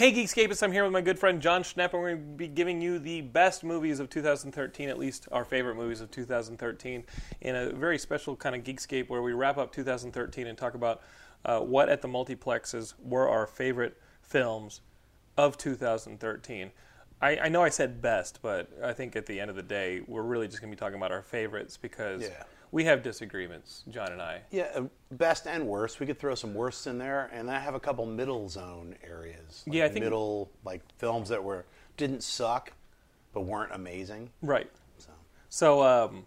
Hey 0.00 0.14
Geekscapists, 0.14 0.62
I'm 0.62 0.72
here 0.72 0.82
with 0.82 0.94
my 0.94 1.02
good 1.02 1.18
friend 1.18 1.42
John 1.42 1.62
Schnepp, 1.62 1.92
and 1.92 2.00
we're 2.00 2.14
going 2.14 2.22
to 2.22 2.36
be 2.38 2.48
giving 2.48 2.80
you 2.80 2.98
the 2.98 3.20
best 3.20 3.62
movies 3.62 4.00
of 4.00 4.08
2013, 4.08 4.88
at 4.88 4.98
least 4.98 5.28
our 5.30 5.44
favorite 5.44 5.74
movies 5.74 6.00
of 6.00 6.10
2013, 6.10 7.04
in 7.42 7.54
a 7.54 7.68
very 7.68 7.98
special 7.98 8.34
kind 8.34 8.56
of 8.56 8.64
Geekscape 8.64 9.10
where 9.10 9.20
we 9.20 9.34
wrap 9.34 9.58
up 9.58 9.74
2013 9.74 10.46
and 10.46 10.56
talk 10.56 10.72
about 10.72 11.02
uh, 11.44 11.60
what 11.60 11.90
at 11.90 12.00
the 12.00 12.08
multiplexes 12.08 12.94
were 12.98 13.28
our 13.28 13.46
favorite 13.46 14.00
films 14.22 14.80
of 15.36 15.58
2013. 15.58 16.70
I, 17.20 17.36
I 17.36 17.48
know 17.50 17.62
I 17.62 17.68
said 17.68 18.00
best, 18.00 18.38
but 18.40 18.70
I 18.82 18.94
think 18.94 19.16
at 19.16 19.26
the 19.26 19.38
end 19.38 19.50
of 19.50 19.56
the 19.56 19.62
day, 19.62 20.00
we're 20.06 20.22
really 20.22 20.48
just 20.48 20.62
going 20.62 20.70
to 20.70 20.74
be 20.74 20.80
talking 20.80 20.96
about 20.96 21.12
our 21.12 21.20
favorites 21.20 21.76
because 21.76 22.22
Yeah. 22.22 22.44
We 22.72 22.84
have 22.84 23.02
disagreements, 23.02 23.82
John 23.90 24.12
and 24.12 24.22
I. 24.22 24.42
Yeah, 24.50 24.68
uh, 24.74 24.82
best 25.10 25.46
and 25.46 25.66
worst. 25.66 26.00
We 26.00 26.06
could 26.06 26.18
throw 26.18 26.34
some 26.34 26.54
worsts 26.54 26.86
in 26.86 26.98
there, 26.98 27.28
and 27.32 27.50
I 27.50 27.58
have 27.58 27.74
a 27.74 27.80
couple 27.80 28.06
middle 28.06 28.48
zone 28.48 28.94
areas. 29.04 29.64
like 29.66 29.74
Yeah, 29.76 29.84
I 29.86 29.88
think- 29.88 30.04
middle 30.04 30.50
like 30.64 30.82
films 30.98 31.28
that 31.30 31.42
were 31.42 31.64
didn't 31.96 32.22
suck, 32.22 32.72
but 33.32 33.42
weren't 33.42 33.72
amazing. 33.72 34.30
Right. 34.42 34.70
So 34.98 35.10
So, 35.48 35.82
um, 35.82 36.26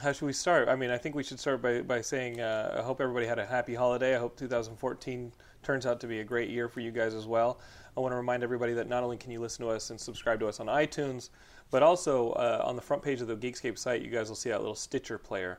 how 0.00 0.12
should 0.12 0.26
we 0.26 0.32
start? 0.32 0.68
I 0.68 0.76
mean, 0.76 0.90
I 0.90 0.98
think 0.98 1.14
we 1.14 1.22
should 1.22 1.40
start 1.40 1.62
by, 1.62 1.80
by 1.82 2.00
saying 2.00 2.40
uh, 2.40 2.76
I 2.78 2.82
hope 2.82 3.00
everybody 3.00 3.26
had 3.26 3.38
a 3.38 3.46
happy 3.46 3.74
holiday. 3.74 4.14
I 4.14 4.18
hope 4.18 4.36
2014 4.36 5.32
turns 5.62 5.84
out 5.86 6.00
to 6.00 6.06
be 6.06 6.20
a 6.20 6.24
great 6.24 6.48
year 6.48 6.68
for 6.68 6.80
you 6.80 6.90
guys 6.90 7.14
as 7.14 7.26
well. 7.26 7.60
I 7.96 8.00
want 8.00 8.12
to 8.12 8.16
remind 8.16 8.42
everybody 8.42 8.72
that 8.74 8.88
not 8.88 9.02
only 9.02 9.16
can 9.16 9.30
you 9.30 9.40
listen 9.40 9.64
to 9.64 9.70
us 9.72 9.90
and 9.90 10.00
subscribe 10.00 10.38
to 10.40 10.48
us 10.48 10.60
on 10.60 10.66
iTunes, 10.66 11.30
but 11.70 11.82
also 11.82 12.30
uh, 12.32 12.62
on 12.64 12.76
the 12.76 12.82
front 12.82 13.02
page 13.02 13.20
of 13.20 13.26
the 13.26 13.36
Geekscape 13.36 13.78
site, 13.78 14.02
you 14.02 14.10
guys 14.10 14.28
will 14.28 14.36
see 14.36 14.50
that 14.50 14.60
little 14.60 14.74
Stitcher 14.76 15.18
player 15.18 15.58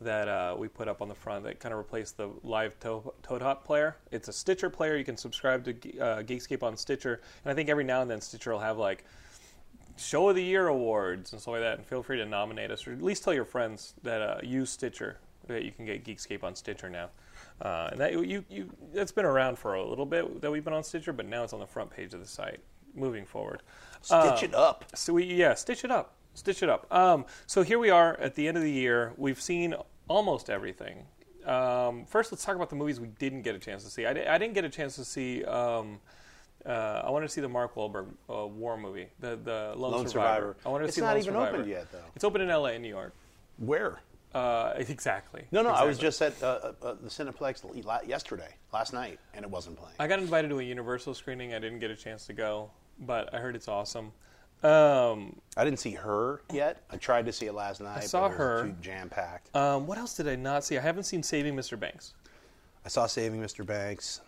that 0.00 0.28
uh, 0.28 0.54
we 0.58 0.68
put 0.68 0.88
up 0.88 1.02
on 1.02 1.08
the 1.08 1.14
front 1.14 1.44
that 1.44 1.60
kind 1.60 1.72
of 1.72 1.78
replaced 1.78 2.16
the 2.16 2.30
live 2.42 2.78
to- 2.80 3.12
Toad 3.22 3.42
Hop 3.42 3.64
player. 3.64 3.96
It's 4.10 4.28
a 4.28 4.32
Stitcher 4.32 4.70
player. 4.70 4.96
You 4.96 5.04
can 5.04 5.16
subscribe 5.16 5.64
to 5.64 5.98
uh, 5.98 6.22
Geekscape 6.22 6.62
on 6.62 6.76
Stitcher, 6.76 7.20
and 7.44 7.52
I 7.52 7.54
think 7.54 7.68
every 7.68 7.84
now 7.84 8.02
and 8.02 8.10
then 8.10 8.20
Stitcher 8.20 8.52
will 8.52 8.60
have 8.60 8.78
like 8.78 9.04
show 9.96 10.30
of 10.30 10.36
the 10.36 10.42
year 10.42 10.68
awards 10.68 11.32
and 11.32 11.40
stuff 11.40 11.52
like 11.52 11.60
that. 11.60 11.76
And 11.78 11.86
feel 11.86 12.02
free 12.02 12.16
to 12.16 12.26
nominate 12.26 12.70
us, 12.70 12.86
or 12.86 12.92
at 12.92 13.02
least 13.02 13.24
tell 13.24 13.34
your 13.34 13.44
friends 13.44 13.94
that 14.02 14.22
uh, 14.22 14.38
use 14.42 14.70
Stitcher 14.70 15.18
that 15.48 15.64
you 15.64 15.72
can 15.72 15.84
get 15.84 16.04
Geekscape 16.04 16.42
on 16.44 16.54
Stitcher 16.54 16.88
now. 16.88 17.10
Uh, 17.60 17.88
and 17.92 18.00
that 18.00 18.12
you 18.12 18.44
you 18.48 18.70
that's 18.94 19.12
been 19.12 19.26
around 19.26 19.58
for 19.58 19.74
a 19.74 19.86
little 19.86 20.06
bit 20.06 20.40
that 20.40 20.50
we've 20.50 20.64
been 20.64 20.72
on 20.72 20.82
Stitcher, 20.84 21.12
but 21.12 21.26
now 21.26 21.44
it's 21.44 21.52
on 21.52 21.60
the 21.60 21.66
front 21.66 21.90
page 21.90 22.14
of 22.14 22.20
the 22.20 22.26
site. 22.26 22.60
Moving 22.94 23.24
forward, 23.24 23.62
stitch 24.02 24.42
it 24.42 24.54
up. 24.54 24.84
so 24.94 25.12
we 25.12 25.24
yeah, 25.24 25.54
stitch 25.54 25.84
it 25.84 25.92
up, 25.92 26.14
stitch 26.34 26.62
it 26.62 26.68
up. 26.68 26.86
Um, 26.92 27.24
so 27.46 27.62
here 27.62 27.78
we 27.78 27.90
are 27.90 28.18
at 28.20 28.34
the 28.34 28.48
end 28.48 28.56
of 28.56 28.62
the 28.62 28.70
year. 28.72 29.12
We've 29.16 29.40
seen 29.40 29.74
almost 30.08 30.50
everything. 30.50 31.04
Um, 31.44 32.04
first, 32.06 32.30
let's 32.32 32.44
talk 32.44 32.56
about 32.56 32.70
the 32.70 32.76
movies 32.76 33.00
we 33.00 33.08
didn't 33.08 33.42
get 33.42 33.54
a 33.54 33.58
chance 33.58 33.82
to 33.84 33.90
see. 33.90 34.06
I, 34.06 34.12
di- 34.12 34.26
I 34.26 34.38
didn't 34.38 34.54
get 34.54 34.64
a 34.64 34.68
chance 34.68 34.96
to 34.96 35.04
see. 35.04 35.44
Um, 35.44 36.00
uh, 36.66 37.02
I 37.04 37.10
wanted 37.10 37.28
to 37.28 37.32
see 37.32 37.40
the 37.40 37.48
Mark 37.48 37.74
Wahlberg 37.74 38.06
uh, 38.28 38.46
war 38.46 38.76
movie, 38.76 39.06
the 39.20 39.36
the 39.42 39.72
Lone, 39.76 39.92
Lone 39.92 40.08
Survivor. 40.08 40.08
Survivor. 40.08 40.56
I 40.66 40.68
wanted 40.68 40.84
to 40.84 40.88
It's 40.88 40.94
see 40.96 41.00
not 41.00 41.08
Lone 41.08 41.16
even 41.18 41.32
Survivor. 41.34 41.56
opened 41.56 41.68
yet, 41.70 41.90
though. 41.92 41.98
It's 42.14 42.24
open 42.24 42.42
in 42.42 42.50
L.A. 42.50 42.72
and 42.72 42.82
New 42.82 42.88
York. 42.90 43.14
Where? 43.56 44.00
Uh, 44.34 44.74
exactly. 44.76 45.44
No, 45.50 45.62
no. 45.62 45.70
I 45.70 45.84
was 45.84 45.98
just 45.98 46.20
at 46.22 46.40
uh, 46.42 46.72
uh, 46.82 46.94
the 47.02 47.08
Cineplex 47.08 48.06
yesterday, 48.06 48.54
last 48.72 48.92
night, 48.92 49.18
and 49.34 49.44
it 49.44 49.50
wasn't 49.50 49.76
playing. 49.76 49.94
I 49.98 50.06
got 50.06 50.18
invited 50.18 50.48
to 50.50 50.60
a 50.60 50.62
Universal 50.62 51.14
screening. 51.14 51.54
I 51.54 51.58
didn't 51.58 51.80
get 51.80 51.90
a 51.90 51.96
chance 51.96 52.26
to 52.26 52.32
go, 52.34 52.70
but 53.00 53.32
I 53.34 53.38
heard 53.38 53.56
it's 53.56 53.66
awesome. 53.66 54.12
Um, 54.62 55.40
I 55.56 55.64
didn't 55.64 55.78
see 55.78 55.92
her 55.92 56.42
yet. 56.52 56.82
I 56.90 56.96
tried 56.96 57.26
to 57.26 57.32
see 57.32 57.46
it 57.46 57.54
last 57.54 57.80
night. 57.80 57.98
I 57.98 58.00
saw 58.00 58.20
but 58.22 58.26
it 58.26 58.28
was 58.30 58.38
her. 58.38 58.74
Jam 58.80 59.08
packed. 59.08 59.54
um, 59.56 59.86
what 59.86 59.96
else 59.98 60.14
did 60.14 60.28
I 60.28 60.36
not 60.36 60.64
see? 60.64 60.76
I 60.76 60.80
haven't 60.80 61.04
seen 61.04 61.22
Saving 61.22 61.54
Mr. 61.56 61.78
Banks. 61.78 62.14
I 62.84 62.88
saw 62.88 63.06
Saving 63.06 63.40
Mr. 63.40 63.64
Banks. 63.64 64.20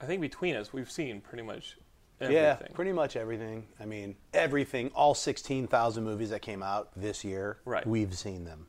I 0.00 0.06
think 0.06 0.20
between 0.20 0.56
us, 0.56 0.72
we've 0.72 0.90
seen 0.90 1.20
pretty 1.20 1.42
much 1.44 1.78
everything. 2.20 2.42
Yeah, 2.42 2.56
pretty 2.74 2.92
much 2.92 3.16
everything. 3.16 3.66
I 3.80 3.84
mean, 3.86 4.16
everything. 4.34 4.90
All 4.94 5.14
sixteen 5.14 5.66
thousand 5.66 6.04
movies 6.04 6.30
that 6.30 6.42
came 6.42 6.62
out 6.62 6.90
this 6.96 7.24
year. 7.24 7.58
Right. 7.64 7.86
We've 7.86 8.12
seen 8.16 8.44
them. 8.44 8.66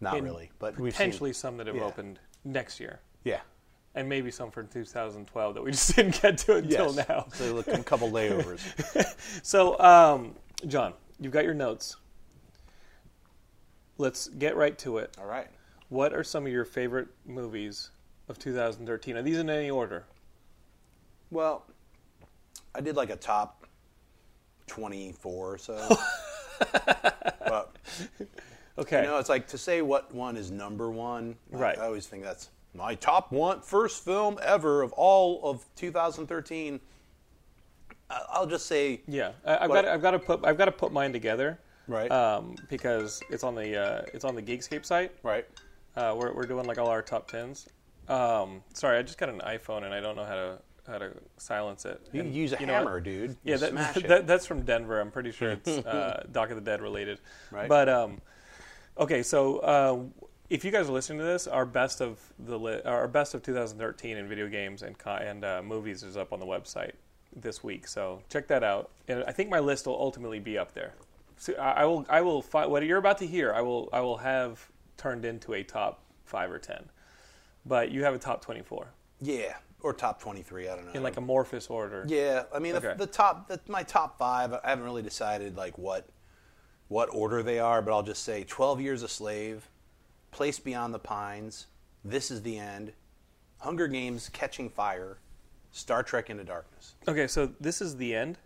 Not 0.00 0.16
And 0.16 0.24
really, 0.24 0.50
but 0.58 0.78
we've 0.78 0.92
potentially 0.92 1.32
seen, 1.32 1.40
some 1.40 1.56
that 1.58 1.66
have 1.68 1.76
Yeah. 1.76 1.84
opened 1.84 2.18
next 2.44 2.80
year, 2.80 3.00
Yeah. 3.24 3.40
And 3.94 4.08
maybe 4.08 4.30
some 4.30 4.50
for 4.50 4.62
2012 4.62 5.54
that 5.54 5.62
we 5.62 5.70
just 5.72 5.94
didn't 5.96 6.20
get 6.22 6.38
to 6.38 6.56
until 6.56 6.94
Yes. 6.94 7.08
now. 7.08 7.26
So 7.32 7.52
look, 7.54 7.68
a 7.68 7.82
couple 7.82 8.08
layovers. 8.12 8.60
So, 9.42 9.78
um, 9.80 10.34
John, 10.66 10.94
you've 11.18 11.32
got 11.32 11.44
your 11.44 11.54
notes. 11.54 11.96
Let's 13.98 14.28
get 14.28 14.56
right 14.56 14.78
to 14.78 14.98
it. 14.98 15.16
All 15.20 15.26
right. 15.26 15.48
What 15.88 16.14
are 16.14 16.22
some 16.24 16.46
of 16.46 16.52
your 16.52 16.64
favorite 16.64 17.08
movies 17.26 17.90
of 18.28 18.38
2013? 18.38 19.16
Are 19.16 19.22
these 19.22 19.38
in 19.38 19.50
any 19.50 19.70
order? 19.70 20.04
Well, 21.30 21.66
I 22.74 22.80
did 22.80 22.96
like 22.96 23.10
a 23.10 23.16
top 23.16 23.66
twenty-four 24.66 25.54
or 25.54 25.58
so. 25.58 25.96
but 26.72 27.76
Okay. 28.78 29.02
you 29.02 29.08
know, 29.08 29.18
it's 29.18 29.28
like 29.28 29.48
to 29.48 29.58
say 29.58 29.82
what 29.82 30.14
one 30.14 30.36
is 30.36 30.50
number 30.50 30.90
one. 30.90 31.36
Right. 31.50 31.76
I, 31.78 31.86
always 31.86 32.06
think 32.06 32.22
that's 32.22 32.50
my 32.74 32.94
top 32.94 33.32
one 33.32 33.60
first 33.60 34.04
film 34.04 34.38
ever 34.42 34.82
of 34.82 34.92
all 34.92 35.40
of 35.44 35.64
2013. 35.76 36.80
I- 38.08 38.22
I'll 38.30 38.46
just 38.46 38.66
say 38.66 39.02
yeah, 39.06 39.32
I've 39.44 39.70
got 39.70 39.84
I've 39.86 40.02
got 40.02 40.12
to 40.12 40.18
put 40.18 40.44
I've 40.44 40.58
got 40.58 40.66
to 40.66 40.72
put 40.72 40.92
mine 40.92 41.12
together. 41.12 41.58
Right. 41.86 42.10
Um, 42.10 42.54
because 42.68 43.20
it's 43.30 43.42
on 43.42 43.54
the 43.54 43.76
uh, 43.76 44.02
it's 44.14 44.24
on 44.24 44.34
the 44.34 44.42
Geekscape 44.42 44.84
site. 44.84 45.12
right. 45.22 45.46
Uh, 45.96 46.14
we're, 46.16 46.32
we're 46.32 46.46
doing 46.46 46.64
like 46.66 46.78
all 46.78 46.86
our 46.86 47.02
top 47.02 47.28
tens. 47.28 47.68
Um, 48.08 48.62
sorry, 48.74 48.96
I 48.96 49.02
just 49.02 49.18
got 49.18 49.28
an 49.28 49.40
iPhone 49.40 49.82
and 49.82 49.92
I 49.92 50.00
don't 50.00 50.14
know 50.14 50.24
how 50.24 50.36
to 50.36 50.58
how 50.86 50.98
to 50.98 51.10
silence 51.36 51.84
it. 51.84 52.00
You 52.12 52.20
And 52.20 52.28
can 52.30 52.34
use 52.36 52.52
a 52.52 52.58
you 52.60 52.66
know 52.66 52.74
hammer, 52.74 53.00
dude. 53.00 53.36
Yeah, 53.42 53.56
that, 53.56 53.94
that, 54.08 54.26
that's 54.26 54.46
from 54.46 54.62
Denver. 54.62 55.00
I'm 55.00 55.10
pretty 55.10 55.32
sure 55.32 55.50
it's 55.64 55.68
uh, 55.68 56.26
Dock 56.30 56.50
of 56.50 56.56
the 56.56 56.62
Dead 56.62 56.80
related. 56.80 57.20
Right. 57.50 57.68
But 57.68 57.88
um, 57.88 58.20
okay, 58.98 59.22
so 59.24 59.58
uh, 59.58 60.24
if 60.50 60.64
you 60.64 60.70
guys 60.70 60.88
are 60.88 60.92
listening 60.92 61.18
to 61.20 61.24
this, 61.24 61.46
our 61.46 61.64
best 61.64 62.00
of 62.00 62.18
the 62.38 62.58
li- 62.58 62.82
our 62.84 63.08
best 63.08 63.34
of 63.34 63.42
2013 63.42 64.16
in 64.16 64.28
video 64.28 64.48
games 64.48 64.82
and 64.82 64.98
co- 64.98 65.12
and 65.12 65.44
uh, 65.44 65.62
movies 65.62 66.02
is 66.02 66.16
up 66.16 66.32
on 66.32 66.40
the 66.40 66.46
website 66.46 66.92
this 67.34 67.62
week. 67.62 67.86
So 67.86 68.20
check 68.28 68.48
that 68.48 68.64
out. 68.64 68.90
And 69.08 69.24
I 69.26 69.32
think 69.32 69.48
my 69.48 69.60
list 69.60 69.86
will 69.86 69.98
ultimately 70.00 70.40
be 70.40 70.58
up 70.58 70.74
there. 70.74 70.92
So 71.36 71.54
I, 71.54 71.82
I 71.82 71.84
will. 71.84 72.04
I 72.10 72.20
will. 72.20 72.42
Fi- 72.42 72.66
what 72.66 72.84
you're 72.84 72.98
about 72.98 73.18
to 73.18 73.26
hear, 73.26 73.52
I 73.54 73.60
will. 73.62 73.88
I 73.92 74.00
will 74.00 74.18
have 74.18 74.68
turned 74.96 75.24
into 75.24 75.54
a 75.54 75.62
top 75.62 76.02
five 76.24 76.50
or 76.50 76.58
ten. 76.58 76.90
But 77.64 77.90
you 77.92 78.02
have 78.04 78.14
a 78.14 78.18
top 78.18 78.42
twenty-four 78.44 78.88
Yeah, 79.22 79.54
or 79.82 79.92
top 79.92 80.20
23. 80.20 80.68
I 80.68 80.74
don't 80.76 80.86
know. 80.86 80.92
in 80.92 81.02
like 81.02 81.16
amorphous 81.16 81.68
order. 81.68 82.04
Yeah, 82.08 82.44
I 82.52 82.58
mean 82.58 82.74
Okay. 82.76 82.88
the, 82.96 83.06
the 83.06 83.06
top, 83.06 83.48
the, 83.48 83.60
my 83.68 83.82
top 83.84 84.18
five. 84.18 84.52
I 84.52 84.68
haven't 84.70 84.84
really 84.84 85.02
decided 85.02 85.56
like 85.56 85.78
what 85.78 86.08
what 86.88 87.08
order 87.14 87.42
they 87.42 87.60
are, 87.60 87.80
but 87.82 87.92
I'll 87.92 88.02
just 88.02 88.24
say 88.24 88.44
Twelve 88.44 88.80
Years 88.80 89.02
a 89.04 89.08
Slave, 89.08 89.69
Place 90.30 90.58
Beyond 90.58 90.94
the 90.94 90.98
Pines, 90.98 91.66
This 92.04 92.30
Is 92.30 92.42
the 92.42 92.58
End, 92.58 92.92
Hunger 93.58 93.88
Games, 93.88 94.28
Catching 94.32 94.70
Fire, 94.70 95.18
Star 95.72 96.02
Trek 96.02 96.30
Into 96.30 96.44
Darkness. 96.44 96.94
Okay, 97.06 97.26
so 97.26 97.52
this 97.60 97.80
is 97.80 97.96
the 97.96 98.14
end. 98.14 98.38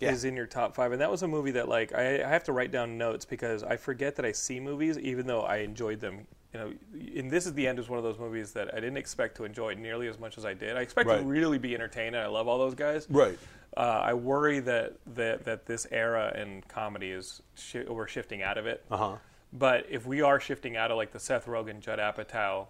Yeah. 0.00 0.12
Is 0.12 0.24
in 0.24 0.34
your 0.34 0.46
top 0.46 0.74
five, 0.74 0.92
and 0.92 1.00
that 1.02 1.10
was 1.10 1.22
a 1.22 1.28
movie 1.28 1.50
that 1.50 1.68
like 1.68 1.92
I, 1.94 2.22
I 2.24 2.28
have 2.28 2.42
to 2.44 2.52
write 2.52 2.70
down 2.72 2.96
notes 2.96 3.26
because 3.26 3.62
I 3.62 3.76
forget 3.76 4.16
that 4.16 4.24
I 4.24 4.32
see 4.32 4.58
movies, 4.58 4.98
even 4.98 5.26
though 5.26 5.42
I 5.42 5.58
enjoyed 5.58 6.00
them. 6.00 6.26
You 6.54 6.58
know, 6.58 6.72
and 7.18 7.30
this 7.30 7.44
is 7.44 7.52
the 7.52 7.68
end 7.68 7.78
is 7.78 7.90
one 7.90 7.98
of 7.98 8.02
those 8.02 8.18
movies 8.18 8.52
that 8.54 8.72
I 8.72 8.80
didn't 8.80 8.96
expect 8.96 9.36
to 9.36 9.44
enjoy 9.44 9.74
nearly 9.74 10.08
as 10.08 10.18
much 10.18 10.38
as 10.38 10.46
I 10.46 10.54
did. 10.54 10.74
I 10.78 10.80
expect 10.80 11.10
to 11.10 11.22
really 11.22 11.58
be 11.58 11.74
entertained, 11.74 12.14
and 12.14 12.24
I 12.24 12.28
love 12.28 12.48
all 12.48 12.56
those 12.56 12.74
guys. 12.74 13.06
Right. 13.10 13.38
Uh, 13.76 13.80
I 13.80 14.14
worry 14.14 14.60
that, 14.60 14.94
that 15.14 15.44
that 15.44 15.66
this 15.66 15.86
era 15.90 16.34
in 16.34 16.62
comedy 16.66 17.10
is 17.10 17.42
shi 17.54 17.82
we're 17.82 18.08
shifting 18.08 18.42
out 18.42 18.56
of 18.56 18.64
it. 18.64 18.82
Uh 18.90 18.96
huh. 18.96 19.16
But 19.52 19.86
if 19.90 20.06
we 20.06 20.22
are 20.22 20.38
shifting 20.40 20.76
out 20.76 20.90
of 20.90 20.96
like 20.96 21.12
the 21.12 21.18
Seth 21.20 21.46
Rogen, 21.46 21.80
Judd 21.80 21.98
Apatow 21.98 22.66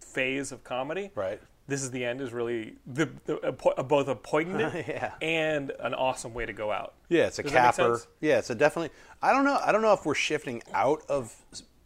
phase 0.00 0.52
of 0.52 0.64
comedy, 0.64 1.10
Right. 1.14 1.40
this 1.68 1.82
is 1.82 1.90
the 1.90 2.04
end 2.04 2.20
is 2.20 2.32
really 2.32 2.74
the, 2.86 3.08
the 3.26 3.36
a, 3.38 3.52
po- 3.52 3.80
both 3.82 4.08
a 4.08 4.14
poignant 4.14 4.74
Yeah. 4.88 5.12
and 5.22 5.72
an 5.80 5.94
awesome 5.94 6.34
way 6.34 6.46
to 6.46 6.52
go 6.52 6.70
out. 6.72 6.94
Yeah, 7.08 7.26
it's 7.26 7.38
a 7.38 7.42
Does 7.42 7.52
capper. 7.52 8.00
Yeah, 8.20 8.38
it's 8.38 8.50
a 8.50 8.54
definitely. 8.54 8.90
I 9.22 9.32
don't 9.32 9.44
know. 9.44 9.58
I 9.64 9.72
don't 9.72 9.82
know 9.82 9.92
if 9.92 10.04
we're 10.06 10.14
shifting 10.14 10.62
out 10.72 11.02
of 11.08 11.34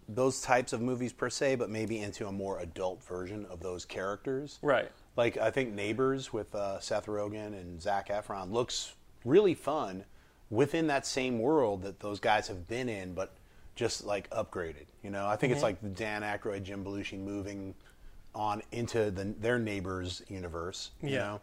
those 0.09 0.41
types 0.41 0.73
of 0.73 0.81
movies 0.81 1.13
per 1.13 1.31
se, 1.31 1.57
but 1.57 1.71
maybe 1.71 1.99
into 1.99 2.27
a 2.27 2.33
more 2.33 2.59
adult 2.61 3.03
version 3.05 3.47
of 3.47 3.61
those 3.61 3.85
characters. 3.85 4.59
Right. 4.63 4.91
Like 5.17 5.37
I 5.37 5.51
think 5.51 5.75
Neighbors 5.75 6.33
with 6.33 6.55
uh, 6.55 6.81
Seth 6.81 7.07
Rogen 7.07 7.49
and 7.59 7.81
Zac 7.83 8.09
Efron 8.09 8.51
looks 8.51 8.95
really 9.25 9.55
fun 9.55 10.05
within 10.49 10.87
that 10.89 11.07
same 11.07 11.39
world 11.39 11.83
that 11.83 12.01
those 12.01 12.19
guys 12.19 12.49
have 12.49 12.67
been 12.67 12.89
in, 12.89 13.13
but 13.15 13.35
just 13.75 14.05
like 14.05 14.29
upgraded. 14.31 14.87
You 15.03 15.11
know, 15.11 15.27
I 15.27 15.37
think 15.37 15.51
Mm-hmm. 15.53 15.55
it's 15.57 15.63
like 15.63 15.95
Dan 15.97 16.23
Aykroyd, 16.23 16.63
Jim 16.63 16.85
Belushi 16.85 17.19
moving 17.19 17.75
on 18.35 18.63
into 18.73 19.11
the, 19.11 19.25
their 19.41 19.59
Neighbors 19.59 20.23
universe. 20.29 20.91
You 21.03 21.11
Yeah. 21.11 21.19
know, 21.19 21.41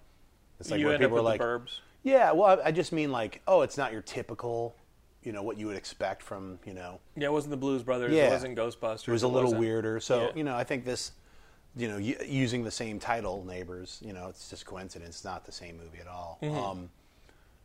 it's 0.60 0.72
like 0.72 0.80
you 0.80 0.86
where 0.86 0.96
end 0.96 1.04
up 1.04 1.10
people 1.10 1.16
with 1.16 1.22
are 1.22 1.26
like, 1.26 1.40
the 1.40 1.46
Burbs. 1.46 1.80
yeah, 2.04 2.32
well, 2.32 2.60
I, 2.64 2.68
I 2.68 2.72
just 2.72 2.92
mean 2.92 3.12
like, 3.12 3.42
oh, 3.48 3.62
it's 3.62 3.78
not 3.78 3.92
your 3.92 4.02
typical, 4.02 4.76
you 5.24 5.32
know, 5.32 5.44
what 5.44 5.58
you 5.58 5.68
would 5.68 5.76
expect 5.78 6.22
from, 6.24 6.60
you 6.66 6.74
know, 6.74 7.00
Yeah, 7.16 7.28
it 7.28 7.32
wasn't 7.32 7.52
the 7.52 7.58
Blues 7.58 7.84
Brothers. 7.84 8.14
Yeah. 8.14 8.28
It 8.28 8.32
wasn't 8.32 8.58
Ghostbusters. 8.58 9.08
it 9.08 9.12
was 9.12 9.24
a 9.24 9.28
little 9.28 9.50
wasn't- 9.52 9.60
weirder. 9.62 10.00
So, 10.00 10.22
Yeah. 10.28 10.32
you 10.36 10.44
know, 10.44 10.56
I 10.56 10.64
think 10.64 10.86
this, 10.86 11.12
you 11.76 11.88
know, 11.88 11.98
y- 11.98 12.16
using 12.26 12.64
the 12.64 12.72
same 12.72 13.00
title, 13.00 13.44
Neighbors, 13.46 14.00
you 14.04 14.14
know, 14.14 14.28
it's 14.30 14.50
just 14.50 14.66
coincidence. 14.66 15.18
It's 15.18 15.26
not 15.26 15.46
the 15.46 15.52
same 15.52 15.78
movie 15.78 16.00
at 16.00 16.08
all. 16.08 16.40
Mm-hmm. 16.42 16.58
Um, 16.58 16.90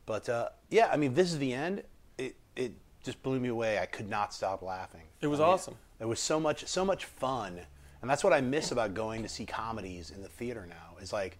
but 0.06 0.28
uh, 0.28 0.48
yeah, 0.70 0.88
I 0.92 0.96
mean, 0.96 1.14
this 1.14 1.30
is 1.32 1.38
the 1.38 1.52
end. 1.52 1.84
It 2.18 2.34
it 2.56 2.72
just 3.02 3.22
blew 3.22 3.40
me 3.40 3.48
away. 3.48 3.78
I 3.78 3.86
could 3.86 4.08
not 4.08 4.32
stop 4.32 4.62
laughing. 4.62 5.02
It 5.20 5.26
was 5.26 5.40
I 5.40 5.44
mean, 5.44 5.52
awesome. 5.52 5.76
It 6.00 6.06
was 6.06 6.20
so 6.20 6.38
much 6.40 6.66
so 6.66 6.84
much 6.84 7.04
fun, 7.04 7.60
and 8.00 8.10
that's 8.10 8.24
what 8.24 8.32
I 8.32 8.40
miss 8.40 8.72
about 8.72 8.94
going 8.94 9.22
to 9.22 9.28
see 9.28 9.44
comedies 9.46 10.10
in 10.10 10.22
the 10.22 10.28
theater 10.28 10.66
now. 10.68 10.96
Is 11.00 11.12
like 11.12 11.38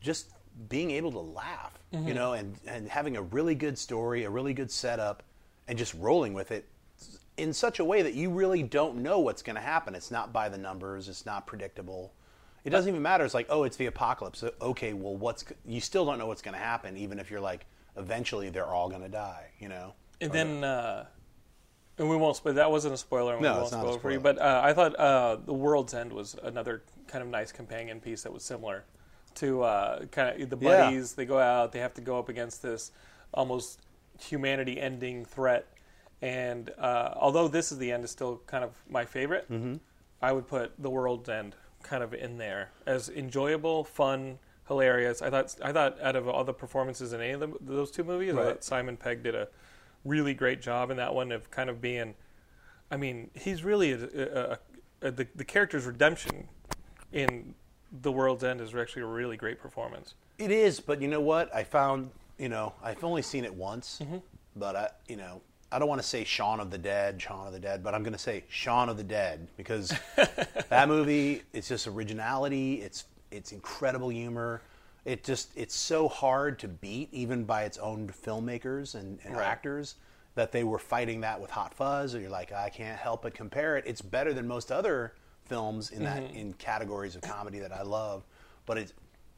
just 0.00 0.30
being 0.68 0.90
able 0.90 1.12
to 1.12 1.20
laugh, 1.20 1.72
Mm-hmm. 1.92 2.08
you 2.08 2.14
know, 2.14 2.32
and, 2.32 2.56
and 2.66 2.88
having 2.88 3.16
a 3.16 3.22
really 3.22 3.54
good 3.54 3.78
story, 3.78 4.24
a 4.24 4.30
really 4.30 4.52
good 4.52 4.70
setup, 4.72 5.22
and 5.68 5.78
just 5.78 5.94
rolling 5.94 6.34
with 6.34 6.50
it 6.50 6.66
in 7.36 7.52
such 7.52 7.78
a 7.78 7.84
way 7.84 8.02
that 8.02 8.14
you 8.14 8.28
really 8.28 8.62
don't 8.62 8.96
know 8.96 9.20
what's 9.20 9.40
going 9.40 9.54
to 9.54 9.62
happen. 9.62 9.94
It's 9.94 10.10
not 10.10 10.32
by 10.32 10.48
the 10.48 10.58
numbers, 10.58 11.08
it's 11.08 11.24
not 11.24 11.46
predictable. 11.46 12.12
It 12.64 12.70
doesn't 12.70 12.88
even 12.88 13.02
matter. 13.02 13.24
It's 13.24 13.34
like, 13.34 13.46
oh, 13.50 13.62
it's 13.62 13.76
the 13.76 13.86
apocalypse. 13.86 14.42
Okay, 14.60 14.94
well, 14.94 15.14
what's 15.14 15.44
you 15.64 15.80
still 15.80 16.04
don't 16.04 16.18
know 16.18 16.26
what's 16.26 16.42
going 16.42 16.56
to 16.56 16.60
happen, 16.60 16.96
even 16.96 17.20
if 17.20 17.30
you're 17.30 17.40
like, 17.40 17.66
eventually 17.96 18.50
they're 18.50 18.66
all 18.66 18.88
going 18.88 19.02
to 19.02 19.08
die, 19.08 19.46
you 19.60 19.68
know? 19.68 19.94
And 20.20 20.32
then, 20.32 20.64
uh, 20.64 21.06
and 21.98 22.08
we 22.08 22.16
won't. 22.16 22.40
But 22.42 22.54
that 22.56 22.70
wasn't 22.70 22.94
a 22.94 22.96
spoiler. 22.96 23.34
And 23.34 23.42
No, 23.42 23.48
we 23.50 23.54
won't 23.54 23.64
it's 23.66 23.72
not 23.72 23.80
spoil 23.82 23.94
it 23.96 24.00
for 24.02 24.10
you. 24.12 24.20
But 24.20 24.38
uh, 24.40 24.60
I 24.64 24.72
thought 24.72 24.98
uh, 24.98 25.36
the 25.44 25.52
World's 25.54 25.94
End 25.94 26.12
was 26.12 26.36
another 26.42 26.82
kind 27.08 27.22
of 27.22 27.28
nice 27.28 27.52
companion 27.52 28.00
piece 28.00 28.22
that 28.22 28.32
was 28.32 28.42
similar 28.42 28.84
to 29.36 29.62
uh, 29.62 30.04
kind 30.06 30.40
of 30.42 30.50
the 30.50 30.56
Yeah. 30.58 30.84
buddies. 30.84 31.12
They 31.14 31.26
go 31.26 31.38
out. 31.38 31.72
They 31.72 31.80
have 31.80 31.94
to 31.94 32.00
go 32.00 32.18
up 32.18 32.28
against 32.28 32.62
this 32.62 32.92
almost 33.34 33.80
humanity-ending 34.20 35.24
threat. 35.26 35.66
And 36.22 36.70
uh, 36.78 37.12
although 37.16 37.48
this 37.48 37.70
is 37.72 37.78
the 37.78 37.92
end, 37.92 38.04
is 38.04 38.10
still 38.10 38.40
kind 38.46 38.64
of 38.64 38.70
my 38.88 39.04
favorite. 39.04 39.50
Mm-hmm. 39.50 39.74
I 40.22 40.32
would 40.32 40.46
put 40.48 40.72
the 40.78 40.88
World's 40.88 41.28
End 41.28 41.54
kind 41.82 42.02
of 42.02 42.14
in 42.14 42.38
there 42.38 42.70
as 42.86 43.08
enjoyable, 43.10 43.84
fun, 43.84 44.38
hilarious. 44.66 45.20
I 45.20 45.28
thought 45.30 45.54
I 45.62 45.72
thought 45.72 46.00
out 46.00 46.16
of 46.16 46.26
all 46.26 46.42
the 46.42 46.54
performances 46.54 47.12
in 47.12 47.20
any 47.20 47.32
of 47.32 47.40
them, 47.40 47.54
those 47.60 47.90
two 47.90 48.02
movies, 48.02 48.32
I 48.34 48.36
Right. 48.38 48.46
thought 48.46 48.64
Simon 48.64 48.96
Pegg 48.96 49.22
did 49.22 49.34
a 49.34 49.48
really 50.06 50.34
great 50.34 50.62
job 50.62 50.90
in 50.90 50.96
that 50.98 51.14
one 51.14 51.32
of 51.32 51.50
kind 51.50 51.68
of 51.70 51.80
being. 51.80 52.14
I 52.90 52.96
mean, 52.96 53.30
he's 53.34 53.64
really 53.64 53.92
a, 53.92 53.98
a, 54.04 54.58
a, 55.08 55.10
the 55.10 55.26
the 55.34 55.44
character's 55.44 55.84
redemption 55.86 56.48
in 57.12 57.54
the 58.02 58.12
World's 58.12 58.44
End 58.44 58.60
is 58.60 58.74
actually 58.74 59.02
a 59.02 59.06
really 59.06 59.36
great 59.36 59.60
performance. 59.60 60.14
It 60.38 60.50
is, 60.50 60.80
but 60.80 61.00
you 61.00 61.08
know 61.08 61.20
what? 61.20 61.54
I 61.54 61.64
found, 61.64 62.10
you 62.38 62.48
know, 62.48 62.74
I've 62.82 63.02
only 63.04 63.22
seen 63.22 63.44
it 63.44 63.54
once, 63.54 64.00
Mm-hmm. 64.02 64.18
but 64.54 64.76
I, 64.76 64.90
you 65.08 65.16
know, 65.16 65.40
I 65.72 65.78
don't 65.78 65.88
want 65.88 66.00
to 66.02 66.06
say 66.06 66.24
Shaun 66.24 66.60
of 66.60 66.70
the 66.70 66.78
Dead, 66.78 67.20
Shaun 67.20 67.46
of 67.46 67.52
the 67.52 67.58
Dead, 67.60 67.82
but 67.82 67.94
I'm 67.94 68.02
going 68.02 68.12
to 68.12 68.18
say 68.18 68.44
Shaun 68.48 68.88
of 68.88 68.96
the 68.98 69.04
Dead 69.04 69.48
because 69.56 69.92
that 70.68 70.88
movie, 70.88 71.42
it's 71.52 71.68
just 71.68 71.86
originality, 71.86 72.82
it's 72.82 73.04
it's 73.30 73.52
incredible 73.52 74.08
humor. 74.10 74.60
It 75.06 75.22
just 75.24 75.50
it's 75.56 75.74
so 75.74 76.08
hard 76.08 76.58
to 76.58 76.68
beat 76.68 77.08
even 77.12 77.44
by 77.44 77.62
its 77.62 77.78
own 77.78 78.08
filmmakers 78.08 78.94
and, 78.94 79.18
and 79.24 79.36
Right. 79.36 79.46
actors 79.46 79.94
that 80.34 80.52
they 80.52 80.64
were 80.64 80.78
fighting 80.80 81.20
that 81.22 81.40
with 81.40 81.50
Hot 81.52 81.72
Fuzz, 81.72 82.12
and 82.12 82.22
you're 82.22 82.30
like, 82.30 82.52
I 82.52 82.68
can't 82.68 82.98
help 82.98 83.22
but 83.22 83.32
compare 83.32 83.76
it. 83.78 83.84
It's 83.86 84.02
better 84.02 84.34
than 84.34 84.46
most 84.46 84.70
other 84.70 85.14
films 85.44 85.90
in 85.92 86.02
that 86.04 86.22
Mm-hmm. 86.24 86.36
in 86.36 86.52
categories 86.54 87.14
of 87.14 87.22
comedy 87.22 87.60
that 87.60 87.72
I 87.72 87.82
love, 87.82 88.24
but 88.66 88.76
it's 88.78 88.92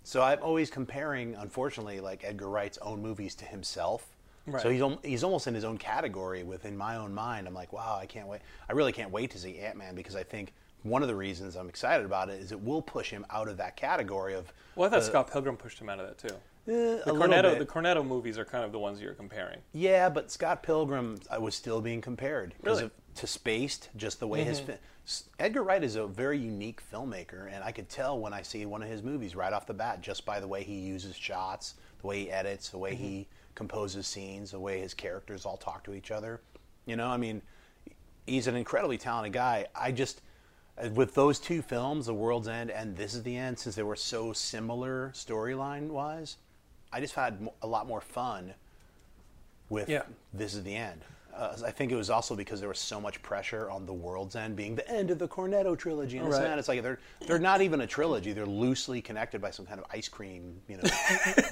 so 0.05 0.23
I'm 0.23 0.43
always 0.43 0.71
comparing, 0.71 1.35
unfortunately, 1.35 2.01
like 2.01 2.25
Edgar 2.25 2.49
Wright's 2.49 2.79
own 2.79 3.03
movies 3.03 3.35
to 3.37 3.45
himself. 3.45 4.07
Right. 4.47 4.63
So 4.63 4.71
he's 4.71 4.83
he's 5.05 5.23
almost 5.23 5.47
in 5.47 5.55
his 5.55 5.65
own 5.65 5.77
category 5.77 6.45
within 6.45 6.75
my 6.79 6.97
own 6.97 7.13
mind. 7.13 7.47
I'm 7.47 7.53
like, 7.53 7.75
wow, 7.75 7.99
I 8.01 8.07
can't 8.07 8.27
wait. 8.27 8.41
I 8.71 8.73
really 8.73 8.93
can't 8.93 9.11
wait 9.11 9.31
to 9.33 9.39
see 9.39 9.59
Ant 9.59 9.77
Man 9.77 9.95
because 9.95 10.17
I 10.17 10.23
think 10.23 10.55
one 10.83 11.03
of 11.03 11.09
the 11.09 11.15
reasons 11.17 11.57
I'm 11.57 11.69
excited 11.69 12.07
about 12.07 12.29
it 12.31 12.41
is 12.41 12.53
it 12.53 12.61
will 12.61 12.83
push 12.83 13.11
him 13.11 13.27
out 13.31 13.49
of 13.49 13.57
that 13.59 13.77
category 13.77 14.35
of 14.35 14.53
Well, 14.77 14.87
I 14.87 14.91
thought 14.91 15.01
uh, 15.01 15.03
Scott 15.03 15.31
Pilgrim 15.31 15.57
pushed 15.57 15.79
him 15.81 15.89
out 15.89 15.99
of 16.01 16.07
that 16.07 16.19
too. 16.19 16.35
eh, 16.73 17.03
The 17.05 17.13
Cornetto, 17.13 17.59
the 17.59 17.67
Cornetto 17.67 18.07
movies 18.07 18.39
are 18.39 18.45
kind 18.45 18.65
of 18.65 18.73
the 18.73 18.79
ones 18.79 19.01
you're 19.01 19.15
comparing. 19.15 19.59
Yeah, 19.73 20.09
but 20.09 20.31
Scott 20.31 20.63
Pilgrim 20.63 21.19
I 21.31 21.39
was 21.39 21.55
still 21.55 21.81
being 21.81 22.01
compared 22.01 22.55
because 22.61 22.79
Really? 22.79 22.87
of, 22.87 23.15
to 23.17 23.27
Spaced, 23.27 23.89
just 23.97 24.21
the 24.21 24.29
way 24.29 24.45
his 24.45 24.61
fi- 24.61 24.79
S- 25.05 25.25
Edgar 25.41 25.63
Wright 25.65 25.83
is 25.83 25.97
a 25.97 26.07
very 26.07 26.39
unique 26.39 26.81
filmmaker, 26.93 27.53
and 27.53 27.65
I 27.65 27.73
could 27.73 27.89
tell 27.89 28.19
when 28.21 28.33
I 28.33 28.43
see 28.43 28.65
one 28.67 28.83
of 28.83 28.89
his 28.89 29.03
movies 29.03 29.35
right 29.35 29.53
off 29.53 29.67
the 29.67 29.75
bat 29.75 30.01
just 30.01 30.25
by 30.25 30.39
the 30.39 30.47
way 30.47 30.63
he 30.63 30.75
uses 30.79 31.17
shots, 31.17 31.75
the 32.01 32.07
way 32.07 32.21
he 32.21 32.31
edits, 32.31 32.69
the 32.69 32.79
way 32.79 32.95
he 32.95 33.27
composes 33.57 34.07
scenes, 34.07 34.53
the 34.53 34.61
way 34.61 34.79
his 34.79 34.95
characters 34.95 35.45
all 35.45 35.57
talk 35.57 35.83
to 35.85 35.95
each 35.95 36.13
other. 36.13 36.41
You 36.87 36.95
know, 36.95 37.09
I 37.09 37.17
mean, 37.17 37.43
he's 38.27 38.47
an 38.47 38.55
incredibly 38.55 38.99
talented 38.99 39.33
guy. 39.33 39.67
I 39.75 39.91
just 39.91 40.21
Uh, 40.79 40.89
with 40.91 41.15
those 41.15 41.39
two 41.39 41.63
films, 41.63 42.07
The 42.07 42.15
World's 42.15 42.49
End 42.49 42.71
and 42.71 42.97
This 42.97 43.15
Is 43.15 43.23
the 43.23 43.37
End, 43.37 43.59
since 43.59 43.75
they 43.75 43.83
were 43.83 43.97
so 43.97 44.33
similar 44.33 45.11
storyline 45.15 45.89
wise, 45.89 46.37
I 46.93 47.01
just 47.01 47.15
had 47.15 47.49
a 47.63 47.67
lot 47.67 47.87
more 47.87 48.01
fun 48.01 48.55
with 49.69 49.89
Yeah. 49.89 50.03
This 50.33 50.55
Is 50.55 50.63
the 50.63 50.77
End. 50.77 51.03
Uh, 51.39 51.57
I 51.65 51.71
think 51.71 51.93
it 51.93 51.95
was 51.95 52.11
also 52.11 52.35
because 52.35 52.59
there 52.59 52.69
was 52.69 52.81
so 52.81 53.01
much 53.01 53.23
pressure 53.23 53.71
on 53.71 53.87
The 53.87 53.93
World's 53.93 54.35
End 54.35 54.57
being 54.57 54.75
the 54.75 54.89
end 54.91 55.13
of 55.13 55.21
the 55.21 55.29
Cornetto 55.29 55.79
trilogy. 55.79 56.19
And 56.19 56.27
this 56.27 56.35
and 56.35 56.43
Right. 56.45 56.51
that. 56.51 56.59
It's 56.59 56.67
like 56.67 56.83
they're 56.83 56.99
they're 57.29 57.39
not 57.39 57.61
even 57.63 57.81
a 57.83 57.87
trilogy. 57.87 58.33
They're 58.33 58.45
loosely 58.45 59.01
connected 59.01 59.41
by 59.41 59.51
some 59.53 59.65
kind 59.65 59.79
of 59.79 59.87
ice 59.93 60.09
cream, 60.09 60.61
you 60.69 60.79
know, 60.79 60.83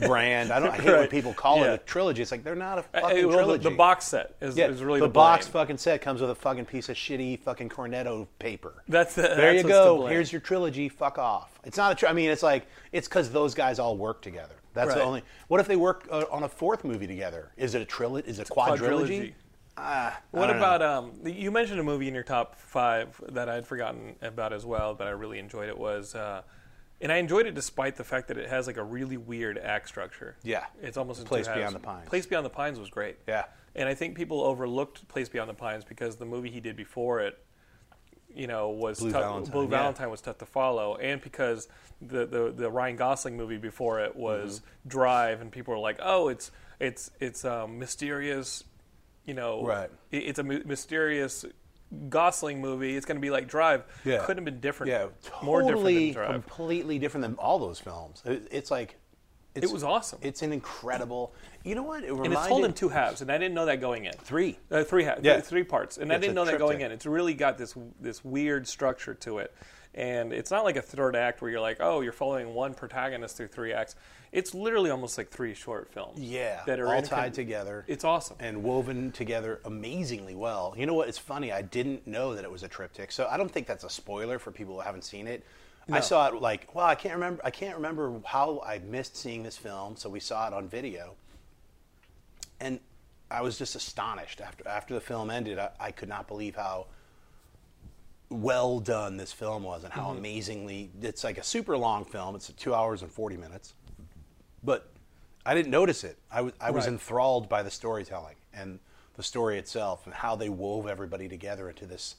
brand. 0.09 0.51
I 0.51 0.59
don't. 0.59 0.71
I 0.71 0.77
hate 0.79 0.87
when 0.93 1.09
people 1.09 1.33
call 1.33 1.59
Yeah. 1.59 1.75
it 1.75 1.75
a 1.75 1.79
trilogy. 1.85 2.21
It's 2.23 2.33
like 2.33 2.43
they're 2.43 2.57
not 2.57 2.79
a 2.79 2.81
Uh, 2.95 3.01
fucking 3.01 3.27
well, 3.29 3.37
the, 3.37 3.43
trilogy. 3.45 3.63
the 3.63 3.71
box 3.77 4.07
set 4.07 4.35
is, 4.41 4.57
Yeah, 4.57 4.67
is 4.69 4.83
really 4.83 4.99
the, 4.99 5.07
the, 5.07 5.13
box 5.13 5.47
fucking 5.47 5.79
set 5.79 6.01
comes 6.03 6.21
with 6.21 6.31
a 6.31 6.35
fucking 6.35 6.65
piece 6.65 6.89
of 6.89 6.97
shitty 6.97 7.39
fucking 7.41 7.69
Cornetto 7.69 8.27
paper. 8.41 8.83
That's 8.89 9.15
the- 9.15 9.23
there 9.23 9.53
that's 9.53 9.63
you 9.63 9.69
go. 9.69 10.07
Here's 10.07 10.33
your 10.33 10.41
trilogy. 10.41 10.89
Fuck 10.89 11.19
off. 11.19 11.61
It's 11.63 11.77
not 11.77 11.93
a. 11.93 11.95
Tri- 11.95 12.11
I 12.11 12.13
mean, 12.13 12.31
it's 12.31 12.43
like 12.43 12.67
it's 12.91 13.07
because 13.07 13.31
those 13.31 13.55
guys 13.55 13.79
all 13.79 13.97
work 13.97 14.21
together. 14.21 14.55
That's 14.75 14.93
the 14.93 15.03
only. 15.03 15.23
What 15.49 15.61
if 15.61 15.69
they 15.69 15.77
work 15.77 16.07
uh, 16.11 16.25
on 16.31 16.43
a 16.43 16.49
fourth 16.49 16.85
movie 16.85 17.07
together? 17.07 17.51
Is 17.57 17.75
it 17.75 17.81
a 17.81 17.85
trilogy? 17.87 18.29
Is 18.29 18.41
it 18.41 18.51
a 18.51 18.53
quadrilogy? 18.53 19.33
Ah, 19.33 19.43
I 19.77 20.15
What 20.31 20.51
about 20.51 20.83
um? 20.83 21.13
You 21.25 21.51
mentioned 21.51 21.81
a 21.81 21.83
movie 21.85 22.09
in 22.09 22.15
your 22.15 22.23
top 22.23 22.55
five 22.57 23.21
that 23.29 23.49
I'd 23.49 23.67
forgotten 23.67 24.17
about 24.23 24.53
as 24.53 24.65
well, 24.65 24.95
but 24.95 25.07
I 25.07 25.11
really 25.11 25.39
enjoyed 25.39 25.69
it. 25.69 25.77
Was 25.79 26.15
uh, 26.15 26.43
and 27.01 27.13
I 27.13 27.17
enjoyed 27.17 27.47
it 27.47 27.55
despite 27.55 27.97
the 27.97 28.05
fact 28.05 28.29
that 28.29 28.39
it 28.39 28.49
has 28.49 28.67
like 28.67 28.79
a 28.79 28.83
really 28.85 29.17
weird 29.19 29.59
act 29.59 29.89
structure. 29.89 30.37
Yeah. 30.43 30.65
it's 30.83 30.97
almost 30.97 31.21
in 31.21 31.27
Place. 31.27 31.47
Beyond 31.47 31.75
the 31.75 31.81
Pines. 31.81 32.09
Place 32.09 32.27
Beyond 32.27 32.47
the 32.47 32.51
Pines 32.51 32.79
was 32.79 32.89
great. 32.89 33.19
Yeah. 33.29 33.45
and 33.75 33.89
I 33.89 33.95
think 33.95 34.17
people 34.17 34.43
overlooked 34.43 35.07
Place 35.09 35.29
Beyond 35.29 35.51
the 35.51 35.55
Pines 35.55 35.85
because 35.85 36.17
the 36.17 36.25
movie 36.25 36.51
he 36.51 36.61
did 36.61 36.75
before 36.75 37.21
it, 37.21 37.39
you 38.35 38.47
know, 38.47 38.71
was 38.71 38.99
Blue 39.01 39.13
tough, 39.13 39.23
Valentine, 39.23 39.53
Blue 39.53 39.65
yeah. 39.65 39.69
Valentine 39.71 40.11
was 40.11 40.21
tough 40.23 40.39
to 40.39 40.47
follow, 40.47 40.97
and 40.97 41.21
because 41.21 41.69
the, 42.01 42.27
the 42.27 42.53
the 42.55 42.71
Ryan 42.71 42.97
Gosling 42.97 43.37
movie 43.37 43.57
before 43.59 44.01
it 44.01 44.17
was 44.17 44.61
Mm-hmm. 44.61 44.89
Drive, 44.89 45.41
and 45.43 45.53
people 45.53 45.75
were 45.75 45.81
like, 45.81 45.99
oh, 46.03 46.29
it's 46.29 46.51
it's 46.81 47.11
it's 47.21 47.45
um, 47.45 47.79
mysterious, 47.79 48.65
you 49.27 49.35
know, 49.35 49.65
Right. 49.65 49.91
it- 50.11 50.25
It's 50.25 50.39
a 50.39 50.43
mysterious. 50.45 51.45
Gosling 52.09 52.61
movie. 52.61 52.97
It's 52.97 53.07
going 53.07 53.17
to 53.17 53.21
be 53.21 53.31
like 53.31 53.47
Drive. 53.47 53.85
Yeah. 54.05 54.19
Couldn't 54.25 54.39
have 54.39 54.45
been 54.45 54.59
different. 54.61 54.91
Yeah, 54.91 55.07
more 55.41 55.61
different 55.61 55.77
totally, 55.85 56.05
than 56.07 56.15
Drive. 56.15 56.31
completely 56.33 56.99
different 56.99 57.23
than 57.23 57.35
all 57.37 57.61
those 57.61 57.79
films. 57.79 58.23
It, 58.25 58.49
it's 58.51 58.73
like 58.73 58.97
it's, 59.55 59.65
It 59.67 59.73
was 59.73 59.85
awesome. 59.85 60.19
It's 60.21 60.43
an 60.43 60.53
incredible. 60.53 61.33
You 61.63 61.77
know 61.77 61.85
what? 61.85 62.03
It 62.03 62.09
reminded 62.11 62.25
and 62.33 62.35
it's 62.41 62.49
told 62.49 62.65
in 62.65 62.73
two 62.73 62.89
halves, 62.89 63.21
and 63.23 63.31
I 63.31 63.39
didn't 63.39 63.55
know 63.55 63.67
that 63.67 63.81
going 63.81 64.05
in. 64.05 64.13
Three. 64.15 64.59
uh, 64.69 64.83
three 64.83 65.05
halves, 65.05 65.21
Yeah. 65.23 65.41
three 65.41 65.63
parts, 65.63 65.97
and 65.97 66.11
Yeah, 66.11 66.17
I 66.17 66.19
didn't 66.19 66.35
know 66.35 66.45
that 66.45 66.59
going 66.59 66.81
in. 66.81 66.91
It's 66.91 67.07
really 67.07 67.35
got 67.35 67.57
this 67.57 67.75
this 68.01 68.25
weird 68.25 68.67
structure 68.67 69.15
to 69.15 69.39
it, 69.39 69.55
and 69.95 70.33
it's 70.33 70.51
not 70.51 70.65
like 70.65 70.75
a 70.77 70.83
third 70.83 71.15
act 71.15 71.41
where 71.41 71.53
you're 71.53 71.61
like, 71.61 71.77
oh, 71.79 72.01
you're 72.01 72.13
following 72.13 72.53
one 72.53 72.75
protagonist 72.75 73.37
through 73.37 73.49
three 73.49 73.73
acts. 73.73 73.95
It's 74.37 74.55
literally 74.55 74.91
almost 74.91 75.17
like 75.17 75.31
three 75.31 75.55
short 75.55 75.91
films. 75.91 76.21
Yeah, 76.21 76.63
that 76.67 76.79
are 76.79 76.95
all 76.95 77.01
tied 77.01 77.33
together. 77.33 77.87
It's 77.89 78.05
awesome. 78.05 78.37
and 78.39 78.63
woven 78.63 79.11
together 79.13 79.61
amazingly 79.65 80.35
well. 80.35 80.75
You 80.77 80.85
know 80.85 80.93
what? 80.93 81.09
It's 81.09 81.17
funny. 81.17 81.53
I 81.53 81.63
didn't 81.63 82.07
know 82.07 82.35
that 82.35 82.45
it 82.45 82.51
was 82.51 82.63
a 82.63 82.69
triptych, 82.69 83.13
so 83.13 83.27
I 83.31 83.39
don't 83.39 83.51
think 83.51 83.67
that's 83.67 83.85
a 83.85 83.89
spoiler 83.89 84.39
for 84.39 84.51
people 84.51 84.75
who 84.75 84.83
haven't 84.83 85.05
seen 85.05 85.27
it. 85.27 85.43
I 85.91 86.01
saw 86.01 86.29
it 86.29 86.35
like, 86.35 86.75
well, 86.75 86.85
I 86.85 86.95
can't 86.97 87.15
remember. 87.15 87.41
I 87.45 87.51
can't 87.51 87.77
remember 87.77 88.21
how 88.25 88.61
I 88.67 88.79
missed 88.81 89.17
seeing 89.17 89.43
this 89.43 89.57
film. 89.57 89.97
So 89.97 90.11
we 90.11 90.21
saw 90.21 90.47
it 90.49 90.53
on 90.53 90.69
video, 90.69 91.15
and 92.61 92.79
I 93.31 93.41
was 93.41 93.57
just 93.57 93.75
astonished 93.75 94.43
after 94.43 94.69
after 94.69 94.93
the 94.93 95.01
film 95.01 95.31
ended. 95.31 95.59
I, 95.59 95.71
I 95.81 95.91
could 95.93 96.11
not 96.11 96.29
believe 96.29 96.57
how 96.57 96.89
well 98.29 98.81
done 98.81 99.17
this 99.17 99.33
film 99.33 99.63
was 99.63 99.85
and 99.85 99.93
how 99.93 100.09
mm-hmm. 100.09 100.19
amazingly 100.19 100.91
it's 101.01 101.25
like 101.25 101.39
a 101.39 101.45
super 101.45 101.77
long 101.79 102.05
film. 102.05 102.35
It's 102.35 102.53
two 102.53 102.75
hours 102.75 103.03
and 103.03 103.11
forty 103.11 103.37
minutes, 103.37 103.75
but 104.67 104.91
I 105.47 105.55
didn't 105.55 105.71
notice 105.71 106.05
it. 106.05 106.19
I 106.31 106.43
was 106.43 106.53
was 106.61 106.85
Right. 106.85 106.93
enthralled 106.93 107.49
by 107.49 107.63
the 107.63 107.71
storytelling 107.71 108.37
and 108.53 108.81
the 109.15 109.23
story 109.23 109.59
itself 109.59 110.05
and 110.05 110.15
how 110.15 110.37
they 110.37 110.51
wove 110.51 110.87
everybody 110.87 111.29
together 111.29 111.71
into 111.71 111.87
this 111.87 112.17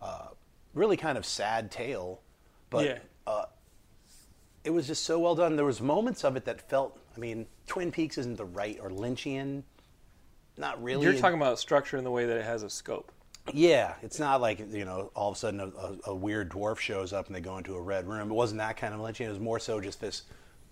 uh, 0.00 0.28
really 0.74 0.96
kind 0.96 1.18
of 1.18 1.26
sad 1.26 1.70
tale. 1.72 2.20
But 2.70 2.84
yeah, 2.86 2.98
it 4.62 4.70
was 4.70 4.86
just 4.86 5.04
so 5.04 5.18
well 5.18 5.34
done. 5.34 5.56
There 5.56 5.64
was 5.64 5.80
moments 5.80 6.24
of 6.24 6.36
it 6.36 6.44
that 6.44 6.68
felt. 6.68 6.98
I 7.16 7.18
mean, 7.18 7.46
Twin 7.66 7.90
Peaks 7.90 8.18
isn't 8.18 8.36
the 8.36 8.44
right 8.44 8.78
or 8.80 8.90
Lynchian. 8.90 9.62
Not 10.56 10.82
really. 10.82 11.04
you're 11.04 11.14
talking 11.14 11.38
about 11.40 11.58
structure 11.58 11.96
in 11.96 12.04
the 12.04 12.10
way 12.10 12.26
that 12.26 12.36
it 12.36 12.44
has 12.44 12.62
a 12.62 12.70
scope. 12.70 13.10
Yeah, 13.54 13.94
it's 14.02 14.18
not 14.20 14.40
like 14.42 14.58
you 14.72 14.84
know 14.84 15.10
all 15.16 15.30
of 15.30 15.36
a 15.36 15.38
sudden 15.38 15.60
a, 15.60 15.66
a, 15.66 15.96
a 16.08 16.14
weird 16.14 16.50
dwarf 16.50 16.78
shows 16.78 17.12
up 17.12 17.26
and 17.26 17.34
they 17.34 17.40
go 17.40 17.56
into 17.56 17.74
a 17.74 17.80
red 17.80 18.06
room. 18.06 18.30
It 18.30 18.34
wasn't 18.34 18.58
that 18.58 18.76
kind 18.76 18.92
of 18.92 19.00
lynching. 19.00 19.26
It 19.26 19.30
was 19.30 19.40
more 19.40 19.58
so 19.58 19.80
just 19.80 20.00
this, 20.00 20.22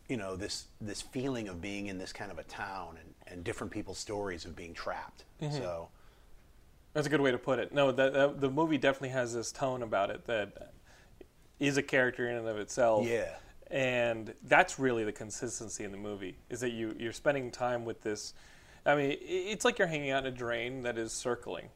you 0.08 0.16
know, 0.16 0.36
this 0.36 0.66
this 0.80 1.02
feeling 1.02 1.48
of 1.48 1.60
being 1.60 1.86
in 1.88 1.98
this 1.98 2.12
kind 2.12 2.30
of 2.30 2.38
a 2.38 2.44
town 2.44 2.96
and, 3.00 3.14
and 3.32 3.44
different 3.44 3.72
people's 3.72 3.98
stories 3.98 4.44
of 4.44 4.56
being 4.56 4.74
trapped. 4.74 5.24
Mm-hmm. 5.42 5.56
So 5.56 5.88
That's 6.94 7.06
a 7.06 7.10
good 7.10 7.20
way 7.20 7.30
to 7.30 7.38
put 7.38 7.58
it. 7.58 7.72
No, 7.72 7.92
that, 7.92 8.12
that 8.14 8.40
the 8.40 8.50
movie 8.50 8.78
definitely 8.78 9.10
has 9.10 9.34
this 9.34 9.52
tone 9.52 9.82
about 9.82 10.10
it 10.10 10.26
that 10.26 10.72
is 11.60 11.76
a 11.76 11.82
character 11.82 12.28
in 12.28 12.36
and 12.36 12.48
of 12.48 12.56
itself. 12.58 13.06
Yeah. 13.06 13.34
and 13.70 14.32
that's 14.44 14.78
really 14.78 15.04
the 15.04 15.12
consistency 15.12 15.84
in 15.84 15.92
the 15.92 15.98
movie 15.98 16.38
is 16.48 16.60
that 16.60 16.70
you 16.70 16.94
you're 16.98 17.12
spending 17.12 17.50
time 17.50 17.84
with 17.84 18.02
this. 18.02 18.32
I 18.86 18.94
mean, 18.94 19.18
it's 19.20 19.64
like 19.64 19.78
you're 19.78 19.88
hanging 19.88 20.10
out 20.10 20.24
in 20.26 20.32
a 20.32 20.36
drain 20.36 20.82
that 20.84 20.96
is 20.96 21.12
circling. 21.12 21.68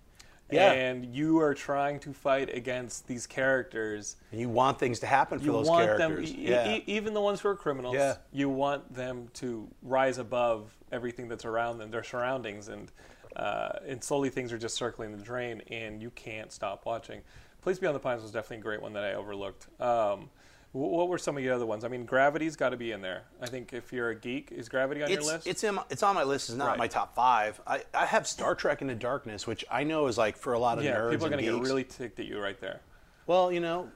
Yeah. 0.53 0.73
And 0.73 1.15
you 1.15 1.41
are 1.41 1.55
trying 1.55 1.99
to 2.01 2.13
fight 2.13 2.55
against 2.55 3.07
these 3.07 3.27
characters. 3.27 4.17
and 4.31 4.41
you 4.41 4.49
want 4.49 4.79
things 4.79 5.01
to 5.01 5.07
happen 5.07 5.39
for 5.39 5.45
You 5.45 5.53
those 5.53 5.69
want 5.69 5.85
characters. 5.87 6.31
them, 6.33 6.41
yeah. 6.41 6.75
e- 6.77 6.85
even 6.87 7.15
the 7.15 7.21
ones 7.21 7.41
who 7.41 7.49
are 7.49 7.57
criminals. 7.57 7.95
Yeah. 7.95 8.17
You 8.33 8.49
want 8.49 8.95
them 8.95 9.29
to 9.35 9.69
rise 9.83 10.19
above 10.19 10.77
everything 10.91 11.29
that's 11.29 11.45
around 11.45 11.79
them, 11.79 11.91
their 11.91 12.05
surroundings, 12.05 12.69
and 12.69 12.91
uh, 13.37 13.79
and 13.87 14.05
slowly 14.05 14.29
things 14.29 14.53
are 14.53 14.59
just 14.59 14.77
circling 14.77 15.11
the 15.17 15.23
drain, 15.23 15.63
and 15.71 16.03
you 16.03 16.11
can't 16.11 16.53
stop 16.53 16.85
watching. 16.85 17.23
Place 17.63 17.79
Beyond 17.79 17.95
the 17.97 18.01
Pines 18.01 18.21
was 18.23 18.31
definitely 18.31 18.59
a 18.59 18.61
great 18.61 18.83
one 18.83 18.93
that 18.93 19.05
I 19.05 19.15
overlooked. 19.15 19.69
Um, 19.81 20.29
what 20.73 21.09
were 21.09 21.19
some 21.19 21.37
of 21.37 21.43
your 21.45 21.55
other 21.55 21.67
ones? 21.67 21.85
I 21.85 21.89
mean, 21.89 22.05
Gravity's 22.07 22.57
got 22.57 22.71
to 22.71 22.77
be 22.79 22.93
in 22.93 23.03
there. 23.03 23.23
I 23.41 23.47
think 23.47 23.73
if 23.75 23.93
you're 23.93 24.09
a 24.11 24.15
geek, 24.15 24.51
is 24.53 24.69
Gravity 24.71 25.03
on 25.03 25.11
it's, 25.11 25.25
your 25.25 25.35
list? 25.35 25.47
It's 25.47 25.65
in, 25.65 25.75
my- 25.75 25.85
it's 25.91 26.03
on 26.03 26.15
my 26.15 26.23
list. 26.25 26.49
It's 26.49 26.57
not 26.57 26.69
Right. 26.69 26.79
my 26.79 26.89
top 26.89 27.15
five. 27.15 27.61
I, 27.67 27.83
I 27.93 28.07
have 28.07 28.27
Star 28.27 28.55
Trek 28.55 28.81
Into 28.81 28.95
Darkness, 28.95 29.47
which 29.47 29.65
I 29.71 29.85
know 29.85 30.07
is 30.07 30.17
like 30.17 30.37
for 30.37 30.55
a 30.55 30.59
lot 30.59 30.79
of 30.79 30.85
yeah, 30.85 30.97
nerds 30.97 31.11
people 31.11 31.27
are 31.27 31.31
going 31.31 31.45
to 31.45 31.51
get 31.53 31.61
really 31.61 31.85
ticked 31.85 32.19
at 32.21 32.27
you 32.27 32.41
right 32.41 32.59
there. 32.61 32.81
Well, 33.27 33.53
you 33.53 33.61
know, 33.61 33.89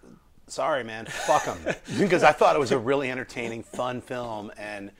sorry, 0.48 0.84
man. 0.84 1.06
Fuck 1.06 1.44
them. 1.46 1.74
because 1.98 2.22
I 2.24 2.32
thought 2.32 2.54
it 2.56 2.58
was 2.60 2.72
a 2.72 2.78
really 2.78 3.10
entertaining, 3.10 3.62
fun 3.62 4.00
film, 4.02 4.52
and 4.58 4.90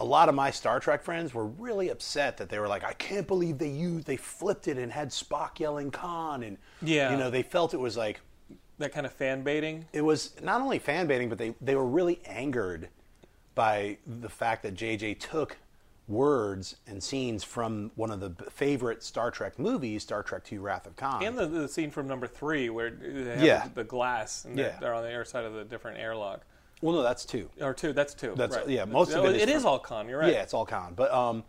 a 0.00 0.04
lot 0.04 0.28
of 0.28 0.34
my 0.34 0.50
Star 0.50 0.80
Trek 0.80 1.04
friends 1.04 1.32
were 1.32 1.46
really 1.46 1.88
upset 1.90 2.36
that 2.38 2.48
they 2.48 2.58
were 2.58 2.66
like, 2.66 2.82
"I 2.82 2.94
can't 2.94 3.28
believe 3.28 3.58
they 3.58 3.68
used, 3.68 4.06
they 4.08 4.16
flipped 4.16 4.66
it 4.66 4.76
and 4.76 4.90
had 4.90 5.10
Spock 5.10 5.60
yelling 5.60 5.92
Khan," 5.92 6.42
and 6.42 6.58
Yeah. 6.82 7.12
you 7.12 7.16
know, 7.16 7.30
they 7.30 7.42
felt 7.44 7.72
it 7.74 7.80
was 7.80 7.96
like 7.96 8.20
That 8.78 8.92
kind 8.92 9.06
of 9.06 9.12
fan 9.12 9.42
baiting. 9.42 9.84
it 9.92 10.00
was 10.02 10.34
not 10.42 10.60
only 10.60 10.78
fan 10.78 11.06
baiting, 11.06 11.28
but 11.28 11.38
they 11.38 11.54
they 11.60 11.76
were 11.76 11.86
really 11.86 12.20
angered 12.26 12.88
by 13.54 13.98
the 14.06 14.28
fact 14.28 14.62
that 14.64 14.74
JJ 14.74 15.20
took 15.20 15.56
words 16.08 16.76
and 16.86 17.02
scenes 17.02 17.44
from 17.44 17.90
one 17.94 18.10
of 18.10 18.18
the 18.20 18.30
favorite 18.50 19.02
Star 19.02 19.30
Trek 19.30 19.58
movies, 19.58 20.02
Star 20.02 20.22
Trek 20.22 20.42
II: 20.50 20.58
Wrath 20.58 20.86
of 20.86 20.96
Khan. 20.96 21.22
And 21.24 21.38
the, 21.38 21.46
the 21.46 21.68
scene 21.68 21.90
from 21.90 22.08
number 22.08 22.26
three 22.26 22.70
where 22.70 22.90
they 22.90 23.30
have 23.30 23.42
Yeah. 23.42 23.64
the, 23.68 23.74
the 23.76 23.84
glass 23.84 24.44
and 24.44 24.58
they're, 24.58 24.66
Yeah. 24.68 24.78
they're 24.80 24.94
on 24.94 25.02
the 25.04 25.10
air 25.10 25.24
side 25.24 25.44
of 25.44 25.52
the 25.54 25.64
different 25.64 25.98
airlock. 25.98 26.40
well, 26.80 26.96
no, 26.96 27.02
that's 27.02 27.24
two. 27.24 27.48
Or 27.60 27.72
two, 27.72 27.92
that's 27.92 28.14
two. 28.14 28.34
That's- 28.36 28.58
right. 28.58 28.68
yeah, 28.68 28.84
most 28.84 29.12
of 29.12 29.24
it 29.26 29.36
is 29.36 29.42
It 29.42 29.48
is 29.48 29.62
from- 29.62 29.70
all 29.70 29.78
Khan. 29.78 30.08
You're 30.08 30.18
right. 30.18 30.32
Yeah, 30.32 30.42
it's 30.42 30.54
all 30.54 30.66
Khan. 30.66 30.94
But 30.96 31.12
um, 31.12 31.44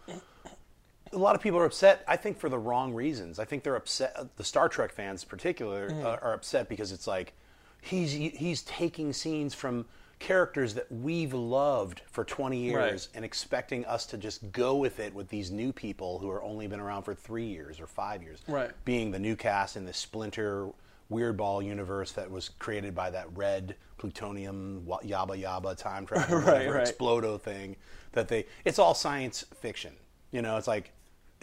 a 1.13 1.17
lot 1.17 1.35
of 1.35 1.41
people 1.41 1.59
are 1.59 1.65
upset. 1.65 2.03
I 2.07 2.17
think 2.17 2.37
for 2.39 2.49
the 2.49 2.57
wrong 2.59 2.93
reasons. 2.93 3.39
I 3.39 3.45
think 3.45 3.63
they're 3.63 3.75
upset. 3.75 4.15
The 4.37 4.43
Star 4.43 4.67
Trek 4.69 4.91
fans, 4.91 5.23
in 5.23 5.29
particular, 5.29 5.89
uh, 6.03 6.17
are 6.25 6.33
upset 6.33 6.67
because 6.69 6.91
it's 6.91 7.07
like 7.07 7.33
he's 7.81 8.11
he's 8.11 8.63
taking 8.63 9.13
scenes 9.13 9.53
from 9.53 9.85
characters 10.19 10.73
that 10.75 10.89
we've 10.91 11.33
loved 11.33 12.01
for 12.09 12.23
20 12.23 12.57
years 12.57 12.73
Right. 12.75 13.07
and 13.15 13.25
expecting 13.25 13.85
us 13.85 14.05
to 14.05 14.17
just 14.17 14.51
go 14.53 14.75
with 14.77 14.99
it 14.99 15.13
with 15.13 15.27
these 15.27 15.51
new 15.51 15.73
people 15.73 16.19
who 16.19 16.29
are 16.29 16.41
only 16.41 16.65
been 16.67 16.79
around 16.79 17.03
for 17.03 17.13
three 17.13 17.45
years 17.47 17.81
or 17.81 17.87
five 17.87 18.23
years. 18.23 18.39
Right. 18.47 18.71
Being 18.85 19.11
the 19.11 19.19
new 19.19 19.35
cast 19.35 19.75
in 19.75 19.83
the 19.83 19.91
Splinter 19.91 20.69
Weird 21.09 21.35
Ball 21.35 21.61
universe 21.61 22.13
that 22.13 22.31
was 22.31 22.49
created 22.57 22.95
by 22.95 23.09
that 23.09 23.27
red 23.35 23.75
plutonium 23.97 24.83
yabba 25.03 25.41
yabba 25.41 25.75
time 25.77 26.05
travel 26.05 26.37
Right, 26.39 26.69
right. 26.69 26.87
explodo 26.87 27.39
thing 27.39 27.75
that 28.13 28.27
they 28.27 28.45
it's 28.65 28.77
all 28.79 28.93
science 28.93 29.45
fiction 29.55 29.93
you 30.31 30.41
know 30.41 30.57
it's 30.57 30.67
like 30.67 30.91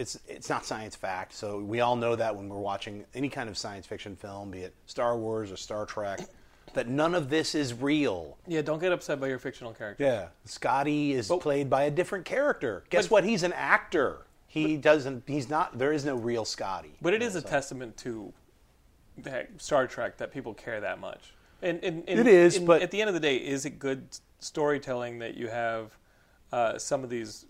it's 0.01 0.19
it's 0.27 0.49
not 0.49 0.65
science 0.65 0.97
fact. 0.97 1.33
So 1.35 1.59
we 1.61 1.81
all 1.81 1.95
know 1.95 2.17
that 2.17 2.35
when 2.35 2.49
we're 2.49 2.59
watching 2.59 3.05
any 3.15 3.29
kind 3.29 3.49
of 3.49 3.57
science 3.59 3.87
fiction 3.87 4.17
film 4.17 4.51
be 4.51 4.61
it 4.61 4.75
star 4.87 5.17
wars 5.19 5.53
or 5.53 5.57
star 5.57 5.85
trek 5.87 6.21
that 6.73 6.89
none 6.89 7.15
of 7.15 7.29
this 7.29 7.55
is 7.55 7.75
real. 7.75 8.39
Yeah, 8.47 8.63
don't 8.63 8.79
get 8.79 8.93
upset 8.93 9.21
by 9.21 9.27
your 9.29 9.39
fictional 9.39 9.73
character. 9.75 10.03
yeah 10.05 10.29
scotty 10.45 11.13
is 11.13 11.29
But- 11.29 11.41
played 11.41 11.69
by 11.69 11.83
a 11.85 11.91
different 11.91 12.25
character. 12.25 12.85
guess 12.91 13.07
But- 13.07 13.13
what? 13.13 13.25
He's 13.25 13.43
an 13.43 13.53
actor. 13.53 14.27
He 14.47 14.77
doesn't 14.77 15.25
he's 15.27 15.49
not 15.49 15.79
there 15.79 15.93
is 15.93 16.05
no 16.05 16.17
real 16.17 16.45
scotty. 16.45 16.95
But 17.03 17.13
it 17.15 17.23
is 17.23 17.37
a 17.37 17.43
testament 17.43 17.97
to 17.99 18.33
that 19.19 19.51
Star 19.61 19.87
Trek 19.87 20.17
that 20.17 20.33
people 20.33 20.55
care 20.55 20.81
that 20.81 20.99
much. 20.99 21.35
And, 21.63 21.79
and, 21.85 22.05
and 22.09 22.19
It 22.21 22.27
is, 22.27 22.57
and 22.57 22.67
but- 22.67 22.81
at 22.81 22.91
the 22.91 23.01
end 23.03 23.09
of 23.09 23.15
the 23.15 23.21
day, 23.21 23.37
is 23.37 23.67
it 23.67 23.79
good 23.79 24.07
storytelling 24.39 25.19
that 25.19 25.35
you 25.37 25.49
have 25.49 25.97
uh, 26.53 26.79
some 26.79 27.05
of 27.05 27.11
these 27.11 27.45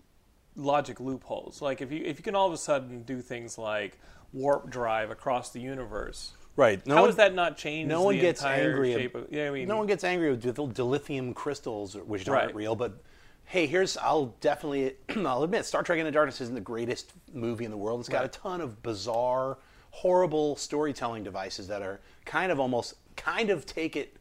logic 0.55 0.99
loopholes? 0.99 1.61
Like 1.61 1.81
if 1.81 1.91
you 1.91 2.03
if 2.05 2.17
you 2.17 2.23
can 2.23 2.35
all 2.35 2.47
of 2.47 2.53
a 2.53 2.57
sudden 2.57 3.03
do 3.03 3.21
things 3.21 3.57
like 3.57 3.97
warp 4.33 4.69
drive 4.69 5.09
across 5.11 5.49
the 5.51 5.59
universe, 5.59 6.33
right 6.55 6.81
how 6.87 7.05
does 7.05 7.15
that 7.17 7.33
not 7.33 7.57
change? 7.57 7.87
no 7.89 8.01
one 8.03 8.15
the 8.15 8.21
gets 8.21 8.41
entire 8.41 8.69
angry 8.71 8.93
Shape 8.93 9.15
of, 9.15 9.27
yeah, 9.31 9.47
I 9.47 9.51
mean, 9.51 9.67
no 9.67 9.77
one 9.77 9.87
gets 9.87 10.03
angry 10.03 10.29
with 10.31 10.41
dil- 10.41 10.67
dilithium 10.69 11.33
crystals 11.35 11.95
which 11.95 12.27
aren't 12.27 12.47
Right. 12.47 12.55
real 12.55 12.75
but 12.75 13.01
hey 13.45 13.65
here's 13.67 13.97
i'll 13.97 14.27
definitely 14.41 14.95
i'll 15.25 15.43
admit 15.43 15.65
star 15.65 15.83
trek 15.83 15.99
into 15.99 16.11
darkness 16.11 16.39
isn't 16.41 16.55
the 16.55 16.61
greatest 16.61 17.13
movie 17.33 17.65
in 17.65 17.71
the 17.71 17.77
world 17.77 17.99
it's 17.99 18.07
got 18.09 18.23
a 18.23 18.29
ton 18.29 18.61
of 18.61 18.81
bizarre 18.83 19.57
horrible 19.91 20.55
storytelling 20.55 21.23
devices 21.23 21.67
that 21.67 21.81
are 21.81 21.99
kind 22.25 22.51
of 22.51 22.59
almost 22.59 22.93
kind 23.17 23.49
of 23.49 23.65
take 23.65 23.95
it 23.97 24.15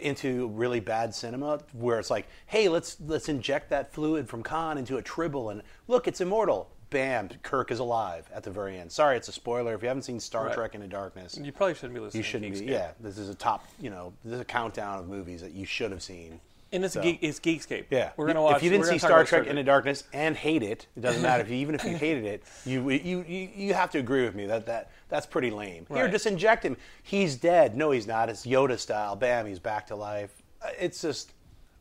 into 0.00 0.48
really 0.48 0.80
bad 0.80 1.14
cinema 1.14 1.60
where 1.72 1.98
it's 1.98 2.10
like 2.10 2.26
hey 2.46 2.68
let's 2.68 2.96
let's 3.06 3.28
inject 3.28 3.70
that 3.70 3.92
fluid 3.92 4.28
from 4.28 4.42
khan 4.42 4.78
into 4.78 4.96
a 4.96 5.02
tribble 5.02 5.50
and 5.50 5.62
look 5.86 6.06
it's 6.08 6.20
immortal 6.20 6.70
bam 6.90 7.28
kirk 7.42 7.70
is 7.70 7.78
alive 7.80 8.28
at 8.34 8.42
the 8.42 8.50
very 8.50 8.78
end 8.78 8.90
sorry 8.90 9.16
it's 9.16 9.28
a 9.28 9.32
spoiler 9.32 9.74
if 9.74 9.82
you 9.82 9.88
haven't 9.88 10.02
seen 10.04 10.18
star 10.18 10.46
Right. 10.46 10.54
trek 10.54 10.74
into 10.74 10.86
darkness 10.86 11.38
you 11.42 11.52
probably 11.52 11.74
shouldn't 11.74 11.94
be 11.94 12.00
listening. 12.00 12.20
you 12.20 12.24
shouldn't 12.24 12.54
to 12.54 12.60
be. 12.64 12.70
Yeah, 12.70 12.92
this 13.00 13.18
is 13.18 13.28
a 13.28 13.34
top. 13.34 13.66
You 13.78 13.90
know, 13.90 14.12
this 14.24 14.34
is 14.34 14.40
a 14.40 14.44
countdown 14.44 14.98
of 14.98 15.06
movies 15.08 15.42
that 15.42 15.52
you 15.52 15.66
should 15.66 15.90
have 15.90 16.02
seen. 16.02 16.40
And 16.70 16.84
it's 16.84 16.94
So- 16.94 17.00
a 17.00 17.02
geek, 17.04 17.18
it's 17.22 17.40
Geekscape. 17.40 17.86
Yeah, 17.90 18.10
we're 18.16 18.26
gonna 18.26 18.42
watch. 18.42 18.56
If 18.56 18.62
you 18.62 18.70
didn't 18.70 18.86
see 18.86 18.98
Star 18.98 19.24
Trek 19.24 19.46
Into 19.46 19.62
Darkness 19.62 20.04
and 20.12 20.36
hate 20.36 20.62
it, 20.62 20.86
it 20.96 21.00
doesn't 21.00 21.22
matter. 21.22 21.42
If 21.42 21.48
you, 21.48 21.56
even 21.56 21.74
if 21.74 21.84
you 21.84 21.96
hated 21.96 22.24
it, 22.24 22.42
you, 22.66 22.90
you 22.90 23.24
you 23.26 23.50
you 23.54 23.74
have 23.74 23.90
to 23.92 23.98
agree 23.98 24.24
with 24.24 24.34
me 24.34 24.46
that 24.46 24.66
that 24.66 24.90
that's 25.08 25.24
pretty 25.26 25.50
lame. 25.50 25.86
Here, 25.88 26.08
just 26.08 26.26
inject 26.26 26.64
him. 26.64 26.76
He's 27.02 27.36
dead. 27.36 27.74
No, 27.76 27.90
he's 27.90 28.06
not. 28.06 28.28
It's 28.28 28.44
Yoda 28.44 28.78
style. 28.78 29.16
Bam, 29.16 29.46
he's 29.46 29.58
back 29.58 29.86
to 29.86 29.96
life. 29.96 30.42
Uh, 30.62 30.68
It's 30.78 31.00
just 31.00 31.32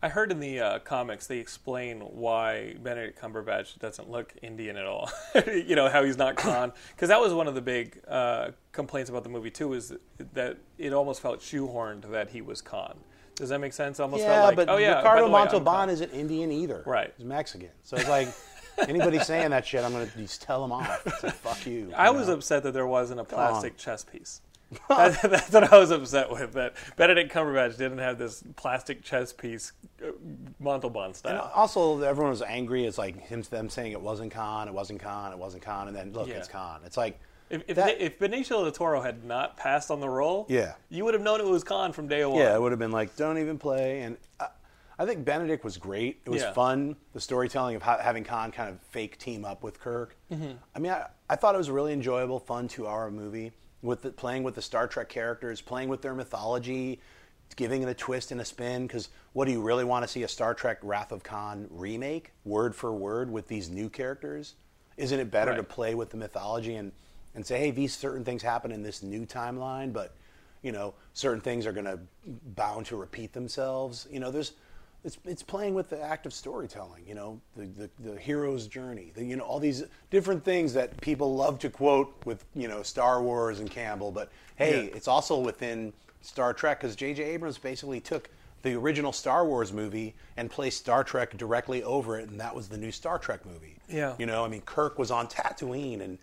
I 0.01 0.07
heard 0.09 0.31
in 0.31 0.39
the 0.39 0.59
uh, 0.59 0.79
comics 0.79 1.27
they 1.27 1.39
explain 1.39 1.99
why 2.01 2.75
Benedict 2.81 3.19
Cumberbatch 3.19 3.79
doesn't 3.79 4.09
look 4.09 4.35
Indian 4.41 4.77
at 4.77 4.85
all. 4.85 5.09
you 5.47 5.75
know 5.75 5.89
how 5.89 6.03
he's 6.03 6.17
not 6.17 6.37
Khan 6.37 6.71
because 6.95 7.09
that 7.09 7.19
was 7.19 7.33
one 7.33 7.47
of 7.47 7.55
the 7.55 7.61
big 7.61 7.99
uh, 8.07 8.51
complaints 8.71 9.09
about 9.09 9.23
the 9.23 9.29
movie 9.29 9.49
too 9.51 9.73
is 9.73 9.91
that 10.33 10.57
it 10.77 10.93
almost 10.93 11.19
felt 11.19 11.39
shoehorned 11.41 12.09
that 12.11 12.29
he 12.29 12.41
was 12.41 12.61
Khan. 12.61 12.99
Does 13.37 13.49
that 13.49 13.59
make 13.59 13.73
sense? 13.73 13.99
Almost 13.99 14.23
yeah, 14.23 14.43
like, 14.43 14.55
but 14.55 14.69
oh 14.69 14.77
yeah, 14.77 14.97
Ricardo 14.97 15.29
Montalban 15.29 15.89
isn't 15.89 16.11
Indian 16.11 16.51
either. 16.51 16.83
Right. 16.85 17.13
he's 17.17 17.25
Mexican. 17.25 17.69
So 17.83 17.95
it's 17.97 18.09
like 18.09 18.27
anybody 18.89 19.19
saying 19.19 19.51
that 19.51 19.65
shit, 19.65 19.83
I'm 19.83 19.91
gonna 19.91 20.09
just 20.17 20.41
tell 20.41 20.61
them 20.61 20.71
off. 20.71 21.23
Like, 21.23 21.33
fuck 21.35 21.65
you. 21.65 21.91
I 21.97 22.09
you 22.09 22.15
was 22.17 22.27
know? 22.27 22.33
upset 22.35 22.63
that 22.63 22.73
there 22.73 22.87
wasn't 22.87 23.19
a 23.19 23.23
plastic 23.23 23.77
chess 23.77 24.03
piece. 24.03 24.41
That- 24.89 25.21
that's 25.21 25.49
what 25.51 25.71
I 25.71 25.77
was 25.77 25.91
upset 25.91 26.29
with. 26.29 26.51
That 26.53 26.73
Benedict 26.97 27.33
Cumberbatch 27.33 27.77
didn't 27.77 27.99
have 27.99 28.17
this 28.17 28.43
plastic 28.57 29.01
chess 29.01 29.31
piece, 29.31 29.71
uh, 30.05 30.07
Montalban 30.59 31.05
And 31.05 31.15
style. 31.15 31.51
also, 31.55 32.01
everyone 32.01 32.31
was 32.31 32.41
angry. 32.41 32.85
It's 32.85 32.97
like 32.97 33.17
him, 33.27 33.43
them 33.43 33.69
saying 33.69 33.93
it 33.93 34.01
wasn't 34.01 34.33
Khan, 34.33 34.67
it 34.67 34.73
wasn't 34.73 34.99
Khan, 35.01 35.31
it 35.31 35.37
wasn't 35.37 35.63
Khan, 35.63 35.87
and 35.87 35.95
then 35.95 36.11
look, 36.11 36.27
Yeah. 36.27 36.35
it's 36.35 36.49
Khan. 36.49 36.81
It's 36.85 36.97
like 36.97 37.17
If, 37.49 37.63
if, 37.67 37.75
that- 37.75 38.01
if 38.01 38.19
Benicio 38.19 38.63
del 38.63 38.71
Toro 38.71 39.01
had 39.01 39.23
not 39.23 39.57
passed 39.57 39.89
on 39.91 39.99
the 39.99 40.09
role, 40.09 40.45
Yeah. 40.49 40.73
you 40.89 41.05
would 41.05 41.13
have 41.13 41.23
known 41.23 41.39
it 41.39 41.45
was 41.45 41.63
Khan 41.63 41.93
from 41.93 42.07
day 42.07 42.25
one. 42.25 42.39
Yeah, 42.39 42.55
it 42.55 42.61
would 42.61 42.71
have 42.71 42.79
been 42.79 42.91
like, 42.91 43.15
don't 43.15 43.37
even 43.37 43.57
play. 43.57 44.01
And 44.01 44.17
I, 44.39 44.47
I 44.99 45.05
think 45.05 45.23
Benedict 45.25 45.63
was 45.63 45.77
great. 45.77 46.19
It 46.25 46.29
was 46.29 46.41
Yeah. 46.41 46.53
fun. 46.53 46.95
The 47.13 47.21
storytelling 47.21 47.75
of 47.75 47.81
how, 47.83 47.97
having 47.97 48.23
Khan 48.23 48.51
kind 48.51 48.69
of 48.69 48.79
fake 48.81 49.17
team 49.17 49.45
up 49.45 49.63
with 49.63 49.79
Kirk. 49.79 50.17
Mm-hmm. 50.31 50.51
I 50.75 50.79
mean, 50.79 50.91
I, 50.91 51.07
I 51.29 51.35
thought 51.35 51.55
it 51.55 51.59
was 51.59 51.67
a 51.69 51.73
really 51.73 51.93
enjoyable, 51.93 52.39
fun 52.39 52.67
two-hour 52.67 53.11
movie 53.11 53.51
with 53.81 54.01
the, 54.01 54.11
playing 54.11 54.43
with 54.43 54.55
the 54.55 54.61
Star 54.61 54.87
Trek 54.87 55.07
characters, 55.07 55.61
playing 55.61 55.87
with 55.89 56.01
their 56.01 56.15
mythology, 56.15 56.99
giving 57.55 57.81
it 57.83 57.87
a 57.89 57.93
twist 57.93 58.31
and 58.31 58.41
a 58.41 58.45
spin. 58.45 58.87
Because 58.87 59.09
what 59.33 59.45
do 59.45 59.51
you 59.51 59.61
really 59.61 59.85
want 59.85 60.03
to 60.03 60.07
see 60.07 60.23
a 60.23 60.27
Star 60.27 60.53
Trek 60.53 60.79
Wrath 60.81 61.11
of 61.11 61.23
Khan 61.23 61.67
remake, 61.69 62.33
word 62.43 62.75
for 62.75 62.91
word, 62.93 63.31
with 63.31 63.47
these 63.47 63.69
new 63.69 63.89
characters? 63.89 64.55
Isn't 64.97 65.19
it 65.19 65.29
better 65.29 65.55
to 65.55 65.61
play 65.63 65.93
with 65.93 66.09
the 66.09 66.17
mythology 66.17 66.75
and, 66.75 66.91
and 67.37 67.45
say, 67.45 67.59
hey, 67.59 67.71
these 67.71 67.95
certain 67.95 68.25
things 68.25 68.41
happen 68.41 68.71
in 68.71 68.81
this 68.81 69.03
new 69.03 69.23
timeline, 69.25 69.93
but 69.93 70.13
you 70.63 70.71
know, 70.71 70.95
certain 71.13 71.39
things 71.39 71.67
are 71.67 71.71
going 71.71 71.85
to 71.85 71.99
bound 72.55 72.87
to 72.87 72.97
repeat 72.97 73.31
themselves. 73.31 74.07
You 74.11 74.19
know, 74.19 74.31
there's 74.31 74.53
it's 75.03 75.19
it's 75.23 75.43
playing 75.43 75.75
with 75.75 75.87
the 75.91 76.01
act 76.01 76.25
of 76.25 76.33
storytelling. 76.33 77.03
You 77.07 77.13
know, 77.13 77.39
the 77.55 77.67
the, 77.67 77.89
the 78.11 78.19
hero's 78.19 78.65
journey. 78.65 79.11
The, 79.13 79.23
you 79.23 79.35
know, 79.37 79.43
all 79.43 79.59
these 79.59 79.83
different 80.09 80.43
things 80.43 80.73
that 80.73 80.99
people 80.99 81.35
love 81.35 81.59
to 81.59 81.69
quote 81.69 82.11
with 82.25 82.43
you 82.55 82.67
know 82.67 82.81
Star 82.81 83.21
Wars 83.21 83.59
and 83.59 83.69
Campbell. 83.69 84.11
But 84.11 84.31
hey, 84.55 84.85
Yeah. 84.85 84.95
it's 84.95 85.07
also 85.07 85.37
within 85.39 85.93
Star 86.21 86.53
Trek 86.55 86.81
because 86.81 86.95
J.J. 86.95 87.23
Abrams 87.23 87.59
basically 87.59 87.99
took 88.01 88.27
the 88.63 88.73
original 88.73 89.13
Star 89.13 89.45
Wars 89.45 89.71
movie 89.71 90.15
and 90.37 90.49
placed 90.49 90.79
Star 90.79 91.03
Trek 91.03 91.37
directly 91.37 91.83
over 91.83 92.19
it, 92.19 92.29
and 92.29 92.39
that 92.39 92.55
was 92.55 92.67
the 92.67 92.77
new 92.79 92.91
Star 92.91 93.19
Trek 93.19 93.45
movie. 93.45 93.75
Yeah. 93.87 94.15
You 94.17 94.25
know, 94.25 94.43
I 94.43 94.47
mean, 94.47 94.61
Kirk 94.61 94.97
was 94.97 95.11
on 95.11 95.27
Tatooine 95.27 96.01
and 96.01 96.17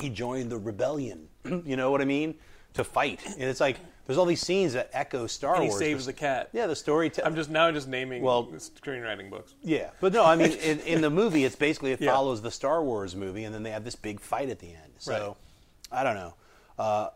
he 0.00 0.08
joined 0.10 0.50
the 0.50 0.58
rebellion. 0.58 1.28
you 1.64 1.76
know 1.76 1.90
what 1.90 2.00
I 2.00 2.04
mean? 2.04 2.34
To 2.74 2.84
fight, 2.84 3.24
and 3.26 3.42
it's 3.44 3.60
like 3.60 3.78
there's 4.06 4.18
all 4.18 4.26
these 4.26 4.42
scenes 4.42 4.74
that 4.74 4.90
echo 4.92 5.26
Star 5.26 5.52
Wars. 5.52 5.58
and 5.60 5.64
he 5.64 5.68
Wars. 5.70 5.78
saves 5.78 6.06
the 6.06 6.12
cat. 6.12 6.50
Yeah, 6.52 6.66
the 6.66 6.76
story. 6.76 7.10
I'm 7.24 7.34
just 7.34 7.48
now 7.48 7.70
just 7.72 7.88
naming 7.88 8.22
Well- 8.22 8.44
screenwriting 8.58 9.30
books. 9.30 9.54
Yeah, 9.62 9.90
but 10.00 10.12
no, 10.12 10.24
I 10.24 10.36
mean, 10.36 10.52
in, 10.62 10.80
in 10.80 11.00
the 11.00 11.08
movie, 11.10 11.44
it's 11.44 11.56
basically 11.56 11.92
it 11.92 12.00
Yeah. 12.02 12.12
follows 12.12 12.42
the 12.42 12.50
Star 12.50 12.82
Wars 12.84 13.16
movie, 13.16 13.44
and 13.44 13.54
then 13.54 13.62
they 13.62 13.70
have 13.70 13.82
this 13.84 13.96
big 13.96 14.20
fight 14.20 14.50
at 14.50 14.58
the 14.58 14.68
end. 14.68 14.92
So, 14.98 15.36
I 15.90 16.04
don't 16.04 16.14
know. 16.16 16.34
Uh, 16.78 17.08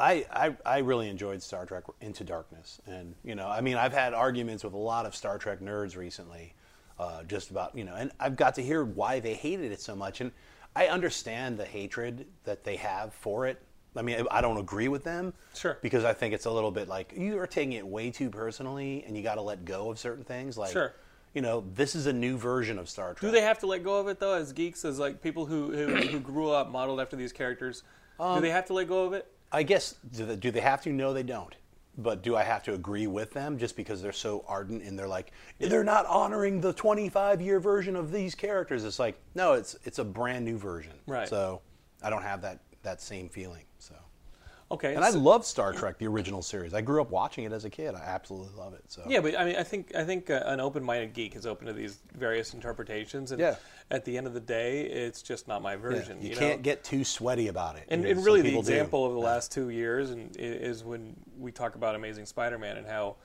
I, 0.00 0.24
I 0.30 0.56
I 0.64 0.78
really 0.78 1.08
enjoyed 1.08 1.42
Star 1.42 1.66
Trek 1.66 1.82
Into 2.00 2.22
Darkness, 2.22 2.80
and 2.86 3.16
you 3.24 3.34
know, 3.34 3.48
I 3.48 3.60
mean, 3.60 3.76
I've 3.76 3.92
had 3.92 4.14
arguments 4.14 4.62
with 4.62 4.72
a 4.74 4.78
lot 4.78 5.04
of 5.06 5.16
Star 5.16 5.38
Trek 5.38 5.58
nerds 5.58 5.96
recently, 5.96 6.54
uh, 7.00 7.24
just 7.24 7.50
about 7.50 7.76
you 7.76 7.82
know, 7.82 7.96
and 7.96 8.12
I've 8.20 8.36
got 8.36 8.54
to 8.54 8.62
hear 8.62 8.84
why 8.84 9.18
they 9.18 9.34
hated 9.34 9.72
it 9.72 9.80
so 9.80 9.96
much, 9.96 10.20
and 10.20 10.30
I 10.78 10.86
understand 10.86 11.58
the 11.58 11.64
hatred 11.64 12.26
that 12.44 12.62
they 12.62 12.76
have 12.76 13.12
for 13.12 13.46
it. 13.46 13.60
I 13.96 14.02
mean, 14.02 14.24
I 14.30 14.40
don't 14.40 14.58
agree 14.58 14.86
with 14.86 15.02
them, 15.02 15.34
Sure. 15.54 15.76
because 15.82 16.04
I 16.04 16.12
think 16.12 16.32
it's 16.32 16.44
a 16.46 16.50
little 16.52 16.70
bit 16.70 16.86
like 16.86 17.12
you 17.16 17.36
are 17.40 17.48
taking 17.48 17.72
it 17.72 17.84
way 17.84 18.10
too 18.12 18.30
personally, 18.30 19.02
and 19.04 19.16
you 19.16 19.24
got 19.24 19.34
to 19.34 19.42
let 19.42 19.64
go 19.64 19.90
of 19.90 19.98
certain 19.98 20.22
things, 20.22 20.56
like 20.56 20.70
Sure. 20.70 20.94
you 21.34 21.42
know, 21.42 21.64
this 21.74 21.96
is 21.96 22.06
a 22.06 22.12
new 22.12 22.36
version 22.36 22.78
of 22.78 22.88
Star 22.88 23.14
Trek. 23.14 23.20
Do 23.20 23.30
they 23.32 23.40
have 23.40 23.58
to 23.60 23.66
let 23.66 23.82
go 23.82 23.98
of 23.98 24.06
it 24.06 24.20
though, 24.20 24.34
as 24.34 24.52
geeks, 24.52 24.84
as 24.84 25.00
like 25.00 25.20
people 25.20 25.46
who 25.46 25.72
who, 25.72 25.96
who 25.96 26.20
grew 26.20 26.50
up 26.50 26.70
modeled 26.70 27.00
after 27.00 27.16
these 27.16 27.32
characters? 27.32 27.82
Um, 28.20 28.36
do 28.36 28.42
they 28.42 28.50
have 28.50 28.66
to 28.66 28.72
let 28.72 28.86
go 28.86 29.04
of 29.04 29.14
it? 29.14 29.26
I 29.50 29.64
guess 29.64 29.96
do 30.14 30.26
they, 30.26 30.36
do 30.36 30.50
they 30.52 30.60
have 30.60 30.80
to? 30.82 30.92
No, 30.92 31.12
they 31.12 31.24
don't. 31.24 31.56
But 32.00 32.22
do 32.22 32.36
I 32.36 32.44
have 32.44 32.62
to 32.64 32.74
agree 32.74 33.08
with 33.08 33.32
them 33.32 33.58
just 33.58 33.76
because 33.76 34.00
they're 34.00 34.12
so 34.12 34.44
ardent 34.46 34.84
and 34.84 34.96
they're 34.96 35.08
like 35.08 35.32
they're 35.58 35.82
not 35.82 36.06
honoring 36.06 36.60
the 36.60 36.72
25 36.72 37.40
year 37.40 37.58
version 37.58 37.96
of 37.96 38.12
these 38.12 38.34
characters? 38.34 38.84
It's 38.84 39.00
like 39.00 39.18
no, 39.34 39.54
it's 39.54 39.76
it's 39.84 39.98
a 39.98 40.04
brand 40.04 40.44
new 40.44 40.56
version. 40.56 40.94
Right. 41.06 41.28
So 41.28 41.60
I 42.02 42.10
don't 42.10 42.22
have 42.22 42.40
that 42.42 42.60
that 42.82 43.02
same 43.02 43.28
feeling. 43.28 43.64
So 44.70 44.74
Okay. 44.74 44.94
and 44.94 45.04
I 45.04 45.10
love 45.10 45.46
Star 45.46 45.72
Trek, 45.72 45.98
the 45.98 46.06
original 46.06 46.42
series. 46.42 46.74
I 46.74 46.80
grew 46.82 47.00
up 47.00 47.10
watching 47.10 47.44
it 47.44 47.52
as 47.52 47.64
a 47.64 47.70
kid. 47.70 47.94
I 47.94 48.00
absolutely 48.00 48.54
love 48.56 48.74
it. 48.74 48.82
So 48.88 49.02
Yeah, 49.06 49.20
but 49.20 49.38
I 49.38 49.44
mean, 49.44 49.56
I 49.56 49.62
think 49.62 49.94
I 49.94 50.04
think 50.04 50.28
uh, 50.28 50.42
an 50.44 50.60
open-minded 50.60 51.14
geek 51.14 51.36
is 51.36 51.46
open 51.46 51.66
to 51.66 51.72
these 51.72 51.98
various 52.14 52.52
interpretations, 52.52 53.32
and 53.32 53.40
Yeah. 53.40 53.56
at 53.90 54.04
the 54.04 54.18
end 54.18 54.26
of 54.26 54.34
the 54.34 54.40
day, 54.40 54.82
it's 54.82 55.22
just 55.22 55.48
not 55.48 55.62
my 55.62 55.72
Yeah, 55.72 55.78
version. 55.78 56.20
you, 56.20 56.30
you, 56.30 56.36
can't 56.36 56.58
know? 56.58 56.62
get 56.62 56.84
too 56.84 57.02
sweaty 57.04 57.48
about 57.48 57.76
it. 57.76 57.84
And, 57.88 58.02
You 58.02 58.08
know, 58.08 58.16
and 58.16 58.24
really, 58.26 58.42
the 58.42 58.48
people 58.50 58.62
do. 58.62 58.72
example 58.72 59.06
of 59.06 59.12
the 59.14 59.20
Yeah. 59.20 59.26
last 59.26 59.52
two 59.52 59.70
years 59.70 60.10
and, 60.10 60.36
is 60.38 60.84
when 60.84 61.16
we 61.38 61.50
talk 61.50 61.74
about 61.74 61.94
Amazing 61.94 62.26
Spider-Man 62.26 62.76
and 62.76 62.86
how 62.86 63.16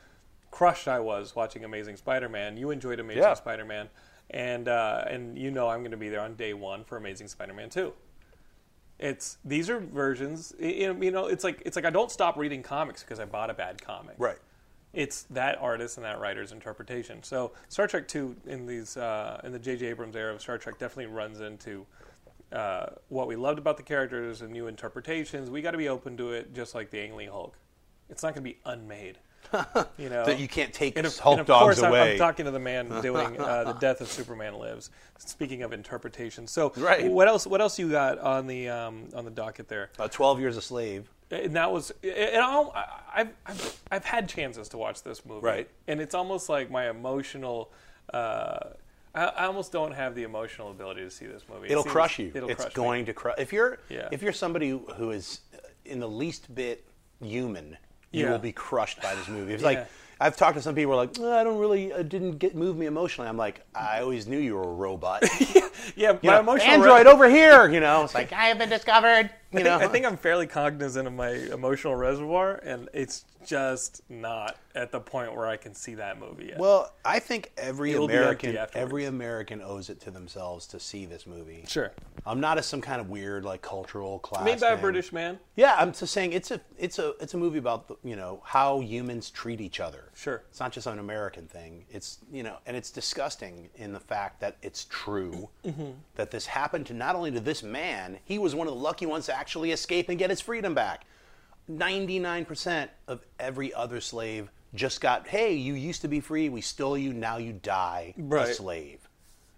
crushed 0.52 0.88
I 0.88 1.00
was 1.00 1.36
watching 1.36 1.66
Amazing 1.66 1.98
Spider-Man. 1.98 2.56
You 2.58 2.70
enjoyed 2.72 3.00
Amazing 3.02 3.24
Yeah. 3.24 3.34
Spider-Man, 3.34 3.90
and 4.30 4.68
uh, 4.70 5.04
and 5.08 5.38
you 5.38 5.52
know 5.52 5.68
I'm 5.68 5.82
going 5.82 5.92
to 5.92 5.98
be 5.98 6.08
there 6.10 6.22
on 6.22 6.36
day 6.36 6.54
one 6.54 6.86
for 6.86 6.96
Amazing 6.96 7.28
Spider-Man 7.28 7.70
two. 7.70 7.94
It's 9.04 9.38
these 9.44 9.70
are 9.70 9.82
versions. 9.82 10.56
You 10.58 10.94
know, 10.94 11.28
it's 11.28 11.44
like 11.44 11.62
it's 11.66 11.76
like 11.76 11.84
I 11.84 11.90
don't 11.90 12.10
stop 12.10 12.38
reading 12.38 12.64
comics 12.64 13.04
because 13.04 13.20
I 13.20 13.26
bought 13.26 13.50
a 13.50 13.54
bad 13.54 13.82
comic. 13.82 14.16
right. 14.18 14.38
It's 14.94 15.24
that 15.24 15.58
artist 15.60 15.98
and 15.98 16.06
that 16.06 16.22
writer's 16.22 16.52
interpretation. 16.54 17.22
So 17.22 17.52
Star 17.68 17.86
Trek 17.86 18.08
Two 18.08 18.34
in 18.46 18.66
these 18.66 18.96
uh, 18.96 19.42
in 19.44 19.52
the 19.52 19.60
J.J. 19.60 19.88
Abrams 19.88 20.16
era 20.16 20.34
of 20.34 20.40
Star 20.40 20.58
Trek 20.58 20.80
definitely 20.80 21.14
runs 21.14 21.42
into 21.42 21.86
uh, 22.54 22.92
what 23.10 23.28
we 23.28 23.36
loved 23.36 23.60
about 23.60 23.76
the 23.76 23.84
characters 23.84 24.42
and 24.42 24.54
new 24.54 24.68
interpretations. 24.68 25.50
We 25.50 25.62
got 25.62 25.72
to 25.72 25.78
be 25.78 25.90
open 25.90 26.16
to 26.18 26.32
it, 26.32 26.54
just 26.54 26.74
like 26.74 26.90
the 26.90 27.02
Ang 27.02 27.18
Lee 27.18 27.26
Hulk. 27.26 27.58
It's 28.10 28.24
not 28.24 28.36
going 28.36 28.46
to 28.46 28.50
be 28.50 28.60
unmade. 28.66 29.18
You 29.98 30.10
know 30.10 30.26
That 30.26 30.40
you 30.40 30.48
can't 30.48 30.74
take 30.74 30.98
and 30.98 31.06
of, 31.08 31.18
Hulk 31.18 31.34
and 31.34 31.42
of 31.42 31.48
dogs 31.48 31.64
course, 31.80 31.84
I'm- 31.84 31.94
I'm, 31.94 32.18
talking 32.18 32.46
to 32.46 32.52
the 32.52 32.60
man 32.60 32.90
doing 33.02 33.40
uh, 33.40 33.66
the 33.66 33.74
Death 33.74 34.02
of 34.02 34.08
Superman 34.08 34.56
Lives. 34.56 34.90
Speaking 35.18 35.62
of 35.64 35.74
interpretation, 35.74 36.48
so 36.48 36.72
Right. 36.78 37.10
what 37.12 37.28
else? 37.28 37.46
What 37.48 37.62
else 37.62 37.78
you 37.80 37.90
got 37.90 38.20
on 38.20 38.48
the 38.48 38.70
um, 38.70 39.10
on 39.16 39.26
the 39.26 39.32
docket 39.32 39.68
there? 39.68 39.90
Uh, 40.00 40.08
Twelve 40.08 40.40
Years 40.40 40.58
a 40.58 40.62
Slave. 40.62 41.10
and 41.32 41.56
that 41.56 41.72
was 41.72 41.92
and 42.04 42.38
I've, 42.38 43.30
I've 43.46 43.82
I've 43.92 44.06
had 44.06 44.28
chances 44.28 44.70
to 44.70 44.78
watch 44.78 45.04
this 45.04 45.26
movie, 45.26 45.46
Right. 45.46 45.70
And 45.88 46.02
it's 46.02 46.14
almost 46.16 46.50
like 46.50 46.70
my 46.72 46.90
emotional. 46.90 47.72
Uh, 48.14 48.58
I, 49.16 49.26
I 49.26 49.46
almost 49.46 49.72
don't 49.72 49.94
have 49.94 50.16
the 50.16 50.24
emotional 50.24 50.72
ability 50.72 51.02
to 51.02 51.12
see 51.12 51.26
this 51.28 51.44
movie. 51.48 51.68
It 51.68 51.72
It'll 51.72 51.84
seems- 51.84 51.94
crush 51.94 52.20
you. 52.20 52.32
It'll 52.34 52.50
it's 52.50 52.62
crush 52.64 52.74
going 52.74 53.02
me. 53.02 53.06
to 53.06 53.14
crush. 53.14 53.36
If 53.38 53.54
you're 53.54 53.78
Yeah. 53.90 54.10
if 54.12 54.22
you're 54.24 54.34
somebody 54.34 54.70
who 54.70 55.12
is 55.12 55.42
in 55.86 56.00
the 56.00 56.10
least 56.10 56.54
bit 56.54 56.86
human, 57.22 57.78
you 58.14 58.24
Yeah. 58.26 58.32
will 58.32 58.40
be 58.40 58.52
crushed 58.54 59.02
by 59.02 59.14
this 59.16 59.28
movie. 59.28 59.54
It's 59.54 59.62
Yeah. 59.64 59.70
like 59.70 59.88
I've 60.22 60.38
talked 60.38 60.56
to 60.56 60.62
some 60.62 60.74
people 60.76 60.94
who 60.94 61.00
are 61.00 61.06
like, 61.06 61.20
"Uh, 61.20 61.32
I 61.32 61.44
don't 61.44 61.58
really, 61.58 61.92
uh, 61.92 62.02
didn't 62.04 62.38
get 62.38 62.56
move 62.56 62.78
me 62.78 62.86
emotionally. 62.86 63.28
I'm 63.28 63.36
like, 63.36 63.60
I 63.76 64.00
always 64.00 64.26
knew 64.28 64.38
you 64.38 64.56
were 64.56 64.64
a 64.64 64.74
robot. 64.74 65.24
Yeah, 65.98 66.14
You 66.14 66.20
my 66.24 66.34
know, 66.36 66.40
emotional 66.40 66.70
Android 66.72 67.06
re- 67.08 67.12
over 67.12 67.30
here. 67.30 67.68
You 67.70 67.82
know, 67.82 68.04
it's 68.06 68.16
like 68.16 68.32
I 68.32 68.46
have 68.46 68.58
been 68.58 68.70
discovered. 68.70 69.30
You 69.54 69.60
I 69.60 69.64
know, 69.64 69.78
think, 69.80 69.90
I 69.90 69.94
think 69.94 70.06
I'm 70.06 70.18
fairly 70.18 70.48
cognizant 70.48 71.08
of 71.08 71.14
my 71.14 71.30
emotional 71.30 71.96
reservoir, 71.96 72.56
and 72.64 72.90
it's 72.94 73.26
just 73.46 74.02
not 74.10 74.58
at 74.74 74.92
the 74.92 75.00
point 75.00 75.36
where 75.36 75.46
I 75.46 75.58
can 75.58 75.76
see 75.76 75.96
that 75.96 76.18
movie 76.20 76.46
yet. 76.48 76.58
Well, 76.58 76.92
I 77.06 77.20
think 77.20 77.52
every 77.58 77.92
It'll 77.92 78.06
American, 78.06 78.58
every 78.74 79.06
American 79.06 79.62
owes 79.62 79.90
it 79.90 80.00
to 80.02 80.12
themselves 80.12 80.66
to 80.68 80.80
see 80.80 81.06
this 81.06 81.28
movie. 81.28 81.66
sure. 81.68 81.92
I'm 82.26 82.40
not 82.40 82.58
as 82.58 82.66
some 82.66 82.80
kind 82.80 83.02
of 83.02 83.10
weird 83.10 83.44
like 83.44 83.62
cultural 83.62 84.18
class. 84.20 84.46
Made 84.46 84.62
by 84.62 84.70
a 84.70 84.72
thing. 84.76 84.82
British 84.82 85.12
man. 85.12 85.40
Yeah, 85.58 85.76
I'm 85.78 85.92
just 85.92 86.14
saying 86.14 86.32
it's 86.32 86.52
a 86.52 86.62
it's 86.78 86.98
a 86.98 87.16
it's 87.20 87.34
a 87.34 87.38
movie 87.38 87.60
about 87.60 87.90
the, 87.90 87.96
you 88.04 88.16
know 88.16 88.42
how 88.46 88.80
humans 88.80 89.30
treat 89.30 89.60
each 89.60 89.82
other. 89.82 90.10
Sure. 90.16 90.42
it's 90.50 90.60
not 90.62 90.72
just 90.72 90.88
an 90.88 91.00
American 91.00 91.48
thing. 91.48 91.84
It's 91.92 92.20
you 92.32 92.44
know, 92.44 92.58
and 92.66 92.78
it's 92.78 92.92
disgusting 92.92 93.70
in 93.76 93.92
the 93.92 94.00
fact 94.00 94.40
that 94.40 94.56
it's 94.62 94.86
true 94.86 95.50
Mm-hmm. 95.66 95.92
that 96.16 96.32
this 96.32 96.46
happened 96.46 96.86
to 96.88 96.94
not 96.94 97.16
only 97.16 97.32
to 97.32 97.40
this 97.40 97.62
man, 97.64 98.20
he 98.26 98.38
was 98.40 98.54
one 98.56 98.68
of 98.68 98.74
the 98.74 98.80
lucky 98.80 99.06
ones 99.06 99.26
to 99.28 99.36
actually 99.44 99.74
escape 99.74 100.08
and 100.08 100.18
get 100.18 100.30
his 100.30 100.40
freedom 100.40 100.74
back. 100.74 101.06
Ninety 101.68 102.18
nine 102.18 102.46
percent 102.46 102.90
of 103.10 103.26
every 103.42 103.74
other 103.74 104.00
slave 104.00 104.50
just 104.74 105.02
got, 105.02 105.28
hey, 105.28 105.54
you 105.54 105.74
used 105.74 106.02
to 106.02 106.08
be 106.08 106.22
free, 106.22 106.48
we 106.48 106.62
stole 106.62 106.98
you, 106.98 107.12
now 107.12 107.36
you 107.36 107.52
die 107.52 108.14
a 108.32 108.54
slave 108.54 109.10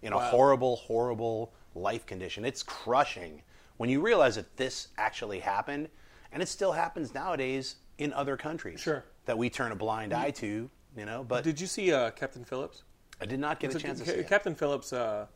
in 0.02 0.12
a 0.12 0.17
horrible, 0.19 0.78
horrible 0.78 1.54
life 1.76 2.08
condition. 2.08 2.45
It's 2.45 2.63
crushing 2.63 3.43
when 3.78 3.91
you 3.91 4.02
realize 4.02 4.36
that 4.36 4.58
this 4.58 4.88
actually 4.98 5.39
happened, 5.39 5.88
and 6.32 6.41
it 6.41 6.48
still 6.48 6.71
happens 6.71 7.13
nowadays 7.13 7.76
in 8.00 8.12
other 8.12 8.36
countries. 8.38 8.80
Sure. 8.80 9.06
That 9.26 9.38
we 9.38 9.52
turn 9.52 9.71
a 9.71 9.76
blind 9.76 10.13
eye 10.13 10.32
to, 10.32 10.69
you 10.98 11.06
know. 11.06 11.24
But 11.24 11.43
Did 11.43 11.62
you 11.62 11.67
see 11.67 11.93
uh, 11.93 12.10
Captain 12.12 12.43
Phillips? 12.43 12.84
I 13.21 13.26
did 13.26 13.39
not 13.39 13.60
get 13.60 13.69
a 13.69 13.74
So 13.74 13.80
chance 13.80 14.00
to 14.00 14.06
see 14.06 14.12
it. 14.13 14.28
Captain 14.28 14.56
Phillips 14.56 14.91
uh, 14.93 15.28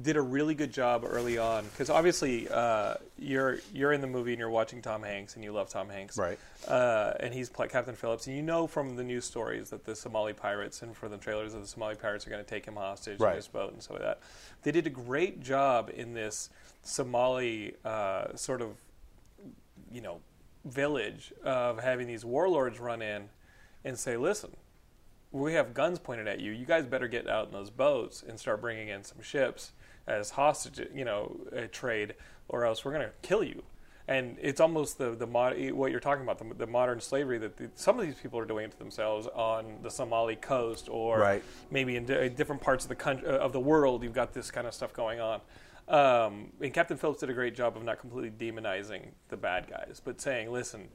did 0.00 0.16
a 0.16 0.20
really 0.22 0.54
good 0.56 0.72
job 0.72 1.04
early 1.06 1.38
on 1.38 1.64
because 1.66 1.88
obviously 1.88 2.48
uh, 2.48 2.94
you're 3.16 3.58
you're 3.72 3.92
in 3.92 4.00
the 4.00 4.06
movie 4.08 4.32
and 4.32 4.40
you're 4.40 4.50
watching 4.50 4.82
Tom 4.82 5.02
Hanks 5.04 5.36
and 5.36 5.44
you 5.44 5.52
love 5.52 5.68
Tom 5.68 5.88
Hanks, 5.88 6.18
Right. 6.18 6.38
Uh, 6.66 7.12
and 7.20 7.32
he's 7.32 7.48
pla 7.48 7.66
Captain 7.66 7.94
Phillips, 7.94 8.26
and 8.26 8.34
you 8.34 8.42
know 8.42 8.66
from 8.66 8.96
the 8.96 9.04
news 9.04 9.24
stories 9.24 9.70
that 9.70 9.84
the 9.84 9.94
Somali 9.94 10.32
pirates 10.32 10.82
and 10.82 10.96
for 10.96 11.08
the 11.08 11.16
trailers 11.16 11.52
that 11.52 11.60
the 11.60 11.66
Somali 11.68 11.94
pirates 11.94 12.26
are 12.26 12.30
going 12.30 12.42
to 12.44 12.48
take 12.48 12.66
him 12.66 12.74
hostage 12.74 13.20
Right. 13.20 13.30
in 13.30 13.36
his 13.36 13.46
boat 13.48 13.72
and 13.72 13.82
so 13.82 13.96
that. 14.00 14.18
They 14.62 14.72
did 14.72 14.86
a 14.86 14.90
great 14.90 15.40
job 15.40 15.90
in 15.94 16.12
this 16.12 16.50
Somali 16.82 17.74
uh, 17.84 18.34
sort 18.34 18.62
of 18.62 18.76
you 19.92 20.00
know 20.00 20.20
village 20.64 21.32
of 21.44 21.78
having 21.78 22.06
these 22.06 22.24
warlords 22.24 22.80
run 22.80 23.00
in 23.02 23.28
and 23.84 23.98
say, 23.98 24.16
listen 24.16 24.56
we 25.30 25.54
have 25.54 25.74
guns 25.74 25.98
pointed 25.98 26.28
at 26.28 26.38
you. 26.38 26.52
You 26.52 26.64
guys 26.64 26.86
better 26.86 27.08
get 27.08 27.28
out 27.28 27.48
in 27.48 27.52
those 27.52 27.68
boats 27.68 28.22
and 28.22 28.38
start 28.38 28.60
bringing 28.60 28.86
in 28.86 29.02
some 29.02 29.20
ships 29.20 29.72
as 30.06 30.30
hostage, 30.30 30.86
you 30.94 31.04
know, 31.04 31.36
a 31.52 31.66
trade, 31.66 32.14
or 32.48 32.64
else 32.64 32.84
we're 32.84 32.92
going 32.92 33.06
to 33.06 33.12
kill 33.22 33.42
you. 33.42 33.62
And 34.06 34.36
it's 34.42 34.60
almost 34.60 34.98
the 34.98 35.12
the 35.14 35.26
mod, 35.26 35.56
what 35.70 35.90
you're 35.90 35.98
talking 36.00 36.22
about, 36.24 36.38
the, 36.38 36.52
the 36.54 36.66
modern 36.66 37.00
slavery 37.00 37.38
that 37.38 37.56
the, 37.56 37.70
some 37.74 37.98
of 37.98 38.04
these 38.04 38.16
people 38.16 38.38
are 38.38 38.44
doing 38.44 38.68
to 38.70 38.78
themselves 38.78 39.26
on 39.34 39.78
the 39.82 39.90
Somali 39.90 40.36
coast, 40.36 40.88
or 40.90 41.18
Right. 41.20 41.42
maybe 41.70 41.96
in 41.96 42.04
di- 42.04 42.28
different 42.28 42.60
parts 42.60 42.84
of 42.84 42.90
the 42.90 42.96
country 42.96 43.26
of 43.26 43.52
the 43.54 43.60
world. 43.60 44.02
You've 44.02 44.12
got 44.12 44.34
this 44.34 44.50
kind 44.50 44.66
of 44.66 44.74
stuff 44.74 44.92
going 44.92 45.20
on. 45.20 45.40
Um, 45.88 46.52
and 46.60 46.72
Captain 46.74 46.98
Phillips 46.98 47.20
did 47.20 47.30
a 47.30 47.34
great 47.34 47.54
job 47.54 47.76
of 47.78 47.82
not 47.84 47.98
completely 47.98 48.30
demonizing 48.30 49.08
the 49.28 49.36
bad 49.38 49.68
guys, 49.70 50.02
but 50.04 50.20
saying, 50.20 50.52
"Listen, 50.52 50.88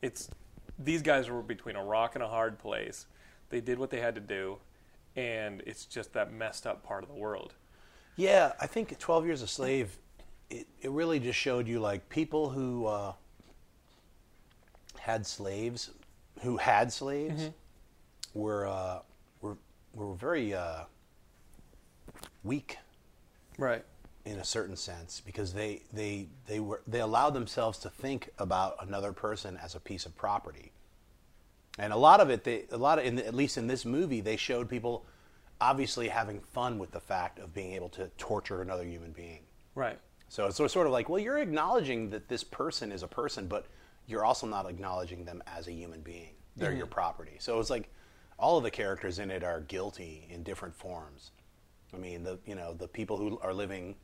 it's 0.00 0.30
these 0.78 1.02
guys 1.02 1.28
were 1.28 1.42
between 1.42 1.76
a 1.76 1.84
rock 1.84 2.14
and 2.14 2.24
a 2.24 2.28
hard 2.28 2.58
place. 2.58 3.06
They 3.50 3.60
did 3.60 3.78
what 3.78 3.90
they 3.90 4.00
had 4.00 4.14
to 4.14 4.20
do, 4.22 4.56
and 5.16 5.62
it's 5.66 5.84
just 5.84 6.14
that 6.14 6.32
messed 6.32 6.66
up 6.66 6.82
part 6.82 7.02
of 7.02 7.10
the 7.10 7.14
world." 7.14 7.52
Yeah, 8.16 8.52
I 8.60 8.66
think 8.66 8.96
12 8.98 9.26
Years 9.26 9.42
a 9.42 9.48
Slave, 9.48 9.96
it, 10.50 10.66
it 10.80 10.90
really 10.90 11.18
just 11.18 11.38
showed 11.38 11.66
you 11.66 11.80
like 11.80 12.08
people 12.08 12.50
who 12.50 12.86
uh, 12.86 13.12
had 15.00 15.26
slaves, 15.26 15.90
who 16.42 16.56
had 16.56 16.92
slaves, 16.92 17.50
were, 18.34 18.66
uh, 18.66 18.98
were, 19.40 19.56
were 19.94 20.14
very 20.14 20.54
uh, 20.54 20.84
weak 22.44 22.78
Right. 23.58 23.84
in 24.24 24.38
a 24.38 24.44
certain 24.44 24.76
sense 24.76 25.20
because 25.24 25.52
they, 25.52 25.82
they, 25.92 26.28
they, 26.46 26.60
were, 26.60 26.82
they 26.86 27.00
allowed 27.00 27.30
themselves 27.34 27.78
to 27.80 27.88
think 27.90 28.30
about 28.38 28.76
another 28.80 29.12
person 29.12 29.58
as 29.62 29.74
a 29.74 29.80
piece 29.80 30.06
of 30.06 30.16
property. 30.16 30.70
And 31.78 31.92
a 31.92 31.96
lot 31.96 32.20
of 32.20 32.30
it, 32.30 32.44
they, 32.44 32.64
a 32.70 32.76
lot 32.76 32.98
of, 33.00 33.04
in 33.04 33.16
the, 33.16 33.26
at 33.26 33.34
least 33.34 33.58
in 33.58 33.66
this 33.66 33.84
movie, 33.84 34.20
they 34.20 34.36
showed 34.36 34.68
people 34.68 35.04
obviously 35.60 36.08
having 36.08 36.40
fun 36.40 36.78
with 36.78 36.90
the 36.90 37.00
fact 37.00 37.38
of 37.38 37.54
being 37.54 37.72
able 37.72 37.88
to 37.90 38.10
torture 38.18 38.62
another 38.62 38.84
human 38.84 39.12
being. 39.12 39.40
Right. 39.74 39.98
So 40.28 40.46
it's 40.46 40.56
sort 40.56 40.86
of 40.86 40.92
like, 40.92 41.08
well, 41.08 41.20
you're 41.20 41.38
acknowledging 41.38 42.10
that 42.10 42.28
this 42.28 42.42
person 42.42 42.90
is 42.90 43.02
a 43.02 43.08
person, 43.08 43.46
but 43.46 43.66
you're 44.06 44.24
also 44.24 44.46
not 44.46 44.68
acknowledging 44.68 45.24
them 45.24 45.42
as 45.46 45.68
a 45.68 45.72
human 45.72 46.00
being. 46.00 46.34
They're 46.56 46.70
mm-hmm. 46.70 46.78
your 46.78 46.86
property. 46.86 47.36
So 47.38 47.60
it's 47.60 47.70
like 47.70 47.90
all 48.38 48.58
of 48.58 48.64
the 48.64 48.70
characters 48.70 49.18
in 49.18 49.30
it 49.30 49.44
are 49.44 49.60
guilty 49.60 50.26
in 50.30 50.42
different 50.42 50.74
forms. 50.74 51.30
I 51.92 51.98
mean, 51.98 52.24
the 52.24 52.38
you 52.46 52.54
know 52.54 52.74
the 52.74 52.88
people 52.88 53.16
who 53.16 53.38
are 53.40 53.54
living 53.54 53.94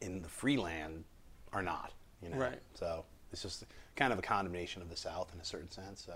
in 0.00 0.22
the 0.22 0.28
free 0.28 0.56
land 0.56 1.04
are 1.52 1.62
not. 1.62 1.92
You 2.22 2.30
know. 2.30 2.36
Right. 2.36 2.60
So 2.74 3.04
it's 3.32 3.42
just 3.42 3.64
kind 3.96 4.12
of 4.12 4.18
a 4.18 4.22
condemnation 4.22 4.82
of 4.82 4.88
the 4.88 4.96
South 4.96 5.30
in 5.34 5.40
a 5.40 5.44
certain 5.44 5.70
sense. 5.70 6.02
So, 6.04 6.14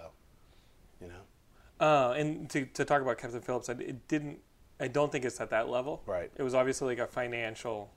you 1.00 1.08
know. 1.08 1.22
Uh, 1.80 2.14
and 2.16 2.48
to, 2.50 2.66
to 2.66 2.84
talk 2.84 3.02
about 3.02 3.18
Captain 3.18 3.40
Phillips, 3.40 3.68
I, 3.68 3.72
it 3.74 4.08
didn't. 4.08 4.38
I 4.80 4.88
don't 4.88 5.10
think 5.10 5.24
it's 5.24 5.40
at 5.40 5.50
that 5.50 5.68
level. 5.68 6.02
Right. 6.06 6.30
It 6.36 6.42
was 6.42 6.54
obviously 6.54 6.88
like 6.88 6.98
a 6.98 7.10
financial 7.10 7.90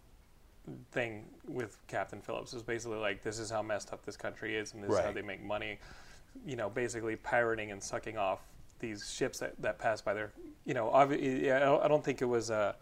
thing 0.92 1.26
with 1.48 1.78
Captain 1.88 2.22
Phillips. 2.22 2.54
It 2.54 2.58
was 2.58 2.64
basically 2.64 2.98
like 2.98 3.24
this 3.24 3.40
is 3.40 3.50
how 3.50 3.62
messed 3.62 3.92
up 3.94 4.06
this 4.06 4.18
country 4.18 4.56
is, 4.56 4.74
and 4.74 4.84
this 4.84 4.92
is 4.92 4.98
how 5.00 5.12
they 5.12 5.22
make 5.22 5.44
money. 5.44 5.80
You 6.46 6.56
know, 6.56 6.70
basically 6.70 7.16
pirating 7.16 7.72
and 7.72 7.82
sucking 7.82 8.18
off 8.18 8.40
these 8.80 9.12
ships 9.12 9.40
that, 9.40 9.60
that 9.62 9.78
pass 9.80 10.02
by 10.02 10.14
their. 10.14 10.32
You 10.66 10.74
know, 10.74 10.88
obvi- 10.90 11.44
yeah, 11.44 11.58
I 11.58 11.60
don't- 11.60 11.84
I 11.84 11.88
don't 11.88 12.04
think 12.04 12.22
it 12.22 12.26
was. 12.26 12.50
Uh, 12.52 12.74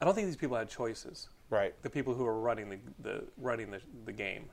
I 0.00 0.04
don't 0.04 0.14
think 0.14 0.28
these 0.28 0.36
people 0.36 0.56
had 0.56 0.68
choices. 0.68 1.28
Right. 1.50 1.74
The 1.82 1.90
people 1.90 2.14
who 2.14 2.24
were 2.24 2.38
running 2.40 2.68
the, 2.70 2.78
the 3.00 3.24
running 3.36 3.70
the, 3.70 3.80
the 4.04 4.12
game, 4.12 4.44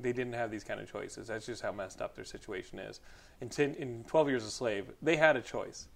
they 0.00 0.12
didn't 0.12 0.32
have 0.34 0.50
these 0.50 0.64
kind 0.64 0.80
of 0.80 0.90
choices. 0.90 1.28
That's 1.28 1.46
just 1.46 1.62
how 1.62 1.72
messed 1.72 2.00
up 2.02 2.14
their 2.14 2.24
situation 2.24 2.78
is. 2.78 3.00
In, 3.40 3.48
10, 3.48 3.74
in 3.74 4.04
12 4.04 4.28
Years 4.28 4.44
a 4.44 4.50
Slave, 4.50 4.86
they 5.00 5.16
had 5.16 5.36
a 5.36 5.40
choice, 5.40 5.88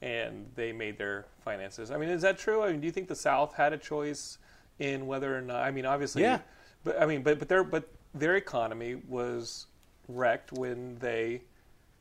and 0.00 0.50
they 0.54 0.72
made 0.72 0.98
their 0.98 1.26
finances. 1.44 1.90
I 1.90 1.96
mean, 1.98 2.08
is 2.08 2.22
that 2.22 2.38
true? 2.38 2.62
I 2.62 2.70
mean, 2.70 2.80
do 2.80 2.86
you 2.86 2.92
think 2.92 3.08
the 3.08 3.16
South 3.16 3.54
had 3.54 3.72
a 3.72 3.78
choice 3.78 4.38
in 4.78 5.06
whether 5.06 5.36
or 5.36 5.40
not? 5.40 5.62
I 5.62 5.70
mean, 5.70 5.86
obviously, 5.86 6.22
Yeah. 6.22 6.40
But 6.84 7.00
I 7.00 7.06
mean, 7.06 7.22
but 7.22 7.38
but 7.38 7.48
their 7.48 7.62
but 7.62 7.88
their 8.12 8.34
economy 8.34 8.96
was 9.08 9.66
wrecked 10.08 10.52
when 10.52 10.96
they 10.98 11.42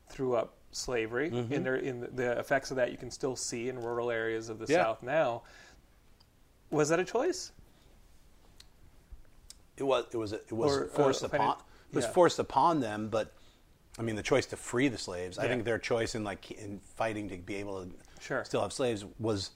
threw 0.10 0.36
up 0.36 0.56
slavery. 0.72 1.30
Mm-hmm. 1.30 1.54
In 1.54 1.64
their 1.64 1.76
in 1.76 2.00
the, 2.00 2.08
the 2.08 2.40
effects 2.40 2.72
of 2.72 2.78
that, 2.78 2.92
you 2.92 2.98
can 2.98 3.12
still 3.12 3.36
see 3.36 3.70
in 3.70 3.80
rural 3.80 4.10
areas 4.10 4.50
of 4.50 4.58
the 4.58 4.66
Yeah. 4.68 4.84
South 4.84 5.04
now. 5.04 5.44
Was 6.72 6.90
that 6.90 7.00
a 7.00 7.04
choice? 7.04 7.52
It 9.82 9.86
was 9.88 10.06
it 10.14 10.18
was 10.18 10.32
it 10.34 10.52
was 10.52 10.72
Or, 10.78 10.84
uh, 10.86 10.88
forced 10.90 11.24
finan- 11.24 11.34
upon 11.34 11.58
it 11.92 11.96
was 11.96 12.06
yeah. 12.06 12.12
forced 12.12 12.38
upon 12.40 12.80
them, 12.82 13.10
but 13.10 13.34
I 13.98 14.04
mean 14.04 14.16
the 14.16 14.22
choice 14.24 14.46
to 14.48 14.56
free 14.56 14.88
the 14.90 14.98
slaves. 15.00 15.40
I 15.40 15.48
think 15.48 15.66
their 15.66 15.80
choice 15.80 16.14
in 16.14 16.24
like 16.24 16.52
in 16.52 16.80
fighting 16.96 17.28
to 17.30 17.38
be 17.38 17.56
able 17.56 17.84
to 17.84 17.90
Sure. 18.20 18.46
still 18.46 18.62
have 18.62 18.72
slaves 18.72 19.04
was 19.20 19.50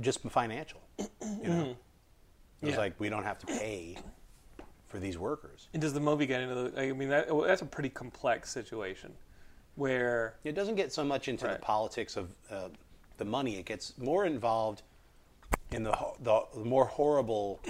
just 0.00 0.18
financial. 0.28 0.80
You 0.98 1.04
know, 1.04 1.08
it 1.12 1.40
was 1.40 1.76
Mm-hmm. 1.76 2.68
Yeah. 2.70 2.76
like 2.76 2.98
we 2.98 3.08
don't 3.08 3.22
have 3.22 3.38
to 3.38 3.46
pay 3.46 3.96
for 4.88 4.98
these 4.98 5.16
workers. 5.16 5.68
And 5.72 5.80
does 5.80 5.92
the 5.94 6.00
movie 6.00 6.26
get 6.26 6.40
into 6.40 6.54
the? 6.56 6.80
I 6.82 6.92
mean, 6.92 7.08
that, 7.10 7.28
that's 7.46 7.62
a 7.62 7.66
pretty 7.66 7.88
complex 7.88 8.50
situation, 8.50 9.12
where 9.76 10.34
It 10.42 10.52
doesn't 10.56 10.74
get 10.74 10.92
so 10.92 11.04
much 11.04 11.28
into 11.28 11.46
Right. 11.46 11.54
the 11.60 11.62
politics 11.64 12.16
of 12.16 12.34
uh, 12.50 12.68
the 13.18 13.24
money. 13.24 13.56
It 13.58 13.66
gets 13.66 13.96
more 13.98 14.24
involved 14.26 14.82
in 15.70 15.82
the, 15.84 15.96
the 16.20 16.42
more 16.64 16.84
horrible 16.86 17.60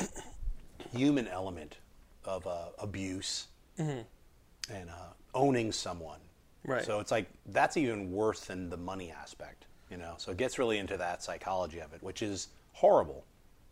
human 0.92 1.28
element 1.28 1.76
of 2.24 2.46
uh, 2.46 2.66
abuse 2.78 3.46
and 3.78 4.90
uh, 4.90 5.12
owning 5.34 5.72
someone. 5.72 6.18
Mm-hmm. 6.18 6.72
Right. 6.72 6.84
So 6.84 7.00
it's 7.00 7.10
like 7.10 7.28
that's 7.46 7.76
even 7.76 8.12
worse 8.12 8.40
than 8.40 8.70
the 8.70 8.76
money 8.76 9.10
aspect. 9.10 9.66
You 9.90 9.96
know. 9.96 10.14
So 10.18 10.30
it 10.32 10.38
gets 10.38 10.58
really 10.58 10.78
into 10.78 10.96
that 10.96 11.22
psychology 11.22 11.80
of 11.80 11.92
it, 11.92 12.02
which 12.02 12.22
is 12.22 12.48
horrible. 12.72 13.24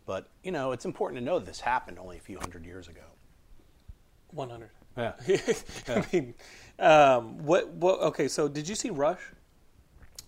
But 0.05 0.27
you 0.43 0.51
know, 0.51 0.71
it's 0.71 0.85
important 0.85 1.19
to 1.19 1.25
know 1.25 1.39
this 1.39 1.59
happened 1.59 1.99
only 1.99 2.17
a 2.17 2.21
few 2.21 2.39
hundred 2.39 2.65
years 2.65 2.87
ago. 2.87 3.01
one 4.31 4.49
hundred. 4.49 4.71
Yeah. 4.97 5.13
I 5.87 6.05
mean, 6.11 6.33
um, 6.79 7.37
what? 7.45 7.69
What? 7.69 7.99
Okay, 8.01 8.27
so 8.27 8.47
did 8.47 8.67
you 8.67 8.75
see 8.75 8.89
Rush? 8.89 9.21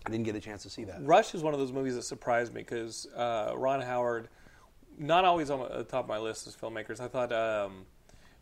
I 0.06 0.10
didn't 0.10 0.24
get 0.24 0.36
a 0.36 0.40
chance 0.40 0.62
to 0.64 0.70
see 0.70 0.84
that. 0.84 1.04
Rush 1.04 1.34
is 1.34 1.42
one 1.42 1.54
of 1.54 1.60
those 1.60 1.72
movies 1.72 1.94
that 1.94 2.02
surprised 2.02 2.52
me 2.52 2.60
because 2.62 3.06
uh, 3.16 3.52
Ron 3.56 3.80
Howard, 3.80 4.28
not 4.98 5.24
always 5.24 5.50
on 5.50 5.60
the 5.60 5.84
top 5.84 6.04
of 6.04 6.08
my 6.08 6.18
list 6.18 6.46
as 6.46 6.54
filmmakers. 6.54 7.00
I 7.00 7.08
thought, 7.08 7.32
um, 7.32 7.86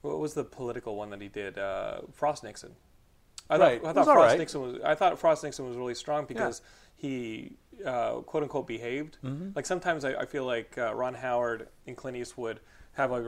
what 0.03 0.19
was 0.19 0.35
the 0.35 0.45
political 0.45 0.97
one 0.97 1.11
that 1.11 1.21
he 1.21 1.29
did? 1.29 1.59
Uh, 1.59 2.03
Frost 2.12 2.45
Nixon. 2.45 2.73
I 3.51 3.57
Right. 3.57 3.83
thought, 3.83 3.91
I 3.91 3.93
thought 3.93 4.05
Frost 4.05 4.19
right. 4.31 4.38
Nixon 4.38 4.61
was. 4.62 4.77
I 4.85 4.95
thought 4.95 5.19
Frost 5.19 5.43
Nixon 5.45 5.67
was 5.69 5.77
really 5.77 5.95
strong 5.95 6.25
because 6.27 6.62
he, 6.97 7.57
uh, 7.85 8.17
quote 8.21 8.43
unquote, 8.45 8.67
behaved. 8.67 9.19
Mm-hmm. 9.25 9.51
Like 9.55 9.67
sometimes 9.67 10.05
I, 10.05 10.15
I 10.15 10.27
feel 10.27 10.45
like 10.45 10.77
uh, 10.79 10.95
Ron 10.95 11.15
Howard 11.15 11.69
and 11.87 11.97
Clint 11.97 12.17
Eastwood 12.17 12.61
have 12.95 13.11
a, 13.11 13.23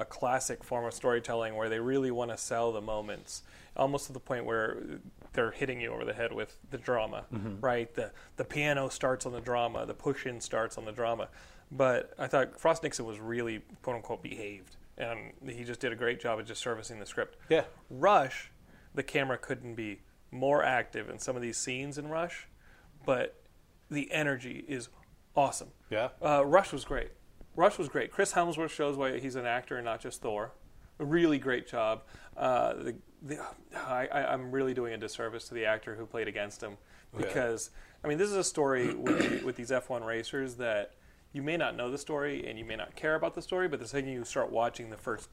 a 0.00 0.04
classic 0.06 0.64
form 0.64 0.84
of 0.86 0.94
storytelling 0.94 1.54
where 1.54 1.68
they 1.68 1.78
really 1.78 2.10
want 2.10 2.30
to 2.30 2.36
sell 2.38 2.72
the 2.72 2.80
moments, 2.80 3.42
almost 3.76 4.06
to 4.06 4.12
the 4.12 4.20
point 4.20 4.44
where 4.46 4.78
they're 5.34 5.50
hitting 5.50 5.80
you 5.80 5.92
over 5.92 6.04
the 6.04 6.14
head 6.14 6.32
with 6.32 6.56
the 6.70 6.78
drama, 6.78 7.24
right? 7.60 7.92
The 7.94 8.10
the 8.36 8.44
piano 8.44 8.88
starts 8.88 9.24
on 9.26 9.32
the 9.32 9.40
drama, 9.40 9.86
the 9.86 9.94
push 9.94 10.26
in 10.26 10.40
starts 10.40 10.76
on 10.78 10.84
the 10.86 10.92
drama. 10.92 11.28
But 11.70 12.12
I 12.18 12.26
thought 12.26 12.58
Frost 12.58 12.82
Nixon 12.82 13.06
was 13.06 13.18
really 13.18 13.62
quote 13.82 13.96
unquote 13.96 14.22
behaved, 14.22 14.76
and 14.98 15.32
he 15.48 15.64
just 15.64 15.80
did 15.80 15.92
a 15.92 15.96
great 15.96 16.20
job 16.20 16.38
of 16.38 16.46
just 16.46 16.60
servicing 16.60 16.98
the 16.98 17.06
script. 17.06 17.36
Yeah. 17.48 17.64
Rush, 17.90 18.50
the 18.94 19.02
camera 19.02 19.38
couldn't 19.38 19.74
be 19.74 20.00
more 20.30 20.62
active 20.64 21.08
in 21.10 21.18
some 21.18 21.36
of 21.36 21.42
these 21.42 21.56
scenes 21.56 21.98
in 21.98 22.08
Rush, 22.08 22.48
but 23.04 23.42
the 23.90 24.10
energy 24.12 24.64
is 24.68 24.88
awesome. 25.36 25.68
Yeah. 25.90 26.08
Uh, 26.24 26.44
Rush 26.44 26.72
was 26.72 26.84
great. 26.84 27.10
Rush 27.56 27.76
was 27.78 27.88
great. 27.88 28.10
Chris 28.10 28.32
Hemsworth 28.32 28.70
shows 28.70 28.96
why 28.96 29.18
he's 29.18 29.36
an 29.36 29.44
actor 29.46 29.76
and 29.76 29.84
not 29.84 30.00
just 30.00 30.22
Thor. 30.22 30.52
A 30.98 31.04
really 31.04 31.38
great 31.38 31.66
job. 31.68 32.02
Uh, 32.36 32.74
the, 32.74 32.94
the, 33.22 33.38
I, 33.76 34.06
I- 34.06 34.32
I'm 34.32 34.50
really 34.52 34.72
doing 34.72 34.94
a 34.94 34.98
disservice 34.98 35.48
to 35.48 35.54
the 35.54 35.66
actor 35.66 35.94
who 35.94 36.06
played 36.06 36.28
against 36.28 36.62
him 36.62 36.76
because 37.16 37.70
I 38.02 38.08
mean 38.08 38.16
this 38.16 38.30
is 38.30 38.36
a 38.36 38.44
story 38.44 38.94
with, 38.94 39.42
with 39.42 39.56
these 39.56 39.70
F1 39.70 40.04
racers 40.06 40.54
that 40.56 40.92
you 41.32 41.42
may 41.42 41.56
not 41.56 41.76
know 41.76 41.90
the 41.90 41.98
story 41.98 42.46
and 42.46 42.58
you 42.58 42.64
may 42.64 42.76
not 42.76 42.94
care 42.94 43.14
about 43.14 43.34
the 43.34 43.42
story, 43.42 43.68
but 43.68 43.80
the 43.80 43.88
second 43.88 44.10
you 44.10 44.24
start 44.24 44.50
watching 44.50 44.90
the 44.90 44.96
first 44.96 45.28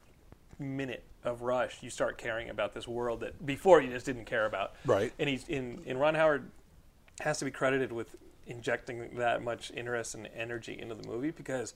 minute 0.58 1.04
of 1.24 1.42
Rush, 1.42 1.82
you 1.82 1.90
start 1.90 2.18
caring 2.18 2.50
about 2.50 2.72
this 2.74 2.88
world 2.88 3.20
that 3.20 3.44
before 3.44 3.80
you 3.80 3.90
just 3.90 4.06
didn't 4.06 4.24
care 4.24 4.46
about. 4.46 4.74
Right. 4.86 5.12
And 5.18 5.28
he's 5.28 5.48
in, 5.48 5.80
in 5.86 5.98
Ron 5.98 6.14
Howard 6.14 6.50
has 7.20 7.38
to 7.38 7.44
be 7.44 7.50
credited 7.50 7.92
with 7.92 8.16
injecting 8.46 9.16
that 9.16 9.42
much 9.42 9.70
interest 9.74 10.14
and 10.14 10.28
energy 10.34 10.78
into 10.78 10.94
the 10.94 11.06
movie 11.06 11.30
because 11.30 11.74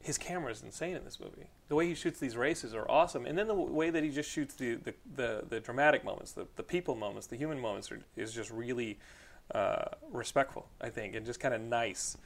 his 0.00 0.18
camera 0.18 0.50
is 0.50 0.62
insane 0.62 0.96
in 0.96 1.04
this 1.04 1.20
movie. 1.20 1.48
The 1.68 1.74
way 1.74 1.86
he 1.86 1.94
shoots 1.94 2.18
these 2.18 2.36
races 2.36 2.74
are 2.74 2.88
awesome, 2.90 3.24
and 3.24 3.38
then 3.38 3.46
the 3.46 3.54
way 3.54 3.88
that 3.90 4.02
he 4.02 4.10
just 4.10 4.30
shoots 4.30 4.54
the 4.54 4.74
the, 4.74 4.94
the, 5.14 5.44
the 5.48 5.60
dramatic 5.60 6.04
moments, 6.04 6.32
the, 6.32 6.46
the 6.56 6.62
people 6.62 6.96
moments, 6.96 7.28
the 7.28 7.36
human 7.36 7.60
moments 7.60 7.90
are, 7.92 8.00
is 8.16 8.32
just 8.32 8.50
really 8.50 8.98
uh, 9.54 9.84
respectful, 10.10 10.66
I 10.80 10.88
think, 10.90 11.14
and 11.14 11.24
just 11.24 11.40
kind 11.40 11.54
of 11.54 11.60
nice 11.60 12.16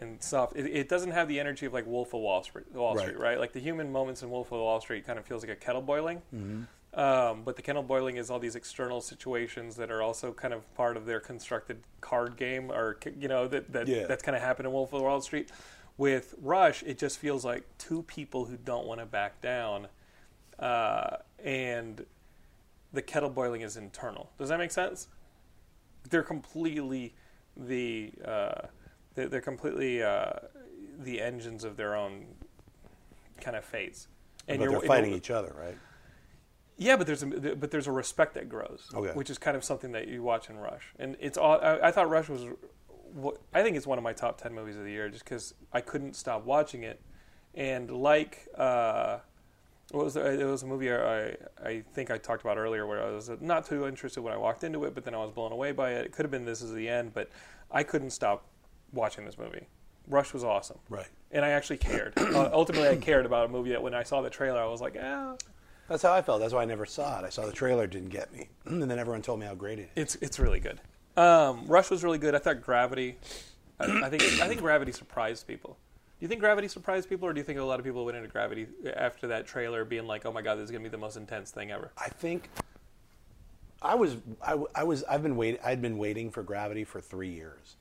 and 0.00 0.22
soft. 0.22 0.56
It, 0.56 0.66
it 0.66 0.88
doesn't 0.88 1.12
have 1.12 1.28
the 1.28 1.38
energy 1.38 1.66
of 1.66 1.72
like 1.72 1.86
Wolf 1.86 2.14
of 2.14 2.20
Wall 2.20 2.42
Street, 2.42 2.72
Wall 2.74 2.94
Right. 2.96 3.02
Street, 3.06 3.18
right? 3.18 3.38
Like 3.38 3.52
the 3.52 3.60
human 3.60 3.92
moments 3.92 4.22
in 4.22 4.30
Wolf 4.30 4.50
of 4.50 4.58
Wall 4.58 4.80
Street 4.80 5.06
kind 5.06 5.18
of 5.18 5.24
feels 5.26 5.42
like 5.42 5.52
a 5.52 5.56
kettle 5.56 5.82
boiling. 5.82 6.22
Mm-hmm. 6.34 6.62
Um, 6.98 7.42
but 7.44 7.54
the 7.54 7.62
kettle 7.62 7.84
boiling 7.84 8.16
is 8.16 8.30
all 8.30 8.40
these 8.40 8.56
external 8.56 9.00
situations 9.00 9.76
that 9.76 9.92
are 9.92 10.02
also 10.02 10.32
kind 10.32 10.52
of 10.52 10.74
part 10.74 10.96
of 10.96 11.06
their 11.06 11.20
constructed 11.20 11.78
card 12.00 12.36
game, 12.36 12.72
or 12.72 12.98
you 13.16 13.28
know 13.28 13.46
that, 13.46 13.72
that 13.72 13.86
Yeah. 13.86 14.06
that's 14.08 14.24
kind 14.24 14.34
of 14.34 14.42
happened 14.42 14.66
in 14.66 14.72
Wolf 14.72 14.92
of 14.92 15.02
Wall 15.02 15.20
Street. 15.20 15.50
With 15.96 16.34
Rush, 16.40 16.82
it 16.82 16.98
just 16.98 17.18
feels 17.18 17.44
like 17.44 17.62
two 17.78 18.02
people 18.02 18.46
who 18.46 18.56
don't 18.56 18.86
want 18.86 18.98
to 19.00 19.06
back 19.06 19.40
down, 19.40 19.86
uh, 20.58 21.18
and 21.44 22.04
the 22.92 23.02
kettle 23.02 23.30
boiling 23.30 23.60
is 23.60 23.76
internal. 23.76 24.30
Does 24.38 24.48
that 24.48 24.58
make 24.58 24.70
sense? 24.72 25.06
They're 26.08 26.22
completely 26.24 27.14
the 27.56 28.12
uh, 28.24 28.62
they're, 29.14 29.28
they're 29.28 29.40
completely 29.40 30.02
uh, 30.02 30.32
the 30.98 31.20
engines 31.20 31.64
of 31.64 31.76
their 31.76 31.94
own 31.96 32.26
kind 33.40 33.56
of 33.56 33.64
fates. 33.64 34.08
but 34.46 34.58
you're- 34.60 34.70
they're 34.72 34.80
fighting 34.82 35.12
each 35.12 35.30
other, 35.30 35.54
right? 35.58 35.76
yeah, 36.76 36.96
but 36.96 37.06
there's 37.06 37.22
a 37.22 37.26
but 37.26 37.70
there's 37.70 37.86
a 37.86 37.92
respect 37.92 38.34
that 38.34 38.48
grows, 38.48 38.88
Okay. 38.94 39.12
which 39.12 39.28
is 39.30 39.36
kind 39.38 39.56
of 39.56 39.62
something 39.64 39.92
that 39.92 40.08
you 40.08 40.22
watch 40.22 40.48
in 40.48 40.56
Rush, 40.58 40.94
and 40.98 41.16
it's 41.20 41.36
all. 41.36 41.60
I, 41.60 41.88
I 41.88 41.90
thought 41.90 42.08
Rush 42.08 42.28
was, 42.30 42.46
I 43.52 43.62
think 43.62 43.76
it's 43.76 43.86
one 43.86 43.98
of 43.98 44.04
my 44.04 44.12
top 44.14 44.40
ten 44.40 44.54
movies 44.54 44.76
of 44.76 44.84
the 44.84 44.90
year, 44.90 45.08
just 45.10 45.24
because 45.24 45.52
I 45.74 45.82
couldn't 45.82 46.16
stop 46.16 46.44
watching 46.46 46.82
it, 46.84 47.00
and 47.54 47.90
like, 47.90 48.48
uh, 48.56 49.18
what 49.90 50.04
was 50.04 50.14
the, 50.14 50.40
it 50.40 50.44
was 50.44 50.62
a 50.62 50.66
movie 50.66 50.90
I 50.90 51.36
I 51.62 51.82
think 51.92 52.10
I 52.10 52.16
talked 52.16 52.40
about 52.42 52.56
earlier 52.56 52.86
where 52.86 53.02
I 53.02 53.10
was 53.10 53.30
not 53.42 53.66
too 53.66 53.86
interested 53.86 54.22
when 54.22 54.32
I 54.32 54.38
walked 54.38 54.64
into 54.64 54.82
it, 54.86 54.94
but 54.94 55.04
then 55.04 55.14
I 55.14 55.18
was 55.18 55.32
blown 55.32 55.52
away 55.52 55.72
by 55.72 55.90
it. 55.92 56.06
It 56.06 56.12
could 56.12 56.24
have 56.24 56.30
been 56.30 56.46
This 56.46 56.62
Is 56.62 56.72
the 56.72 56.88
End, 56.88 57.12
but 57.12 57.28
I 57.70 57.82
couldn't 57.82 58.10
stop 58.10 58.46
watching 58.92 59.24
this 59.24 59.38
movie. 59.38 59.66
Rush 60.08 60.32
was 60.32 60.42
awesome, 60.42 60.78
Right. 60.88 61.06
and 61.30 61.44
I 61.44 61.50
actually 61.50 61.76
cared. 61.78 62.14
uh, 62.18 62.50
ultimately, 62.52 62.88
I 62.88 62.96
cared 62.96 63.26
about 63.26 63.46
a 63.46 63.48
movie 63.48 63.70
that 63.70 63.82
when 63.82 63.94
I 63.94 64.02
saw 64.02 64.22
the 64.22 64.30
trailer, 64.30 64.60
I 64.60 64.66
was 64.66 64.80
like, 64.80 64.96
ah. 65.00 65.36
That's 65.88 66.02
how 66.02 66.12
I 66.12 66.22
felt. 66.22 66.40
That's 66.40 66.52
why 66.52 66.62
I 66.62 66.66
never 66.66 66.86
saw 66.86 67.18
it. 67.20 67.24
I 67.24 67.30
saw 67.30 67.46
the 67.46 67.52
trailer, 67.52 67.86
didn't 67.86 68.10
get 68.10 68.32
me, 68.32 68.48
and 68.64 68.82
then 68.90 68.98
everyone 68.98 69.22
told 69.22 69.40
me 69.40 69.46
how 69.46 69.54
great 69.54 69.78
it 69.78 69.82
is. 69.82 69.88
It's 69.96 70.14
it's 70.16 70.38
really 70.38 70.60
good. 70.60 70.80
Um, 71.16 71.66
Rush 71.66 71.90
was 71.90 72.04
really 72.04 72.18
good. 72.18 72.34
I 72.34 72.38
thought 72.38 72.62
Gravity. 72.62 73.16
I, 73.80 74.02
I 74.04 74.08
think 74.10 74.22
I 74.22 74.46
think 74.48 74.60
Gravity 74.60 74.92
surprised 74.92 75.46
people. 75.48 75.76
Do 76.18 76.24
you 76.24 76.28
think 76.28 76.40
Gravity 76.40 76.68
surprised 76.68 77.08
people, 77.08 77.26
or 77.28 77.32
do 77.32 77.40
you 77.40 77.44
think 77.44 77.58
a 77.58 77.64
lot 77.64 77.80
of 77.80 77.84
people 77.84 78.04
went 78.04 78.16
into 78.16 78.28
Gravity 78.28 78.68
after 78.94 79.26
that 79.28 79.46
trailer 79.48 79.84
being 79.84 80.06
like, 80.06 80.24
"Oh 80.26 80.32
my 80.32 80.42
God, 80.42 80.56
this 80.56 80.64
is 80.66 80.70
gonna 80.70 80.84
be 80.84 80.88
the 80.90 80.98
most 80.98 81.16
intense 81.16 81.50
thing 81.50 81.72
ever"? 81.72 81.90
I 81.98 82.08
think 82.08 82.48
I 83.82 83.94
was 83.94 84.16
I, 84.42 84.56
I 84.74 84.84
was 84.84 85.02
I've 85.04 85.22
been 85.22 85.36
wait 85.36 85.58
I'd 85.64 85.82
been 85.82 85.98
waiting 85.98 86.30
for 86.30 86.42
Gravity 86.42 86.84
for 86.84 87.00
three 87.00 87.30
years 87.30 87.76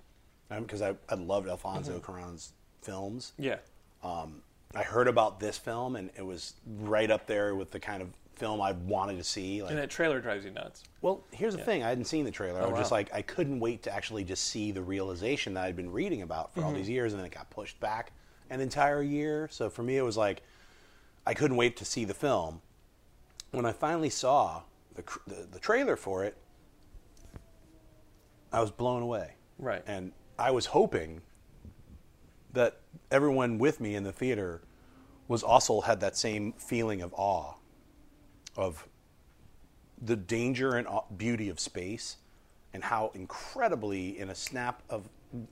because 0.58 0.82
I 0.82 0.96
I 1.10 1.16
loved 1.16 1.48
Alfonso 1.48 2.00
Mm-hmm. 2.00 2.12
Cuarón's 2.12 2.54
films. 2.82 3.34
Yeah, 3.38 3.58
Um, 4.04 4.42
I 4.74 4.84
heard 4.84 5.08
about 5.08 5.40
this 5.40 5.58
film 5.58 5.96
and 5.96 6.10
it 6.18 6.26
was 6.26 6.54
right 6.82 7.10
up 7.12 7.28
there 7.28 7.56
with 7.56 7.72
the 7.72 7.80
kind 7.80 8.02
of 8.02 8.10
film 8.36 8.62
I 8.62 8.72
wanted 8.72 9.18
to 9.18 9.24
see. 9.24 9.62
Like, 9.62 9.72
and 9.72 9.80
that 9.80 9.90
trailer 9.90 10.22
drives 10.22 10.46
you 10.46 10.52
nuts. 10.52 10.84
well, 11.02 11.24
here's 11.32 11.56
the 11.56 11.62
thing: 11.64 11.84
I 11.84 11.90
hadn't 11.90 12.06
seen 12.06 12.24
the 12.26 12.32
trailer. 12.32 12.62
I 12.62 12.66
Oh, 12.66 12.70
was 12.70 12.80
just 12.80 12.92
like, 12.92 13.14
I 13.14 13.22
couldn't 13.22 13.60
wait 13.60 13.84
to 13.84 13.94
actually 13.94 14.24
just 14.24 14.46
see 14.46 14.72
the 14.72 14.82
realization 14.82 15.54
that 15.56 15.66
I'd 15.66 15.76
been 15.76 15.92
reading 15.92 16.22
about 16.22 16.54
for 16.54 16.62
all 16.62 16.68
Mm-hmm. 16.70 16.78
these 16.78 16.90
years, 16.90 17.12
and 17.14 17.20
then 17.20 17.26
it 17.28 17.34
got 17.34 17.50
pushed 17.50 17.80
back 17.82 18.14
an 18.50 18.62
entire 18.62 19.02
year. 19.04 19.50
So 19.52 19.70
for 19.70 19.84
me, 19.84 19.98
it 19.98 20.04
was 20.04 20.16
like 20.18 20.42
I 21.28 21.34
couldn't 21.34 21.58
wait 21.58 21.76
to 21.78 21.86
see 21.86 22.06
the 22.06 22.14
film. 22.14 22.62
When 23.52 23.66
I 23.66 23.74
finally 23.74 24.10
saw 24.10 24.62
the 24.96 25.04
the, 25.28 25.48
the 25.52 25.60
trailer 25.60 25.98
for 25.98 26.24
it, 26.24 26.38
I 28.54 28.62
was 28.62 28.72
blown 28.72 29.02
away. 29.02 29.34
Right. 29.58 29.84
and 29.86 30.14
I 30.40 30.52
was 30.52 30.68
hoping 30.68 31.22
that 32.54 32.78
everyone 33.12 33.58
with 33.58 33.80
me 33.80 33.96
in 33.96 34.04
the 34.04 34.12
theater 34.12 34.62
was 35.28 35.44
also 35.44 35.82
had 35.82 36.00
that 36.00 36.18
same 36.18 36.54
feeling 36.54 37.02
of 37.02 37.14
awe 37.14 37.54
of 38.58 38.88
the 40.02 40.16
danger 40.16 40.76
and 40.76 40.88
beauty 41.18 41.50
of 41.50 41.60
space 41.60 42.18
and 42.74 42.84
how 42.84 43.12
incredibly 43.14 44.18
in 44.18 44.30
a 44.30 44.36
snap 44.36 44.82
of 44.90 45.08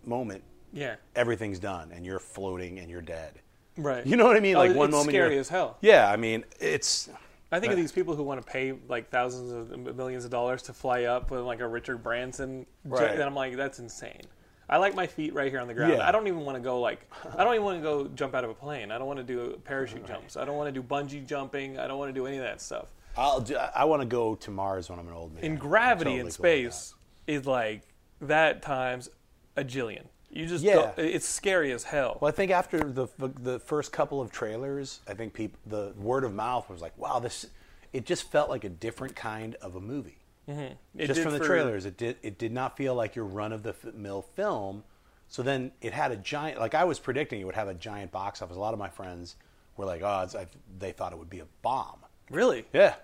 moment 0.06 0.44
Yeah, 0.74 0.96
everything's 1.16 1.60
done 1.60 1.92
and 1.92 2.06
you're 2.06 2.20
floating 2.20 2.80
and 2.80 2.90
you're 2.90 3.02
dead 3.02 3.34
right. 3.78 4.06
you 4.08 4.16
know 4.18 4.26
what 4.26 4.36
i 4.36 4.40
mean 4.40 4.56
Oh, 4.56 4.60
like 4.60 4.76
one 4.76 4.88
it's 4.90 4.94
moment 4.96 5.12
scary 5.14 5.38
as 5.38 5.50
hell. 5.50 5.78
yeah 5.82 6.10
i 6.12 6.16
mean 6.16 6.44
it's 6.60 7.10
I 7.52 7.60
think 7.62 7.72
of 7.72 7.78
these 7.78 7.92
people 7.94 8.14
who 8.16 8.24
want 8.24 8.46
to 8.46 8.52
pay 8.52 8.74
like 8.90 9.10
thousands 9.10 9.52
of 9.54 9.96
millions 9.96 10.26
of 10.26 10.32
dollars 10.32 10.62
to 10.64 10.74
fly 10.74 11.04
up 11.04 11.32
with 11.32 11.42
like 11.42 11.62
a 11.62 11.68
Richard 11.68 12.04
Branson, 12.04 12.66
Right. 12.84 13.12
and 13.12 13.24
I'm 13.24 13.36
like, 13.36 13.56
that's 13.56 13.80
insane. 13.80 14.24
I 14.70 14.78
like 14.78 14.96
my 14.96 15.08
feet 15.08 15.34
right 15.34 15.50
here 15.50 15.60
on 15.62 15.68
the 15.68 15.74
ground. 15.74 15.94
Yeah. 15.94 16.08
I 16.08 16.12
don't 16.12 16.28
even 16.28 16.42
want 16.42 16.58
to 16.58 16.62
go 16.62 16.80
like, 16.82 17.00
I 17.38 17.44
don't 17.44 17.54
even 17.54 17.64
want 17.66 17.78
to 17.78 17.82
go 17.84 18.08
jump 18.10 18.36
out 18.36 18.44
of 18.44 18.50
a 18.50 18.54
plane. 18.54 18.92
I 18.92 18.98
don't 18.98 19.08
want 19.08 19.18
to 19.20 19.24
do 19.24 19.60
parachute 19.64 20.06
jumps. 20.06 20.36
I 20.36 20.44
don't 20.46 20.58
want 20.58 20.74
to 20.74 20.82
do 20.82 20.86
bungee 20.86 21.26
jumping. 21.26 21.80
I 21.80 21.88
don't 21.88 21.98
want 21.98 22.10
to 22.10 22.14
do 22.14 22.26
any 22.28 22.38
of 22.38 22.44
that 22.44 22.60
stuff. 22.62 22.88
i'll 23.18 23.40
do, 23.42 23.56
i 23.56 23.84
want 23.84 24.02
to 24.02 24.06
go 24.08 24.36
to 24.36 24.52
mars 24.52 24.90
when 24.92 25.00
i'm 25.00 25.08
an 25.08 25.14
old 25.14 25.34
man 25.34 25.44
In 25.44 25.56
gravity 25.56 26.12
totally 26.12 26.20
in 26.20 26.26
cool 26.28 26.32
space 26.32 26.94
is 27.26 27.48
like 27.48 27.82
that 28.22 28.62
times 28.62 29.10
a 29.56 29.64
jillion. 29.64 30.04
You 30.30 30.46
just 30.46 30.64
Yeah. 30.64 30.92
it's 30.98 31.26
scary 31.28 31.72
as 31.72 31.84
hell. 31.84 32.18
Well, 32.22 32.30
I 32.30 32.32
think 32.32 32.52
after 32.52 32.80
the 32.80 33.08
the 33.18 33.60
first 33.60 33.92
couple 33.92 34.20
of 34.22 34.32
trailers, 34.32 35.00
I 35.08 35.14
think 35.14 35.34
people 35.34 35.58
the 35.66 35.94
word 35.98 36.24
of 36.26 36.34
mouth 36.34 36.70
was 36.70 36.82
like, 36.82 36.96
"Wow, 36.98 37.20
this." 37.20 37.48
It 37.94 38.06
just 38.06 38.30
felt 38.30 38.50
like 38.50 38.64
a 38.66 38.70
different 38.70 39.16
kind 39.16 39.56
of 39.56 39.76
a 39.76 39.80
movie. 39.80 40.17
Mm-hmm. 40.50 40.74
It 41.00 41.08
just 41.08 41.22
from 41.22 41.34
the 41.34 41.40
for- 41.40 41.46
trailers, 41.46 41.86
it 41.86 41.98
did 41.98 42.18
it 42.22 42.38
did 42.38 42.52
not 42.52 42.78
feel 42.78 42.96
like 42.96 43.16
your 43.16 43.26
run 43.26 43.52
of 43.52 43.64
the 43.64 43.76
mill 43.94 44.22
film. 44.22 44.84
So 45.28 45.44
then 45.44 45.72
it 45.82 45.92
had 45.92 46.12
a 46.12 46.16
giant. 46.18 46.60
Like 46.60 46.74
I 46.74 46.86
was 46.86 47.00
predicting, 47.00 47.42
it 47.42 47.44
would 47.46 47.56
have 47.56 47.68
a 47.68 47.74
giant 47.74 48.12
box 48.12 48.42
office. 48.42 48.56
A 48.56 48.60
lot 48.60 48.74
of 48.74 48.80
my 48.80 48.88
friends 48.90 49.36
were 49.76 49.86
like, 49.86 50.02
"Oh, 50.02 50.22
it's, 50.24 50.36
I, 50.36 50.48
they 50.80 50.92
thought 50.94 51.12
it 51.12 51.20
would 51.20 51.30
be 51.30 51.40
a 51.40 51.48
bomb." 51.62 52.00
Really? 52.30 52.66
Yeah. 52.74 52.96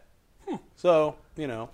Hmm. 0.47 0.55
So 0.77 1.15
you 1.35 1.47
know, 1.47 1.69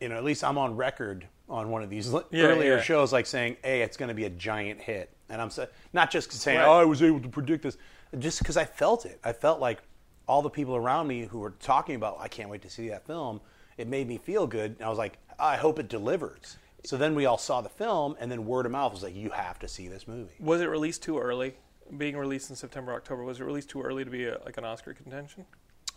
you 0.00 0.08
know, 0.08 0.16
at 0.16 0.24
least 0.24 0.42
I'm 0.42 0.58
on 0.58 0.76
record 0.76 1.26
on 1.48 1.70
one 1.70 1.82
of 1.84 1.90
these 1.90 2.12
Yeah, 2.32 2.46
earlier 2.46 2.76
yeah. 2.76 2.82
shows, 2.82 3.12
like 3.12 3.26
saying, 3.26 3.56
"Hey, 3.62 3.82
it's 3.82 3.96
going 3.96 4.08
to 4.08 4.14
be 4.14 4.24
a 4.24 4.30
giant 4.30 4.80
hit," 4.80 5.10
and 5.28 5.40
I'm 5.40 5.50
sa- 5.50 5.66
not 5.92 6.10
just 6.10 6.32
saying, 6.32 6.58
Right. 6.58 6.66
"Oh, 6.66 6.80
I 6.80 6.84
was 6.84 7.02
able 7.04 7.20
to 7.20 7.28
predict 7.28 7.62
this," 7.62 7.76
just 8.18 8.40
because 8.40 8.56
I 8.56 8.64
felt 8.64 9.06
it. 9.06 9.20
I 9.22 9.32
felt 9.32 9.60
like 9.60 9.78
all 10.26 10.42
the 10.42 10.50
people 10.50 10.74
around 10.74 11.06
me 11.06 11.22
who 11.22 11.38
were 11.38 11.52
talking 11.60 11.94
about, 11.94 12.16
"I 12.18 12.26
can't 12.26 12.48
wait 12.50 12.62
to 12.62 12.70
see 12.70 12.88
that 12.88 13.06
film," 13.06 13.40
it 13.76 13.86
made 13.88 14.06
me 14.08 14.18
feel 14.18 14.46
good. 14.46 14.72
And 14.78 14.82
I 14.82 14.88
was 14.88 14.98
like, 14.98 15.18
"I 15.38 15.56
hope 15.56 15.78
it 15.78 15.88
delivers." 15.88 16.56
So 16.84 16.96
then 16.96 17.14
we 17.14 17.26
all 17.26 17.38
saw 17.38 17.60
the 17.60 17.68
film, 17.68 18.16
and 18.20 18.30
then 18.30 18.46
word 18.46 18.64
of 18.66 18.72
mouth 18.72 18.92
was 18.92 19.02
like, 19.02 19.14
"You 19.14 19.30
have 19.30 19.58
to 19.60 19.68
see 19.68 19.88
this 19.88 20.06
movie." 20.06 20.34
Was 20.40 20.60
it 20.60 20.66
released 20.66 21.02
too 21.02 21.18
early? 21.18 21.56
Being 21.96 22.16
released 22.16 22.50
in 22.50 22.56
September, 22.56 22.92
October, 22.94 23.22
was 23.24 23.40
it 23.40 23.44
released 23.44 23.70
too 23.70 23.82
early 23.82 24.04
to 24.04 24.10
be 24.10 24.24
a, 24.26 24.38
like 24.44 24.56
an 24.56 24.64
Oscar 24.64 24.92
contention, 24.92 25.46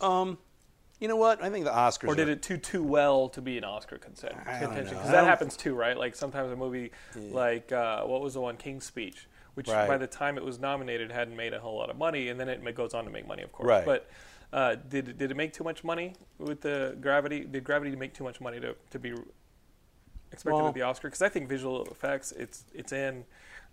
Um, 0.00 0.38
you 1.00 1.08
know 1.08 1.16
what? 1.16 1.42
I 1.42 1.50
think 1.50 1.64
the 1.64 1.72
Oscars. 1.72 2.08
or 2.08 2.14
did 2.14 2.28
are- 2.28 2.32
it 2.32 2.42
too 2.42 2.56
too 2.58 2.82
well 2.82 3.28
to 3.30 3.40
be 3.40 3.56
an 3.58 3.64
Oscar 3.64 3.98
don't 3.98 4.44
contention? 4.44 4.84
Because 4.94 5.10
that 5.10 5.24
happens 5.24 5.56
too, 5.56 5.74
right? 5.74 5.96
Like 5.96 6.14
sometimes 6.14 6.52
a 6.52 6.56
movie, 6.56 6.92
like 7.16 7.72
uh, 7.72 8.02
what 8.04 8.20
was 8.20 8.34
the 8.34 8.40
one 8.40 8.56
King's 8.56 8.84
Speech, 8.84 9.26
which 9.54 9.68
Right. 9.68 9.88
by 9.88 9.96
the 9.96 10.06
time 10.06 10.36
it 10.38 10.44
was 10.44 10.58
nominated 10.60 11.10
hadn't 11.10 11.36
made 11.36 11.54
a 11.54 11.58
whole 11.60 11.76
lot 11.76 11.90
of 11.90 11.96
money, 11.96 12.28
and 12.28 12.38
then 12.38 12.48
it 12.48 12.74
goes 12.74 12.94
on 12.94 13.04
to 13.04 13.10
make 13.10 13.26
money, 13.26 13.42
of 13.42 13.50
course. 13.52 13.66
Right. 13.68 13.84
But 13.84 14.08
uh, 14.52 14.76
did 14.88 15.18
did 15.18 15.30
it 15.30 15.36
make 15.36 15.52
too 15.52 15.64
much 15.64 15.84
money 15.84 16.14
with 16.38 16.60
the 16.60 16.96
Gravity? 17.00 17.44
Did 17.44 17.64
Gravity 17.64 17.94
make 17.96 18.14
too 18.14 18.24
much 18.24 18.40
money 18.40 18.60
to 18.60 18.74
to 18.90 18.98
be 18.98 19.14
expected 20.32 20.56
Well- 20.56 20.68
at 20.68 20.74
the 20.74 20.82
Oscar? 20.82 21.08
Because 21.08 21.22
I 21.22 21.28
think 21.28 21.48
visual 21.48 21.84
effects, 21.86 22.32
it's 22.32 22.64
it's 22.74 22.92
in. 22.92 23.24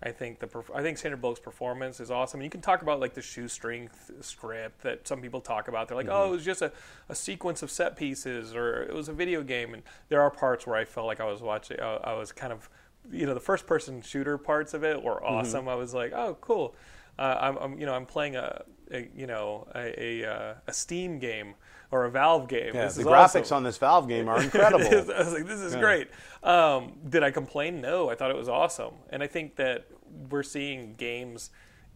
I 0.04 0.12
think 0.12 0.38
the 0.40 0.48
I 0.76 0.84
think 0.84 1.00
Sandra 1.00 1.18
Bullock's 1.18 1.40
performance 1.40 2.00
is 2.00 2.12
awesome. 2.12 2.40
And 2.40 2.46
You 2.46 2.52
can 2.52 2.62
talk 2.62 2.84
about 2.84 3.00
like 3.00 3.16
the 3.16 3.22
shoestring 3.24 3.90
th- 4.08 4.24
script 4.24 4.84
that 4.84 5.08
some 5.08 5.22
people 5.22 5.42
talk 5.42 5.68
about. 5.68 5.88
They're 5.88 5.98
like, 5.98 6.08
oh, 6.08 6.28
it 6.28 6.32
was 6.34 6.46
just 6.46 6.62
a, 6.62 6.72
a 7.10 7.16
sequence 7.16 7.64
of 7.64 7.72
set 7.72 7.96
pieces, 7.96 8.54
or 8.56 8.84
it 8.84 8.94
was 8.94 9.10
a 9.10 9.14
video 9.14 9.42
game. 9.42 9.74
And 9.74 9.82
there 10.10 10.22
are 10.22 10.30
parts 10.30 10.68
where 10.68 10.76
I 10.76 10.86
felt 10.86 11.08
like 11.08 11.20
I 11.20 11.26
was 11.26 11.42
watching. 11.42 11.80
I, 11.80 11.96
I 11.96 12.14
was 12.14 12.32
kind 12.32 12.54
of, 12.54 12.70
you 13.12 13.26
know, 13.26 13.34
the 13.34 13.40
first 13.40 13.66
person 13.66 14.04
shooter 14.04 14.38
parts 14.38 14.76
of 14.76 14.84
it 14.84 15.02
were 15.02 15.24
awesome. 15.26 15.68
I 15.68 15.74
was 15.74 15.96
like, 15.96 16.14
oh, 16.14 16.38
cool. 16.42 16.76
Uh, 17.18 17.36
I'm, 17.40 17.58
I'm, 17.58 17.80
you 17.80 17.88
know, 17.88 17.96
I'm 17.96 18.06
playing 18.06 18.36
a 18.36 18.66
a 18.92 19.10
you 19.16 19.28
know 19.28 19.68
a 19.76 20.04
a, 20.24 20.26
uh, 20.26 20.54
a 20.68 20.74
Steam 20.74 21.20
game 21.20 21.56
or 21.92 22.06
a 22.06 22.12
Valve 22.12 22.48
game. 22.48 22.72
Yeah, 22.74 22.86
This 22.86 22.96
the 22.96 23.04
graphics 23.04 23.42
awesome. 23.44 23.58
on 23.58 23.64
this 23.64 23.78
Valve 23.78 24.08
game 24.08 24.28
are 24.28 24.42
incredible. 24.42 24.86
I 24.92 25.20
was 25.20 25.34
like, 25.34 25.46
this 25.48 25.60
is 25.62 25.76
great. 25.76 26.10
Um, 26.44 26.94
did 27.08 27.24
I 27.24 27.32
complain? 27.32 27.80
No, 27.82 28.10
I 28.10 28.16
thought 28.16 28.30
it 28.30 28.36
was 28.38 28.50
awesome, 28.50 28.94
and 29.10 29.24
I 29.24 29.28
think 29.28 29.56
that 29.56 29.88
we're 30.30 30.44
seeing 30.44 30.96
games 30.96 31.50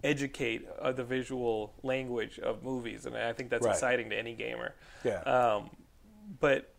educate 0.03 0.67
uh, 0.81 0.91
the 0.91 1.03
visual 1.03 1.73
language 1.83 2.39
of 2.39 2.63
movies, 2.63 3.05
and 3.05 3.15
I 3.15 3.33
think 3.33 3.49
that's 3.49 3.65
Right. 3.65 3.73
exciting 3.73 4.09
to 4.09 4.17
any 4.17 4.33
gamer. 4.33 4.73
Yeah. 5.03 5.19
Um, 5.21 5.69
but 6.39 6.73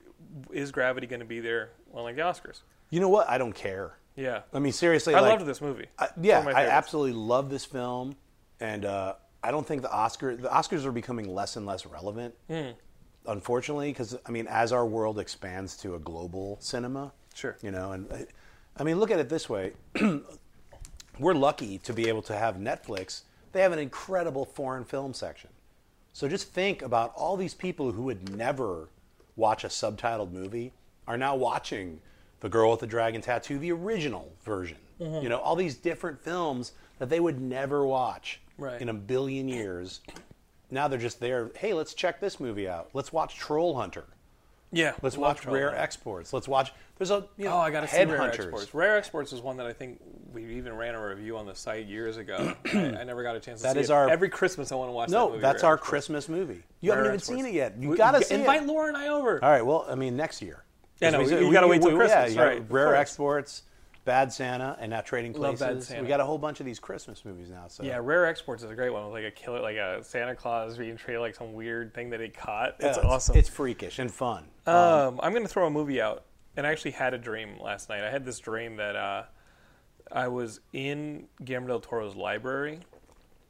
is 0.52 0.72
Gravity 0.72 1.06
going 1.06 1.20
to 1.20 1.26
be 1.26 1.40
there 1.40 1.70
on 1.94 2.04
like 2.04 2.16
the 2.16 2.22
Oscars? 2.22 2.62
you 2.90 3.00
know 3.00 3.08
what? 3.08 3.28
I 3.28 3.38
don't 3.38 3.54
care. 3.54 3.96
Yeah. 4.16 4.42
I 4.52 4.58
mean, 4.58 4.72
seriously, 4.72 5.14
I 5.14 5.20
like, 5.20 5.32
loved 5.38 5.46
this 5.46 5.60
movie. 5.62 5.86
I, 5.98 6.08
yeah, 6.20 6.38
one 6.40 6.48
of 6.48 6.54
my 6.54 6.62
I 6.62 6.66
absolutely 6.66 7.12
love 7.12 7.48
this 7.48 7.64
film, 7.64 8.16
and 8.60 8.84
uh, 8.84 9.14
I 9.44 9.50
don't 9.50 9.66
think 9.66 9.82
the 9.82 9.92
Oscar 9.92 10.36
the 10.36 10.48
Oscars 10.48 10.84
are 10.84 10.92
becoming 10.92 11.32
less 11.34 11.56
and 11.56 11.66
less 11.66 11.84
relevant. 11.86 12.34
Hmm. 12.48 12.70
Unfortunately, 13.26 13.90
because 13.90 14.16
I 14.26 14.30
mean, 14.30 14.46
as 14.48 14.72
our 14.72 14.86
world 14.86 15.18
expands 15.18 15.76
to 15.78 15.94
a 15.94 15.98
global 15.98 16.58
cinema, 16.60 17.12
Sure. 17.34 17.56
you 17.62 17.70
know, 17.70 17.92
and 17.92 18.12
I- 18.12 18.26
I 18.76 18.84
mean, 18.84 18.98
look 18.98 19.10
at 19.10 19.18
it 19.18 19.28
this 19.28 19.48
way: 19.50 19.72
we're 21.18 21.34
lucky 21.34 21.78
to 21.78 21.92
be 21.92 22.08
able 22.08 22.22
to 22.22 22.36
have 22.36 22.56
Netflix. 22.56 23.22
They 23.52 23.60
have 23.60 23.72
an 23.72 23.78
incredible 23.78 24.44
foreign 24.44 24.84
film 24.84 25.12
section. 25.14 25.50
So 26.14 26.28
just 26.28 26.48
think 26.52 26.82
about 26.82 27.12
all 27.14 27.36
these 27.36 27.54
people 27.54 27.92
who 27.92 28.02
would 28.04 28.34
never 28.36 28.88
watch 29.36 29.64
a 29.64 29.68
subtitled 29.68 30.30
movie 30.32 30.72
are 31.06 31.16
now 31.18 31.34
watching 31.36 32.00
The 32.40 32.48
Girl 32.48 32.70
with 32.70 32.80
the 32.80 32.86
Dragon 32.86 33.20
Tattoo, 33.20 33.58
the 33.58 33.72
original 33.72 34.32
version. 34.44 34.76
Mm-hmm. 35.00 35.22
You 35.22 35.28
know, 35.28 35.38
all 35.38 35.56
these 35.56 35.74
different 35.76 36.22
films 36.22 36.72
that 36.98 37.08
they 37.08 37.18
would 37.20 37.40
never 37.40 37.86
watch 37.86 38.40
Right. 38.58 38.80
in 38.80 38.88
a 38.88 38.94
billion 38.94 39.48
years. 39.48 40.00
Now 40.70 40.88
they're 40.88 40.98
just 40.98 41.20
there. 41.20 41.50
Hey, 41.56 41.72
let's 41.74 41.94
check 41.94 42.20
this 42.20 42.40
movie 42.40 42.68
out. 42.68 42.90
Let's 42.94 43.12
watch 43.12 43.36
Troll 43.36 43.74
Hunter. 43.76 44.04
Yeah. 44.74 44.92
Let's 45.02 45.18
watch 45.18 45.44
Rare 45.44 45.66
Hunter. 45.68 45.82
Exports. 45.82 46.32
Let's 46.32 46.48
watch. 46.48 46.72
There's 46.96 47.10
a 47.10 47.26
you 47.36 47.44
know, 47.44 47.52
Oh, 47.54 47.58
I 47.58 47.70
got 47.70 47.82
to 47.82 47.88
see 47.88 48.04
Rare 48.04 48.18
Headhunters. 48.18 48.34
Exports. 48.34 48.74
Rare 48.74 48.96
Exports 48.96 49.32
is 49.34 49.40
one 49.42 49.58
that 49.58 49.66
I 49.66 49.72
think 49.74 50.00
we 50.32 50.46
even 50.54 50.74
ran 50.74 50.94
a 50.94 51.06
review 51.06 51.36
on 51.36 51.44
the 51.46 51.54
site 51.54 51.86
years 51.86 52.16
ago. 52.16 52.54
I, 52.72 52.78
I 52.78 53.04
never 53.04 53.22
got 53.22 53.36
a 53.36 53.40
chance 53.40 53.60
to 53.60 53.64
That 53.64 53.74
see 53.74 53.80
is 53.80 53.90
it. 53.90 53.92
our- 53.92 54.08
Every 54.08 54.30
Christmas 54.30 54.72
I 54.72 54.76
want 54.76 54.88
to 54.88 54.92
watch 54.94 55.10
that 55.10 55.14
No, 55.14 55.28
movie. 55.28 55.40
that's 55.42 55.62
Rare 55.62 55.68
our 55.70 55.74
Exports. 55.74 55.90
Christmas 55.90 56.28
movie. 56.30 56.62
You 56.80 56.90
haven't 56.92 57.04
Rare 57.04 57.14
even 57.14 57.20
seen 57.24 57.44
it 57.44 57.52
yet. 57.52 57.74
You 57.78 57.94
gotta 57.96 58.24
see 58.24 58.36
Invite 58.36 58.62
it. 58.62 58.66
Laura 58.66 58.88
and 58.88 58.96
I 58.96 59.08
over. 59.08 59.44
All 59.44 59.50
right. 59.50 59.62
Well, 59.66 59.84
I 59.90 59.94
mean, 59.94 60.16
next 60.16 60.40
year. 60.40 60.64
Yeah, 61.00 61.10
no, 61.10 61.20
you- 61.20 61.46
you 61.48 61.52
gotta 61.52 61.68
wait 61.68 61.82
till 61.82 61.90
yeah, 61.90 61.96
Christmas, 61.98 62.34
got 62.34 62.42
right, 62.46 62.64
Rare. 62.70 62.94
Exports, 62.94 63.64
Bad 64.04 64.32
Santa, 64.32 64.76
and 64.80 64.90
now 64.90 65.00
Trading 65.00 65.32
Love 65.32 65.58
Places. 65.58 65.60
Bad 65.60 65.82
Santa. 65.84 66.02
We 66.02 66.08
got 66.08 66.20
a 66.20 66.24
whole 66.24 66.38
bunch 66.38 66.58
of 66.58 66.66
these 66.66 66.80
Christmas 66.80 67.24
movies 67.24 67.50
now. 67.50 67.68
So 67.68 67.84
Yeah, 67.84 68.00
Rare 68.02 68.26
Exports 68.26 68.62
is 68.62 68.70
a 68.70 68.74
great 68.74 68.90
one 68.90 69.04
with 69.04 69.12
like 69.12 69.24
a 69.24 69.30
killer, 69.30 69.60
like 69.60 69.76
a 69.76 70.02
Santa 70.02 70.34
Claus 70.34 70.76
being 70.76 70.96
treated 70.96 71.20
like 71.20 71.34
some 71.34 71.52
weird 71.52 71.94
thing 71.94 72.10
that 72.10 72.20
he 72.20 72.28
caught. 72.28 72.76
Yeah, 72.80 72.88
It's 72.88 72.98
awesome. 72.98 73.36
It's 73.36 73.48
freakish 73.48 73.98
and 73.98 74.12
fun. 74.12 74.44
Um, 74.66 75.20
I'm 75.22 75.32
going 75.32 75.44
to 75.44 75.48
throw 75.48 75.66
a 75.66 75.70
movie 75.70 76.00
out, 76.00 76.24
and 76.56 76.66
I 76.66 76.70
actually 76.70 76.92
had 76.92 77.14
a 77.14 77.18
dream 77.18 77.60
last 77.60 77.88
night. 77.88 78.02
I 78.02 78.10
had 78.10 78.24
this 78.24 78.40
dream 78.40 78.76
that 78.76 78.96
uh, 78.96 79.24
I 80.10 80.28
was 80.28 80.60
in 80.72 81.28
Guillermo 81.44 81.68
del 81.68 81.80
Toro's 81.80 82.16
library, 82.16 82.80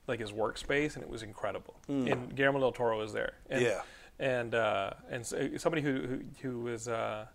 like 0.07 0.21
his 0.21 0.33
workspace, 0.33 0.97
and 0.97 1.03
it 1.03 1.09
was 1.09 1.23
incredible. 1.23 1.81
And 1.89 2.35
Guillermo 2.35 2.61
del 2.61 2.73
Toro 2.73 2.99
was 2.99 3.13
there. 3.13 3.35
And, 3.49 3.63
Yeah. 3.63 3.83
And 4.19 4.55
uh, 4.55 4.91
and 5.11 5.27
so, 5.27 5.49
somebody 5.57 5.81
who 5.83 5.93
who, 5.93 6.21
who 6.43 6.61
was. 6.61 6.89
Uh, 6.89 7.27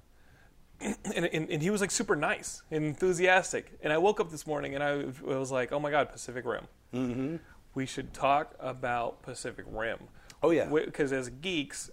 and, 0.82 1.26
and, 1.26 1.50
and 1.50 1.62
he 1.62 1.70
was 1.70 1.82
like 1.82 1.92
super 1.92 2.16
nice 2.16 2.62
and 2.72 2.84
enthusiastic. 2.86 3.78
And 3.82 3.92
I 3.92 3.98
woke 3.98 4.20
up 4.20 4.30
this 4.32 4.46
morning 4.46 4.76
and 4.76 4.84
I 4.84 5.06
was 5.24 5.52
like, 5.52 5.72
oh 5.72 5.80
my 5.80 5.92
God, 5.92 6.10
Pacific 6.10 6.46
Rim. 6.46 6.68
Mm-hmm. 6.94 7.36
We 7.76 7.86
should 7.86 8.14
talk 8.14 8.56
about 8.60 9.22
Pacific 9.24 9.66
Rim. 9.70 10.00
Oh, 10.44 10.52
yeah. 10.52 10.66
Because 10.66 11.12
as 11.12 11.30
geeks, 11.30 11.90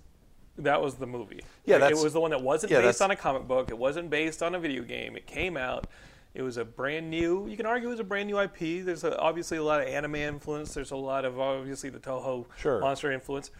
that 0.58 0.80
was 0.80 0.96
the 0.96 1.06
movie. 1.06 1.40
Yeah, 1.64 1.76
Like, 1.76 1.80
that's- 1.82 2.00
it 2.00 2.04
was 2.04 2.12
the 2.12 2.20
one 2.20 2.30
that 2.30 2.42
wasn't 2.42 2.72
yeah, 2.72 2.80
based 2.80 3.02
on 3.02 3.10
a 3.10 3.16
comic 3.16 3.46
book. 3.48 3.70
It 3.70 3.78
wasn't 3.78 4.10
based 4.10 4.42
on 4.42 4.54
a 4.54 4.58
video 4.60 4.82
game. 4.82 5.16
It 5.16 5.26
came 5.26 5.56
out. 5.56 5.86
It 6.34 6.42
was 6.42 6.56
a 6.56 6.64
brand 6.64 7.10
new. 7.10 7.46
You 7.46 7.56
can 7.56 7.64
argue 7.64 7.88
it 7.88 7.92
was 7.92 8.00
a 8.00 8.04
brand 8.04 8.28
new 8.28 8.38
IP. 8.40 8.84
There's 8.84 9.04
a, 9.04 9.16
obviously 9.18 9.56
a 9.58 9.62
lot 9.62 9.80
of 9.80 9.86
anime 9.88 10.16
influence. 10.16 10.74
There's 10.74 10.90
a 10.90 10.96
lot 10.96 11.24
of 11.24 11.38
obviously 11.38 11.90
the 11.90 12.00
Toho 12.00 12.46
Sure. 12.58 12.80
monster 12.80 13.12
influence. 13.12 13.50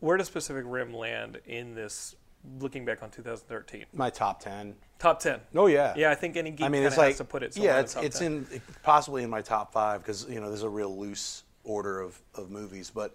Where 0.00 0.16
does 0.16 0.28
Pacific 0.30 0.64
Rim 0.66 0.92
land 0.94 1.40
in 1.46 1.74
this? 1.74 2.14
Looking 2.60 2.84
back 2.84 3.02
on 3.02 3.10
2013, 3.10 3.84
My 3.92 4.10
top 4.10 4.40
ten. 4.40 4.74
top 4.98 5.20
ten. 5.20 5.40
Oh 5.54 5.66
yeah. 5.66 5.92
Yeah, 5.96 6.10
I 6.10 6.14
think 6.14 6.36
any 6.36 6.50
geek 6.50 6.64
I 6.64 6.68
mean, 6.68 6.82
it's 6.82 6.96
like 6.96 7.08
has 7.08 7.16
to 7.18 7.24
put 7.24 7.42
it. 7.42 7.52
somewhere 7.54 7.72
yeah, 7.72 7.78
in 7.78 7.84
it's 7.84 7.94
top 7.94 8.04
it's 8.04 8.18
10. 8.20 8.26
in 8.52 8.62
possibly 8.82 9.22
in 9.22 9.28
my 9.30 9.42
top 9.42 9.72
five 9.72 10.00
because 10.02 10.26
you 10.30 10.40
know 10.40 10.48
there's 10.48 10.62
a 10.62 10.68
real 10.68 10.96
loose 10.96 11.42
order 11.64 12.00
of, 12.00 12.18
of 12.34 12.50
movies, 12.50 12.90
but 12.94 13.14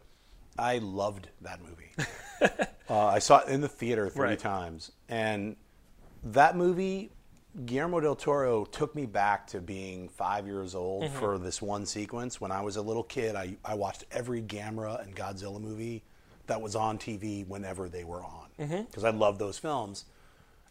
I 0.59 0.77
loved 0.79 1.29
that 1.41 1.59
movie. 1.61 1.91
uh, 2.89 3.07
I 3.07 3.19
saw 3.19 3.39
it 3.39 3.47
in 3.47 3.61
the 3.61 3.67
theater 3.69 4.09
three 4.09 4.23
Right. 4.29 4.39
times, 4.39 4.91
and 5.09 5.55
that 6.25 6.55
movie, 6.55 7.11
Guillermo 7.65 8.01
del 8.01 8.15
Toro 8.15 8.65
took 8.65 8.93
me 8.93 9.05
back 9.07 9.47
to 9.47 9.61
being 9.61 10.09
five 10.09 10.45
years 10.45 10.75
old 10.75 11.03
Mm-hmm. 11.05 11.17
for 11.19 11.37
this 11.39 11.61
one 11.61 11.85
sequence. 11.85 12.39
When 12.39 12.51
I 12.51 12.61
was 12.61 12.75
a 12.75 12.81
little 12.81 13.03
kid, 13.03 13.35
I, 13.35 13.55
I 13.65 13.73
watched 13.75 14.03
every 14.11 14.41
Gamera 14.43 15.01
and 15.01 15.15
Godzilla 15.15 15.59
movie 15.59 16.03
that 16.47 16.61
was 16.61 16.75
on 16.75 16.97
TV 16.99 17.47
whenever 17.47 17.89
they 17.89 18.03
were 18.03 18.23
on 18.23 18.42
Mm-hmm. 18.59 18.83
because 18.83 19.03
I 19.03 19.09
love 19.09 19.39
those 19.39 19.57
films, 19.57 20.05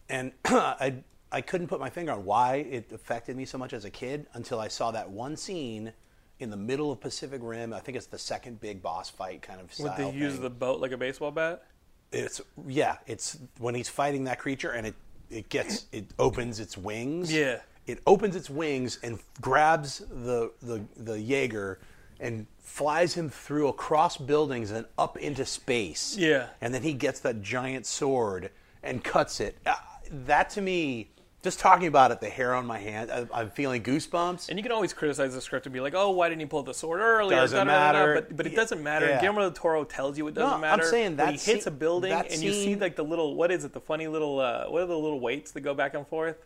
and 0.09 0.33
I 0.45 1.03
I 1.33 1.41
couldn't 1.41 1.69
put 1.69 1.81
my 1.81 1.91
finger 1.91 2.13
on 2.13 2.25
why 2.25 2.57
it 2.57 2.93
affected 2.93 3.37
me 3.37 3.45
so 3.45 3.57
much 3.59 3.73
as 3.73 3.85
a 3.85 3.91
kid 3.91 4.27
until 4.35 4.61
I 4.61 4.69
saw 4.69 4.91
that 4.91 5.11
one 5.11 5.37
scene. 5.37 5.93
In 6.39 6.51
the 6.51 6.57
middle 6.57 6.91
of 6.91 7.01
Pacific 7.01 7.41
Rim, 7.41 7.73
I 7.73 7.79
think 7.79 7.97
it's 7.97 8.07
the 8.07 8.19
second 8.19 8.61
big 8.61 8.83
boss 8.83 9.09
fight 9.09 9.43
kind 9.43 9.61
of. 9.61 9.71
Would 9.79 9.97
they 9.97 10.11
use 10.11 10.41
the 10.41 10.51
boat 10.51 10.81
like 10.81 10.91
a 10.91 10.97
baseball 10.97 11.31
bat? 11.31 11.63
It's 12.11 12.41
yeah, 12.67 12.97
it's 13.07 13.39
when 13.59 13.77
he's 13.77 13.89
fighting 13.89 14.25
that 14.25 14.41
creature 14.41 14.73
and 14.73 14.89
it 14.89 14.95
it 15.31 15.49
gets 15.49 15.87
it 15.93 16.07
opens 16.19 16.59
its 16.59 16.77
wings. 16.77 17.33
Yeah. 17.33 17.61
It 17.87 18.01
opens 18.07 18.37
its 18.37 18.51
wings 18.51 18.99
and 19.03 19.21
grabs 19.41 19.99
the 19.99 20.53
the 20.63 20.85
the 20.97 21.21
Jaeger 21.21 21.79
and 22.23 22.47
flies 22.59 23.13
him 23.15 23.29
through 23.29 23.69
across 23.69 24.17
buildings 24.17 24.71
and 24.71 24.87
up 24.97 25.19
into 25.19 25.45
space. 25.45 26.17
Yeah. 26.17 26.47
And 26.63 26.73
then 26.73 26.83
he 26.83 26.95
gets 26.95 27.21
that 27.21 27.43
giant 27.43 27.85
sword 27.85 28.51
and 28.83 29.05
cuts 29.05 29.41
it. 29.41 29.59
Uh, 29.67 29.75
that 30.27 30.49
to 30.51 30.63
me, 30.63 31.11
just 31.43 31.59
talking 31.59 31.89
about 31.89 32.13
it, 32.13 32.21
the 32.21 32.29
hair 32.29 32.55
on 32.55 32.65
my 32.67 32.79
hand, 32.79 33.11
I, 33.11 33.27
I'm 33.35 33.51
feeling 33.51 33.83
goosebumps. 33.83 34.49
And 34.49 34.59
you 34.59 34.63
can 34.63 34.71
always 34.71 34.93
criticize 34.93 35.35
the 35.35 35.41
script 35.41 35.67
and 35.67 35.73
be 35.73 35.81
like, 35.81 35.93
"Oh, 35.95 36.11
why 36.11 36.29
didn't 36.29 36.41
he 36.41 36.47
pull 36.47 36.63
the 36.63 36.73
sword 36.73 37.01
earlier?" 37.01 37.37
Doesn't 37.37 37.67
Da-da-da-da. 37.67 37.99
matter. 37.99 38.15
But, 38.15 38.37
but 38.37 38.47
it 38.47 38.55
doesn't 38.55 38.81
matter. 38.81 39.07
Yeah. 39.09 39.21
Guillermo 39.21 39.41
del 39.41 39.51
Toro 39.51 39.83
tells 39.83 40.17
you 40.17 40.29
it 40.29 40.35
doesn't 40.35 40.49
No, 40.49 40.55
I'm 40.55 40.61
matter. 40.61 40.85
saying 40.85 41.05
when 41.05 41.17
that 41.17 41.35
he 41.35 41.39
hits 41.53 41.67
a 41.67 41.73
building 41.73 42.13
and 42.13 42.41
you 42.41 42.53
see 42.53 42.77
like 42.77 42.95
the 42.95 43.03
little 43.03 43.35
what 43.35 43.51
is 43.51 43.65
it? 43.65 43.73
The 43.73 43.81
funny 43.81 44.07
little 44.07 44.39
uh, 44.39 44.67
what 44.67 44.83
are 44.83 44.87
the 44.87 44.97
little 44.97 45.19
weights 45.19 45.51
that 45.51 45.63
go 45.63 45.75
back 45.75 45.95
and 45.95 46.07
forth? 46.07 46.37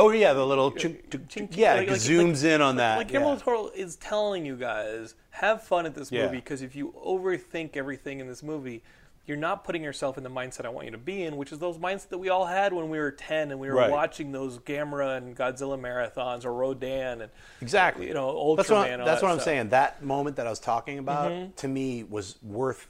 Oh 0.00 0.10
yeah, 0.10 0.32
the 0.32 0.44
little 0.46 0.70
chunk, 0.72 1.10
Ching, 1.10 1.26
chunk, 1.28 1.56
yeah, 1.56 1.74
like- 1.74 1.88
it 1.88 1.90
like- 1.92 2.00
zooms 2.00 2.42
like- 2.42 2.52
in 2.52 2.60
on 2.62 2.76
that. 2.76 2.96
Like 2.98 3.08
Guillermo 3.08 3.30
yeah. 3.30 3.34
del 3.36 3.44
Toro 3.44 3.66
is 3.74 3.96
telling 3.96 4.44
you 4.46 4.56
guys, 4.56 5.14
have 5.30 5.62
fun 5.62 5.86
at 5.86 5.94
this 5.94 6.10
Yeah. 6.10 6.24
movie 6.26 6.36
because 6.36 6.62
if 6.62 6.74
you 6.74 6.92
overthink 7.06 7.76
everything 7.76 8.20
in 8.20 8.26
this 8.26 8.42
movie, 8.42 8.82
you're 9.26 9.36
not 9.36 9.62
putting 9.62 9.84
yourself 9.84 10.18
in 10.18 10.24
the 10.24 10.30
mindset 10.30 10.64
I 10.64 10.70
want 10.70 10.86
you 10.86 10.90
to 10.92 10.98
be 10.98 11.22
in, 11.22 11.36
which 11.36 11.52
is 11.52 11.58
those 11.60 11.78
mindset 11.78 12.08
that 12.08 12.18
we 12.18 12.30
all 12.30 12.46
had 12.46 12.72
when 12.72 12.88
we 12.90 12.98
were 12.98 13.12
ten 13.12 13.50
and 13.52 13.60
we 13.60 13.68
were 13.68 13.74
Right. 13.76 13.90
watching 13.90 14.32
those 14.32 14.58
Gamera 14.58 15.18
and 15.18 15.36
Godzilla 15.36 15.78
marathons 15.78 16.44
or 16.44 16.52
Rodan 16.52 17.20
and 17.20 17.30
Exactly. 17.60 18.08
you 18.08 18.14
know 18.14 18.32
Ultraman. 18.34 18.56
That's 18.56 18.70
what, 18.70 18.86
that's 19.04 19.20
that 19.20 19.22
what 19.26 19.32
I'm 19.32 19.40
saying. 19.40 19.68
That 19.68 20.02
moment 20.02 20.36
that 20.36 20.46
I 20.46 20.50
was 20.50 20.58
talking 20.58 20.98
about 20.98 21.30
Mm-hmm. 21.30 21.52
to 21.56 21.68
me 21.68 22.02
was 22.02 22.38
worth 22.42 22.88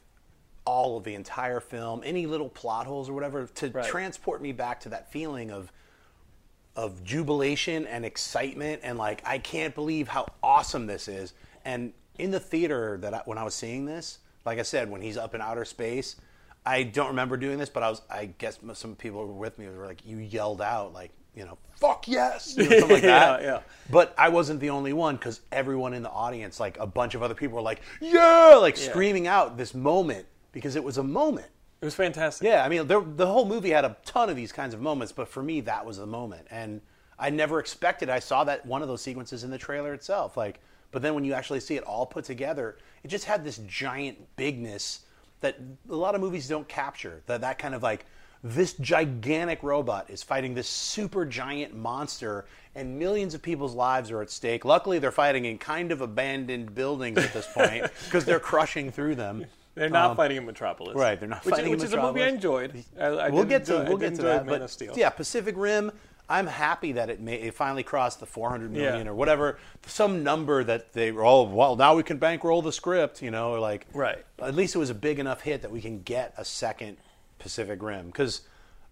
all 0.65 0.97
of 0.97 1.05
the 1.05 1.15
entire 1.15 1.61
film. 1.61 2.03
Any 2.05 2.27
little 2.27 2.49
plot 2.49 2.87
holes 2.87 3.09
or 3.11 3.13
whatever 3.13 3.47
to 3.47 3.71
Right. 3.71 3.85
transport 3.85 4.41
me 4.41 4.53
back 4.53 4.81
to 4.81 4.89
that 4.91 5.11
feeling 5.11 5.51
of 5.51 5.73
of 6.77 7.03
jubilation 7.05 7.87
and 7.87 8.05
excitement 8.05 8.81
and 8.83 8.97
like 8.97 9.23
I 9.27 9.39
can't 9.39 9.75
believe 9.75 10.09
how 10.09 10.27
awesome 10.43 10.87
this 10.87 11.09
is. 11.09 11.33
And 11.65 11.93
in 12.19 12.31
the 12.31 12.41
theater 12.41 12.99
that 13.03 13.15
I, 13.15 13.23
when 13.25 13.39
I 13.39 13.45
was 13.45 13.55
seeing 13.55 13.85
this, 13.85 14.19
like 14.45 14.59
I 14.59 14.63
said, 14.63 14.91
when 14.91 15.03
he's 15.03 15.17
up 15.17 15.35
in 15.35 15.41
outer 15.41 15.65
space, 15.65 16.17
I 16.65 16.83
don't 16.85 17.09
remember 17.09 17.37
doing 17.37 17.59
this, 17.59 17.69
but 17.69 17.83
I 17.83 17.91
was 17.91 18.03
I 18.11 18.27
guess 18.39 18.59
some 18.75 18.95
people 18.95 19.27
were 19.27 19.33
with 19.33 19.59
me 19.59 19.67
were 19.69 19.87
like 19.87 20.05
you 20.07 20.19
yelled 20.19 20.61
out 20.63 20.93
like 20.93 21.11
you 21.35 21.45
know 21.45 21.57
fuck 21.77 22.09
yes 22.09 22.55
you 22.57 22.65
know, 22.65 22.79
something 22.79 22.91
like 22.97 23.03
that. 23.05 23.43
yeah. 23.43 23.61
But 23.91 24.15
I 24.19 24.29
wasn't 24.29 24.61
the 24.61 24.71
only 24.71 24.93
one 24.93 25.17
because 25.17 25.41
everyone 25.51 25.95
in 25.95 26.03
the 26.03 26.11
audience, 26.11 26.61
like 26.61 26.79
a 26.79 26.87
bunch 26.87 27.15
of 27.15 27.23
other 27.23 27.35
people, 27.35 27.57
were 27.57 27.63
like, 27.63 27.81
"Yeah!" 28.01 28.57
like 28.61 28.77
screaming 28.77 29.27
out 29.27 29.57
this 29.57 29.75
moment 29.75 30.27
because 30.53 30.77
it 30.77 30.85
was 30.85 30.99
a 30.99 31.03
moment. 31.03 31.49
It 31.81 31.85
was 31.85 31.95
fantastic. 31.95 32.47
Yeah, 32.47 32.65
I 32.65 32.69
mean, 32.69 32.87
there, 32.87 33.01
the 33.01 33.27
whole 33.27 33.47
movie 33.47 33.71
had 33.71 33.85
a 33.85 33.97
ton 34.05 34.29
of 34.29 34.37
these 34.37 34.53
kinds 34.53 34.75
of 34.75 34.81
moments, 34.81 35.13
but 35.13 35.29
for 35.29 35.43
me, 35.43 35.63
that 35.63 35.87
was 35.87 35.97
the 35.97 36.07
moment, 36.07 36.47
and 36.51 36.83
I 37.19 37.31
never 37.31 37.59
expected. 37.59 38.11
I 38.11 38.19
saw 38.19 38.45
that 38.45 38.67
one 38.67 38.83
of 38.83 38.89
those 38.89 39.01
sequences 39.01 39.45
in 39.45 39.51
the 39.51 39.59
trailer 39.59 39.95
itself, 39.95 40.37
like, 40.37 40.61
but 40.91 41.03
then 41.03 41.15
when 41.15 41.25
you 41.25 41.33
actually 41.33 41.61
see 41.61 41.77
it 41.77 41.85
all 41.85 42.05
put 42.05 42.25
together, 42.25 42.77
it 43.03 43.09
just 43.09 43.25
had 43.25 43.45
this 43.45 43.59
giant 43.67 44.19
bigness 44.37 45.01
that 45.41 45.59
a 45.89 45.95
lot 45.95 46.15
of 46.15 46.21
movies 46.21 46.49
don't 46.49 46.69
capture. 46.69 47.23
That 47.27 47.41
that 47.43 47.59
kind 47.59 47.75
of 47.75 47.83
like 47.83 48.05
this 48.43 48.75
gigantic 48.75 49.63
robot 49.63 50.11
is 50.11 50.23
fighting 50.23 50.55
this 50.55 50.69
super 50.69 51.25
giant 51.25 51.75
monster, 51.75 52.47
and 52.75 52.99
millions 52.99 53.35
of 53.35 53.43
people's 53.43 53.75
lives 53.75 54.11
are 54.11 54.23
at 54.23 54.31
stake. 54.31 54.65
Luckily, 54.65 54.99
they're 54.99 55.13
fighting 55.13 55.45
in 55.45 55.59
kind 55.59 55.93
of 55.93 56.01
abandoned 56.01 56.75
buildings 56.75 57.19
at 57.19 57.33
this 57.33 57.47
point 57.53 57.87
because 58.05 58.25
they're 58.25 58.41
crushing 58.41 58.91
through 58.91 59.15
them. 59.15 59.47
They're 59.75 59.89
not 59.89 60.11
Um, 60.11 60.17
fighting 60.17 60.37
in 60.37 60.47
Metropolis. 60.47 60.97
Right, 60.97 61.19
they're 61.19 61.29
not 61.29 61.45
which, 61.45 61.55
fighting 61.55 61.73
in 61.73 61.79
Metropolis, 61.79 61.93
which 61.93 61.99
is 61.99 62.05
a 62.05 62.13
movie 62.13 62.23
I 62.25 62.29
enjoyed. 62.29 62.85
I, 62.99 63.05
I 63.05 63.29
we'll 63.31 63.45
get 63.45 63.65
to 63.67 63.77
enjoy- 63.77 63.89
we'll 63.89 63.99
get 63.99 64.15
to 64.17 64.23
that. 64.23 64.47
Man 64.47 64.61
but 64.61 64.97
yeah, 64.97 65.11
Pacific 65.11 65.55
Rim. 65.57 65.93
I'm 66.29 66.47
happy 66.47 66.93
that 66.93 67.11
it, 67.11 67.21
may, 67.21 67.35
it 67.35 67.55
finally 67.55 67.83
crossed 67.83 68.21
the 68.21 68.27
400 68.27 68.71
million 68.71 69.07
Yeah. 69.07 69.11
or 69.11 69.17
whatever, 69.17 69.59
some 69.87 70.23
number 70.23 70.63
that 70.63 70.93
they 70.93 71.11
were. 71.11 71.25
Oh, 71.25 71.43
well, 71.43 71.75
now 71.75 71.97
we 71.97 72.05
can 72.05 72.19
bankroll 72.19 72.63
the 72.63 72.71
script, 72.73 73.21
you 73.21 73.33
know, 73.33 73.51
or 73.51 73.59
like 73.59 73.87
Right. 73.93 74.25
At 74.41 74.55
least 74.55 74.77
it 74.77 74.79
was 74.79 74.91
a 74.91 74.95
big 74.95 75.19
enough 75.19 75.41
hit 75.41 75.63
that 75.63 75.73
we 75.73 75.81
can 75.81 76.03
get 76.03 76.33
a 76.37 76.45
second 76.45 76.99
Pacific 77.41 77.83
Rim 77.83 78.07
because 78.07 78.43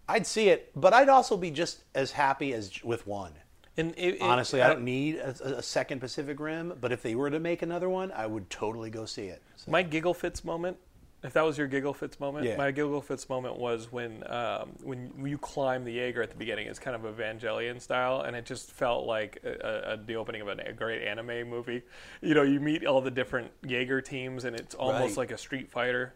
I'd 0.09 0.27
see 0.27 0.49
it, 0.49 0.73
but 0.75 0.93
I'd 0.93 1.09
also 1.09 1.37
be 1.37 1.53
just 1.53 1.85
as 1.95 2.11
happy 2.13 2.53
as 2.55 2.83
with 2.83 3.07
one. 3.07 3.35
And 3.79 3.95
it- 3.97 4.17
it- 4.17 4.21
Honestly, 4.23 4.61
I 4.61 4.67
don't 4.69 4.83
need 4.85 5.17
a, 5.17 5.59
a 5.59 5.63
second 5.63 6.01
Pacific 6.01 6.39
Rim, 6.41 6.75
but 6.81 6.93
if 6.93 7.01
they 7.03 7.15
were 7.15 7.31
to 7.31 7.39
make 7.41 7.63
another 7.63 7.89
one, 7.89 8.11
I 8.13 8.27
would 8.27 8.51
totally 8.51 8.91
go 8.91 9.05
see 9.07 9.27
it. 9.27 9.41
So- 9.57 9.71
My 9.71 9.83
giggle 9.83 10.15
fits 10.15 10.45
moment. 10.45 10.77
If 11.25 11.33
that 11.33 11.45
was 11.45 11.59
your 11.59 11.67
giggle 11.67 11.95
fits 11.95 12.21
moment, 12.21 12.47
Yeah. 12.47 12.57
my 12.57 12.71
giggle 12.71 13.01
fits 13.01 13.29
moment 13.29 13.57
was 13.59 13.91
when 13.91 14.23
um, 14.31 14.71
when 14.85 15.13
you 15.27 15.37
climb 15.37 15.85
the 15.85 15.93
Jaeger 15.93 16.23
at 16.23 16.31
the 16.31 16.37
beginning. 16.37 16.69
It's 16.69 16.79
kind 16.79 16.95
of 16.95 17.03
Evangelion 17.13 17.81
style, 17.81 18.21
and 18.21 18.37
it 18.37 18.45
just 18.47 18.71
felt 18.71 19.05
like 19.05 19.41
a, 19.43 19.95
a, 19.95 19.97
the 19.97 20.15
opening 20.15 20.43
of 20.43 20.49
a 20.49 20.73
great 20.73 21.03
anime 21.05 21.49
movie. 21.51 21.83
You 22.23 22.35
know, 22.35 22.43
you 22.43 22.61
meet 22.61 22.87
all 22.87 23.01
the 23.01 23.11
different 23.11 23.51
Jaeger 23.67 24.01
teams, 24.01 24.45
and 24.45 24.55
it's 24.55 24.77
almost 24.77 25.17
Right. 25.17 25.17
Like 25.17 25.31
a 25.33 25.39
Street 25.39 25.69
Fighter. 25.73 26.15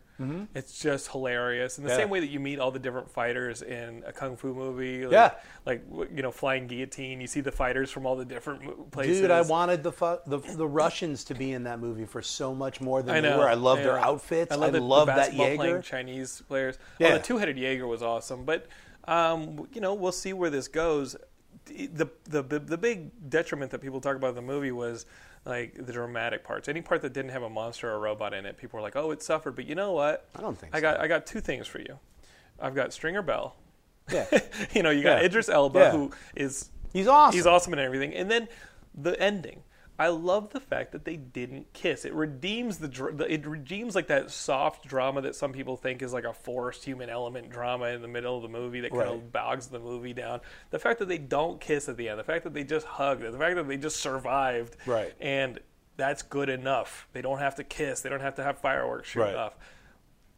It's 0.55 0.81
just 0.81 1.09
hilarious, 1.11 1.79
in 1.79 1.85
the 1.85 1.91
Yeah. 1.91 1.97
same 1.97 2.09
way 2.11 2.21
that 2.21 2.29
you 2.29 2.39
meet 2.39 2.61
all 2.61 2.71
the 2.71 2.79
different 2.79 3.11
fighters 3.11 3.61
in 3.63 4.05
a 4.07 4.13
kung 4.13 4.37
fu 4.37 4.55
movie. 4.55 5.03
Like, 5.05 5.13
Yeah. 5.13 5.31
like 5.67 5.83
you 6.15 6.23
know, 6.23 6.31
flying 6.31 6.69
guillotine. 6.69 7.21
You 7.21 7.27
see 7.27 7.41
the 7.41 7.51
fighters 7.51 7.91
from 7.91 8.07
all 8.07 8.15
the 8.15 8.25
different 8.25 8.91
places. 8.93 9.21
Dude, 9.21 9.31
I 9.33 9.41
wanted 9.43 9.83
the, 9.83 9.91
fu- 9.91 10.19
the 10.27 10.39
the 10.39 10.67
Russians 10.69 11.25
to 11.25 11.35
be 11.35 11.51
in 11.53 11.65
that 11.65 11.81
movie 11.81 12.05
for 12.05 12.23
so 12.23 12.55
much 12.55 12.81
more 12.81 13.03
than 13.03 13.17
I 13.17 13.21
they 13.21 13.31
know. 13.31 13.39
were. 13.39 13.49
I 13.49 13.55
love 13.55 13.79
their 13.79 13.99
outfits. 13.99 14.53
I, 14.53 14.57
love, 14.57 14.73
the, 14.73 14.81
love 14.81 15.07
the 15.07 15.15
that 15.15 15.35
Jaeger. 15.35 15.57
playing 15.57 15.83
Chinese 15.83 16.43
players. 16.47 16.79
Yeah. 17.01 17.09
Oh, 17.09 17.13
the 17.15 17.19
two-headed 17.19 17.59
Jaeger 17.59 17.87
was 17.89 18.03
awesome, 18.03 18.45
but 18.45 18.67
um, 19.09 19.67
you 19.73 19.81
know 19.81 19.95
we'll 19.95 20.13
see 20.13 20.33
where 20.33 20.51
this 20.51 20.69
goes. 20.69 21.17
The, 21.67 22.09
the 22.25 22.43
the 22.43 22.77
big 22.77 23.31
detriment 23.31 23.71
that 23.71 23.79
people 23.81 24.01
talk 24.01 24.17
about 24.17 24.31
in 24.31 24.35
the 24.35 24.43
movie 24.43 24.73
was 24.73 25.07
like 25.45 25.75
the 25.87 25.93
dramatic 25.93 26.43
parts. 26.45 26.69
Any 26.69 26.83
part 26.83 27.03
that 27.03 27.13
didn't 27.13 27.31
have 27.31 27.43
a 27.43 27.49
monster 27.51 27.89
or 27.91 27.95
a 27.95 27.99
robot 27.99 28.35
in 28.35 28.45
it, 28.47 28.57
people 28.59 28.79
were 28.79 28.83
like, 28.83 28.97
"Oh, 28.97 29.11
it 29.13 29.23
suffered." 29.23 29.55
But 29.55 29.67
you 29.67 29.75
know 29.75 29.93
what? 29.93 30.29
I 30.37 30.41
don't 30.41 30.59
think 30.59 30.75
I 30.75 30.79
so. 30.79 30.83
got 30.83 31.01
I 31.01 31.07
got 31.07 31.25
two 31.27 31.41
things 31.41 31.67
for 31.67 31.79
you. 31.79 31.99
I've 32.61 32.75
got 32.75 32.93
Stringer 32.93 33.23
Bell. 33.23 33.55
Yeah. 34.11 34.27
you 34.75 34.83
know, 34.83 34.91
you 34.91 35.03
got 35.03 35.21
Yeah. 35.21 35.27
Idris 35.27 35.49
Elba, 35.49 35.79
Yeah. 35.79 35.91
who 35.93 36.11
is 36.35 36.71
He's 36.93 37.07
awesome. 37.07 37.37
He's 37.37 37.47
awesome 37.47 37.73
and 37.73 37.81
everything. 37.81 38.13
And 38.15 38.31
then 38.31 38.49
the 38.95 39.19
ending. 39.21 39.63
I 40.03 40.09
love 40.09 40.51
the 40.51 40.59
fact 40.61 40.93
that 40.93 41.05
they 41.05 41.17
didn't 41.17 41.73
kiss. 41.73 42.05
It 42.05 42.13
redeems 42.13 42.79
the, 42.79 42.89
the 42.89 43.33
it 43.33 43.47
redeems 43.47 43.95
like 43.95 44.09
that 44.09 44.31
soft 44.31 44.87
drama 44.87 45.21
that 45.23 45.37
some 45.37 45.53
people 45.53 45.77
think 45.77 46.03
is 46.03 46.13
like 46.13 46.25
a 46.25 46.33
forced 46.33 46.85
human 46.85 47.09
element 47.09 47.51
drama 47.51 47.87
in 47.87 48.03
the 48.03 48.09
middle 48.09 48.37
of 48.37 48.43
the 48.43 48.49
movie 48.49 48.81
that 48.81 48.91
kind 48.91 49.03
Right. 49.03 49.15
of 49.15 49.33
bogs 49.33 49.69
the 49.69 49.79
movie 49.79 50.13
down. 50.13 50.41
The 50.71 50.79
fact 50.79 50.99
that 50.99 51.07
they 51.09 51.19
don't 51.19 51.61
kiss 51.61 51.89
at 51.89 51.97
the 51.97 52.09
end, 52.09 52.19
the 52.19 52.25
fact 52.25 52.43
that 52.45 52.53
they 52.53 52.65
just 52.65 52.87
hugged, 52.87 53.23
the 53.23 53.39
fact 53.39 53.55
that 53.57 53.69
they 53.69 53.77
just 53.77 53.97
survived, 54.01 54.77
Right. 54.87 55.15
and 55.21 55.61
that's 55.97 56.23
good 56.23 56.49
enough. 56.49 57.07
They 57.13 57.23
don't 57.23 57.39
have 57.39 57.55
to 57.57 57.65
kiss. 57.65 58.01
They 58.01 58.09
don't 58.11 58.21
have 58.23 58.35
to 58.37 58.43
have 58.43 58.59
fireworks 58.59 59.09
shoot 59.11 59.21
Right. 59.21 59.35
off. 59.37 59.57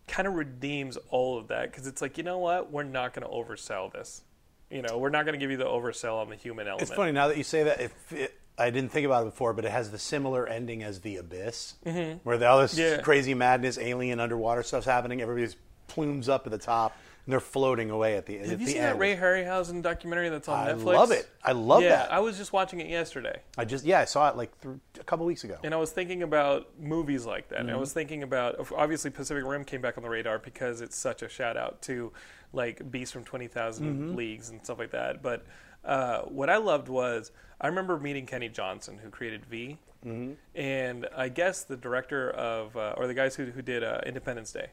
Kind 0.06 0.28
of 0.28 0.34
redeems 0.34 0.98
all 1.08 1.38
of 1.38 1.48
that 1.48 1.70
because 1.70 1.86
it's 1.86 2.02
like 2.02 2.18
you 2.18 2.24
know 2.24 2.38
what, 2.38 2.70
we're 2.70 2.82
not 2.82 3.14
going 3.14 3.26
to 3.26 3.32
oversell 3.32 3.90
this. 3.90 4.22
You 4.70 4.82
know, 4.82 4.98
we're 4.98 5.10
not 5.10 5.24
going 5.24 5.34
to 5.34 5.38
give 5.38 5.50
you 5.50 5.56
the 5.56 5.64
oversell 5.64 6.20
on 6.20 6.28
the 6.28 6.36
human 6.36 6.66
element. 6.66 6.82
It's 6.88 6.94
funny 6.96 7.12
now 7.12 7.28
that 7.28 7.38
you 7.38 7.44
say 7.44 7.62
that. 7.64 7.80
If 7.80 8.12
it, 8.12 8.38
I 8.56 8.70
didn't 8.70 8.92
think 8.92 9.04
about 9.06 9.22
it 9.22 9.30
before, 9.30 9.52
but 9.52 9.64
it 9.64 9.70
has 9.72 9.90
the 9.90 9.98
similar 9.98 10.46
ending 10.46 10.82
as 10.82 11.00
The 11.00 11.16
Abyss, 11.16 11.74
where 12.22 12.44
all 12.48 12.60
this 12.60 12.78
Yeah. 12.78 13.00
crazy 13.00 13.34
madness, 13.34 13.78
alien 13.78 14.20
underwater 14.20 14.62
stuff's 14.62 14.86
happening. 14.86 15.20
Everybody's 15.20 15.56
plumes 15.88 16.28
up 16.28 16.46
at 16.46 16.52
the 16.52 16.58
top, 16.58 16.96
and 17.26 17.32
they're 17.32 17.40
floating 17.40 17.90
away 17.90 18.16
at 18.16 18.26
the 18.26 18.38
at 18.38 18.46
Have 18.46 18.60
you 18.60 18.66
seen 18.68 18.76
end. 18.78 18.86
that 18.94 18.98
Ray 18.98 19.16
Harryhausen 19.16 19.82
documentary 19.82 20.28
that's 20.28 20.48
on 20.48 20.68
I 20.68 20.72
Netflix? 20.72 20.94
I 20.94 20.96
love 20.98 21.10
it. 21.10 21.28
I 21.42 21.52
love 21.52 21.82
yeah, 21.82 21.88
that. 21.90 22.12
I 22.12 22.20
was 22.20 22.36
just 22.38 22.52
watching 22.52 22.80
it 22.80 22.86
yesterday, 22.86 23.40
I 23.58 23.64
just 23.64 23.84
yeah, 23.84 24.00
I 24.00 24.04
saw 24.04 24.28
it 24.30 24.36
like 24.36 24.58
th- 24.62 24.76
a 25.00 25.04
couple 25.04 25.26
weeks 25.26 25.42
ago. 25.44 25.58
and 25.64 25.74
I 25.74 25.76
was 25.76 25.90
thinking 25.90 26.22
about 26.22 26.68
movies 26.78 27.26
like 27.26 27.48
that. 27.48 27.58
And 27.60 27.68
Mm-hmm. 27.68 27.76
I 27.76 27.80
was 27.80 27.92
thinking 27.92 28.22
about 28.22 28.70
obviously 28.76 29.10
Pacific 29.10 29.44
Rim 29.44 29.64
came 29.64 29.80
back 29.80 29.96
on 29.98 30.02
the 30.04 30.08
radar 30.10 30.38
because 30.38 30.80
it's 30.80 30.96
such 30.96 31.22
a 31.22 31.28
shout 31.28 31.56
out 31.56 31.82
to 31.82 32.12
like 32.52 32.88
Beast 32.90 33.12
from 33.12 33.24
Twenty 33.24 33.48
Mm-hmm. 33.48 34.14
Leagues 34.14 34.48
and 34.50 34.62
stuff 34.64 34.78
like 34.78 34.92
that. 34.92 35.22
But 35.22 35.44
uh, 35.84 36.22
what 36.22 36.48
I 36.50 36.56
loved 36.56 36.88
was 36.88 37.30
I 37.60 37.66
remember 37.68 37.98
meeting 37.98 38.26
Kenny 38.26 38.48
Johnson, 38.48 38.98
who 39.02 39.10
created 39.10 39.44
V, 39.46 39.78
Mm-hmm. 40.04 40.32
and 40.54 41.08
I 41.16 41.30
guess 41.30 41.64
the 41.64 41.78
director 41.78 42.30
of 42.32 42.76
uh, 42.76 42.92
or 42.98 43.06
the 43.06 43.14
guys 43.14 43.36
who 43.36 43.46
who 43.46 43.62
did 43.62 43.82
uh, 43.82 44.00
Independence 44.04 44.52
Day. 44.52 44.68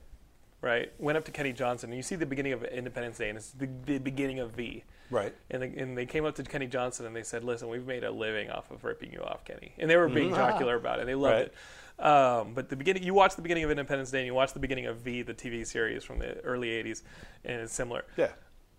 Right, 0.62 0.92
went 1.00 1.18
up 1.18 1.24
to 1.26 1.32
Kenny 1.32 1.54
Johnson, 1.54 1.90
and 1.90 1.98
you 1.98 2.04
see 2.04 2.16
the 2.16 2.26
beginning 2.28 2.54
of 2.54 2.64
Independence 2.64 3.18
Day, 3.18 3.30
and 3.30 3.38
it's 3.38 3.50
the, 3.50 3.68
the 3.86 3.98
beginning 3.98 4.40
of 4.40 4.52
V. 4.52 4.84
Right. 5.10 5.34
And 5.50 5.64
they, 5.64 5.68
and 5.70 5.98
they 5.98 6.06
came 6.06 6.24
up 6.24 6.36
to 6.36 6.44
Kenny 6.44 6.68
Johnson 6.68 7.06
and 7.08 7.16
they 7.16 7.24
said, 7.24 7.44
"Listen, 7.44 7.68
we've 7.70 7.88
made 7.88 8.04
a 8.04 8.12
living 8.12 8.52
off 8.52 8.70
of 8.70 8.84
ripping 8.84 9.12
you 9.12 9.22
off, 9.22 9.44
Kenny." 9.44 9.72
And 9.80 9.90
they 9.90 9.96
were 9.98 10.08
being 10.08 10.30
jocular 10.36 10.76
about 10.76 11.00
it. 11.00 11.08
They 11.08 11.16
loved 11.16 11.34
Right. 11.34 11.52
it. 12.00 12.06
Um, 12.06 12.54
but 12.54 12.70
the 12.70 12.76
beginning, 12.76 13.02
you 13.04 13.14
watch 13.16 13.36
the 13.36 13.42
beginning 13.42 13.64
of 13.64 13.72
Independence 13.72 14.12
Day, 14.12 14.20
and 14.20 14.28
you 14.28 14.34
watch 14.36 14.54
the 14.54 14.60
beginning 14.60 14.86
of 14.86 14.98
V, 14.98 15.24
the 15.24 15.34
TV 15.34 15.66
series 15.66 16.04
from 16.04 16.20
the 16.20 16.40
early 16.42 16.68
'80s, 16.70 17.02
and 17.44 17.62
it's 17.62 17.74
similar. 17.74 18.04
Yeah. 18.18 18.30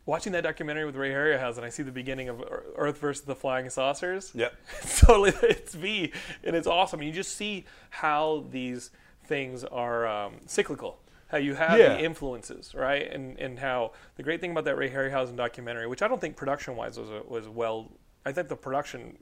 Watching 0.04 0.32
that 0.32 0.42
documentary 0.42 0.84
with 0.84 0.96
Ray 0.96 1.10
Harryhausen, 1.10 1.62
I 1.62 1.68
see 1.68 1.84
the 1.84 1.92
beginning 1.92 2.28
of 2.28 2.42
Earth 2.76 2.98
versus 2.98 3.24
the 3.24 3.36
Flying 3.36 3.70
Saucers. 3.70 4.32
Yep. 4.34 4.52
It's 4.82 5.00
totally, 5.00 5.32
it's 5.42 5.74
V, 5.74 6.12
and 6.42 6.56
it's 6.56 6.66
awesome. 6.66 7.02
You 7.02 7.12
just 7.12 7.36
see 7.36 7.64
how 7.90 8.46
these 8.50 8.90
things 9.26 9.62
are 9.62 10.06
um, 10.06 10.34
cyclical. 10.46 10.98
How 11.28 11.38
you 11.38 11.54
have 11.54 11.78
Yeah. 11.78 11.94
the 11.94 12.04
influences, 12.04 12.74
right? 12.74 13.08
And 13.10 13.38
and 13.38 13.58
how 13.60 13.92
the 14.16 14.22
great 14.24 14.40
thing 14.40 14.50
about 14.50 14.64
that 14.64 14.76
Ray 14.76 14.90
Harryhausen 14.90 15.36
documentary, 15.36 15.86
which 15.86 16.02
I 16.02 16.08
don't 16.08 16.20
think 16.20 16.36
production 16.36 16.74
wise 16.76 16.98
was 16.98 17.08
a, 17.08 17.22
was 17.26 17.48
well, 17.48 17.92
I 18.26 18.32
think 18.32 18.48
the 18.48 18.56
production 18.56 19.16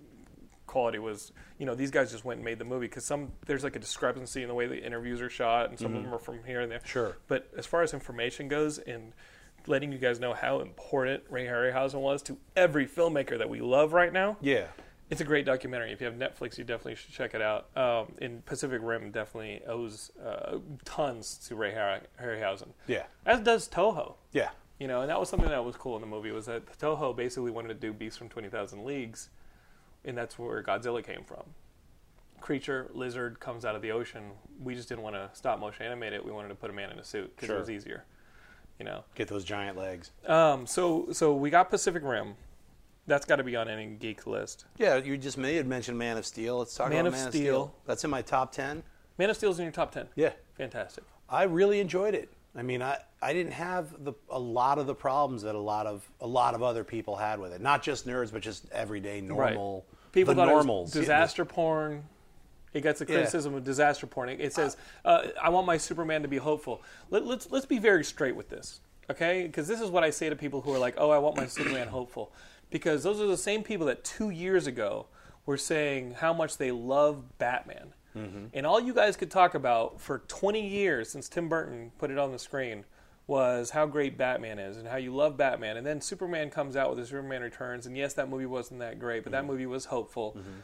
quality 0.66 0.98
was, 0.98 1.32
you 1.58 1.66
know, 1.66 1.74
these 1.74 1.90
guys 1.90 2.10
just 2.10 2.24
went 2.24 2.38
and 2.38 2.44
made 2.44 2.58
the 2.58 2.64
movie 2.64 2.86
because 2.86 3.04
some 3.04 3.32
there's 3.46 3.62
like 3.64 3.76
a 3.76 3.78
discrepancy 3.78 4.40
in 4.42 4.48
the 4.48 4.54
way 4.54 4.66
the 4.66 4.82
interviews 4.82 5.20
are 5.20 5.28
shot, 5.30 5.68
and 5.68 5.78
some 5.78 5.94
of 5.94 6.02
them 6.02 6.12
are 6.14 6.18
from 6.18 6.42
here 6.44 6.60
and 6.60 6.72
there. 6.72 6.78
Mm-hmm. 6.78 6.88
Sure. 6.88 7.16
But 7.28 7.48
as 7.56 7.66
far 7.66 7.82
as 7.82 7.92
information 7.92 8.48
goes, 8.48 8.78
and 8.78 9.12
letting 9.70 9.92
you 9.92 9.98
guys 9.98 10.20
know 10.20 10.34
how 10.34 10.60
important 10.60 11.22
Ray 11.30 11.46
Harryhausen 11.46 12.00
was 12.00 12.20
to 12.24 12.36
every 12.56 12.86
filmmaker 12.86 13.38
that 13.38 13.48
we 13.48 13.60
love 13.60 13.92
right 13.92 14.12
now, 14.12 14.36
Yeah. 14.40 14.66
it's 15.08 15.20
a 15.20 15.24
great 15.24 15.46
documentary. 15.46 15.92
If 15.92 16.00
you 16.00 16.06
have 16.06 16.16
Netflix, 16.16 16.58
you 16.58 16.64
definitely 16.64 16.96
should 16.96 17.12
check 17.12 17.34
it 17.34 17.40
out. 17.40 17.68
Um, 17.76 18.12
and 18.20 18.44
Pacific 18.44 18.80
Rim 18.82 19.10
definitely 19.12 19.62
owes 19.66 20.10
uh, 20.22 20.58
tons 20.84 21.38
to 21.48 21.54
Ray 21.54 21.70
Harry- 21.72 22.00
Harryhausen. 22.20 22.68
Yeah. 22.86 23.04
As 23.24 23.40
does 23.40 23.68
Toho. 23.68 24.16
Yeah. 24.32 24.50
You 24.78 24.88
know, 24.88 25.02
and 25.02 25.10
that 25.10 25.20
was 25.20 25.28
something 25.28 25.48
that 25.50 25.64
was 25.64 25.76
cool 25.76 25.94
in 25.96 26.00
the 26.00 26.06
movie 26.06 26.30
was 26.32 26.46
that 26.46 26.66
Toho 26.78 27.14
basically 27.14 27.50
wanted 27.50 27.68
to 27.68 27.74
do 27.74 27.92
Beasts 27.92 28.16
from 28.18 28.28
Twenty 28.30 28.48
Thousand 28.48 28.84
Leagues, 28.84 29.28
and 30.06 30.16
that's 30.16 30.38
where 30.38 30.62
Godzilla 30.62 31.04
came 31.04 31.22
from. 31.22 31.42
Creature, 32.40 32.90
lizard 32.94 33.38
comes 33.40 33.66
out 33.66 33.76
of 33.76 33.82
the 33.82 33.92
ocean. 33.92 34.30
We 34.62 34.74
just 34.74 34.88
didn't 34.88 35.02
want 35.04 35.16
to 35.16 35.28
stop 35.34 35.60
motion 35.60 35.84
animate 35.84 36.14
it. 36.14 36.24
We 36.24 36.32
wanted 36.32 36.48
to 36.48 36.54
put 36.54 36.70
a 36.70 36.72
man 36.72 36.90
in 36.90 36.98
a 36.98 37.04
suit 37.04 37.36
because 37.36 37.48
Sure. 37.48 37.56
it 37.56 37.60
was 37.60 37.68
easier. 37.70 38.04
You 38.80 38.86
know. 38.86 39.04
Get 39.14 39.28
those 39.28 39.44
giant 39.44 39.76
legs. 39.76 40.10
Um, 40.26 40.66
so 40.66 41.08
so 41.12 41.34
we 41.34 41.50
got 41.50 41.68
Pacific 41.68 42.02
Rim. 42.02 42.34
That's 43.06 43.26
got 43.26 43.36
to 43.36 43.44
be 43.44 43.54
on 43.54 43.68
any 43.68 43.86
geek 43.86 44.26
list. 44.26 44.64
Yeah, 44.78 44.96
you 44.96 45.18
just 45.18 45.36
made 45.36 45.56
had 45.56 45.66
mentioned 45.66 45.98
Man 45.98 46.16
of 46.16 46.24
Steel. 46.24 46.58
Let's 46.58 46.74
talk 46.74 46.88
Man 46.88 47.00
about 47.00 47.08
of 47.08 47.12
Man 47.14 47.26
of 47.28 47.34
Steel. 47.34 47.42
Steel. 47.42 47.74
That's 47.86 48.04
in 48.04 48.10
my 48.10 48.22
top 48.22 48.52
ten. 48.52 48.82
Man 49.18 49.28
of 49.28 49.36
Steel's 49.36 49.58
in 49.58 49.64
your 49.66 49.72
top 49.72 49.92
ten. 49.92 50.08
Yeah. 50.16 50.32
Fantastic. 50.56 51.04
I 51.28 51.42
really 51.42 51.78
enjoyed 51.78 52.14
it. 52.14 52.30
I 52.56 52.62
mean, 52.62 52.82
I, 52.82 52.96
I 53.20 53.32
didn't 53.34 53.52
have 53.52 54.02
the 54.02 54.14
a 54.30 54.38
lot 54.38 54.78
of 54.78 54.86
the 54.86 54.94
problems 54.94 55.42
that 55.42 55.54
a 55.54 55.58
lot 55.60 55.86
of 55.86 56.08
a 56.20 56.26
lot 56.26 56.54
of 56.54 56.62
other 56.62 56.82
people 56.82 57.16
had 57.16 57.38
with 57.38 57.52
it. 57.52 57.60
Not 57.60 57.82
just 57.82 58.06
nerds, 58.06 58.32
but 58.32 58.40
just 58.40 58.64
everyday 58.72 59.20
normal 59.20 59.84
People 60.12 60.34
the 60.34 60.40
thought 60.40 60.48
normals. 60.48 60.94
it 60.94 61.00
was 61.00 61.06
disaster 61.06 61.44
porn. 61.44 62.04
It 62.72 62.82
gets 62.82 63.00
the 63.00 63.06
Yeah. 63.06 63.16
criticism 63.16 63.54
of 63.54 63.64
disaster 63.64 64.06
porn. 64.06 64.28
It, 64.28 64.52
says, 64.52 64.76
uh, 65.04 65.28
"I 65.40 65.48
want 65.48 65.66
my 65.66 65.76
Superman 65.76 66.22
to 66.22 66.28
be 66.28 66.38
hopeful." 66.38 66.82
Let, 67.10 67.26
let's 67.26 67.50
let's 67.50 67.66
be 67.66 67.78
very 67.78 68.04
straight 68.04 68.36
with 68.36 68.48
this, 68.48 68.80
okay? 69.10 69.46
Because 69.46 69.66
this 69.66 69.80
is 69.80 69.90
what 69.90 70.04
I 70.04 70.10
say 70.10 70.28
to 70.28 70.36
people 70.36 70.60
who 70.60 70.72
are 70.72 70.78
like, 70.78 70.94
"Oh, 70.98 71.10
I 71.10 71.18
want 71.18 71.36
my 71.36 71.46
Superman 71.58 71.88
hopeful," 71.88 72.32
because 72.70 73.02
those 73.02 73.20
are 73.20 73.26
the 73.26 73.36
same 73.36 73.62
people 73.62 73.86
that 73.86 74.04
two 74.04 74.30
years 74.30 74.66
ago 74.66 75.06
were 75.46 75.56
saying 75.56 76.14
how 76.18 76.32
much 76.32 76.58
they 76.58 76.70
love 76.70 77.38
Batman, 77.38 77.92
mm-hmm. 78.16 78.46
and 78.54 78.66
all 78.66 78.80
you 78.80 78.94
guys 78.94 79.16
could 79.16 79.30
talk 79.30 79.54
about 79.54 80.00
for 80.00 80.20
20 80.28 80.64
years 80.66 81.10
since 81.10 81.28
Tim 81.28 81.48
Burton 81.48 81.92
put 81.98 82.10
it 82.10 82.18
on 82.18 82.30
the 82.30 82.38
screen 82.38 82.84
was 83.30 83.70
how 83.70 83.86
great 83.86 84.18
Batman 84.18 84.58
is 84.58 84.76
and 84.76 84.88
how 84.88 84.96
you 84.96 85.14
love 85.14 85.36
Batman. 85.36 85.76
And 85.76 85.86
then 85.86 86.00
Superman 86.00 86.50
comes 86.50 86.74
out 86.74 86.90
with 86.90 86.98
his 86.98 87.10
Superman 87.10 87.42
Returns, 87.42 87.86
and 87.86 87.96
yes, 87.96 88.12
that 88.14 88.28
movie 88.28 88.44
wasn't 88.44 88.80
that 88.80 88.98
great, 88.98 89.22
but 89.22 89.30
that 89.30 89.42
mm-hmm. 89.42 89.52
movie 89.52 89.66
was 89.66 89.84
hopeful. 89.84 90.36
Mm-hmm. 90.36 90.60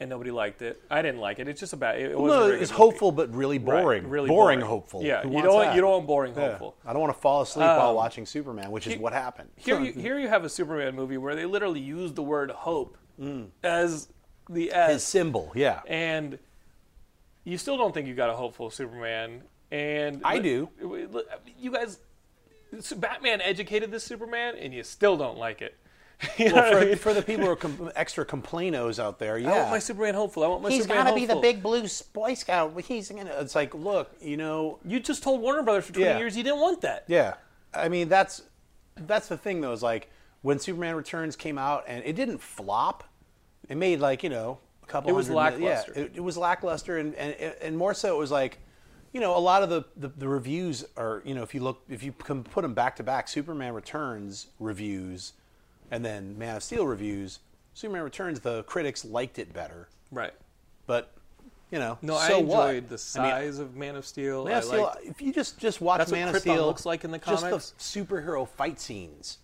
And 0.00 0.10
nobody 0.10 0.30
liked 0.30 0.60
it. 0.62 0.80
I 0.90 1.02
didn't 1.02 1.20
like 1.20 1.38
it. 1.38 1.46
It's 1.48 1.60
just 1.60 1.72
about 1.72 1.96
it. 1.96 2.10
it 2.10 2.18
No, 2.18 2.24
it's 2.24 2.50
good 2.50 2.60
movie. 2.60 2.72
hopeful 2.74 3.12
but 3.12 3.32
really 3.34 3.58
Right, 3.58 3.80
boring. 3.82 4.08
really 4.08 4.28
boring, 4.28 4.58
boring. 4.58 4.68
hopeful. 4.68 5.02
Yeah, 5.02 5.22
Who 5.22 5.30
you 5.36 5.42
don't 5.42 5.54
want- 5.54 5.74
you 5.74 5.80
don't 5.80 5.90
want 5.92 6.06
boring 6.06 6.34
Yeah. 6.34 6.48
hopeful. 6.50 6.76
I 6.84 6.92
don't 6.92 7.00
want 7.00 7.14
to 7.14 7.20
fall 7.20 7.42
asleep 7.42 7.66
while 7.66 7.90
Um, 7.90 7.94
watching 7.96 8.26
Superman, 8.26 8.70
which 8.70 8.86
is 8.86 8.96
what 8.98 9.12
happened. 9.12 9.50
Here, 9.56 9.80
you, 9.80 9.92
here 9.92 10.18
you 10.18 10.28
have 10.28 10.44
a 10.44 10.48
Superman 10.48 10.94
movie 10.96 11.16
where 11.16 11.34
they 11.36 11.46
literally 11.46 11.80
use 11.80 12.12
the 12.12 12.22
word 12.22 12.50
hope 12.50 12.98
as 13.62 14.08
the 14.50 14.72
S, 14.72 14.90
Mm. 14.90 14.92
His 14.94 15.04
symbol, 15.04 15.52
yeah. 15.54 15.80
and 15.86 16.38
you 17.44 17.56
still 17.56 17.76
don't 17.76 17.94
think 17.94 18.08
you 18.08 18.14
got 18.14 18.30
a 18.30 18.34
hopeful 18.34 18.70
Superman. 18.70 19.44
And 19.70 20.20
I 20.24 20.38
do. 20.40 20.68
You 21.58 21.70
guys, 21.72 22.00
Batman 22.96 23.40
educated 23.40 23.90
this 23.90 24.04
Superman, 24.04 24.56
and 24.56 24.74
you 24.74 24.82
still 24.82 25.16
don't 25.16 25.38
like 25.38 25.62
it. 25.62 25.76
You 26.38 26.48
know 26.48 26.54
Well, 26.54 26.64
what 26.64 26.74
I 26.74 26.80
for, 26.80 26.86
mean? 26.86 26.96
for 26.98 27.14
the 27.14 27.22
people 27.22 27.44
who 27.44 27.50
are 27.50 27.56
com- 27.56 27.90
extra 27.96 28.24
complainos 28.24 28.98
out 28.98 29.18
there, 29.18 29.38
yeah. 29.38 29.50
I 29.52 29.58
want 29.58 29.70
my 29.70 29.78
Superman 29.78 30.14
hopeful. 30.14 30.44
I 30.44 30.46
want 30.48 30.62
my 30.62 30.70
He's 30.70 30.82
Superman 30.82 31.04
got 31.06 31.10
to 31.10 31.16
be 31.16 31.26
the 31.26 31.36
big 31.36 31.62
blue 31.62 31.86
Boy 32.12 32.34
Scout. 32.34 32.78
He's 32.82 33.10
gonna. 33.10 33.30
It's 33.40 33.54
like, 33.54 33.74
look, 33.74 34.10
you 34.20 34.36
know, 34.36 34.78
You 34.84 35.00
just 35.00 35.22
told 35.22 35.40
Warner 35.40 35.62
Brothers 35.62 35.86
for 35.86 35.92
20 35.94 36.06
Yeah. 36.06 36.18
years 36.18 36.36
you 36.36 36.42
didn't 36.42 36.60
want 36.60 36.80
that. 36.82 37.04
Yeah, 37.08 37.34
I 37.72 37.88
mean 37.88 38.08
that's 38.08 38.42
that's 38.96 39.28
the 39.28 39.36
thing 39.36 39.60
though. 39.60 39.72
Is 39.72 39.82
like 39.82 40.10
when 40.42 40.58
Superman 40.58 40.94
Returns 40.94 41.36
came 41.36 41.58
out 41.58 41.84
and 41.88 42.04
it 42.04 42.14
didn't 42.16 42.40
flop. 42.40 43.04
It 43.68 43.76
made 43.76 44.00
like 44.00 44.22
you 44.22 44.30
know 44.30 44.58
a 44.82 44.86
couple. 44.86 45.10
It 45.10 45.14
was 45.14 45.28
lackluster. 45.30 45.92
Yeah, 45.96 46.02
it, 46.02 46.12
it 46.16 46.20
was 46.20 46.36
lackluster, 46.36 46.98
and, 46.98 47.14
and 47.16 47.34
and 47.60 47.76
more 47.76 47.92
so 47.94 48.14
it 48.14 48.18
was 48.18 48.30
like, 48.30 48.58
you 49.12 49.20
know, 49.20 49.36
a 49.36 49.40
lot 49.40 49.62
of 49.62 49.68
the, 49.70 49.84
the 49.96 50.08
the 50.16 50.28
reviews 50.28 50.84
are 50.96 51.22
you 51.24 51.34
know 51.34 51.42
if 51.42 51.54
you 51.54 51.60
look 51.62 51.82
if 51.88 52.02
you 52.02 52.12
can 52.12 52.44
put 52.44 52.62
them 52.62 52.74
back 52.74 52.96
to 52.96 53.02
back, 53.02 53.26
Superman 53.26 53.72
Returns 53.74 54.48
reviews, 54.60 55.32
and 55.90 56.04
then 56.04 56.36
Man 56.38 56.56
of 56.56 56.62
Steel 56.62 56.86
reviews. 56.86 57.40
Superman 57.74 58.02
Returns, 58.04 58.40
the 58.40 58.62
critics 58.64 59.04
liked 59.04 59.38
it 59.38 59.52
better, 59.52 59.88
Right. 60.10 60.32
but 60.86 61.10
you 61.70 61.78
know, 61.80 61.98
No, 62.02 62.16
so 62.18 62.38
I 62.38 62.42
what? 62.42 62.68
enjoyed 62.74 62.88
the 62.88 63.18
I 63.18 63.22
mean, 63.22 63.32
uh, 63.32 63.34
size 63.52 63.58
of 63.58 63.74
Man 63.74 63.96
of 63.96 64.06
Steel. 64.06 64.44
Man 64.44 64.58
of 64.58 64.64
Steel. 64.64 64.82
liked- 64.82 65.04
If 65.04 65.20
you 65.22 65.32
just 65.32 65.58
just 65.58 65.80
watch 65.80 65.98
That's 65.98 66.10
what 66.12 66.18
Man 66.18 66.28
of 66.28 66.34
Krypton 66.36 66.40
Steel, 66.40 66.66
looks 66.66 66.86
like 66.86 67.04
in 67.04 67.10
the 67.10 67.18
comics. 67.18 67.72
just 67.72 67.94
the 67.94 68.04
superhero 68.04 68.46
fight 68.48 68.78
scenes. 68.80 69.38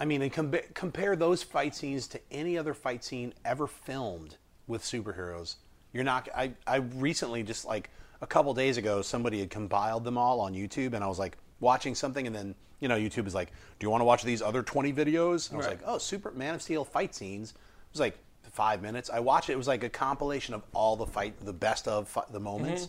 I 0.00 0.04
mean, 0.06 0.22
and 0.22 0.32
com- 0.32 0.54
compare 0.74 1.14
those 1.14 1.42
fight 1.42 1.74
scenes 1.74 2.08
to 2.08 2.20
any 2.30 2.56
other 2.56 2.72
fight 2.74 3.04
scene 3.04 3.34
ever 3.44 3.66
filmed 3.66 4.36
with 4.66 4.82
superheroes. 4.82 5.56
You're 5.92 6.04
not. 6.04 6.28
I 6.34 6.54
I 6.66 6.76
recently 6.76 7.42
just 7.42 7.64
like 7.66 7.90
a 8.22 8.26
couple 8.26 8.54
days 8.54 8.78
ago, 8.78 9.02
somebody 9.02 9.40
had 9.40 9.50
compiled 9.50 10.04
them 10.04 10.16
all 10.16 10.40
on 10.40 10.54
YouTube, 10.54 10.94
and 10.94 11.04
I 11.04 11.06
was 11.08 11.18
like 11.18 11.36
watching 11.60 11.94
something, 11.94 12.26
and 12.26 12.34
then 12.34 12.54
you 12.82 12.88
know 12.88 12.96
YouTube 12.96 13.26
is 13.26 13.34
like, 13.34 13.48
"Do 13.78 13.86
you 13.86 13.90
want 13.90 14.02
to 14.02 14.04
watch 14.04 14.22
these 14.24 14.42
other 14.42 14.62
20 14.62 14.92
videos?" 14.92 15.48
And 15.48 15.54
I 15.54 15.56
was 15.58 15.66
Right. 15.66 15.78
like, 15.80 15.82
"Oh, 15.86 15.96
Super 15.98 16.30
Man 16.32 16.54
of 16.56 16.60
Steel 16.62 16.84
fight 16.84 17.14
scenes." 17.14 17.52
It 17.52 17.56
was 17.92 18.00
like 18.00 18.18
five 18.50 18.82
minutes. 18.82 19.08
I 19.08 19.20
watched 19.20 19.48
it. 19.48 19.54
It 19.54 19.56
was 19.56 19.68
like 19.68 19.82
a 19.84 19.88
compilation 19.88 20.52
of 20.52 20.62
all 20.74 20.96
the 20.96 21.06
fight, 21.06 21.40
the 21.42 21.52
best 21.54 21.88
of 21.88 22.08
fi- 22.08 22.24
the 22.30 22.40
moments 22.40 22.88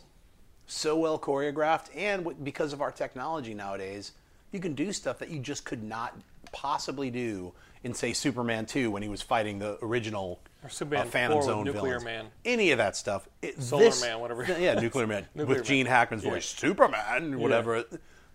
so 0.65 0.97
well 0.97 1.19
choreographed, 1.19 1.87
and 1.95 2.23
w- 2.23 2.37
because 2.43 2.73
of 2.73 2.81
our 2.81 2.91
technology 2.91 3.53
nowadays, 3.53 4.13
you 4.51 4.59
can 4.59 4.73
do 4.73 4.91
stuff 4.93 5.19
that 5.19 5.29
you 5.29 5.39
just 5.39 5.65
could 5.65 5.83
not 5.83 6.15
possibly 6.51 7.09
do 7.09 7.53
in, 7.83 7.93
say, 7.93 8.13
Superman 8.13 8.65
2 8.65 8.89
when 8.89 9.03
he 9.03 9.09
was 9.09 9.21
fighting 9.21 9.59
the 9.59 9.77
original 9.81 10.39
Or 10.63 10.69
Superman 10.69 11.07
uh, 11.07 11.09
Phantom 11.09 11.37
4 11.39 11.43
Zone 11.43 11.65
Nuclear 11.65 11.99
villains. 11.99 12.03
Man. 12.05 12.25
Any 12.45 12.71
of 12.71 12.77
that 12.77 12.95
stuff. 12.95 13.27
It, 13.41 13.61
Solar 13.61 13.83
this- 13.85 14.01
Man, 14.01 14.19
whatever. 14.21 14.43
Yeah, 14.59 14.75
Nuclear 14.79 15.05
Man 15.05 15.27
Nuclear 15.35 15.47
with 15.47 15.57
Man. 15.59 15.65
Gene 15.65 15.85
Hackman's 15.85 16.23
Yeah. 16.23 16.31
voice, 16.31 16.45
Superman, 16.45 17.39
whatever. 17.39 17.83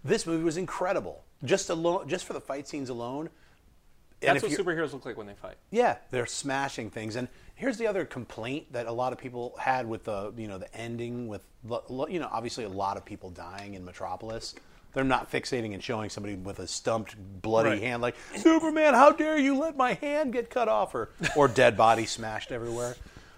This 0.09 0.27
movie 0.27 0.43
was 0.45 0.57
incredible. 0.57 1.25
Just 1.45 1.71
alone, 1.71 2.09
just 2.09 2.25
for 2.25 2.33
the 2.33 2.41
fight 2.41 2.67
scenes 2.67 2.89
alone. 2.89 3.31
And 4.21 4.35
That's 4.37 4.43
what 4.43 4.67
superheroes 4.67 4.93
look 4.93 5.07
like 5.07 5.17
when 5.17 5.29
they 5.29 5.35
fight. 5.35 5.57
yeah, 5.71 5.99
they're 6.11 6.27
smashing 6.27 6.91
things. 6.91 7.15
And 7.15 7.29
here's 7.55 7.77
the 7.79 7.87
other 7.87 8.05
complaint 8.05 8.73
that 8.73 8.87
a 8.87 8.93
lot 8.93 9.13
of 9.13 9.19
people 9.19 9.55
had 9.61 9.87
with 9.89 10.03
the 10.05 10.33
you 10.37 10.49
know 10.49 10.59
the 10.59 10.75
ending 10.75 11.29
with 11.29 11.43
you 12.09 12.19
know 12.19 12.29
obviously 12.33 12.65
a 12.65 12.69
lot 12.69 12.97
of 12.97 13.05
people 13.05 13.31
dying 13.31 13.75
in 13.75 13.85
Metropolis. 13.85 14.55
They're 14.95 15.05
not 15.05 15.31
fixating 15.31 15.75
and 15.75 15.85
showing 15.85 16.11
somebody 16.11 16.35
with 16.35 16.59
a 16.59 16.67
stumped, 16.67 17.15
bloody 17.43 17.71
Right. 17.71 17.83
hand 17.83 18.03
like 18.03 18.17
Superman. 18.37 18.95
How 18.95 19.13
dare 19.13 19.39
you 19.39 19.57
let 19.57 19.77
my 19.77 19.93
hand 19.95 20.33
get 20.33 20.51
cut 20.51 20.67
off 20.69 20.95
or 20.97 21.11
or 21.37 21.47
dead 21.47 21.77
body 21.77 22.05
smashed 22.07 22.51
everywhere. 22.51 22.97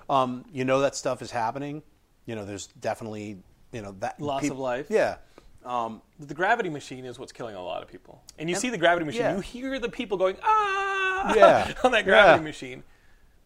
Um, 0.09 0.47
you 0.53 0.64
know 0.64 0.81
that 0.81 0.97
stuff 0.97 1.21
is 1.21 1.31
happening. 1.31 1.83
You 2.25 2.37
know, 2.37 2.47
there's 2.47 2.68
definitely 2.68 3.43
you 3.73 3.83
know 3.83 3.95
that 3.99 4.18
Loss 4.18 4.43
peop- 4.43 4.53
of 4.53 4.59
life. 4.59 4.87
Yeah. 4.89 5.16
Um, 5.65 6.03
The 6.19 6.35
gravity 6.35 6.69
machine 6.71 7.05
is 7.05 7.19
what's 7.19 7.33
killing 7.33 7.55
a 7.55 7.63
lot 7.63 7.83
of 7.83 7.89
people. 7.89 8.23
And 8.39 8.49
you 8.49 8.57
see 8.57 8.71
the 8.71 8.79
gravity 8.79 9.05
machine, 9.07 9.23
yeah. 9.23 9.35
you 9.37 9.41
hear 9.41 9.79
the 9.79 9.89
people 9.89 10.17
going, 10.17 10.37
ah, 10.43 11.35
Yeah. 11.35 11.73
on 11.85 11.93
that 11.93 12.05
gravity 12.05 12.41
Yeah. 12.43 12.45
machine. 12.45 12.83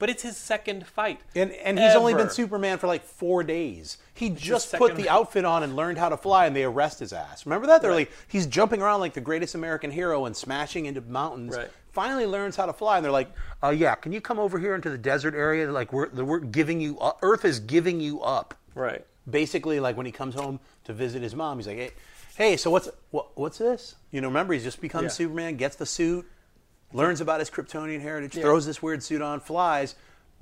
But 0.00 0.10
it's 0.10 0.22
his 0.22 0.36
second 0.36 0.86
fight. 0.86 1.20
And 1.36 1.52
and 1.52 1.78
he's 1.78 1.94
only 1.94 2.14
been 2.14 2.28
Superman 2.28 2.78
for 2.78 2.88
like 2.88 3.04
four 3.04 3.42
days. 3.44 3.96
He 4.12 4.28
just 4.28 4.72
put 4.72 4.96
the 4.96 5.08
outfit 5.08 5.44
on 5.44 5.62
and 5.62 5.76
learned 5.76 5.98
how 5.98 6.08
to 6.08 6.16
fly, 6.16 6.46
and 6.46 6.54
they 6.54 6.64
arrest 6.64 6.98
his 6.98 7.12
ass. 7.12 7.46
Remember 7.46 7.68
that? 7.68 7.80
They're 7.80 7.90
Right. 7.92 8.08
like 8.08 8.12
he's 8.28 8.46
jumping 8.46 8.82
around 8.82 9.00
like 9.00 9.14
the 9.14 9.20
greatest 9.20 9.54
American 9.54 9.90
hero 9.92 10.24
and 10.26 10.36
smashing 10.36 10.86
into 10.86 11.00
mountains. 11.00 11.56
Right. 11.56 11.70
Finally 11.92 12.26
learns 12.26 12.56
how 12.56 12.66
to 12.66 12.72
fly, 12.72 12.96
and 12.96 13.04
they're 13.04 13.12
like, 13.12 13.30
"Uh, 13.62 13.68
yeah, 13.70 13.94
can 13.94 14.10
you 14.12 14.20
come 14.20 14.40
over 14.40 14.58
here 14.58 14.74
into 14.74 14.90
the 14.90 14.98
desert 14.98 15.34
area? 15.34 15.70
Like 15.70 15.92
we're 15.92 16.08
we're 16.10 16.40
giving 16.40 16.80
you 16.80 16.98
up. 16.98 17.20
Earth 17.22 17.44
is 17.44 17.60
giving 17.60 18.00
you 18.00 18.20
up." 18.20 18.54
Right. 18.74 19.06
Basically, 19.30 19.78
like 19.78 19.96
when 19.96 20.06
he 20.06 20.12
comes 20.12 20.34
home 20.34 20.58
to 20.84 20.92
visit 20.92 21.22
his 21.22 21.34
mom, 21.34 21.58
he's 21.58 21.66
like, 21.66 21.76
"Hey, 21.76 21.90
hey, 22.36 22.56
so 22.56 22.70
what's 22.70 22.88
what, 23.10 23.36
what's 23.36 23.58
this? 23.58 23.94
You 24.10 24.20
know, 24.20 24.28
remember 24.28 24.52
he's 24.54 24.64
just 24.64 24.80
become 24.80 25.04
Yeah. 25.04 25.08
Superman, 25.10 25.56
gets 25.56 25.76
the 25.76 25.86
suit, 25.86 26.26
learns 26.92 27.20
about 27.20 27.40
his 27.40 27.50
Kryptonian 27.50 28.00
heritage, 28.00 28.36
Yeah. 28.36 28.42
throws 28.44 28.66
this 28.66 28.82
weird 28.82 29.02
suit 29.02 29.22
on, 29.22 29.40
flies, 29.40 29.94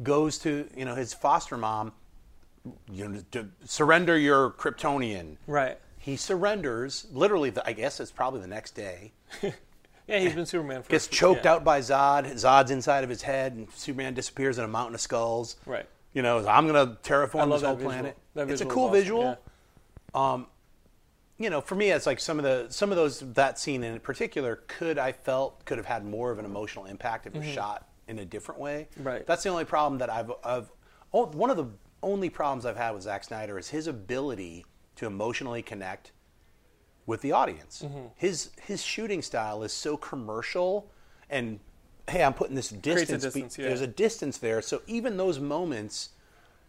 goes 0.03 0.39
to 0.39 0.69
you 0.77 0.85
know 0.85 0.95
his 0.95 1.13
foster 1.15 1.57
mom, 1.57 1.93
you 2.91 3.09
know, 3.09 3.23
to 3.33 3.49
surrender 3.65 4.17
your 4.19 4.51
Kryptonian. 4.51 5.37
Right. 5.47 5.79
He 5.99 6.17
surrenders. 6.17 7.07
Literally, 7.13 7.51
the, 7.51 7.67
I 7.67 7.73
guess 7.73 8.01
it's 8.01 8.11
probably 8.11 8.41
the 8.41 8.49
next 8.49 8.73
day. 8.73 9.13
Yeah, 10.09 10.19
he's 10.19 10.35
been 10.35 10.47
Superman 10.47 10.83
for 10.83 10.91
Gets 10.91 11.07
choked 11.07 11.45
yeah. 11.45 11.53
out 11.53 11.65
by 11.65 11.79
Zod. 11.79 12.25
Zod's 12.33 12.73
inside 12.73 13.05
of 13.05 13.09
his 13.09 13.23
head, 13.23 13.53
and 13.53 13.71
Superman 13.71 14.15
disappears 14.15 14.59
in 14.59 14.65
a 14.65 14.69
mountain 14.69 14.97
of 14.97 15.01
skulls. 15.01 15.57
Right. 15.65 15.87
You 16.13 16.23
know, 16.23 16.45
I'm 16.47 16.67
going 16.67 16.87
to 16.89 16.93
I 16.93 17.09
terraform 17.09 17.51
this 17.53 17.61
that 17.61 17.67
whole 17.69 17.77
visual. 17.77 17.93
planet. 17.93 18.17
It's 18.35 18.61
a 18.61 18.67
cool 18.67 18.87
awesome, 18.87 18.95
visual. 18.95 19.23
yeah. 19.23 19.35
You 20.15 21.51
know, 21.51 21.61
for 21.61 21.75
me, 21.75 21.91
it's 21.91 22.07
like 22.07 22.21
some 22.21 22.39
of 22.39 22.45
the 22.45 22.67
some 22.71 22.91
of 22.91 22.97
those 22.97 23.21
that 23.35 23.59
scene 23.59 23.83
in 23.83 23.99
particular 24.01 24.63
could 24.69 24.99
I 24.99 25.13
felt 25.13 25.65
could 25.65 25.79
have 25.79 25.87
had 25.87 26.05
more 26.05 26.31
of 26.31 26.39
an 26.39 26.45
emotional 26.45 26.85
impact 26.85 27.27
if 27.27 27.35
it 27.35 27.39
was 27.39 27.49
shot 27.49 27.89
in 28.09 28.19
a 28.19 28.25
different 28.25 28.61
way. 28.61 28.89
Mm-hmm. 28.93 29.09
Right. 29.09 29.27
That's 29.27 29.43
the 29.43 29.49
only 29.49 29.65
problem 29.65 29.99
that 29.99 30.11
I've 30.11 30.33
I've 30.45 30.71
oh, 31.13 31.27
one 31.27 31.51
of 31.51 31.57
the 31.57 31.67
only 32.03 32.31
problems 32.31 32.67
I've 32.67 32.77
had 32.77 32.93
with 32.93 33.03
Zack 33.03 33.25
Snyder 33.25 33.59
is 33.59 33.69
his 33.69 33.87
ability 33.87 34.67
to 34.97 35.07
emotionally 35.07 35.63
connect 35.63 36.13
with 37.07 37.21
the 37.23 37.33
audience. 37.33 37.83
Mm-hmm. 37.85 38.07
His 38.15 38.51
his 38.63 38.83
shooting 38.83 39.23
style 39.23 39.63
is 39.63 39.73
so 39.73 39.97
commercial 39.97 40.91
and 41.31 41.59
hey, 42.09 42.23
I'm 42.23 42.35
putting 42.35 42.55
this 42.55 42.69
distance. 42.69 43.25
be- 43.25 43.27
distance, 43.27 43.59
yeah. 43.59 43.69
There's 43.69 43.81
a 43.81 43.87
distance 43.87 44.39
there. 44.39 44.61
So 44.63 44.83
even 44.87 45.17
those 45.17 45.39
moments 45.39 46.11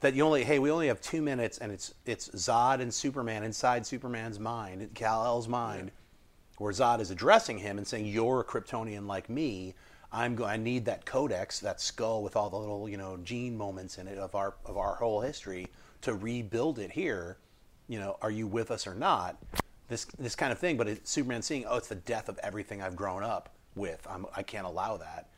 that 0.03 0.15
you 0.15 0.23
only 0.25 0.43
hey, 0.43 0.59
we 0.59 0.69
only 0.69 0.87
have 0.87 0.99
two 0.99 1.21
minutes 1.21 1.57
and 1.59 1.71
it's 1.71 1.93
it's 2.05 2.27
Zod 2.29 2.81
and 2.81 2.93
Superman 2.93 3.43
inside 3.43 3.85
Superman's 3.85 4.37
mind, 4.37 4.89
Kal 4.93 5.25
El's 5.25 5.47
mind, 5.47 5.91
where 6.57 6.73
Zod 6.73 6.99
is 6.99 7.09
addressing 7.09 7.57
him 7.57 7.77
and 7.77 7.87
saying, 7.87 8.05
"You're 8.05 8.41
a 8.41 8.43
Kryptonian 8.43 9.07
like 9.07 9.29
me. 9.29 9.75
I'm 10.11 10.35
go- 10.35 10.45
I 10.45 10.57
need 10.57 10.83
that 10.85 11.05
codex, 11.05 11.59
that 11.61 11.79
skull 11.79 12.21
with 12.21 12.35
all 12.35 12.49
the 12.49 12.57
little 12.57 12.89
you 12.89 12.97
know 12.97 13.17
gene 13.23 13.57
moments 13.57 13.97
in 13.97 14.07
it 14.09 14.17
of 14.17 14.35
our 14.35 14.55
of 14.65 14.77
our 14.77 14.95
whole 14.95 15.21
history 15.21 15.67
to 16.01 16.13
rebuild 16.13 16.79
it 16.79 16.91
here. 16.91 17.37
You 17.87 17.99
know, 17.99 18.17
are 18.21 18.31
you 18.31 18.45
with 18.45 18.71
us 18.71 18.85
or 18.85 18.95
not? 18.95 19.37
This 19.87 20.03
this 20.19 20.35
kind 20.35 20.51
of 20.51 20.59
thing. 20.59 20.75
But 20.75 20.89
it, 20.89 21.07
Superman 21.07 21.41
seeing, 21.41 21.63
oh, 21.65 21.77
it's 21.77 21.87
the 21.87 21.95
death 21.95 22.27
of 22.27 22.37
everything 22.43 22.81
I've 22.81 22.97
grown 22.97 23.23
up 23.23 23.55
with. 23.73 24.05
I'm, 24.09 24.25
I 24.35 24.43
can't 24.43 24.65
allow 24.65 24.97
that. 24.97 25.29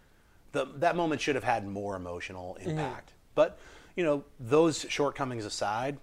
The, 0.54 0.66
that 0.78 0.96
moment 0.96 1.22
should 1.22 1.36
have 1.36 1.44
had 1.44 1.68
more 1.68 1.96
emotional 1.96 2.58
mm-hmm. 2.60 2.72
impact. 2.72 3.14
But 3.36 3.60
you 3.96 4.04
know, 4.04 4.24
those 4.40 4.86
shortcomings 4.90 5.46
aside, 5.46 5.98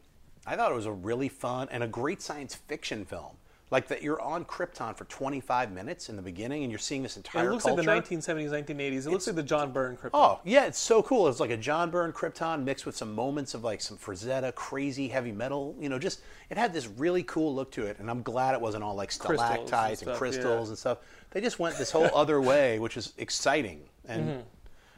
I 0.47 0.57
thought 0.57 0.73
it 0.73 0.75
was 0.75 0.87
a 0.87 0.93
really 0.93 1.29
fun 1.29 1.69
and 1.71 1.83
a 1.83 1.89
great 1.89 2.21
science 2.21 2.55
fiction 2.55 3.05
film. 3.05 3.37
Like 3.71 3.89
that, 3.89 4.03
you're 4.03 4.21
on 4.21 4.45
Krypton 4.45 4.95
for 4.95 5.07
25 5.07 5.73
minutes 5.73 6.11
in 6.11 6.17
the 6.17 6.21
beginning, 6.21 6.63
and 6.63 6.71
you're 6.71 6.79
seeing 6.79 7.03
this 7.03 7.17
entire. 7.17 7.49
It 7.49 7.53
looks 7.53 7.65
culture. 7.65 7.83
like 7.83 8.07
the 8.07 8.17
1970s, 8.17 8.51
1980s. 8.51 9.07
It 9.07 9.11
looks 9.11 9.27
like 9.27 9.37
the 9.37 9.43
John 9.43 9.73
Byrne 9.73 9.97
Krypton. 9.97 10.11
Oh 10.13 10.41
yeah, 10.45 10.67
it's 10.67 10.79
so 10.79 11.03
cool. 11.03 11.27
It's 11.27 11.41
like 11.41 11.49
a 11.49 11.57
John 11.57 11.91
Byrne 11.91 12.13
Krypton 12.13 12.65
mixed 12.65 12.85
with 12.85 12.95
some 12.95 13.15
moments 13.15 13.55
of 13.55 13.65
like 13.65 13.81
some 13.81 13.97
Frazetta 13.97 14.55
crazy 14.55 15.09
heavy 15.09 15.33
metal. 15.33 15.75
You 15.81 15.89
know, 15.89 15.99
just 15.99 16.21
it 16.51 16.59
had 16.59 16.75
this 16.75 16.87
really 16.87 17.23
cool 17.23 17.55
look 17.55 17.73
to 17.73 17.87
it, 17.87 17.99
and 17.99 18.11
I'm 18.11 18.23
glad 18.23 18.55
it 18.55 18.61
wasn't 18.61 18.85
all 18.85 18.95
like 18.95 19.09
Crystals 19.09 19.41
and 19.41 19.67
stalactites 19.69 20.03
and, 20.03 20.17
crystals 20.19 20.67
yeah. 20.67 20.73
and 20.73 20.79
stuff. 20.79 20.99
They 21.31 21.41
just 21.41 21.59
went 21.59 21.79
this 21.79 21.91
whole 21.91 22.11
other 22.15 22.43
way, 22.43 22.79
which 22.79 22.99
is 22.99 23.15
exciting. 23.17 23.81
And 24.07 24.29
Mm-hmm. 24.29 24.41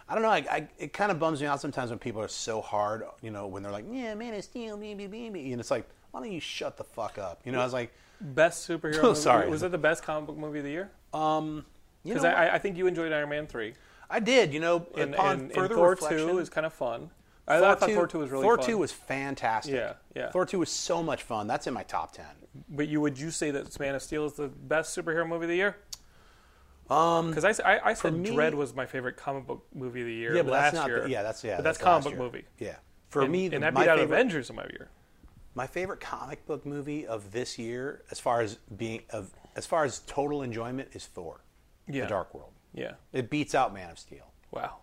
I 0.08 0.14
don't 0.14 0.22
know. 0.22 0.28
I, 0.30 0.44
I, 0.50 0.68
it 0.78 0.92
kind 0.92 1.10
of 1.10 1.18
bums 1.18 1.40
me 1.40 1.46
out 1.46 1.60
sometimes 1.60 1.90
when 1.90 1.98
people 1.98 2.20
are 2.20 2.28
so 2.28 2.60
hard. 2.60 3.04
You 3.22 3.30
know, 3.30 3.46
when 3.46 3.62
they're 3.62 3.72
like, 3.72 3.86
"Yeah, 3.90 4.14
man, 4.14 4.34
it's 4.34 4.46
steel, 4.46 4.76
me, 4.76 4.94
me, 4.94 5.06
me, 5.06 5.30
me. 5.30 5.52
and 5.52 5.60
it's 5.60 5.70
like, 5.70 5.88
why 6.10 6.20
don't 6.20 6.30
you 6.32 6.40
shut 6.40 6.76
the 6.76 6.84
fuck 6.84 7.18
up? 7.18 7.40
You 7.44 7.52
know, 7.52 7.60
I 7.60 7.64
was 7.64 7.72
like, 7.72 7.92
Best 8.20 8.68
superhero 8.68 9.02
movie. 9.02 9.14
Sorry. 9.20 9.48
Was 9.50 9.60
that 9.62 9.72
the 9.72 9.78
best 9.78 10.02
comic 10.02 10.26
book 10.26 10.36
movie 10.36 10.58
of 10.60 10.64
the 10.64 10.70
year? 10.70 10.90
Um, 11.12 11.64
you 12.04 12.14
Because 12.14 12.22
know, 12.22 12.30
I, 12.30 12.54
I 12.54 12.58
think 12.58 12.76
you 12.76 12.86
enjoyed 12.86 13.12
Iron 13.12 13.28
Man 13.28 13.46
3. 13.46 13.74
I 14.08 14.20
did. 14.20 14.54
You 14.54 14.60
know, 14.60 14.86
And, 14.96 15.14
upon 15.14 15.32
and, 15.32 15.42
and 15.42 15.52
further 15.52 15.74
Thor 15.74 15.90
reflection, 15.90 16.28
2 16.28 16.38
is 16.38 16.48
kind 16.48 16.64
of 16.66 16.72
fun. 16.72 17.10
I, 17.46 17.56
I 17.56 17.74
thought 17.74 17.90
Thor 17.90 18.06
two 18.06 18.20
was 18.20 18.30
really 18.30 18.42
Thor 18.42 18.56
fun. 18.56 18.66
two 18.66 18.78
was 18.78 18.90
fantastic. 18.90 19.74
Yeah, 19.74 19.94
yeah. 20.16 20.30
Thor 20.30 20.46
two 20.46 20.60
was 20.60 20.70
so 20.70 21.02
much 21.02 21.22
fun. 21.22 21.46
That's 21.46 21.66
in 21.66 21.74
my 21.74 21.82
top 21.82 22.12
ten. 22.12 22.24
But 22.70 22.88
you 22.88 23.02
would 23.02 23.18
you 23.18 23.30
say 23.30 23.50
that 23.50 23.78
Man 23.78 23.94
of 23.94 24.02
Steel 24.02 24.24
is 24.24 24.32
the 24.32 24.48
best 24.48 24.96
superhero 24.96 25.28
movie 25.28 25.44
of 25.44 25.50
the 25.50 25.56
year? 25.56 25.76
Um, 26.90 27.30
because 27.30 27.44
I 27.44 27.94
said 27.94 28.14
me- 28.14 28.30
Dread 28.34 28.54
was 28.54 28.74
my 28.74 28.84
favorite 28.86 29.16
comic 29.16 29.46
book 29.46 29.66
movie 29.74 30.02
of 30.02 30.06
the 30.06 30.12
year 30.14 30.36
Yeah, 30.36 30.42
but 30.42 30.52
last 30.52 30.64
that's 30.72 30.74
not. 30.76 30.88
year. 30.88 31.02
The, 31.04 31.10
yeah, 31.10 31.22
that's 31.22 31.42
yeah. 31.42 31.56
But 31.56 31.64
that's, 31.64 31.78
last 31.80 31.84
comic 31.84 32.04
book 32.04 32.12
year. 32.12 32.22
movie. 32.22 32.44
Yeah. 32.58 32.76
For 33.08 33.22
and, 33.22 33.32
me, 33.32 33.46
and 33.46 33.62
that 33.62 33.74
beat 33.74 33.88
out 33.88 33.98
favorite, 33.98 34.14
Avengers 34.14 34.50
in 34.50 34.56
my 34.56 34.64
year. 34.64 34.90
my 35.54 35.66
favorite 35.66 36.00
comic 36.00 36.44
book 36.46 36.66
movie 36.66 37.06
of 37.06 37.32
this 37.32 37.58
year, 37.58 38.02
as 38.10 38.18
far 38.20 38.40
as 38.40 38.56
being 38.76 39.02
of 39.10 39.30
as 39.56 39.66
far 39.66 39.84
as 39.84 40.00
total 40.06 40.42
enjoyment, 40.42 40.88
is 40.92 41.06
Thor: 41.06 41.40
Yeah. 41.88 42.02
The 42.02 42.08
Dark 42.08 42.34
World. 42.34 42.50
Yeah. 42.74 42.94
It 43.12 43.30
beats 43.30 43.54
out 43.54 43.72
Man 43.72 43.88
of 43.90 43.98
Steel. 43.98 44.26
Wow. 44.50 44.78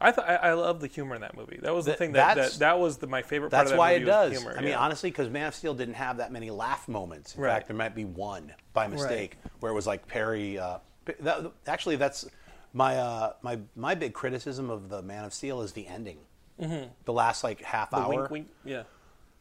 I 0.00 0.10
thought 0.12 0.28
I, 0.28 0.34
I 0.36 0.52
love 0.52 0.80
the 0.80 0.86
humor 0.88 1.14
in 1.14 1.20
that 1.22 1.36
movie. 1.36 1.60
That 1.62 1.74
was 1.74 1.84
the 1.86 1.92
Th- 1.92 1.98
thing 1.98 2.12
that, 2.12 2.34
that 2.36 2.52
that 2.58 2.78
was 2.78 2.98
the, 2.98 3.06
my 3.06 3.22
favorite 3.22 3.50
part 3.50 3.60
That's 3.62 3.70
of 3.70 3.76
that 3.76 3.78
why 3.78 3.92
it 3.92 4.00
movie 4.00 4.10
was 4.10 4.30
does. 4.32 4.40
humor. 4.42 4.56
I 4.58 4.60
mean, 4.62 4.74
honestly, 4.74 5.10
because 5.10 5.30
Man 5.30 5.46
of 5.46 5.54
Steel 5.54 5.74
didn't 5.74 5.94
have 5.94 6.18
that 6.18 6.30
many 6.32 6.50
laugh 6.50 6.88
moments. 6.88 7.34
In 7.36 7.40
Right. 7.42 7.52
fact, 7.54 7.68
there 7.68 7.76
might 7.76 7.94
be 7.94 8.04
one 8.04 8.52
by 8.74 8.86
mistake 8.88 9.38
where 9.60 9.72
it 9.72 9.74
was 9.74 9.86
like 9.86 10.06
Perry. 10.06 10.58
Uh, 10.58 10.78
that, 11.20 11.52
actually, 11.66 11.96
that's 11.96 12.26
my 12.72 12.96
uh, 12.96 13.32
my 13.42 13.58
my 13.76 13.94
big 13.94 14.12
criticism 14.14 14.70
of 14.70 14.88
the 14.88 15.02
Man 15.02 15.24
of 15.24 15.32
Steel 15.34 15.62
is 15.62 15.72
the 15.72 15.86
ending. 15.86 16.18
Mm-hmm. 16.60 16.88
The 17.04 17.12
last 17.12 17.44
like 17.44 17.60
half 17.62 17.90
the 17.90 17.96
hour. 17.96 18.08
wink, 18.08 18.30
wink. 18.30 18.48
Yeah. 18.64 18.82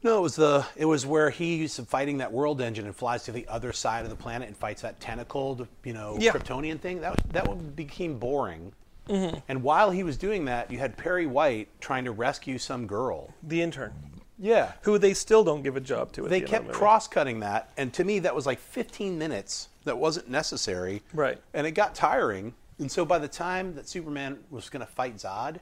No, 0.03 0.17
it 0.17 0.21
was 0.21 0.35
the 0.35 0.65
it 0.75 0.85
was 0.85 1.05
where 1.05 1.29
he's 1.29 1.77
fighting 1.79 2.17
that 2.17 2.31
world 2.31 2.59
engine 2.61 2.85
and 2.85 2.95
flies 2.95 3.23
to 3.25 3.31
the 3.31 3.47
other 3.47 3.71
side 3.71 4.03
of 4.03 4.09
the 4.09 4.15
planet 4.15 4.47
and 4.47 4.57
fights 4.57 4.81
that 4.81 4.99
tentacled, 4.99 5.67
you 5.83 5.93
know, 5.93 6.17
Yeah. 6.19 6.31
Kryptonian 6.31 6.79
thing. 6.79 7.01
That 7.01 7.21
that 7.33 7.47
one 7.47 7.69
became 7.75 8.17
boring. 8.17 8.73
Mm-hmm. 9.07 9.37
And 9.47 9.61
while 9.63 9.91
he 9.91 10.03
was 10.03 10.17
doing 10.17 10.45
that, 10.45 10.71
you 10.71 10.79
had 10.79 10.97
Perry 10.97 11.25
White 11.27 11.67
trying 11.81 12.05
to 12.05 12.11
rescue 12.11 12.57
some 12.57 12.87
girl. 12.87 13.33
The 13.43 13.61
intern, 13.61 13.93
Yeah. 14.39 14.73
who 14.83 14.97
they 14.97 15.13
still 15.13 15.43
don't 15.43 15.63
give 15.63 15.75
a 15.75 15.81
job 15.81 16.11
to. 16.13 16.23
At 16.25 16.29
They 16.29 16.39
the 16.39 16.47
kept 16.47 16.71
cross-cutting 16.71 17.39
that, 17.41 17.71
and 17.77 17.91
to 17.93 18.03
me, 18.03 18.19
that 18.19 18.33
was 18.35 18.45
like 18.45 18.59
15 18.59 19.17
minutes 19.17 19.69
that 19.85 19.97
wasn't 19.97 20.29
necessary. 20.29 21.01
Right. 21.13 21.39
And 21.53 21.65
it 21.67 21.71
got 21.71 21.95
tiring. 21.95 22.53
And 22.79 22.91
so 22.91 23.05
by 23.05 23.19
the 23.19 23.27
time 23.27 23.75
that 23.75 23.87
Superman 23.87 24.39
was 24.49 24.69
going 24.69 24.85
to 24.85 24.91
fight 24.91 25.17
Zod, 25.17 25.57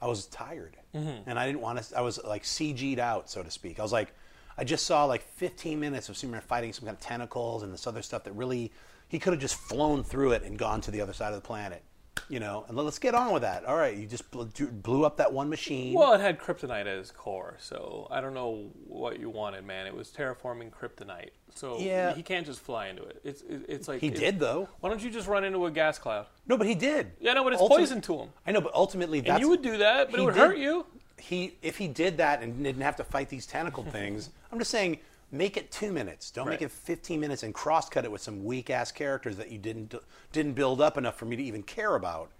I 0.00 0.06
was 0.06 0.26
tired, 0.26 0.76
Mm-hmm. 0.94 1.30
and 1.30 1.38
I 1.38 1.46
didn't 1.46 1.62
want 1.62 1.80
to. 1.82 1.96
I 1.96 2.02
was 2.02 2.20
like 2.22 2.42
CG'd 2.42 2.98
out, 2.98 3.30
so 3.30 3.42
to 3.42 3.50
speak. 3.50 3.78
I 3.80 3.82
was 3.82 3.92
like, 3.92 4.12
I 4.58 4.64
just 4.64 4.84
saw 4.84 5.04
like 5.06 5.22
15 5.22 5.80
minutes 5.80 6.08
of 6.10 6.16
Superman 6.18 6.42
fighting 6.42 6.72
some 6.74 6.84
kind 6.84 6.94
of 6.96 7.00
tentacles 7.02 7.62
and 7.62 7.72
this 7.72 7.86
other 7.86 8.02
stuff 8.02 8.24
that 8.24 8.32
really 8.32 8.70
he 9.08 9.18
could 9.18 9.32
have 9.32 9.40
just 9.40 9.54
flown 9.54 10.02
through 10.04 10.32
it 10.32 10.42
and 10.42 10.58
gone 10.58 10.80
to 10.82 10.90
the 10.90 11.00
other 11.00 11.14
side 11.14 11.28
of 11.32 11.40
the 11.40 11.46
planet. 11.46 11.82
You 12.28 12.40
know, 12.40 12.64
and 12.68 12.76
let's 12.76 12.98
get 12.98 13.14
on 13.14 13.32
with 13.32 13.42
that. 13.42 13.64
All 13.64 13.76
right, 13.76 13.94
you 13.96 14.06
just 14.06 14.30
blew, 14.30 14.46
blew 14.46 15.04
up 15.04 15.16
that 15.18 15.32
one 15.32 15.48
machine. 15.50 15.92
Well, 15.94 16.12
it 16.14 16.20
had 16.20 16.38
kryptonite 16.38 16.80
at 16.82 16.86
its 16.86 17.10
core, 17.10 17.56
so 17.58 18.06
I 18.10 18.20
don't 18.20 18.32
know 18.32 18.70
what 18.86 19.18
you 19.18 19.28
wanted, 19.28 19.64
man. 19.66 19.86
It 19.86 19.94
was 19.94 20.08
terraforming 20.08 20.70
kryptonite, 20.70 21.30
so 21.54 21.78
Yeah. 21.78 22.14
he 22.14 22.22
can't 22.22 22.46
just 22.46 22.60
fly 22.60 22.88
into 22.88 23.02
it. 23.02 23.20
It's 23.24 23.42
it's 23.48 23.88
like 23.88 24.00
He 24.00 24.06
it- 24.08 24.14
did, 24.14 24.38
though. 24.40 24.68
Why 24.80 24.88
don't 24.88 25.02
you 25.02 25.10
just 25.10 25.26
run 25.28 25.44
into 25.44 25.66
a 25.66 25.70
gas 25.70 25.98
cloud? 25.98 26.26
No, 26.46 26.56
but 26.56 26.66
he 26.66 26.74
did. 26.74 27.12
Yeah, 27.20 27.34
no, 27.34 27.44
but 27.44 27.54
it's 27.54 27.62
Ulti- 27.62 27.68
poison 27.68 28.00
to 28.02 28.18
him. 28.20 28.28
I 28.46 28.52
know, 28.52 28.60
but 28.60 28.72
ultimately, 28.74 29.20
that's 29.20 29.30
And 29.32 29.40
you 29.40 29.48
would 29.48 29.62
do 29.62 29.78
that, 29.78 30.10
but 30.10 30.20
it 30.20 30.22
would 30.24 30.34
did- 30.34 30.40
hurt 30.40 30.58
you. 30.58 30.86
He, 31.18 31.56
if 31.62 31.76
he 31.78 31.86
did 31.86 32.16
that 32.18 32.42
and 32.42 32.62
didn't 32.64 32.82
have 32.82 32.96
to 32.96 33.04
fight 33.04 33.28
these 33.28 33.46
tentacle 33.46 33.84
things, 33.84 34.30
I'm 34.50 34.58
just 34.58 34.70
saying, 34.70 34.98
make 35.32 35.56
it 35.56 35.72
two 35.72 35.90
minutes. 35.90 36.30
Don't 36.30 36.48
make 36.48 36.62
it 36.62 36.70
15 36.70 37.18
minutes 37.18 37.42
and 37.42 37.52
cross 37.52 37.88
cut 37.88 38.04
it 38.04 38.12
with 38.12 38.20
some 38.20 38.44
weak 38.44 38.70
ass 38.70 38.92
characters 38.92 39.36
that 39.38 39.50
you 39.50 39.58
didn't 39.58 39.94
didn't 40.30 40.52
build 40.52 40.80
up 40.80 40.96
enough 40.96 41.16
for 41.16 41.24
me 41.24 41.34
to 41.34 41.42
even 41.42 41.62
care 41.62 41.96
about. 41.96 42.30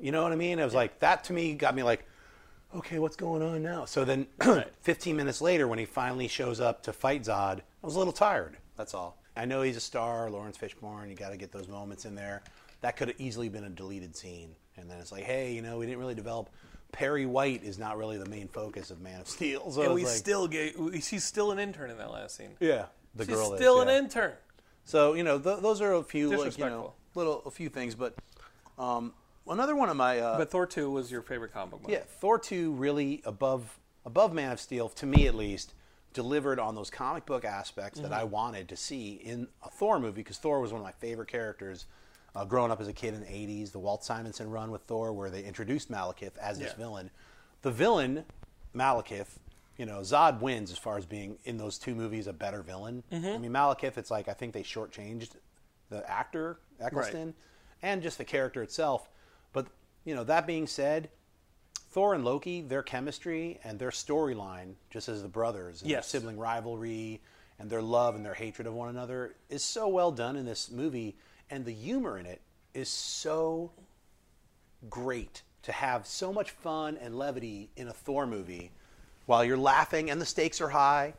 You 0.00 0.12
know 0.12 0.22
what 0.22 0.32
I 0.32 0.36
mean? 0.36 0.58
It 0.58 0.64
was 0.64 0.74
like 0.74 1.00
that 1.00 1.24
to 1.24 1.32
me 1.32 1.52
got 1.54 1.74
me 1.74 1.82
like, 1.82 2.06
okay, 2.74 2.98
what's 2.98 3.16
going 3.16 3.42
on 3.42 3.62
now? 3.62 3.84
So 3.84 4.04
then, 4.04 4.26
15 4.82 5.16
minutes 5.16 5.40
later, 5.40 5.66
when 5.66 5.78
he 5.78 5.84
finally 5.84 6.28
shows 6.28 6.60
up 6.60 6.82
to 6.84 6.92
fight 6.92 7.24
Zod, 7.24 7.58
I 7.58 7.86
was 7.86 7.96
a 7.96 7.98
little 7.98 8.12
tired. 8.12 8.56
That's 8.76 8.94
all. 8.94 9.18
I 9.36 9.44
know 9.44 9.62
he's 9.62 9.76
a 9.76 9.80
star, 9.80 10.30
Laurence 10.30 10.56
Fishburne. 10.56 11.08
You 11.08 11.16
got 11.16 11.30
to 11.30 11.36
get 11.36 11.52
those 11.52 11.68
moments 11.68 12.04
in 12.04 12.14
there. 12.14 12.42
That 12.80 12.96
could 12.96 13.08
have 13.08 13.20
easily 13.20 13.48
been 13.48 13.64
a 13.64 13.70
deleted 13.70 14.16
scene. 14.16 14.54
And 14.76 14.90
then 14.90 14.98
it's 14.98 15.12
like, 15.12 15.24
hey, 15.24 15.52
you 15.52 15.62
know, 15.62 15.78
we 15.78 15.86
didn't 15.86 15.98
really 15.98 16.14
develop. 16.14 16.48
Perry 16.92 17.26
White 17.26 17.62
is 17.62 17.78
not 17.78 17.96
really 17.96 18.18
the 18.18 18.28
main 18.28 18.48
focus 18.48 18.90
of 18.90 19.00
Man 19.00 19.20
of 19.20 19.28
Steel. 19.28 19.70
So 19.70 19.82
And 19.82 19.94
we 19.94 20.04
like, 20.04 20.12
still 20.14 20.48
get. 20.48 20.78
we- 20.78 21.00
She's 21.00 21.24
still 21.24 21.50
an 21.52 21.58
intern 21.58 21.90
in 21.90 21.98
that 21.98 22.10
last 22.10 22.36
scene. 22.36 22.50
yeah, 22.60 22.86
the 23.14 23.24
She's 23.24 23.34
girl 23.34 23.56
still 23.56 23.76
is, 23.76 23.82
an 23.82 23.88
yeah. 23.88 23.98
intern. 23.98 24.32
So 24.84 25.14
you 25.14 25.22
know, 25.22 25.38
th- 25.38 25.60
those 25.60 25.80
are 25.80 25.92
a 25.94 26.02
few, 26.02 26.36
like, 26.36 26.56
you 26.58 26.64
know, 26.66 26.94
little 27.14 27.42
a 27.46 27.50
few 27.50 27.68
things. 27.68 27.94
But 27.94 28.14
um, 28.78 29.12
another 29.48 29.76
one 29.76 29.88
of 29.88 29.96
my 29.96 30.18
uh, 30.18 30.38
But 30.38 30.50
Thor 30.50 30.66
two 30.66 30.90
was 30.90 31.10
your 31.10 31.22
favorite 31.22 31.52
comic 31.52 31.70
book. 31.72 31.82
movie. 31.82 31.92
Yeah, 31.94 32.00
Thor 32.20 32.38
two 32.38 32.72
really 32.72 33.22
above 33.24 33.78
above 34.04 34.32
Man 34.32 34.52
of 34.52 34.60
Steel 34.60 34.88
to 34.90 35.06
me 35.06 35.26
at 35.26 35.34
least 35.34 35.74
delivered 36.12 36.58
on 36.58 36.74
those 36.74 36.90
comic 36.90 37.24
book 37.24 37.44
aspects 37.44 38.00
that 38.00 38.12
I 38.12 38.22
Mm-hmm. 38.22 38.30
wanted 38.32 38.68
to 38.70 38.76
see 38.76 39.12
in 39.22 39.46
a 39.64 39.70
Thor 39.70 40.00
movie 40.00 40.22
because 40.22 40.38
Thor 40.38 40.60
was 40.60 40.72
one 40.72 40.80
of 40.80 40.84
my 40.84 40.92
favorite 40.92 41.28
characters. 41.28 41.86
Uh, 42.34 42.44
growing 42.44 42.70
up 42.70 42.80
as 42.80 42.86
a 42.88 42.92
kid 42.92 43.12
in 43.14 43.20
the 43.20 43.26
'80s, 43.26 43.72
the 43.72 43.78
Walt 43.78 44.04
Simonson 44.04 44.50
run 44.50 44.70
with 44.70 44.82
Thor, 44.82 45.12
where 45.12 45.30
they 45.30 45.42
introduced 45.42 45.90
Malekith 45.90 46.36
as 46.38 46.58
this 46.58 46.70
Yeah. 46.70 46.76
villain. 46.76 47.10
The 47.62 47.70
villain, 47.72 48.24
Malekith, 48.74 49.38
you 49.76 49.84
know, 49.86 50.00
Zod 50.00 50.40
wins 50.40 50.70
as 50.70 50.78
far 50.78 50.96
as 50.96 51.06
being 51.06 51.38
in 51.44 51.56
those 51.56 51.76
two 51.78 51.94
movies 51.94 52.26
a 52.26 52.32
better 52.32 52.62
villain. 52.62 53.02
Mm-hmm. 53.10 53.26
I 53.26 53.38
mean, 53.38 53.50
Malekith, 53.52 53.98
it's 53.98 54.10
like 54.10 54.28
I 54.28 54.32
think 54.32 54.52
they 54.54 54.62
shortchanged 54.62 55.30
the 55.88 56.08
actor 56.08 56.60
Eccleston 56.78 57.34
and 57.82 58.00
just 58.02 58.18
the 58.18 58.24
character 58.24 58.62
itself. 58.62 59.08
But 59.52 59.66
you 60.04 60.14
know, 60.14 60.22
that 60.24 60.46
being 60.46 60.66
said, 60.68 61.10
Thor 61.90 62.14
and 62.14 62.24
Loki, 62.24 62.60
their 62.62 62.84
chemistry 62.84 63.58
and 63.64 63.78
their 63.78 63.90
storyline, 63.90 64.74
just 64.90 65.08
as 65.08 65.22
the 65.22 65.28
brothers, 65.28 65.82
and 65.82 65.90
Yes. 65.90 66.10
their 66.12 66.20
sibling 66.20 66.38
rivalry 66.38 67.20
and 67.58 67.68
their 67.68 67.82
love 67.82 68.14
and 68.14 68.24
their 68.24 68.34
hatred 68.34 68.68
of 68.68 68.74
one 68.74 68.88
another, 68.88 69.34
is 69.48 69.64
so 69.64 69.88
well 69.88 70.12
done 70.12 70.36
in 70.36 70.46
this 70.46 70.70
movie, 70.70 71.16
and 71.50 71.64
the 71.64 71.72
humor 71.72 72.18
in 72.18 72.26
it 72.26 72.40
is 72.74 72.88
so 72.88 73.70
great 74.88 75.42
to 75.62 75.72
have 75.72 76.06
so 76.06 76.32
much 76.32 76.50
fun 76.50 76.96
and 76.96 77.18
levity 77.18 77.70
in 77.76 77.88
a 77.88 77.92
Thor 77.92 78.26
movie, 78.26 78.70
while 79.26 79.44
you're 79.44 79.58
laughing 79.58 80.10
and 80.10 80.20
the 80.20 80.26
stakes 80.26 80.60
are 80.60 80.68
high, 80.68 81.14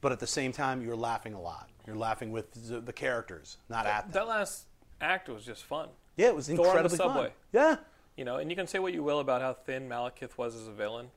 but 0.00 0.12
at 0.12 0.20
the 0.20 0.26
same 0.26 0.52
time 0.52 0.82
you're 0.82 0.96
laughing 0.96 1.34
a 1.34 1.40
lot. 1.40 1.68
You're 1.86 1.96
laughing 1.96 2.30
with 2.30 2.52
the, 2.68 2.80
the 2.80 2.92
characters, 2.92 3.56
not 3.68 3.86
at 3.86 4.04
them. 4.04 4.12
That 4.12 4.28
last 4.28 4.66
act 5.00 5.28
was 5.28 5.44
just 5.44 5.64
fun. 5.64 5.88
yeah, 6.16 6.28
it 6.28 6.36
was 6.36 6.48
Thor 6.48 6.76
on 6.76 6.84
the 6.84 6.90
subway. 6.90 7.22
fun. 7.22 7.30
Yeah. 7.52 7.76
You 8.16 8.24
know, 8.24 8.36
and 8.36 8.50
you 8.50 8.56
can 8.56 8.66
say 8.66 8.78
what 8.78 8.92
you 8.92 9.02
will 9.02 9.20
about 9.20 9.40
how 9.40 9.54
thin 9.54 9.88
Malekith 9.88 10.36
was 10.36 10.54
as 10.54 10.68
a 10.68 10.72
villain, 10.72 11.10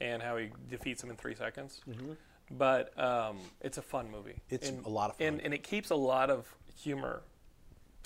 and 0.00 0.22
how 0.22 0.36
he 0.36 0.50
defeats 0.70 1.02
him 1.02 1.10
in 1.10 1.16
three 1.16 1.34
seconds. 1.34 1.80
But 2.50 2.98
um, 2.98 3.36
it's 3.60 3.78
a 3.78 3.82
fun 3.82 4.10
movie. 4.10 4.30
Mm-hmm. 4.30 4.54
It's 4.54 4.68
and, 4.70 4.84
a 4.86 4.88
lot 4.88 5.10
of 5.10 5.16
fun. 5.16 5.26
and, 5.26 5.40
and 5.42 5.54
it 5.54 5.62
keeps 5.62 5.90
a 5.90 5.96
lot 5.96 6.30
of 6.30 6.52
humor 6.80 7.22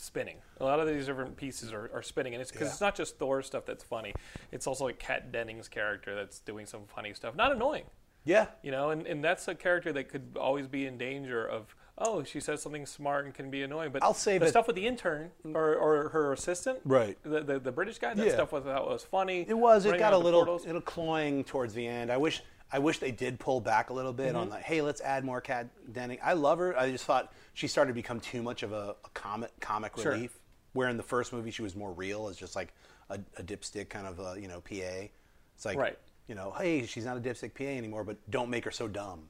spinning. 0.02 0.36
A 0.60 0.64
lot 0.64 0.80
of 0.80 0.86
these 0.88 1.06
different 1.06 1.36
pieces 1.36 1.72
are, 1.72 1.90
are 1.94 2.02
spinning, 2.02 2.34
and 2.34 2.40
it's 2.42 2.50
because 2.50 2.66
Yeah. 2.66 2.72
it's 2.72 2.80
not 2.80 2.94
just 2.94 3.18
Thor 3.18 3.42
stuff 3.42 3.64
that's 3.64 3.84
funny. 3.84 4.12
It's 4.50 4.66
also 4.66 4.84
like 4.84 4.98
Kat 4.98 5.30
Dennings' 5.32 5.68
character 5.68 6.14
that's 6.14 6.40
doing 6.40 6.66
some 6.66 6.82
funny 6.86 7.14
stuff, 7.14 7.34
not 7.36 7.52
annoying. 7.52 7.84
Yeah. 8.24 8.46
You 8.62 8.70
know, 8.70 8.90
and, 8.90 9.06
and 9.06 9.22
that's 9.24 9.48
a 9.48 9.54
character 9.54 9.92
that 9.92 10.08
could 10.08 10.36
always 10.38 10.66
be 10.66 10.86
in 10.86 10.96
danger 10.98 11.44
of, 11.44 11.74
oh, 11.98 12.22
she 12.24 12.40
says 12.40 12.62
something 12.62 12.86
smart 12.86 13.24
and 13.26 13.34
can 13.34 13.50
be 13.50 13.62
annoying. 13.62 13.90
But 13.92 14.02
I'll 14.02 14.14
say 14.14 14.38
the 14.38 14.44
that- 14.46 14.50
stuff 14.50 14.66
with 14.66 14.76
the 14.76 14.86
intern 14.86 15.30
or, 15.44 15.74
or 15.76 16.08
her 16.10 16.32
assistant, 16.32 16.80
Right. 16.84 17.16
The, 17.22 17.40
the, 17.42 17.58
the 17.60 17.72
British 17.72 17.98
guy, 17.98 18.14
that 18.14 18.26
Yeah. 18.26 18.32
stuff 18.32 18.52
was, 18.52 18.64
that 18.64 18.84
was 18.84 19.02
funny. 19.04 19.44
It 19.48 19.54
was. 19.58 19.86
It 19.86 19.98
got 19.98 20.12
a 20.12 20.18
little, 20.18 20.40
portals. 20.40 20.66
little 20.66 20.80
cloying 20.80 21.44
towards 21.44 21.74
the 21.74 21.86
end. 21.86 22.10
I 22.12 22.16
wish, 22.16 22.42
I 22.72 22.78
wish 22.78 22.98
they 22.98 23.10
did 23.10 23.38
pull 23.38 23.60
back 23.60 23.90
a 23.90 23.92
little 23.92 24.12
bit 24.12 24.28
Mm-hmm. 24.28 24.36
on 24.36 24.48
the. 24.50 24.56
Hey, 24.58 24.82
let's 24.82 25.00
add 25.00 25.24
more 25.24 25.40
Kat 25.40 25.66
Denning. 25.92 26.18
I 26.22 26.32
love 26.34 26.58
her. 26.58 26.76
I 26.78 26.90
just 26.92 27.04
thought 27.04 27.32
she 27.54 27.68
started 27.68 27.88
to 27.90 27.94
become 27.94 28.20
too 28.20 28.42
much 28.42 28.62
of 28.62 28.72
a, 28.72 28.96
a 29.04 29.08
comic 29.14 29.50
comic 29.60 29.92
Sure. 29.98 30.12
relief. 30.12 30.38
Where 30.74 30.88
in 30.88 30.96
the 30.96 31.02
first 31.02 31.32
movie 31.34 31.50
she 31.50 31.60
was 31.62 31.76
more 31.76 31.92
real 31.92 32.28
as 32.28 32.36
just 32.36 32.56
like 32.56 32.72
a, 33.10 33.18
a 33.36 33.42
dipstick 33.42 33.90
kind 33.90 34.06
of 34.06 34.18
a, 34.20 34.40
you 34.40 34.48
know 34.48 34.60
PA. 34.60 35.06
It's 35.54 35.64
like 35.66 35.76
Right. 35.78 35.98
you 36.28 36.34
know, 36.34 36.54
hey, 36.58 36.86
she's 36.86 37.04
not 37.04 37.16
a 37.16 37.20
dipstick 37.20 37.54
PA 37.54 37.64
anymore, 37.64 38.04
but 38.04 38.16
don't 38.30 38.48
make 38.48 38.64
her 38.64 38.70
so 38.70 38.88
dumb. 38.88 39.28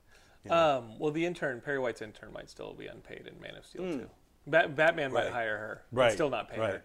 Um, 0.50 0.98
well, 0.98 1.12
the 1.12 1.24
intern, 1.24 1.60
Perry 1.60 1.78
White's 1.78 2.02
intern, 2.02 2.32
might 2.32 2.50
still 2.50 2.74
be 2.74 2.86
unpaid 2.86 3.28
in 3.32 3.40
Man 3.40 3.54
of 3.56 3.64
Steel 3.66 3.82
too. 3.92 4.10
Bat- 4.46 4.74
Batman 4.74 5.12
might 5.12 5.28
Hmm. 5.28 5.32
Hire 5.32 5.56
her, 5.58 5.82
Right. 5.92 6.12
still 6.12 6.30
not 6.30 6.50
pay 6.50 6.58
Right. 6.60 6.80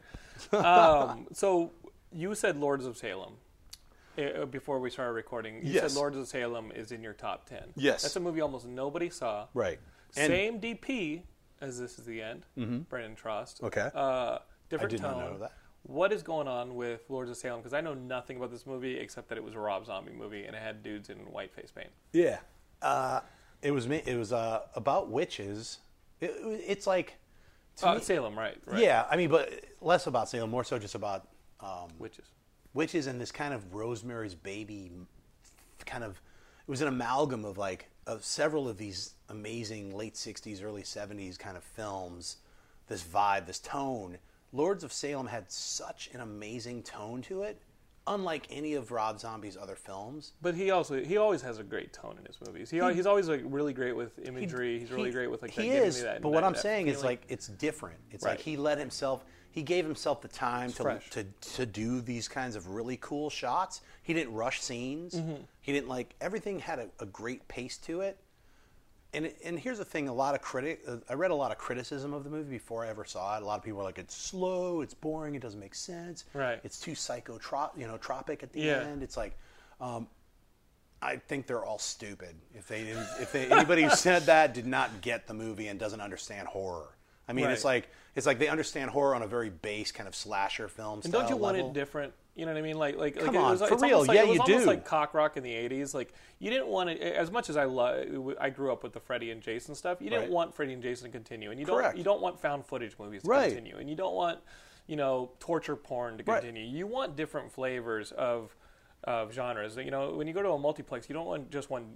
her. 0.51 0.57
um, 0.65 1.27
so 1.33 1.71
you 2.11 2.33
said 2.35 2.57
Lords 2.57 2.85
of 2.85 2.97
Salem 2.97 3.33
uh, 4.17 4.45
before 4.45 4.79
we 4.79 4.89
started 4.91 5.13
recording. 5.13 5.55
You 5.65 5.73
Yes. 5.73 5.91
said 5.93 5.97
Lords 5.99 6.17
of 6.17 6.27
Salem 6.27 6.71
is 6.71 6.91
in 6.91 7.01
your 7.01 7.13
top 7.13 7.47
ten. 7.47 7.73
Yes. 7.75 8.01
that's 8.03 8.15
a 8.15 8.19
movie 8.19 8.41
almost 8.41 8.65
nobody 8.67 9.09
saw. 9.09 9.47
Right. 9.55 9.79
And- 10.17 10.27
Same 10.27 10.59
DP 10.59 11.23
as 11.61 11.79
This 11.79 11.97
Is 11.99 12.05
the 12.05 12.21
End. 12.21 12.45
Brandon 12.89 13.15
Trost. 13.15 13.63
Okay. 13.63 13.89
Uh, 13.93 14.39
different 14.69 14.91
did 14.91 15.01
not 15.01 15.13
tone. 15.13 15.33
know 15.33 15.39
that. 15.39 15.53
What 15.83 16.11
is 16.11 16.21
going 16.21 16.47
on 16.47 16.75
with 16.75 17.01
Lords 17.09 17.29
of 17.29 17.37
Salem? 17.37 17.61
Because 17.61 17.73
I 17.73 17.79
know 17.81 17.93
nothing 17.93 18.35
about 18.37 18.51
this 18.51 18.65
movie 18.65 18.97
except 18.97 19.29
that 19.29 19.37
it 19.37 19.43
was 19.43 19.53
a 19.55 19.59
Rob 19.59 19.85
Zombie 19.85 20.11
movie 20.11 20.43
and 20.45 20.55
it 20.55 20.61
had 20.61 20.83
dudes 20.83 21.09
in 21.09 21.17
white 21.31 21.53
face 21.53 21.71
paint. 21.71 21.89
Yeah. 22.11 22.39
Uh, 22.81 23.21
it 23.61 23.71
was 23.71 23.87
me. 23.87 24.01
It 24.05 24.17
was 24.17 24.33
uh, 24.33 24.63
about 24.75 25.09
witches. 25.09 25.79
It, 26.19 26.31
it's 26.67 26.85
like. 26.87 27.15
to 27.77 27.95
me- 27.95 28.01
Salem, 28.01 28.37
right? 28.37 28.57
right. 28.65 28.81
Yeah, 28.81 29.05
I 29.09 29.15
mean, 29.15 29.29
but 29.29 29.49
less 29.81 30.07
about 30.07 30.27
Salem, 30.29 30.49
more 30.49 30.63
so 30.63 30.77
just 30.77 30.95
about 30.95 31.27
um, 31.61 31.87
Witches. 31.97 32.25
witches 32.73 33.07
and 33.07 33.19
this 33.19 33.31
kind 33.31 33.53
of 33.53 33.73
Rosemary's 33.73 34.35
Baby 34.35 34.91
kind 35.85 36.03
of 36.03 36.21
it 36.67 36.71
was 36.71 36.81
an 36.81 36.87
amalgam 36.89 37.45
of 37.45 37.57
like 37.57 37.89
of 38.05 38.23
several 38.23 38.67
of 38.67 38.77
these 38.77 39.13
amazing 39.29 39.95
late 39.95 40.15
'60s, 40.15 40.63
early 40.63 40.83
'70s 40.83 41.37
kind 41.39 41.55
of 41.57 41.63
films. 41.63 42.37
This 42.87 43.03
vibe, 43.03 43.45
this 43.45 43.59
tone. 43.59 44.17
Lords 44.53 44.83
of 44.83 44.93
Salem 44.93 45.27
had 45.27 45.51
such 45.51 46.09
an 46.13 46.21
amazing 46.21 46.83
tone 46.83 47.21
to 47.23 47.43
it, 47.43 47.61
unlike 48.07 48.47
any 48.49 48.75
of 48.75 48.91
Rob 48.91 49.19
Zombie's 49.19 49.57
other 49.57 49.75
films. 49.75 50.31
But 50.41 50.55
he 50.55 50.71
also 50.71 51.01
he 51.03 51.17
always 51.17 51.41
has 51.41 51.59
a 51.59 51.63
great 51.63 51.91
tone 51.93 52.15
in 52.19 52.25
his 52.25 52.37
movies. 52.45 52.69
He, 52.69 52.79
he's 52.93 53.05
always 53.05 53.27
like 53.29 53.41
really 53.45 53.73
great 53.73 53.93
with 53.95 54.17
imagery. 54.25 54.79
he's 54.79 54.91
really 54.91 55.09
He- 55.09 55.13
great 55.13 55.27
with 55.31 55.41
like 55.41 55.51
he 55.51 55.63
that, 55.63 55.67
giving 55.73 55.87
is. 55.87 55.97
me 55.97 56.03
that. 56.03 56.21
but 56.21 56.29
what 56.29 56.41
that- 56.41 56.47
I'm 56.47 56.53
that 56.53 56.61
saying 56.61 56.87
is 56.87 56.95
feeling. 56.97 57.05
like 57.11 57.23
it's 57.29 57.47
different. 57.47 57.99
It's 58.11 58.23
like 58.23 58.31
Right. 58.31 58.39
he 58.41 58.57
let 58.57 58.77
himself. 58.77 59.23
He 59.57 59.63
gave 59.63 59.85
himself 59.85 60.21
the 60.21 60.27
time 60.27 60.71
to, 60.73 60.99
to 61.09 61.25
to 61.55 61.65
do 61.65 61.99
these 61.99 62.27
kinds 62.27 62.55
of 62.55 62.69
really 62.69 62.99
cool 63.01 63.31
shots. 63.31 63.81
He 64.03 64.13
didn't 64.13 64.35
rush 64.35 64.61
scenes. 64.61 65.15
Mm-hmm. 65.15 65.41
He 65.61 65.73
didn't 65.73 65.89
like 65.89 66.13
everything 66.21 66.59
had 66.59 66.77
a, 66.77 66.89
a 66.99 67.07
great 67.07 67.47
pace 67.47 67.75
to 67.79 68.01
it. 68.01 68.19
And 69.15 69.33
and 69.43 69.57
here's 69.57 69.79
the 69.79 69.83
thing: 69.83 70.09
a 70.09 70.13
lot 70.13 70.35
of 70.35 70.43
critic. 70.43 70.83
Uh, 70.87 70.97
I 71.09 71.13
read 71.15 71.31
a 71.31 71.35
lot 71.35 71.49
of 71.49 71.57
criticism 71.57 72.13
of 72.13 72.23
the 72.23 72.29
movie 72.29 72.51
before 72.51 72.85
I 72.85 72.89
ever 72.89 73.03
saw 73.03 73.35
it. 73.35 73.41
A 73.41 73.47
lot 73.47 73.57
of 73.57 73.63
people 73.63 73.79
were 73.79 73.83
like, 73.83 73.97
"It's 73.97 74.13
slow. 74.15 74.81
It's 74.81 74.93
boring. 74.93 75.33
It 75.33 75.41
doesn't 75.41 75.59
make 75.59 75.73
sense. 75.73 76.25
Right. 76.35 76.59
It's 76.63 76.79
too 76.79 76.91
psychotrop, 76.91 77.71
you 77.75 77.87
know, 77.87 77.97
tropic 77.97 78.43
at 78.43 78.53
the 78.53 78.61
Yeah. 78.61 78.81
end. 78.81 79.01
It's 79.01 79.17
like." 79.17 79.35
Um, 79.81 80.05
I 81.01 81.15
think 81.15 81.47
they're 81.47 81.65
all 81.65 81.79
stupid. 81.79 82.35
If 82.53 82.67
they 82.67 82.81
if 83.19 83.31
they, 83.31 83.49
anybody 83.49 83.81
who 83.81 83.89
said 83.89 84.27
that 84.27 84.53
did 84.53 84.67
not 84.67 85.01
get 85.01 85.25
the 85.25 85.33
movie 85.33 85.67
and 85.67 85.79
doesn't 85.79 86.01
understand 86.01 86.47
horror. 86.47 86.89
I 87.27 87.33
mean, 87.33 87.49
it's 87.49 87.65
like 87.65 87.89
it's 88.17 88.25
like 88.25 88.39
they 88.39 88.47
understand 88.47 88.89
horror 88.89 89.13
on 89.15 89.21
a 89.21 89.27
very 89.27 89.49
base 89.51 89.91
kind 89.91 90.07
of 90.07 90.15
slasher 90.15 90.67
film. 90.67 91.01
And 91.03 91.13
don't 91.13 91.29
you 91.29 91.37
want 91.37 91.55
level. 91.55 91.69
it 91.71 91.73
different? 91.73 92.13
You 92.35 92.45
know 92.45 92.51
what 92.51 92.57
I 92.59 92.61
mean? 92.61 92.77
Like, 92.77 92.97
like, 92.97 93.15
like 93.15 93.25
Come 93.25 93.35
it 93.35 93.37
on, 93.37 93.51
was, 93.51 93.59
for 93.61 93.73
it's 93.75 93.83
real, 93.83 93.93
almost 93.93 94.07
like, 94.09 94.15
yeah, 94.15 94.23
it 94.23 94.27
was 94.27 94.35
you 94.37 94.41
almost 94.41 94.59
do. 94.63 94.67
like 94.67 94.85
cock 94.85 95.13
rock 95.13 95.37
in 95.37 95.43
the 95.43 95.51
'80s. 95.53 95.93
Like, 95.93 96.13
you 96.39 96.49
didn't 96.49 96.67
want 96.67 96.89
to. 96.89 97.17
As 97.17 97.31
much 97.31 97.49
as 97.49 97.57
I 97.57 97.65
love, 97.65 98.35
I 98.39 98.49
grew 98.49 98.71
up 98.71 98.81
with 98.83 98.93
the 98.93 98.99
Freddy 98.99 99.29
and 99.31 99.41
Jason 99.41 99.75
stuff. 99.75 100.01
You 100.01 100.09
didn't 100.09 100.23
Right. 100.25 100.31
want 100.31 100.55
Freddy 100.55 100.73
and 100.73 100.81
Jason 100.81 101.05
to 101.05 101.11
continue, 101.11 101.51
and 101.51 101.59
you 101.59 101.65
Correct. 101.65 101.91
don't. 101.91 101.97
You 101.97 102.03
don't 102.03 102.21
want 102.21 102.39
found 102.39 102.65
footage 102.65 102.95
movies 102.99 103.21
to 103.21 103.29
Right. 103.29 103.49
continue, 103.49 103.77
and 103.77 103.87
you 103.89 103.95
don't 103.95 104.13
want, 104.15 104.39
you 104.87 104.95
know, 104.95 105.31
torture 105.39 105.75
porn 105.75 106.17
to 106.17 106.23
Right. 106.23 106.41
continue. 106.41 106.63
You 106.65 106.87
want 106.87 107.15
different 107.15 107.51
flavors 107.51 108.11
of 108.11 108.55
of 109.03 109.31
genres. 109.31 109.77
You 109.77 109.91
know, 109.91 110.15
when 110.15 110.27
you 110.27 110.33
go 110.33 110.41
to 110.41 110.51
a 110.51 110.57
multiplex, 110.59 111.07
you 111.07 111.13
don't 111.13 111.27
want 111.27 111.51
just 111.51 111.69
one 111.69 111.93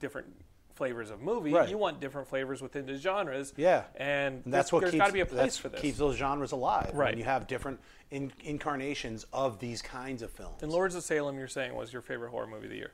different 0.00 0.28
flavors 0.74 1.10
of 1.10 1.20
movie. 1.20 1.52
Right. 1.52 1.68
You 1.68 1.78
want 1.78 2.00
different 2.00 2.28
flavors 2.28 2.62
within 2.62 2.86
the 2.86 2.96
genres. 2.96 3.52
Yeah, 3.56 3.84
and, 3.96 4.42
And 4.44 4.52
that's 4.54 4.72
what 4.72 4.80
there's 4.82 4.94
got 4.94 5.06
to 5.06 5.12
be 5.12 5.20
a 5.20 5.26
place 5.26 5.56
for 5.56 5.68
this. 5.68 5.80
keeps 5.80 5.98
those 5.98 6.16
genres 6.16 6.52
alive. 6.52 6.90
Right. 6.94 7.10
When 7.10 7.18
you 7.18 7.24
have 7.24 7.46
different 7.46 7.80
in, 8.10 8.32
incarnations 8.44 9.26
of 9.32 9.58
these 9.58 9.82
kinds 9.82 10.22
of 10.22 10.30
films. 10.30 10.62
and 10.62 10.70
Lords 10.72 10.94
of 10.94 11.02
Salem, 11.02 11.38
you're 11.38 11.48
saying 11.48 11.74
was 11.74 11.92
your 11.92 12.02
favorite 12.02 12.30
horror 12.30 12.46
movie 12.46 12.66
of 12.66 12.70
the 12.70 12.76
year. 12.76 12.92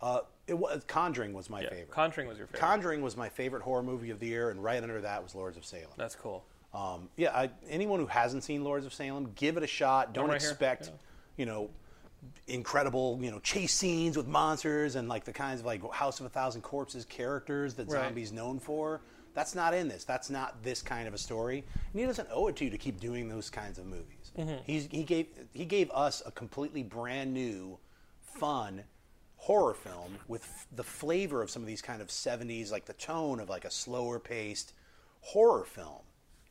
uh, 0.00 0.20
it 0.48 0.54
was 0.58 0.82
Conjuring 0.88 1.32
was 1.32 1.48
my 1.48 1.60
Yeah, 1.62 1.68
favorite. 1.70 1.90
Conjuring 1.90 2.26
was 2.28 2.36
your 2.38 2.46
favorite. 2.48 2.60
Conjuring 2.60 3.02
was 3.02 3.16
my 3.16 3.28
favorite 3.28 3.62
horror 3.62 3.82
movie 3.84 4.10
of 4.10 4.18
the 4.18 4.26
year, 4.26 4.50
and 4.50 4.62
right 4.62 4.82
under 4.82 5.00
that 5.00 5.22
was 5.22 5.34
Lords 5.36 5.56
of 5.56 5.64
Salem. 5.64 5.86
That's 5.96 6.16
cool. 6.16 6.44
Um, 6.74 7.08
yeah, 7.16 7.30
I, 7.36 7.50
anyone 7.68 8.00
who 8.00 8.06
hasn't 8.06 8.42
seen 8.44 8.64
Lords 8.64 8.84
of 8.86 8.92
Salem, 8.94 9.30
give 9.36 9.56
it 9.56 9.62
a 9.62 9.66
shot. 9.68 10.12
Don't 10.14 10.28
right 10.30 10.34
expect, 10.36 10.86
Yeah. 10.86 10.92
you 11.36 11.46
know, 11.46 11.70
incredible, 12.46 13.18
you 13.20 13.30
know, 13.30 13.38
chase 13.40 13.72
scenes 13.72 14.16
with 14.16 14.26
monsters 14.26 14.96
and 14.96 15.08
like 15.08 15.24
the 15.24 15.32
kinds 15.32 15.60
of 15.60 15.66
like 15.66 15.82
House 15.92 16.20
of 16.20 16.26
a 16.26 16.28
Thousand 16.28 16.62
Corpses 16.62 17.04
characters 17.04 17.74
that 17.74 17.88
Right. 17.88 18.04
Zombie's 18.04 18.32
known 18.32 18.58
for. 18.58 19.00
That's 19.34 19.54
not 19.54 19.72
in 19.72 19.88
this. 19.88 20.04
That's 20.04 20.28
not 20.28 20.62
this 20.62 20.82
kind 20.82 21.08
of 21.08 21.14
a 21.14 21.18
story. 21.18 21.64
And 21.92 22.00
he 22.00 22.04
doesn't 22.06 22.28
owe 22.30 22.48
it 22.48 22.56
to 22.56 22.64
you 22.64 22.70
to 22.70 22.78
keep 22.78 23.00
doing 23.00 23.28
those 23.28 23.48
kinds 23.48 23.78
of 23.78 23.86
movies. 23.86 24.32
Mm-hmm. 24.38 24.62
He's, 24.64 24.86
he 24.90 25.04
gave 25.04 25.26
he 25.52 25.64
gave 25.64 25.90
us 25.90 26.22
a 26.26 26.30
completely 26.30 26.82
brand 26.82 27.32
new, 27.32 27.78
fun 28.20 28.84
horror 29.36 29.74
film 29.74 30.18
with 30.28 30.42
f- 30.42 30.66
the 30.76 30.84
flavor 30.84 31.42
of 31.42 31.50
some 31.50 31.62
of 31.62 31.66
these 31.66 31.82
kind 31.82 32.00
of 32.00 32.06
70s 32.06 32.70
like 32.70 32.84
the 32.84 32.92
tone 32.92 33.40
of 33.40 33.48
like 33.48 33.64
a 33.64 33.70
slower 33.72 34.20
paced 34.20 34.72
horror 35.20 35.64
film 35.64 35.98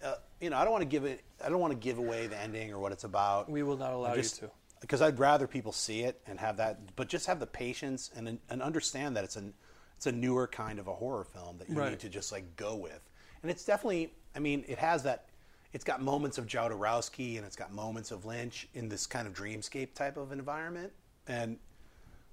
uh, 0.04 0.16
you 0.42 0.50
know 0.50 0.58
i 0.58 0.64
don't 0.66 0.74
want 0.74 0.82
to 0.82 0.86
give 0.90 1.06
it 1.06 1.22
i 1.42 1.48
don't 1.48 1.62
want 1.62 1.72
to 1.72 1.80
give 1.80 2.00
away 2.00 2.28
the 2.28 2.38
ending 2.38 2.74
or 2.74 2.80
what 2.80 2.92
it's 2.92 3.06
about 3.06 3.50
We 3.50 3.64
will 3.64 3.78
not 3.78 3.94
allow 3.94 4.14
you 4.14 4.24
to. 4.24 4.52
Because 4.82 5.02
i'd 5.02 5.18
rather 5.20 5.48
people 5.48 5.72
see 5.72 6.02
it 6.02 6.20
and 6.28 6.40
have 6.40 6.58
that 6.58 6.96
but 6.96 7.08
just 7.08 7.28
have 7.28 7.40
the 7.40 7.48
patience 7.48 8.12
and 8.16 8.40
and 8.50 8.62
understand 8.62 9.16
that 9.16 9.24
it's 9.24 9.36
an 9.38 9.54
it's 9.96 10.08
a 10.08 10.12
newer 10.12 10.48
kind 10.48 10.80
of 10.80 10.88
a 10.88 10.94
horror 10.94 11.24
film 11.24 11.58
that 11.60 11.70
you 11.70 11.76
Right. 11.76 11.92
need 11.92 12.00
to 12.00 12.10
just 12.10 12.32
like 12.32 12.56
go 12.58 12.76
with 12.76 13.10
and 13.42 13.50
it's 13.52 13.64
definitely 13.64 14.12
i 14.36 14.40
mean 14.40 14.66
it 14.68 14.78
has 14.80 15.04
that 15.04 15.26
it's 15.74 15.86
got 15.86 16.02
moments 16.02 16.38
of 16.38 16.48
Jodorowsky 16.48 17.38
and 17.38 17.46
it's 17.46 17.56
got 17.56 17.72
moments 17.72 18.12
of 18.12 18.26
Lynch 18.26 18.68
in 18.74 18.90
this 18.90 19.08
kind 19.08 19.26
of 19.26 19.34
dreamscape 19.34 19.94
type 19.94 20.18
of 20.18 20.34
environment 20.34 20.92
and 21.28 21.58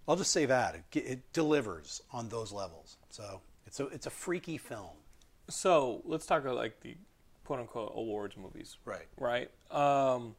I'll 0.08 0.16
just 0.16 0.32
say 0.32 0.46
that 0.46 0.74
it, 0.74 0.98
it 0.98 1.32
delivers 1.34 2.02
on 2.12 2.30
those 2.30 2.50
levels. 2.50 2.96
So 3.10 3.42
it's 3.66 3.78
a 3.78 3.86
it's 3.88 4.06
a 4.06 4.10
freaky 4.10 4.56
film. 4.56 4.96
So 5.50 6.00
let's 6.06 6.24
talk 6.24 6.42
about 6.42 6.56
like 6.56 6.80
the 6.80 6.96
quote 7.44 7.60
unquote 7.60 7.92
awards 7.94 8.34
movies. 8.36 8.78
Right. 8.86 9.06
Right. 9.18 9.50
Um, 9.70 10.34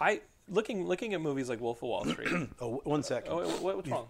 I 0.00 0.22
looking 0.48 0.86
looking 0.86 1.14
at 1.14 1.20
movies 1.20 1.48
like 1.48 1.60
Wolf 1.60 1.78
of 1.78 1.88
Wall 1.88 2.04
Street. 2.04 2.48
Oh, 2.60 2.80
one 2.84 3.02
second. 3.02 3.32
oh, 3.32 3.38
wait, 3.38 3.60
what, 3.60 3.76
what's 3.76 3.88
wrong? 3.88 4.08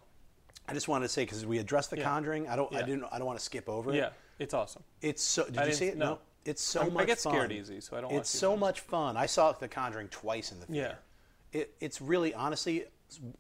I 0.69 0.75
just 0.75 0.89
wanted 0.89 1.05
to 1.07 1.13
say 1.13 1.23
because 1.23 1.47
we 1.47 1.59
addressed 1.59 1.91
The 1.91 1.99
Yeah. 1.99 2.05
Conjuring. 2.05 2.49
I 2.49 2.57
don't. 2.57 2.75
I 2.75 2.83
didn't. 2.83 3.05
I 3.13 3.19
don't 3.19 3.27
want 3.27 3.39
to 3.39 3.45
skip 3.45 3.69
over 3.69 3.93
it. 3.93 3.97
Yeah, 3.97 4.11
it's 4.39 4.53
awesome. 4.55 4.83
It's 5.01 5.23
so. 5.23 5.45
Did 5.47 5.59
I 5.59 5.67
you 5.67 5.73
see 5.73 5.87
it? 5.87 5.97
no. 5.97 6.19
It's 6.45 6.63
so 6.63 6.81
I'm- 6.83 6.91
I 6.93 6.95
much. 6.95 7.07
get 7.09 7.19
scared 7.21 7.51
fun. 7.51 7.59
easy, 7.59 7.81
so 7.81 7.97
I 7.97 8.01
don't 8.01 8.13
It's 8.13 8.31
so 8.31 8.57
much 8.57 8.79
fun. 8.81 9.17
I 9.17 9.27
saw 9.27 9.51
The 9.53 9.67
Conjuring 9.67 10.09
twice 10.09 10.53
in 10.53 10.61
the 10.61 10.67
theater. 10.67 10.99
Yeah. 11.53 11.61
It, 11.61 11.75
it's 11.81 12.01
really, 12.01 12.35
honestly, 12.35 12.85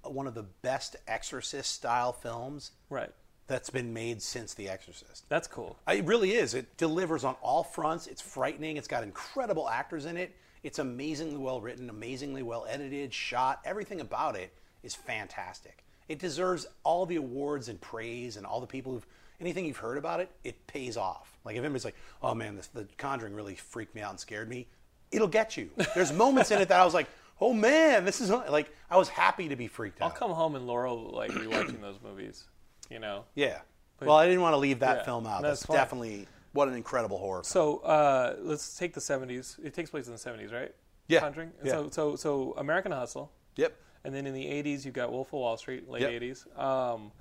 one 0.02 0.26
of 0.26 0.34
the 0.34 0.42
best 0.42 0.96
Exorcist 1.06 1.70
style 1.72 2.12
films 2.12 2.72
Right. 2.90 3.10
that's 3.46 3.70
been 3.70 3.92
made 3.94 4.22
since 4.22 4.54
The 4.54 4.68
Exorcist. 4.68 5.24
That's 5.28 5.46
cool. 5.46 5.76
It 5.88 6.04
really 6.04 6.32
is. 6.32 6.54
It 6.54 6.76
delivers 6.78 7.22
on 7.22 7.34
all 7.42 7.62
fronts. 7.62 8.08
It's 8.08 8.20
frightening. 8.22 8.76
It's 8.76 8.88
got 8.88 9.04
incredible 9.04 9.68
actors 9.68 10.04
in 10.06 10.16
it. 10.16 10.34
It's 10.66 10.80
amazingly 10.80 11.36
well 11.36 11.60
written, 11.60 11.88
amazingly 11.88 12.42
well 12.42 12.66
edited, 12.68 13.14
shot. 13.14 13.60
Everything 13.64 14.00
about 14.00 14.34
it 14.34 14.52
is 14.82 14.96
fantastic. 14.96 15.84
It 16.08 16.18
deserves 16.18 16.66
all 16.82 17.06
the 17.06 17.14
awards 17.14 17.68
and 17.68 17.80
praise 17.80 18.36
and 18.36 18.44
all 18.44 18.60
the 18.60 18.66
people 18.66 18.90
who've 18.90 19.06
anything 19.40 19.64
you've 19.64 19.76
heard 19.76 19.96
about 19.96 20.18
it. 20.18 20.28
It 20.42 20.66
pays 20.66 20.96
off. 20.96 21.38
Like 21.44 21.54
if 21.54 21.60
anybody's 21.62 21.84
like, 21.84 21.94
"Oh 22.20 22.34
man, 22.34 22.56
this, 22.56 22.66
the 22.66 22.88
Conjuring 22.98 23.34
really 23.36 23.54
freaked 23.54 23.94
me 23.94 24.00
out 24.00 24.10
and 24.10 24.18
scared 24.18 24.48
me," 24.48 24.66
it'll 25.12 25.28
get 25.28 25.56
you. 25.56 25.70
There's 25.94 26.12
moments 26.12 26.50
in 26.50 26.60
it 26.60 26.66
that 26.70 26.80
I 26.80 26.84
was 26.84 26.94
like, 26.94 27.06
"Oh 27.40 27.52
man, 27.52 28.04
this 28.04 28.20
is 28.20 28.30
like." 28.30 28.74
I 28.90 28.96
was 28.96 29.08
happy 29.08 29.48
to 29.50 29.54
be 29.54 29.68
freaked 29.68 30.02
out. 30.02 30.06
I'll 30.10 30.16
come 30.18 30.32
home 30.32 30.56
and 30.56 30.66
Laurel 30.66 31.10
like 31.12 31.30
rewatching 31.30 31.80
those 31.80 32.00
movies. 32.02 32.42
You 32.90 32.98
know. 32.98 33.24
Yeah. 33.36 33.60
well, 34.00 34.16
I 34.16 34.26
didn't 34.26 34.40
want 34.40 34.54
to 34.54 34.58
leave 34.58 34.80
that 34.80 34.96
Yeah, 34.98 35.04
film 35.04 35.28
out. 35.28 35.42
that's 35.42 35.60
That's, 35.60 35.78
definitely 35.78 36.26
what 36.56 36.68
an 36.68 36.74
incredible 36.74 37.18
horror. 37.18 37.42
So 37.44 37.78
uh, 37.78 38.36
let's 38.40 38.76
take 38.76 38.94
the 38.94 39.00
'70s. 39.00 39.64
It 39.64 39.74
takes 39.74 39.90
place 39.90 40.06
in 40.06 40.12
the 40.12 40.18
'70s, 40.18 40.52
right? 40.52 40.74
Yeah. 41.08 41.20
Conjuring. 41.20 41.52
Yeah. 41.62 41.72
So 41.72 41.90
so 41.90 42.16
so 42.16 42.54
American 42.56 42.90
Hustle. 42.92 43.30
Yep. 43.56 43.74
And 44.04 44.14
then 44.14 44.26
in 44.26 44.34
the 44.34 44.44
'80s, 44.44 44.84
you've 44.84 44.94
got 44.94 45.12
Wolf 45.12 45.28
of 45.28 45.34
Wall 45.34 45.56
Street, 45.56 45.88
late 45.88 46.02
Yep. 46.02 46.10
'80s. 46.22 46.58
Um, 46.60 47.12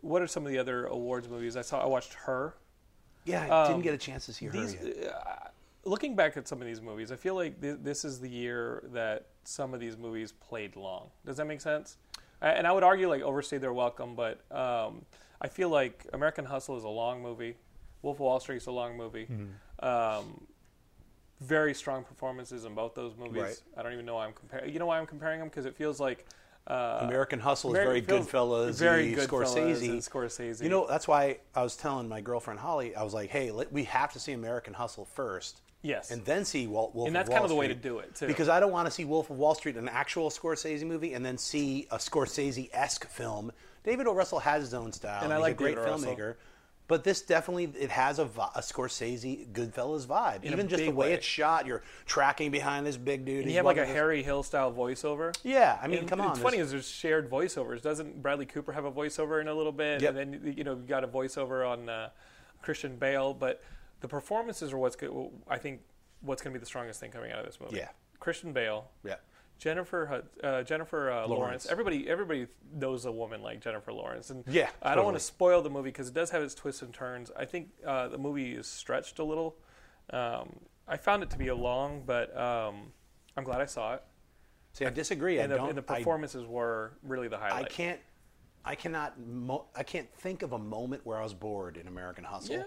what 0.00 0.22
are 0.22 0.26
some 0.26 0.44
of 0.46 0.52
the 0.52 0.58
other 0.58 0.86
awards 0.86 1.28
movies? 1.28 1.56
I 1.56 1.62
saw. 1.62 1.82
I 1.82 1.86
watched 1.86 2.14
Her. 2.14 2.54
Yeah, 3.24 3.44
I 3.44 3.62
Um, 3.62 3.68
didn't 3.72 3.82
get 3.84 3.94
a 3.94 3.98
chance 3.98 4.26
to 4.26 4.32
see 4.32 4.46
her 4.46 4.52
These, 4.52 4.74
uh, 4.76 5.48
looking 5.84 6.16
back 6.16 6.36
at 6.36 6.48
some 6.48 6.60
of 6.60 6.66
these 6.66 6.80
movies, 6.80 7.12
I 7.12 7.16
feel 7.16 7.36
like 7.36 7.60
th- 7.60 7.78
this 7.80 8.04
is 8.04 8.18
the 8.18 8.28
year 8.28 8.82
that 8.92 9.26
some 9.44 9.74
of 9.74 9.78
these 9.80 9.96
movies 9.96 10.32
played 10.32 10.74
long. 10.74 11.10
Does 11.24 11.36
that 11.36 11.46
make 11.46 11.60
sense? 11.60 11.98
And 12.40 12.66
I 12.66 12.72
would 12.72 12.82
argue 12.82 13.08
like 13.08 13.22
overstay 13.22 13.58
their 13.58 13.72
welcome, 13.72 14.16
but 14.16 14.40
um, 14.50 15.04
I 15.40 15.46
feel 15.46 15.68
like 15.68 16.04
American 16.12 16.44
Hustle 16.46 16.76
is 16.76 16.82
a 16.82 16.88
long 16.88 17.22
movie. 17.22 17.54
Wolf 18.02 18.16
of 18.16 18.20
Wall 18.20 18.40
Street 18.40 18.56
is 18.56 18.66
a 18.66 18.72
long 18.72 18.96
movie. 18.96 19.26
Mm-hmm. 19.30 19.84
Um, 19.84 20.46
very 21.40 21.74
strong 21.74 22.04
performances 22.04 22.64
in 22.64 22.74
both 22.74 22.94
those 22.94 23.16
movies. 23.16 23.42
Right. 23.42 23.62
I 23.76 23.82
don't 23.82 23.92
even 23.92 24.06
know 24.06 24.14
why 24.14 24.26
I'm 24.26 24.32
comparing. 24.32 24.72
You 24.72 24.78
know 24.78 24.86
why 24.86 24.98
I'm 24.98 25.06
comparing 25.06 25.40
them 25.40 25.48
because 25.48 25.66
it 25.66 25.74
feels 25.76 25.98
like 25.98 26.24
uh, 26.68 27.00
American 27.02 27.40
Hustle 27.40 27.74
is 27.74 27.80
Ameri- 27.80 27.84
very 27.84 28.02
Goodfellas, 28.02 28.78
very 28.78 29.12
Goodfellas 29.12 29.26
Scorsese. 29.26 29.90
and 29.90 30.00
Scorsese. 30.00 30.62
You 30.62 30.68
know, 30.68 30.86
that's 30.88 31.08
why 31.08 31.38
I 31.54 31.62
was 31.64 31.76
telling 31.76 32.08
my 32.08 32.20
girlfriend 32.20 32.60
Holly, 32.60 32.94
I 32.94 33.02
was 33.02 33.12
like, 33.14 33.30
"Hey, 33.30 33.50
let, 33.50 33.72
we 33.72 33.82
have 33.84 34.12
to 34.12 34.20
see 34.20 34.30
American 34.32 34.72
Hustle 34.72 35.04
first, 35.04 35.62
Yes. 35.82 36.12
and 36.12 36.24
then 36.24 36.44
see 36.44 36.68
Wol- 36.68 36.92
Wolf. 36.94 37.08
And 37.08 37.16
that's 37.16 37.28
kind 37.28 37.42
of 37.42 37.48
the 37.48 37.56
way 37.56 37.66
to 37.66 37.74
do 37.74 37.98
it, 37.98 38.14
too. 38.14 38.28
Because 38.28 38.48
I 38.48 38.60
don't 38.60 38.70
want 38.70 38.86
to 38.86 38.92
see 38.92 39.04
Wolf 39.04 39.28
of 39.28 39.36
Wall 39.38 39.56
Street, 39.56 39.76
an 39.76 39.88
actual 39.88 40.30
Scorsese 40.30 40.84
movie, 40.84 41.14
and 41.14 41.26
then 41.26 41.36
see 41.36 41.88
a 41.90 41.98
Scorsese-esque 41.98 43.08
film. 43.08 43.50
David 43.82 44.06
O. 44.06 44.14
Russell 44.14 44.38
has 44.38 44.62
his 44.62 44.74
own 44.74 44.92
style, 44.92 45.24
And 45.24 45.32
I 45.32 45.36
he's 45.38 45.42
like 45.42 45.52
a 45.54 45.56
great 45.56 45.74
David 45.74 45.88
O. 45.88 45.90
Russell. 45.92 46.34
But 46.92 47.04
this 47.04 47.22
definitely 47.22 47.72
it 47.80 47.88
has 47.88 48.18
a, 48.18 48.24
a 48.24 48.60
Scorsese 48.60 49.48
Goodfellas 49.50 50.06
vibe. 50.06 50.44
In 50.44 50.52
Even 50.52 50.68
just 50.68 50.82
the 50.82 50.90
way, 50.90 51.06
way. 51.08 51.12
it's 51.14 51.24
shot, 51.24 51.64
you're 51.64 51.80
tracking 52.04 52.50
behind 52.50 52.84
this 52.84 52.98
big 52.98 53.24
dude. 53.24 53.44
And 53.44 53.50
you 53.50 53.56
have 53.56 53.64
like 53.64 53.78
a 53.78 53.80
this- 53.80 53.94
Henry 53.94 54.22
Hill 54.22 54.42
style 54.42 54.70
voiceover. 54.70 55.34
Yeah, 55.42 55.78
I 55.80 55.88
mean, 55.88 56.00
And 56.00 56.08
come 56.08 56.20
on. 56.20 56.32
It's 56.32 56.40
funny 56.40 56.58
is 56.58 56.70
there's 56.70 56.86
shared 56.86 57.30
voiceovers. 57.30 57.80
Doesn't 57.80 58.20
Bradley 58.20 58.44
Cooper 58.44 58.72
have 58.72 58.84
a 58.84 58.92
voiceover 58.92 59.40
in 59.40 59.48
a 59.48 59.54
little 59.54 59.72
bit? 59.72 60.02
Yep. 60.02 60.16
And 60.16 60.34
then 60.34 60.54
you 60.54 60.64
know 60.64 60.74
you 60.74 60.82
got 60.86 61.02
a 61.02 61.08
voiceover 61.08 61.66
on 61.66 61.88
uh, 61.88 62.10
Christian 62.60 62.96
Bale, 62.96 63.32
but 63.32 63.62
the 64.02 64.08
performances 64.08 64.70
are 64.74 64.76
what's 64.76 64.94
good. 64.94 65.10
I 65.48 65.56
think 65.56 65.80
what's 66.20 66.42
going 66.42 66.52
to 66.52 66.58
be 66.58 66.60
the 66.60 66.66
strongest 66.66 67.00
thing 67.00 67.10
coming 67.10 67.32
out 67.32 67.38
of 67.38 67.46
this 67.46 67.58
movie. 67.58 67.78
Yeah. 67.78 67.88
Christian 68.20 68.52
Bale, 68.52 68.90
Yeah. 69.02 69.14
Jennifer 69.62 70.24
uh, 70.42 70.62
Jennifer 70.64 71.08
uh, 71.08 71.14
Lawrence. 71.26 71.30
Lawrence. 71.30 71.66
Everybody 71.66 72.08
everybody 72.08 72.48
knows 72.74 73.04
a 73.04 73.12
woman 73.12 73.42
like 73.42 73.60
Jennifer 73.60 73.92
Lawrence, 73.92 74.30
and 74.30 74.42
Yeah, 74.48 74.68
I 74.82 74.96
don't 74.96 75.04
want 75.04 75.16
to 75.16 75.22
spoil 75.22 75.62
the 75.62 75.70
movie 75.70 75.90
because 75.90 76.08
it 76.08 76.14
does 76.14 76.30
have 76.30 76.42
its 76.42 76.52
twists 76.52 76.82
and 76.82 76.92
turns. 76.92 77.30
I 77.36 77.44
think 77.44 77.68
uh, 77.86 78.08
the 78.08 78.18
movie 78.18 78.54
is 78.54 78.66
stretched 78.66 79.20
a 79.20 79.24
little. 79.24 79.54
Um, 80.10 80.56
I 80.88 80.96
found 80.96 81.22
it 81.22 81.30
to 81.30 81.38
be 81.38 81.46
a 81.46 81.54
long, 81.54 82.02
but 82.04 82.36
um, 82.36 82.92
I'm 83.36 83.44
glad 83.44 83.60
I 83.60 83.66
saw 83.66 83.94
it, 83.94 84.02
See, 84.72 84.84
I 84.84 84.90
disagree. 84.90 85.38
and 85.38 85.52
I 85.52 85.56
the, 85.56 85.64
and 85.64 85.78
the 85.78 85.84
I- 85.92 85.98
performances 85.98 86.44
were 86.44 86.94
really 87.04 87.28
the 87.28 87.38
highlight. 87.38 87.66
I, 87.66 87.68
can't. 87.68 88.00
I 88.64 88.74
cannot. 88.74 89.14
Mo- 89.24 89.66
I 89.76 89.84
can't 89.84 90.12
think 90.16 90.42
of 90.42 90.54
a 90.54 90.58
moment 90.58 91.02
where 91.04 91.18
I 91.18 91.22
was 91.22 91.34
bored 91.34 91.76
in 91.76 91.86
American 91.86 92.24
Hustle. 92.24 92.56
Yeah. 92.56 92.62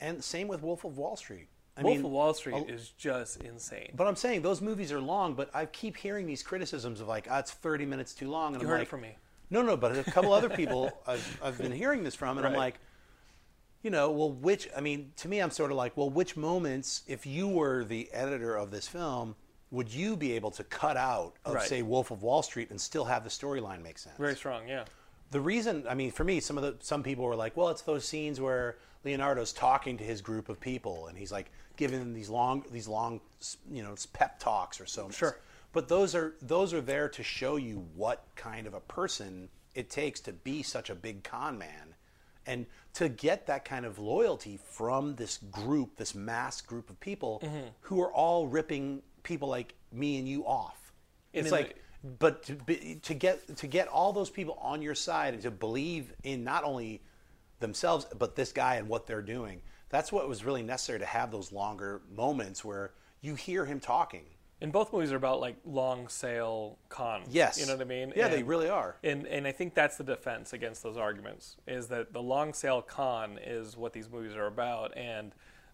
And 0.00 0.24
same 0.24 0.48
with 0.48 0.62
Wolf 0.62 0.84
of 0.84 0.96
Wall 0.96 1.16
Street. 1.16 1.48
I 1.76 1.82
Wolf 1.82 1.96
mean, 1.96 2.04
of 2.04 2.10
Wall 2.12 2.34
Street 2.34 2.54
a- 2.68 2.72
is 2.72 2.90
just 2.96 3.42
insane. 3.42 3.90
But 3.96 4.06
I'm 4.06 4.16
saying 4.16 4.42
those 4.42 4.60
movies 4.60 4.92
are 4.92 5.00
long. 5.00 5.34
But 5.34 5.50
I 5.54 5.66
keep 5.66 5.96
hearing 5.96 6.26
these 6.26 6.42
criticisms 6.42 7.00
of 7.00 7.08
like, 7.08 7.26
ah, 7.30 7.40
it's 7.40 7.50
30 7.50 7.84
minutes 7.86 8.14
too 8.14 8.30
long. 8.30 8.54
And 8.54 8.62
You 8.62 8.68
I'm 8.68 8.72
heard 8.74 8.82
it 8.82 8.88
from 8.88 9.00
me. 9.00 9.16
No, 9.50 9.60
no. 9.62 9.76
But 9.76 9.96
a 9.96 10.04
couple 10.04 10.32
other 10.32 10.48
people 10.62 10.92
I've, 11.06 11.40
I've 11.42 11.58
been 11.58 11.72
hearing 11.72 12.04
this 12.04 12.14
from, 12.14 12.38
and 12.38 12.46
I'm 12.46 12.54
like, 12.54 12.78
you 13.82 13.90
know, 13.90 14.10
well, 14.10 14.30
which? 14.32 14.68
I 14.76 14.80
mean, 14.80 15.12
to 15.16 15.28
me, 15.28 15.40
I'm 15.40 15.50
sort 15.50 15.70
of 15.70 15.76
like, 15.76 15.96
well, 15.96 16.08
which 16.10 16.36
moments, 16.36 17.02
if 17.06 17.26
you 17.26 17.48
were 17.48 17.84
the 17.84 18.08
editor 18.12 18.56
of 18.56 18.70
this 18.70 18.88
film, 18.88 19.34
would 19.70 19.92
you 19.92 20.16
be 20.16 20.32
able 20.32 20.50
to 20.52 20.64
cut 20.64 20.96
out 20.96 21.34
of, 21.44 21.54
Right. 21.54 21.66
say, 21.68 21.82
Wolf 21.82 22.10
of 22.10 22.22
Wall 22.22 22.42
Street 22.42 22.70
and 22.70 22.80
still 22.80 23.04
have 23.04 23.24
the 23.24 23.30
storyline 23.30 23.82
make 23.82 23.98
sense? 23.98 24.16
Very 24.16 24.36
strong, 24.36 24.68
yeah. 24.68 24.84
the 25.32 25.40
reason 25.40 25.84
i 25.88 25.94
mean 25.94 26.12
for 26.12 26.22
me 26.22 26.38
some 26.38 26.56
of 26.56 26.62
the 26.62 26.76
some 26.80 27.02
people 27.02 27.24
were 27.24 27.34
like 27.34 27.56
well 27.56 27.68
it's 27.70 27.82
those 27.82 28.04
scenes 28.04 28.40
where 28.40 28.76
leonardo's 29.04 29.52
talking 29.52 29.96
to 29.98 30.04
his 30.04 30.20
group 30.20 30.48
of 30.48 30.60
people 30.60 31.08
and 31.08 31.18
he's 31.18 31.32
like 31.32 31.50
giving 31.76 31.98
them 31.98 32.12
these 32.14 32.28
long 32.28 32.64
these 32.70 32.88
long 32.88 33.20
you 33.70 33.82
know 33.82 33.94
pep 34.12 34.38
talks 34.38 34.80
or 34.80 34.86
so 34.86 35.10
Sure. 35.10 35.38
but 35.72 35.88
those 35.88 36.14
are 36.14 36.34
those 36.42 36.72
are 36.72 36.80
there 36.80 37.08
to 37.08 37.22
show 37.22 37.56
you 37.56 37.86
what 37.94 38.24
kind 38.36 38.66
of 38.66 38.74
a 38.74 38.80
person 38.80 39.48
it 39.74 39.90
takes 39.90 40.20
to 40.20 40.32
be 40.32 40.62
such 40.62 40.90
a 40.90 40.94
big 40.94 41.24
con 41.24 41.58
man 41.58 41.94
and 42.46 42.66
to 42.92 43.08
get 43.08 43.46
that 43.46 43.64
kind 43.64 43.84
of 43.86 43.98
loyalty 43.98 44.58
from 44.70 45.16
this 45.16 45.38
group 45.50 45.96
this 45.96 46.14
mass 46.14 46.60
group 46.60 46.90
of 46.90 46.98
people 47.00 47.40
Mm-hmm. 47.44 47.66
who 47.82 48.00
are 48.02 48.12
all 48.12 48.46
ripping 48.46 49.02
people 49.22 49.48
like 49.48 49.74
me 49.92 50.18
and 50.18 50.28
you 50.28 50.46
off 50.46 50.92
And 51.32 51.44
it's 51.46 51.52
like 51.52 51.74
the- 51.74 51.80
but 52.18 52.42
to, 52.44 52.52
be, 52.54 53.00
to 53.02 53.14
get 53.14 53.56
to 53.56 53.66
get 53.66 53.88
all 53.88 54.12
those 54.12 54.28
people 54.28 54.58
on 54.60 54.82
your 54.82 54.94
side 54.94 55.32
and 55.32 55.42
to 55.42 55.50
believe 55.50 56.12
in 56.22 56.44
not 56.44 56.62
only 56.62 57.00
themselves 57.60 58.06
but 58.18 58.36
this 58.36 58.52
guy 58.52 58.76
and 58.76 58.88
what 58.88 59.06
they're 59.06 59.22
doing 59.22 59.62
that's 59.94 60.10
what 60.10 60.28
was 60.28 60.44
really 60.44 60.62
necessary 60.62 60.98
to 60.98 61.06
have 61.06 61.30
those 61.30 61.52
longer 61.52 62.02
moments 62.14 62.64
where 62.64 62.92
you 63.20 63.34
hear 63.36 63.64
him 63.64 63.78
talking 63.80 64.24
And 64.60 64.72
both 64.72 64.92
movies 64.92 65.12
are 65.12 65.16
about 65.24 65.40
like 65.40 65.56
long 65.64 66.08
sale 66.08 66.78
cons. 66.88 67.28
Yes. 67.30 67.58
you 67.60 67.66
know 67.66 67.74
what 67.76 67.82
I 67.82 67.84
mean. 67.96 68.12
Yeah, 68.16 68.28
they 68.28 68.42
really 68.42 68.68
are. 68.68 68.96
And 69.04 69.26
and 69.26 69.46
I 69.46 69.52
think 69.52 69.74
that's 69.74 69.96
the 69.96 70.04
defense 70.04 70.52
against 70.52 70.82
those 70.82 70.96
arguments 70.96 71.56
is 71.66 71.86
that 71.88 72.12
the 72.12 72.22
long 72.22 72.54
sale 72.54 72.82
con 72.82 73.38
is 73.58 73.76
what 73.76 73.92
these 73.92 74.08
movies 74.14 74.34
are 74.34 74.46
about, 74.46 74.96
and 74.96 75.32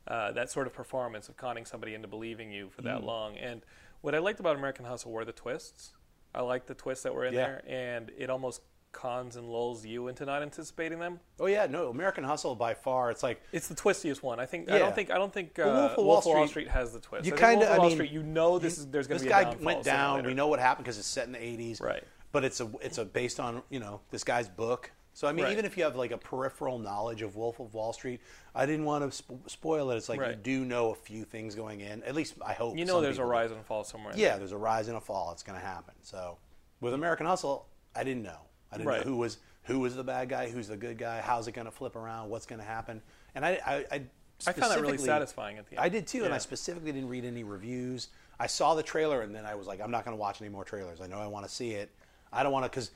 uh, 0.09 0.33
that 0.33 0.51
sort 0.51 0.67
of 0.67 0.73
performance 0.73 1.29
of 1.31 1.37
conning 1.37 1.65
somebody 1.67 1.93
into 1.95 2.09
believing 2.09 2.51
you 2.51 2.69
for 2.71 2.83
Mm. 2.83 2.91
that 2.91 3.03
long. 3.05 3.37
And 3.39 3.63
what 4.01 4.15
I 4.15 4.19
liked 4.19 4.41
about 4.41 4.57
American 4.57 4.85
Hustle 4.87 5.13
were 5.13 5.25
the 5.27 5.33
twists. 5.45 5.93
I 6.35 6.41
liked 6.43 6.67
the 6.67 6.75
twists 6.85 7.03
that 7.05 7.15
were 7.15 7.27
in 7.27 7.35
Yeah. 7.35 7.47
there, 7.47 7.63
and 7.69 8.11
it 8.19 8.29
almost 8.31 8.61
cons 8.93 9.37
and 9.37 9.49
lulls 9.49 9.85
you 9.87 10.09
into 10.09 10.25
not 10.27 10.43
anticipating 10.43 10.99
them. 10.99 11.21
oh 11.39 11.47
yeah 11.47 11.67
no 11.67 11.91
american 11.91 12.25
hustle 12.25 12.55
by 12.57 12.75
far 12.75 13.11
it's 13.11 13.23
like 13.23 13.41
It's 13.53 13.69
the 13.69 13.75
twistiest 13.75 14.23
one. 14.23 14.41
I 14.41 14.47
think. 14.47 14.69
yeah. 14.69 14.75
I 14.75 14.79
don't 14.81 14.95
think. 14.95 15.11
I 15.11 15.15
don't 15.17 15.33
think. 15.33 15.59
Uh, 15.59 15.65
Wolf, 15.65 15.77
Wolf 15.77 15.91
of 15.93 15.97
Wall 15.99 16.07
Wall 16.07 16.49
Street- 16.49 16.49
Street 16.49 16.69
has 16.69 16.93
the 16.93 17.01
twist. 17.01 17.25
you 17.27 17.33
kind 17.33 17.63
of 17.63 17.71
I 17.71 17.79
mean, 17.83 17.93
Street. 17.93 18.11
You 18.11 18.23
know 18.23 18.59
this 18.59 18.79
is 18.79 18.87
there's 18.89 19.07
going 19.07 19.19
to 19.21 19.25
be 19.25 19.31
guy 19.31 19.55
went 19.61 19.85
down. 19.85 20.17
later. 20.17 20.29
We 20.29 20.35
know 20.35 20.49
what 20.49 20.59
happened 20.61 20.85
because 20.85 20.99
it's 20.99 21.07
set 21.07 21.27
in 21.27 21.33
the 21.33 21.39
'80s. 21.39 21.81
Right. 21.81 22.03
But 22.33 22.45
it's 22.45 22.61
a 22.61 22.71
it's 22.81 22.99
a 22.99 23.05
based 23.05 23.39
on 23.41 23.63
you 23.71 23.81
know 23.81 24.01
this 24.11 24.25
guy's 24.25 24.49
book. 24.49 24.91
So 25.13 25.27
I 25.27 25.33
mean, 25.33 25.45
Right. 25.45 25.53
even 25.53 25.65
if 25.65 25.77
you 25.77 25.83
have 25.85 25.97
like 25.97 26.13
a 26.13 26.19
peripheral 26.19 26.79
knowledge 26.79 27.23
of 27.23 27.35
Wolf 27.37 27.59
of 27.61 27.75
Wall 27.75 27.93
Street, 27.93 28.21
I 28.55 28.65
didn't 28.67 28.85
want 28.85 29.05
to 29.05 29.11
sp- 29.15 29.43
spoil 29.47 29.91
it. 29.91 29.97
It's 29.97 30.09
like 30.09 30.21
you 30.21 30.35
do 30.37 30.65
know 30.65 30.91
a 30.91 30.95
few 30.95 31.25
things 31.25 31.55
going 31.57 31.81
in. 31.81 32.03
At 32.05 32.15
least 32.15 32.35
I 32.45 32.53
hope. 32.53 32.77
You 32.77 32.85
know, 32.85 33.01
there's 33.01 33.17
a 33.17 33.21
people 33.21 33.31
do. 33.31 33.33
rise 33.33 33.51
and 33.51 33.61
a 33.61 33.65
fall 33.65 33.83
somewhere. 33.85 34.15
Yeah, 34.17 34.31
there. 34.31 34.39
there's 34.39 34.53
a 34.53 34.57
rise 34.59 34.89
and 34.89 34.97
a 34.97 35.01
fall. 35.01 35.33
It's 35.33 35.43
going 35.43 35.59
to 35.59 35.65
happen. 35.67 35.95
So 36.03 36.39
with 36.81 36.95
American 36.95 37.27
Hustle, 37.27 37.67
I 37.97 38.05
didn't 38.05 38.23
know. 38.23 38.39
I 38.73 38.77
didn't 38.77 38.89
Right. 38.89 39.05
know 39.05 39.11
who 39.13 39.17
was 39.17 39.39
who 39.65 39.81
was 39.81 39.95
the 39.95 40.05
bad 40.05 40.29
guy, 40.29 40.49
who's 40.49 40.69
the 40.69 40.77
good 40.77 40.99
guy, 40.99 41.21
how's 41.21 41.47
it 41.47 41.53
going 41.53 41.67
to 41.67 41.71
flip 41.71 41.95
around, 41.97 42.31
what's 42.31 42.47
going 42.47 42.61
to 42.61 42.67
happen, 42.67 43.03
and 43.35 43.45
I 43.45 43.61
I, 43.67 43.75
I, 43.93 44.03
I 44.47 44.53
found 44.53 44.73
that 44.73 44.81
really 44.81 44.99
satisfying 44.99 45.59
at 45.59 45.67
the 45.67 45.77
end. 45.77 45.85
I 45.85 45.89
did 45.89 46.07
too, 46.07 46.25
and 46.25 46.33
I 46.33 46.39
specifically 46.39 46.93
didn't 46.93 47.09
read 47.09 47.25
any 47.25 47.45
reviews. 47.45 48.09
I 48.39 48.47
saw 48.47 48.75
the 48.75 48.83
trailer, 48.83 49.21
and 49.21 49.35
then 49.35 49.45
I 49.45 49.55
was 49.55 49.67
like, 49.67 49.81
I'm 49.83 49.91
not 49.91 50.05
going 50.05 50.17
to 50.17 50.21
watch 50.21 50.41
any 50.41 50.49
more 50.49 50.65
trailers. 50.65 51.01
I 51.03 51.07
know 51.07 51.19
I 51.19 51.27
want 51.27 51.47
to 51.47 51.53
see 51.53 51.73
it. 51.73 51.91
I 52.33 52.43
don't 52.43 52.53
want 52.53 52.65
to 52.65 52.71
because 52.71 52.91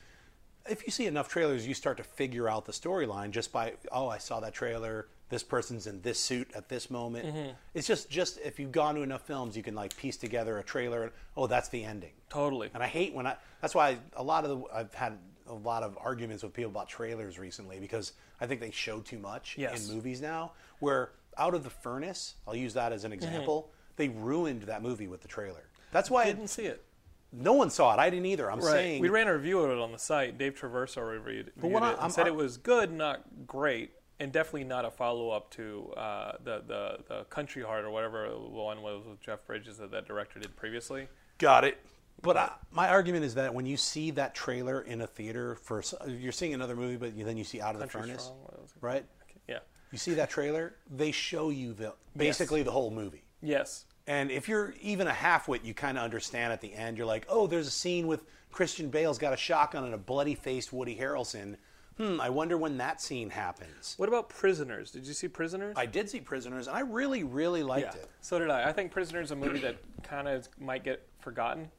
if 0.67 0.85
you 0.85 0.91
see 0.91 1.05
enough 1.05 1.29
trailers, 1.29 1.67
you 1.67 1.73
start 1.75 1.97
to 1.97 2.03
figure 2.03 2.49
out 2.49 2.65
the 2.65 2.71
storyline 2.71 3.31
just 3.31 3.51
by 3.51 3.73
oh, 3.91 4.07
I 4.07 4.17
saw 4.17 4.39
that 4.39 4.53
trailer. 4.53 5.07
This 5.29 5.43
person's 5.43 5.87
in 5.87 6.01
this 6.01 6.19
suit 6.19 6.49
at 6.55 6.69
this 6.69 6.89
moment. 6.89 7.27
Mm-hmm. 7.27 7.49
It's 7.73 7.87
just 7.87 8.09
just 8.09 8.39
if 8.39 8.59
you've 8.59 8.71
gone 8.71 8.95
to 8.95 9.01
enough 9.01 9.21
films, 9.21 9.55
you 9.55 9.63
can 9.63 9.75
like 9.75 9.95
piece 9.97 10.17
together 10.17 10.57
a 10.57 10.63
trailer. 10.63 11.03
and 11.03 11.11
Oh, 11.37 11.47
that's 11.47 11.69
the 11.69 11.83
ending. 11.83 12.11
Totally. 12.29 12.69
And 12.73 12.81
I 12.81 12.87
hate 12.87 13.13
when 13.13 13.27
I. 13.27 13.35
That's 13.61 13.75
why 13.75 13.97
a 14.15 14.23
lot 14.23 14.45
of 14.45 14.49
the 14.49 14.65
I've 14.73 14.93
had 14.93 15.17
a 15.47 15.53
lot 15.53 15.83
of 15.83 15.97
arguments 16.01 16.43
with 16.43 16.53
people 16.53 16.71
about 16.71 16.89
trailers 16.89 17.37
recently 17.37 17.79
because 17.79 18.13
I 18.41 18.47
think 18.47 18.61
they 18.61 18.71
show 18.71 18.99
too 18.99 19.19
much 19.19 19.55
Yes. 19.57 19.87
in 19.89 19.95
movies 19.95 20.21
now. 20.21 20.53
Where 20.79 21.11
out 21.37 21.53
of 21.53 21.63
the 21.63 21.69
furnace, 21.69 22.35
I'll 22.47 22.55
use 22.55 22.73
that 22.73 22.91
as 22.91 23.03
an 23.03 23.13
example. 23.13 23.71
They 23.97 24.09
ruined 24.09 24.63
that 24.63 24.81
movie 24.81 25.07
with 25.07 25.21
the 25.21 25.27
trailer. 25.27 25.69
That's 25.91 26.09
why 26.09 26.23
I 26.23 26.25
didn't 26.25 26.47
see 26.49 26.65
it. 26.65 26.83
no 27.31 27.53
one 27.53 27.69
saw 27.69 27.93
it. 27.93 27.99
I 27.99 28.09
didn't 28.09 28.27
either. 28.27 28.49
I'm 28.49 28.59
Right. 28.59 28.71
saying 28.71 29.01
we 29.01 29.09
ran 29.09 29.27
a 29.27 29.33
review 29.33 29.59
of 29.59 29.69
it 29.69 29.77
on 29.81 29.91
the 29.91 29.99
site. 29.99 30.37
Dave 30.37 30.55
Traverso 30.55 31.01
reviewed, 31.09 31.51
reviewed 31.55 31.73
what 31.73 31.83
I- 31.83 31.89
it 31.89 31.93
and 31.93 32.01
I'm- 32.01 32.09
said 32.11 32.25
I- 32.25 32.29
it 32.29 32.35
was 32.35 32.55
good, 32.57 32.91
not 32.93 33.45
great, 33.45 33.91
and 34.19 34.31
definitely 34.31 34.63
not 34.63 34.85
a 34.85 34.91
follow 34.91 35.31
up 35.31 35.51
to 35.51 35.91
uh, 35.97 36.37
the, 36.43 36.61
the 36.65 37.03
the 37.07 37.23
Country 37.25 37.61
Heart 37.63 37.83
or 37.83 37.89
whatever 37.89 38.29
the 38.29 38.37
one 38.37 38.81
was 38.81 39.05
with 39.05 39.19
Jeff 39.19 39.45
Bridges 39.45 39.77
that 39.79 39.91
that 39.91 40.05
director 40.07 40.39
did 40.39 40.55
previously. 40.55 41.09
got 41.37 41.65
it. 41.65 41.77
But 42.21 42.37
I, 42.37 42.51
my 42.71 42.89
argument 42.89 43.25
is 43.25 43.35
that 43.35 43.53
when 43.53 43.65
you 43.65 43.77
see 43.77 44.11
that 44.11 44.33
trailer 44.33 44.81
in 44.81 45.01
a 45.01 45.07
theater 45.07 45.55
for 45.55 45.83
you're 46.07 46.31
seeing 46.31 46.53
another 46.53 46.75
movie, 46.75 46.97
but 46.97 47.13
you, 47.13 47.23
then 47.23 47.37
you 47.37 47.43
see 47.43 47.61
Out 47.61 47.75
of 47.75 47.81
the 47.81 47.87
Furnace, 47.87 48.23
Strong, 48.23 48.41
what 48.41 48.61
was 48.61 48.71
it? 48.71 48.77
right? 48.81 49.05
Yeah. 49.47 49.59
You 49.91 49.97
see 49.97 50.13
that 50.15 50.29
trailer, 50.29 50.75
they 50.89 51.11
show 51.11 51.49
you 51.49 51.73
the 51.73 51.93
basically 52.17 52.63
the 52.63 52.71
whole 52.71 52.91
movie. 52.91 53.23
Yes. 53.41 53.85
And 54.07 54.29
if 54.31 54.47
you're 54.47 54.73
even 54.81 55.07
a 55.07 55.11
halfwit, 55.11 55.63
you 55.63 55.73
kind 55.73 55.97
of 55.97 56.03
understand 56.03 56.53
at 56.53 56.61
the 56.61 56.73
end. 56.73 56.97
You're 56.97 57.07
like, 57.07 57.25
oh, 57.29 57.47
there's 57.47 57.67
a 57.67 57.71
scene 57.71 58.07
with 58.07 58.25
Christian 58.51 58.89
Bale's 58.89 59.17
got 59.17 59.33
a 59.33 59.37
shotgun 59.37 59.83
and 59.83 59.93
a 59.93 59.97
bloody 59.97 60.35
faced 60.35 60.71
Woody 60.71 60.95
Harrelson. 60.95 61.57
Hmm, 61.97 62.19
I 62.19 62.29
wonder 62.29 62.57
when 62.57 62.77
that 62.77 63.01
scene 63.01 63.29
happens. 63.29 63.95
What 63.97 64.09
about 64.09 64.29
Prisoners? 64.29 64.91
Did 64.91 65.07
you 65.07 65.13
see 65.13 65.27
Prisoners? 65.27 65.75
I 65.77 65.85
did 65.85 66.09
see 66.09 66.19
Prisoners, 66.19 66.67
and 66.67 66.75
I 66.75 66.81
really, 66.81 67.23
really 67.23 67.63
liked 67.63 67.95
yeah. 67.95 68.01
it. 68.01 68.09
So 68.19 68.37
did 68.37 68.49
I. 68.49 68.67
I 68.67 68.73
think 68.73 68.91
Prisoners 68.91 69.27
is 69.27 69.31
a 69.31 69.35
movie 69.35 69.59
that 69.59 69.77
kind 70.03 70.27
of 70.27 70.47
might 70.59 70.83
get 70.83 71.07
forgotten 71.19 71.69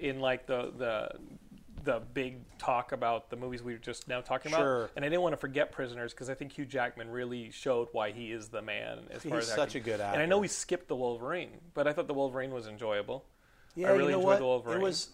in 0.00 0.20
like 0.20 0.46
the 0.46 0.72
the 0.76 1.08
the 1.84 2.02
big 2.12 2.36
talk 2.58 2.92
about 2.92 3.30
the 3.30 3.36
movies 3.36 3.62
we 3.62 3.72
were 3.72 3.78
just 3.78 4.08
now 4.08 4.20
talking 4.20 4.50
Sure. 4.52 4.78
about. 4.84 4.90
And 4.96 5.04
I 5.04 5.08
didn't 5.08 5.22
want 5.22 5.32
to 5.32 5.36
forget 5.38 5.70
Prisoners 5.72 6.12
because 6.12 6.28
I 6.28 6.34
think 6.34 6.52
Hugh 6.52 6.66
Jackman 6.66 7.08
really 7.08 7.50
showed 7.50 7.88
why 7.92 8.10
he 8.10 8.32
is 8.32 8.48
the 8.48 8.60
man 8.60 8.98
as 9.10 9.22
far 9.22 9.38
He's 9.38 9.48
as 9.48 9.54
such 9.54 9.68
acting. 9.76 9.82
a 9.82 9.84
good 9.84 10.00
actor. 10.00 10.14
And 10.14 10.22
I 10.22 10.26
know 10.26 10.38
we 10.38 10.48
skipped 10.48 10.88
the 10.88 10.96
Wolverine, 10.96 11.50
but 11.74 11.86
I 11.86 11.92
thought 11.92 12.08
the 12.08 12.14
Wolverine 12.14 12.50
was 12.50 12.66
enjoyable. 12.66 13.24
Yeah, 13.74 13.88
I 13.88 13.90
really 13.92 14.06
you 14.06 14.10
know 14.10 14.16
enjoyed 14.18 14.24
what? 14.32 14.38
the 14.38 14.44
Wolverine. 14.44 14.78
It 14.78 14.82
was. 14.82 15.10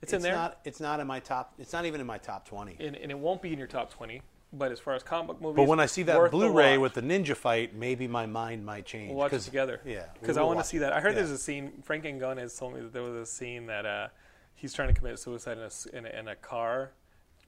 It's 0.00 0.12
in 0.12 0.22
there? 0.22 0.34
Not, 0.34 0.60
it's 0.64 0.78
not 0.80 1.00
in 1.00 1.06
my 1.06 1.20
top. 1.20 1.54
It's 1.58 1.72
not 1.72 1.86
even 1.86 2.00
in 2.00 2.06
my 2.06 2.18
top 2.18 2.46
twenty. 2.46 2.76
and, 2.78 2.94
and 2.96 3.10
it 3.10 3.18
won't 3.18 3.42
be 3.42 3.52
in 3.52 3.58
your 3.58 3.66
top 3.68 3.90
twenty. 3.92 4.22
But 4.58 4.72
as 4.72 4.80
far 4.80 4.94
as 4.94 5.02
comic 5.02 5.26
book 5.26 5.40
movies, 5.40 5.56
But 5.56 5.66
when 5.66 5.80
I 5.80 5.86
see 5.86 6.02
that 6.04 6.30
Blu-ray 6.30 6.78
with 6.78 6.94
the 6.94 7.02
ninja 7.02 7.36
fight, 7.36 7.74
maybe 7.74 8.08
my 8.08 8.26
mind 8.26 8.64
might 8.64 8.86
change. 8.86 9.08
We'll 9.10 9.18
watch 9.18 9.32
it 9.32 9.40
together. 9.40 9.80
Yeah, 9.84 10.06
because 10.20 10.36
I 10.36 10.42
want 10.42 10.58
to 10.60 10.64
see 10.64 10.78
that. 10.78 10.92
I 10.92 11.00
heard 11.00 11.10
Yeah. 11.10 11.16
there's 11.16 11.30
a 11.30 11.38
scene. 11.38 11.72
Frank 11.82 12.04
Angone 12.04 12.38
has 12.38 12.56
told 12.56 12.74
me 12.74 12.80
that 12.80 12.92
there 12.92 13.02
was 13.02 13.14
a 13.16 13.26
scene 13.26 13.66
that 13.66 13.84
uh, 13.84 14.08
he's 14.54 14.72
trying 14.72 14.88
to 14.88 14.94
commit 14.94 15.18
suicide 15.18 15.58
in 15.58 15.64
a, 15.64 15.96
in 15.98 16.06
a, 16.06 16.18
in 16.20 16.28
a 16.28 16.36
car, 16.36 16.92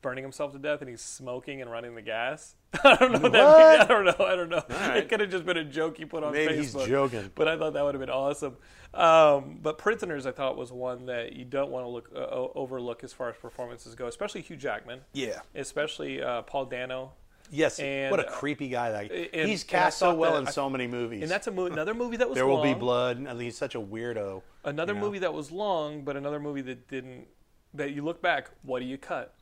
burning 0.02 0.24
himself 0.24 0.52
to 0.52 0.58
death, 0.58 0.80
and 0.80 0.88
he's 0.88 1.00
smoking 1.00 1.60
and 1.60 1.70
running 1.70 1.94
the 1.94 2.02
gas. 2.02 2.54
I 2.84 2.96
don't 2.96 3.12
know 3.12 3.18
what 3.20 3.32
that 3.32 3.78
means. 3.78 3.82
I 3.82 3.86
don't 3.86 4.04
know. 4.04 4.26
I 4.26 4.36
don't 4.36 4.48
know. 4.50 4.62
right. 4.68 4.96
It 4.98 5.08
could 5.08 5.20
have 5.20 5.30
just 5.30 5.44
been 5.46 5.56
a 5.56 5.64
joke 5.64 5.96
he 5.96 6.04
put 6.04 6.22
on 6.22 6.32
Maybe 6.32 6.54
Facebook. 6.54 6.80
he's 6.80 6.88
joking. 6.88 7.30
But 7.34 7.48
I 7.48 7.56
thought 7.58 7.72
that 7.74 7.82
would 7.84 7.94
have 7.94 8.00
been 8.00 8.10
awesome. 8.10 8.56
Um, 8.94 9.58
but 9.62 9.78
Prisoners, 9.78 10.26
I 10.26 10.32
thought 10.32 10.56
was 10.56 10.72
one 10.72 11.06
that 11.06 11.32
you 11.34 11.44
don't 11.44 11.70
want 11.70 11.84
to 11.84 11.88
look 11.88 12.10
uh, 12.14 12.18
overlook 12.58 13.04
as 13.04 13.12
far 13.12 13.28
as 13.30 13.36
performances 13.36 13.94
go, 13.94 14.06
especially 14.06 14.42
Hugh 14.42 14.56
Jackman. 14.56 15.00
Yeah. 15.12 15.40
Especially 15.54 16.22
uh, 16.22 16.42
Paul 16.42 16.66
Dano. 16.66 17.12
Yes. 17.50 17.78
And, 17.78 18.10
what 18.10 18.20
a 18.20 18.28
uh, 18.28 18.30
creepy 18.32 18.68
guy 18.68 18.90
that 18.90 19.10
and- 19.32 19.48
he's 19.48 19.64
cast 19.64 19.98
so 19.98 20.14
well 20.14 20.32
that- 20.34 20.40
in 20.42 20.48
I- 20.48 20.50
so 20.50 20.68
many 20.68 20.86
movies. 20.86 21.22
And 21.22 21.30
that's 21.30 21.46
a 21.46 21.50
mo- 21.50 21.66
another 21.72 21.94
movie 21.94 22.18
that 22.18 22.28
was 22.28 22.36
there 22.36 22.46
will 22.46 22.62
be 22.62 22.70
long. 22.70 22.78
blood. 22.78 23.16
and 23.18 23.40
He's 23.40 23.56
such 23.56 23.74
a 23.74 23.80
weirdo. 23.80 24.42
Another 24.64 24.92
you 24.92 24.98
know? 25.00 25.04
movie 25.06 25.18
that 25.20 25.32
was 25.32 25.50
long, 25.50 26.02
but 26.02 26.16
another 26.16 26.38
movie 26.40 26.62
that 26.62 26.88
didn't. 26.88 27.26
That 27.74 27.92
you 27.92 28.02
look 28.02 28.22
back, 28.22 28.50
what 28.62 28.80
do 28.80 28.86
you 28.86 28.96
cut? 28.96 29.34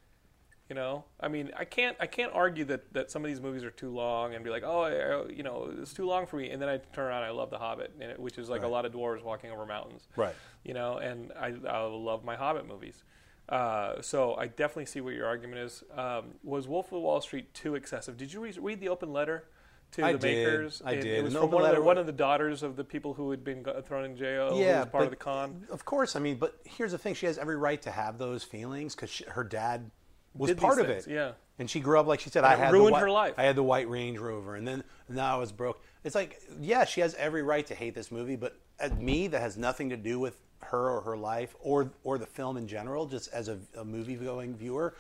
You 0.68 0.74
know, 0.74 1.04
I 1.20 1.28
mean, 1.28 1.52
I 1.56 1.64
can't 1.64 1.96
I 2.00 2.06
can't 2.08 2.32
argue 2.34 2.64
that, 2.64 2.92
that 2.92 3.10
some 3.12 3.24
of 3.24 3.28
these 3.28 3.40
movies 3.40 3.62
are 3.62 3.70
too 3.70 3.90
long 3.90 4.34
and 4.34 4.42
be 4.42 4.50
like, 4.50 4.64
oh, 4.66 4.80
I- 4.80 5.30
you 5.30 5.44
know, 5.44 5.72
it's 5.80 5.92
too 5.92 6.06
long 6.06 6.26
for 6.26 6.36
me. 6.38 6.50
And 6.50 6.60
then 6.60 6.68
I 6.68 6.78
turn 6.92 7.04
around, 7.06 7.22
and 7.22 7.26
I 7.26 7.30
love 7.30 7.50
The 7.50 7.58
Hobbit, 7.58 7.92
and 8.00 8.10
it, 8.10 8.18
which 8.18 8.36
is 8.36 8.48
like 8.48 8.62
a 8.62 8.66
lot 8.68 8.84
of 8.84 8.90
dwarves 8.92 9.22
walking 9.22 9.52
over 9.52 9.64
mountains. 9.64 10.08
Right. 10.16 10.34
You 10.64 10.74
know, 10.74 10.96
and 10.98 11.30
I 11.38 11.54
I 11.68 11.82
love 11.82 12.24
my 12.24 12.34
Hobbit 12.34 12.66
movies. 12.66 13.04
Uh, 13.48 14.02
so 14.02 14.34
I 14.34 14.48
definitely 14.48 14.86
see 14.86 15.00
what 15.00 15.14
your 15.14 15.26
argument 15.26 15.60
is. 15.60 15.84
Um, 15.96 16.34
was 16.42 16.66
Wolf 16.66 16.90
of 16.90 17.00
Wall 17.00 17.20
Street 17.20 17.54
too 17.54 17.76
excessive? 17.76 18.16
Did 18.16 18.32
you 18.32 18.40
re- 18.40 18.58
read 18.60 18.80
the 18.80 18.88
open 18.88 19.12
letter 19.12 19.44
to 19.92 20.04
I 20.04 20.14
the 20.14 20.18
did. 20.18 20.36
makers? 20.48 20.82
I 20.84 20.94
It- 20.94 21.02
did. 21.02 21.18
It 21.18 21.22
was 21.22 21.32
from 21.34 21.52
one 21.52 21.64
of, 21.64 21.76
the, 21.76 21.80
one 21.80 21.96
of 21.96 22.06
the 22.06 22.12
daughters 22.12 22.64
of 22.64 22.74
the 22.74 22.82
people 22.82 23.14
who 23.14 23.30
had 23.30 23.44
been 23.44 23.64
thrown 23.84 24.04
in 24.04 24.16
jail. 24.16 24.52
who 24.52 24.60
yeah, 24.60 24.80
was 24.80 24.88
part 24.88 24.92
but 24.92 25.04
of 25.04 25.10
the 25.10 25.16
con. 25.16 25.64
Of 25.70 25.84
course, 25.84 26.16
I 26.16 26.18
mean, 26.18 26.38
but 26.38 26.58
here's 26.64 26.90
the 26.90 26.98
thing: 26.98 27.14
she 27.14 27.26
has 27.26 27.38
every 27.38 27.56
right 27.56 27.80
to 27.82 27.92
have 27.92 28.18
those 28.18 28.42
feelings 28.42 28.96
because 28.96 29.22
her 29.28 29.44
dad 29.44 29.92
was 30.38 30.52
part 30.54 30.78
of 30.80 30.86
things, 30.86 31.06
it. 31.06 31.12
yeah. 31.14 31.32
and 31.58 31.68
she 31.70 31.80
grew 31.80 31.98
up 31.98 32.06
like 32.06 32.20
she 32.20 32.30
said. 32.30 32.44
And 32.44 32.52
I 32.52 32.56
had 32.56 32.72
ruined 32.72 32.92
white, 32.92 33.00
her 33.02 33.10
life. 33.10 33.34
I 33.38 33.44
had 33.44 33.56
the 33.56 33.62
white 33.62 33.88
Range 33.88 34.18
Rover, 34.18 34.56
and 34.56 34.66
then 34.66 34.84
now 35.08 35.36
I 35.36 35.38
was 35.38 35.52
broke. 35.52 35.82
It's 36.04 36.14
like, 36.14 36.40
yeah, 36.60 36.84
she 36.84 37.00
has 37.00 37.14
every 37.14 37.42
right 37.42 37.66
to 37.66 37.74
hate 37.74 37.94
this 37.94 38.10
movie, 38.12 38.36
but 38.36 38.58
at 38.78 39.00
me, 39.00 39.26
that 39.28 39.40
has 39.40 39.56
nothing 39.56 39.90
to 39.90 39.96
do 39.96 40.18
with 40.20 40.40
her 40.62 40.90
or 40.90 41.00
her 41.02 41.16
life 41.16 41.54
or 41.60 41.92
or 42.04 42.18
the 42.18 42.26
film 42.26 42.56
in 42.56 42.66
general. 42.68 43.06
Just 43.06 43.32
as 43.32 43.48
a, 43.48 43.58
a 43.78 43.84
movie 43.84 44.14
going 44.16 44.54
viewer, 44.54 44.94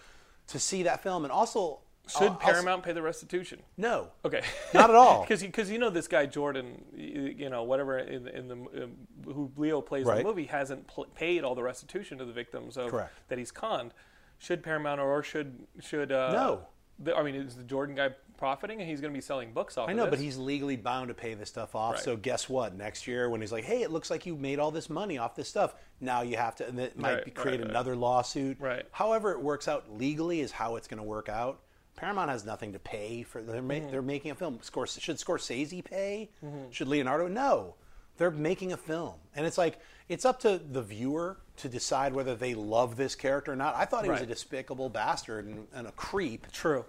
to 0.48 0.58
see 0.58 0.82
that 0.84 1.02
film, 1.02 1.24
and 1.24 1.32
also 1.32 1.80
Should 2.08 2.22
I'll- 2.22 2.28
I'll- 2.30 2.36
Paramount 2.36 2.82
pay 2.84 2.92
the 2.92 3.02
restitution? 3.02 3.60
no, 3.76 4.08
Okay, 4.24 4.42
Not 4.74 4.90
at 4.90 4.96
all. 4.96 5.22
Because 5.26 5.42
because 5.42 5.70
you 5.70 5.78
know 5.78 5.90
this 5.90 6.06
guy 6.08 6.26
Jordan, 6.26 6.84
you 6.94 7.48
know 7.50 7.62
whatever 7.64 7.98
in, 7.98 8.28
in 8.28 8.48
the 8.48 8.54
um, 8.54 8.92
who 9.24 9.50
Leo 9.56 9.80
plays 9.80 10.06
in 10.08 10.16
the 10.18 10.22
movie 10.24 10.44
hasn't 10.44 10.86
pl- 10.86 11.06
paid 11.14 11.42
all 11.44 11.54
the 11.54 11.62
restitution 11.62 12.18
to 12.18 12.24
the 12.24 12.32
victims 12.32 12.76
of 12.76 12.90
Correct. 12.90 13.12
that 13.28 13.38
he's 13.38 13.50
conned. 13.50 13.92
Should 14.38 14.62
Paramount 14.62 15.00
or 15.00 15.22
should 15.22 15.54
should 15.80 16.12
uh, 16.12 16.32
No. 16.32 16.60
The, 16.98 17.14
I 17.14 17.22
mean, 17.22 17.34
is 17.34 17.54
the 17.56 17.62
Jordan 17.62 17.94
guy 17.94 18.10
profiting 18.38 18.80
and 18.80 18.88
he's 18.88 19.00
going 19.02 19.12
to 19.12 19.16
be 19.16 19.20
selling 19.22 19.52
books 19.52 19.76
off? 19.76 19.88
I 19.88 19.92
of 19.92 19.96
know, 19.98 20.04
this? 20.04 20.10
but 20.12 20.18
he's 20.18 20.38
legally 20.38 20.76
bound 20.76 21.08
to 21.08 21.14
pay 21.14 21.34
this 21.34 21.48
stuff 21.50 21.74
off. 21.74 21.94
Right. 21.96 22.02
So 22.02 22.16
guess 22.16 22.48
what? 22.48 22.74
Next 22.74 23.06
year, 23.06 23.28
when 23.28 23.40
he's 23.42 23.52
like, 23.52 23.64
"Hey, 23.64 23.82
it 23.82 23.90
looks 23.90 24.10
like 24.10 24.24
you 24.24 24.34
made 24.34 24.58
all 24.58 24.70
this 24.70 24.88
money 24.88 25.18
off 25.18 25.34
this 25.34 25.48
stuff," 25.48 25.74
now 26.00 26.22
you 26.22 26.36
have 26.38 26.54
to, 26.56 26.66
and 26.66 26.78
it 26.80 26.98
might 26.98 27.14
Right, 27.16 27.24
be, 27.26 27.30
create 27.32 27.54
right, 27.56 27.60
right. 27.62 27.70
another 27.70 27.94
lawsuit. 27.96 28.58
Right. 28.60 28.86
However, 28.92 29.32
it 29.32 29.40
works 29.42 29.68
out 29.68 29.92
legally 29.98 30.40
is 30.40 30.52
how 30.52 30.76
it's 30.76 30.88
going 30.88 30.98
to 30.98 31.04
work 31.06 31.28
out. 31.28 31.60
Paramount 31.96 32.30
has 32.30 32.44
nothing 32.46 32.72
to 32.74 32.78
pay 32.78 33.22
for. 33.22 33.42
They're, 33.42 33.60
ma- 33.62 33.74
Mm-hmm. 33.74 33.90
they're 33.90 34.02
making 34.02 34.30
a 34.30 34.34
film. 34.34 34.58
Scors- 34.58 34.98
should 35.00 35.16
Scorsese 35.16 35.82
pay? 35.84 36.30
Should 36.70 36.88
Leonardo? 36.88 37.26
No. 37.28 37.74
They're 38.18 38.30
making 38.30 38.72
a 38.72 38.76
film, 38.78 39.14
and 39.34 39.44
it's 39.44 39.58
like 39.58 39.78
it's 40.08 40.24
up 40.24 40.40
to 40.40 40.58
the 40.58 40.82
viewer 40.82 41.38
to 41.58 41.68
decide 41.68 42.12
whether 42.12 42.34
they 42.34 42.54
love 42.54 42.96
this 42.96 43.14
character 43.14 43.52
or 43.52 43.56
not. 43.56 43.74
I 43.74 43.84
thought 43.86 44.04
he 44.04 44.10
was 44.10 44.20
a 44.20 44.22
Right. 44.22 44.28
despicable 44.28 44.88
bastard 44.88 45.46
and, 45.46 45.66
and 45.74 45.86
a 45.86 45.92
creep. 45.92 46.50
true. 46.52 46.84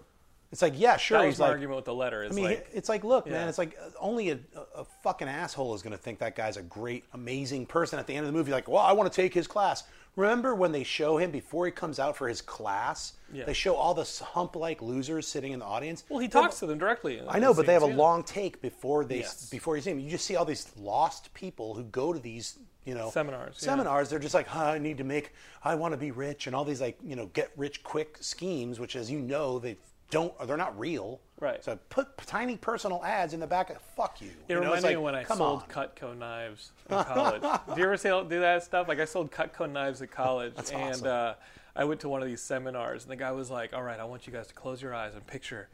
It's 0.49 0.61
like, 0.61 0.73
yeah, 0.77 0.95
sure. 0.95 1.19
That 1.19 1.25
he's 1.27 1.39
my 1.39 1.45
like, 1.47 1.51
argument 1.55 1.75
with 1.75 1.85
the 1.85 1.93
letter. 1.93 2.23
Is 2.23 2.31
I 2.31 2.35
mean, 2.35 2.45
like, 2.45 2.69
it's 2.73 2.87
like, 2.87 3.03
look, 3.03 3.25
Yeah. 3.25 3.33
man, 3.33 3.49
it's 3.49 3.57
like 3.57 3.77
uh, 3.81 3.89
only 3.99 4.29
a, 4.29 4.39
a 4.75 4.85
fucking 5.03 5.27
asshole 5.27 5.75
is 5.75 5.81
going 5.81 5.91
to 5.91 5.97
think 5.97 6.19
that 6.19 6.35
guy's 6.37 6.55
a 6.55 6.61
great, 6.61 7.03
amazing 7.13 7.65
person 7.65 7.99
at 7.99 8.07
the 8.07 8.13
end 8.15 8.25
of 8.25 8.31
the 8.31 8.37
movie. 8.37 8.53
Like, 8.53 8.69
well, 8.69 8.81
I 8.81 8.93
want 8.93 9.11
to 9.11 9.15
take 9.15 9.33
his 9.33 9.45
class. 9.45 9.83
Remember 10.15 10.55
when 10.55 10.71
they 10.71 10.83
show 10.83 11.17
him 11.17 11.31
before 11.31 11.65
he 11.65 11.71
comes 11.71 11.99
out 11.99 12.15
for 12.15 12.29
his 12.29 12.41
class? 12.41 13.13
Yeah. 13.33 13.43
They 13.43 13.53
show 13.53 13.75
all 13.75 13.93
the 13.93 14.05
hump-like 14.25 14.81
losers 14.81 15.27
sitting 15.27 15.51
in 15.51 15.59
the 15.59 15.65
audience. 15.65 16.05
well, 16.09 16.19
he 16.19 16.29
talks 16.29 16.59
to 16.59 16.65
them 16.65 16.77
directly. 16.79 17.21
I 17.27 17.39
know, 17.39 17.53
but 17.53 17.65
they 17.65 17.73
have 17.73 17.83
a 17.83 17.85
long 17.85 18.23
take 18.23 18.61
before 18.61 19.03
they 19.03 19.19
Yes. 19.19 19.49
before 19.49 19.75
you 19.75 19.81
see 19.81 19.91
him. 19.91 19.99
You 19.99 20.09
just 20.09 20.25
see 20.25 20.35
all 20.37 20.45
these 20.45 20.71
lost 20.77 21.33
people 21.33 21.73
who 21.75 21.83
go 21.83 22.13
to 22.13 22.19
these, 22.19 22.57
you 22.87 22.95
know, 22.95 23.09
Seminars, 23.09 23.57
yeah. 23.59 23.65
Seminars. 23.65 24.09
They're 24.09 24.17
just 24.17 24.33
like, 24.33 24.47
huh, 24.47 24.63
I 24.63 24.77
need 24.77 24.97
to 24.99 25.03
make, 25.03 25.33
I 25.61 25.75
want 25.75 25.91
to 25.91 25.97
be 25.97 26.11
rich, 26.11 26.47
and 26.47 26.55
all 26.55 26.63
these 26.63 26.79
like, 26.79 26.97
you 27.03 27.17
know, 27.17 27.25
get 27.27 27.51
rich 27.57 27.83
quick 27.83 28.17
schemes, 28.21 28.79
which, 28.79 28.95
as 28.95 29.11
you 29.11 29.19
know, 29.19 29.59
they 29.59 29.75
don't, 30.09 30.33
they're 30.47 30.55
not 30.55 30.79
real. 30.79 31.19
Right. 31.41 31.61
So 31.61 31.77
put 31.89 32.17
tiny 32.19 32.55
personal 32.55 33.03
ads 33.03 33.33
in 33.33 33.41
the 33.41 33.45
back. 33.45 33.69
of 33.69 33.81
Fuck 33.97 34.21
you. 34.21 34.29
It 34.29 34.53
you 34.53 34.55
know, 34.55 34.61
reminded 34.61 34.85
it's 34.85 34.91
me 34.91 34.95
when 34.95 35.15
I 35.15 35.23
sold 35.25 35.63
on. 35.63 35.67
Cutco 35.67 36.17
knives 36.17 36.71
in 36.89 37.03
college. 37.03 37.41
do 37.75 37.77
you 37.77 37.83
ever 37.83 37.97
sell, 37.97 38.23
do 38.23 38.39
that 38.39 38.63
stuff? 38.63 38.87
Like 38.87 39.01
I 39.01 39.05
sold 39.05 39.31
Cutco 39.31 39.69
knives 39.69 40.01
at 40.01 40.09
college, 40.09 40.53
That's 40.55 40.71
and 40.71 40.93
awesome. 40.93 41.07
uh, 41.07 41.33
I 41.75 41.83
went 41.83 41.99
to 42.01 42.09
one 42.09 42.21
of 42.21 42.29
these 42.29 42.41
seminars, 42.41 43.03
and 43.03 43.11
the 43.11 43.17
guy 43.17 43.31
was 43.33 43.51
like, 43.51 43.73
"All 43.73 43.83
right, 43.83 43.99
I 43.99 44.05
want 44.05 44.25
you 44.25 44.33
guys 44.33 44.47
to 44.47 44.53
close 44.53 44.81
your 44.81 44.95
eyes 44.95 45.13
and 45.13 45.27
picture 45.27 45.67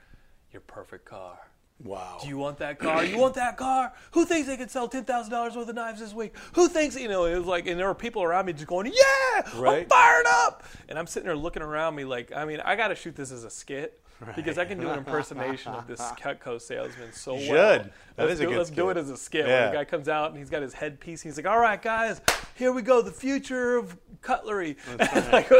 your 0.52 0.62
perfect 0.62 1.06
car." 1.06 1.38
Wow. 1.84 2.18
Do 2.22 2.28
you 2.30 2.38
want 2.38 2.60
that 2.60 2.80
car? 2.80 3.04
You 3.04 3.18
want 3.18 3.34
that 3.36 3.58
car? 3.58 3.92
Who 4.12 4.26
thinks 4.26 4.48
they 4.48 4.56
could 4.58 4.72
sell 4.72 4.88
ten 4.88 5.04
thousand 5.04 5.32
dollars 5.32 5.56
worth 5.56 5.68
of 5.68 5.76
knives 5.76 6.00
this 6.00 6.14
week? 6.14 6.34
Who 6.54 6.68
thinks 6.70 6.98
you 6.98 7.08
know? 7.10 7.26
It 7.26 7.38
was 7.38 7.46
like, 7.48 7.68
and 7.68 7.80
there 7.80 7.88
were 7.88 7.94
people 7.96 8.24
around 8.24 8.46
me 8.46 8.54
just 8.54 8.68
going, 8.68 8.88
"Yeah, 8.88 9.42
I'm 9.54 9.60
Right. 9.60 9.90
fired 9.90 10.26
up!" 10.28 10.64
And 10.88 10.98
I'm 10.98 11.08
sitting 11.08 11.28
there 11.28 11.36
looking 11.36 11.62
around 11.62 11.96
me 11.96 12.06
like, 12.06 12.32
I 12.36 12.46
mean, 12.46 12.62
I 12.62 12.76
got 12.76 12.88
to 12.90 12.96
shoot 12.96 13.16
this 13.16 13.32
as 13.32 13.44
a 13.44 13.50
skit 13.50 14.00
because 14.36 14.58
I 14.58 14.66
can 14.66 14.80
do 14.80 14.90
an 14.90 15.00
impersonation 15.00 15.74
of 15.74 15.88
this 15.88 16.00
Cutco 16.20 16.62
salesman 16.62 17.12
so 17.12 17.38
You 17.38 17.52
well. 17.52 17.78
should. 17.78 17.92
That 18.16 18.28
let's 18.28 18.34
is 18.34 18.40
a 18.40 18.44
do, 18.44 18.50
good 18.50 18.58
Let's 18.58 18.70
do 18.70 18.90
it 18.90 18.98
as 18.98 19.10
a 19.10 19.18
skit. 19.18 19.48
Yeah. 19.48 19.70
The 19.70 19.78
guy 19.78 19.86
comes 19.86 20.08
out 20.08 20.30
and 20.30 20.38
he's 20.38 20.50
got 20.50 20.62
his 20.62 20.74
headpiece. 20.74 21.22
He's 21.22 21.38
like, 21.38 21.48
"All 21.48 21.60
right, 21.60 21.82
guys, 21.82 22.22
here 22.56 22.72
we 22.72 22.82
go. 22.82 23.02
The 23.02 23.12
future 23.12 23.78
of 23.78 23.98
cutlery." 24.22 24.78
Like, 25.34 25.52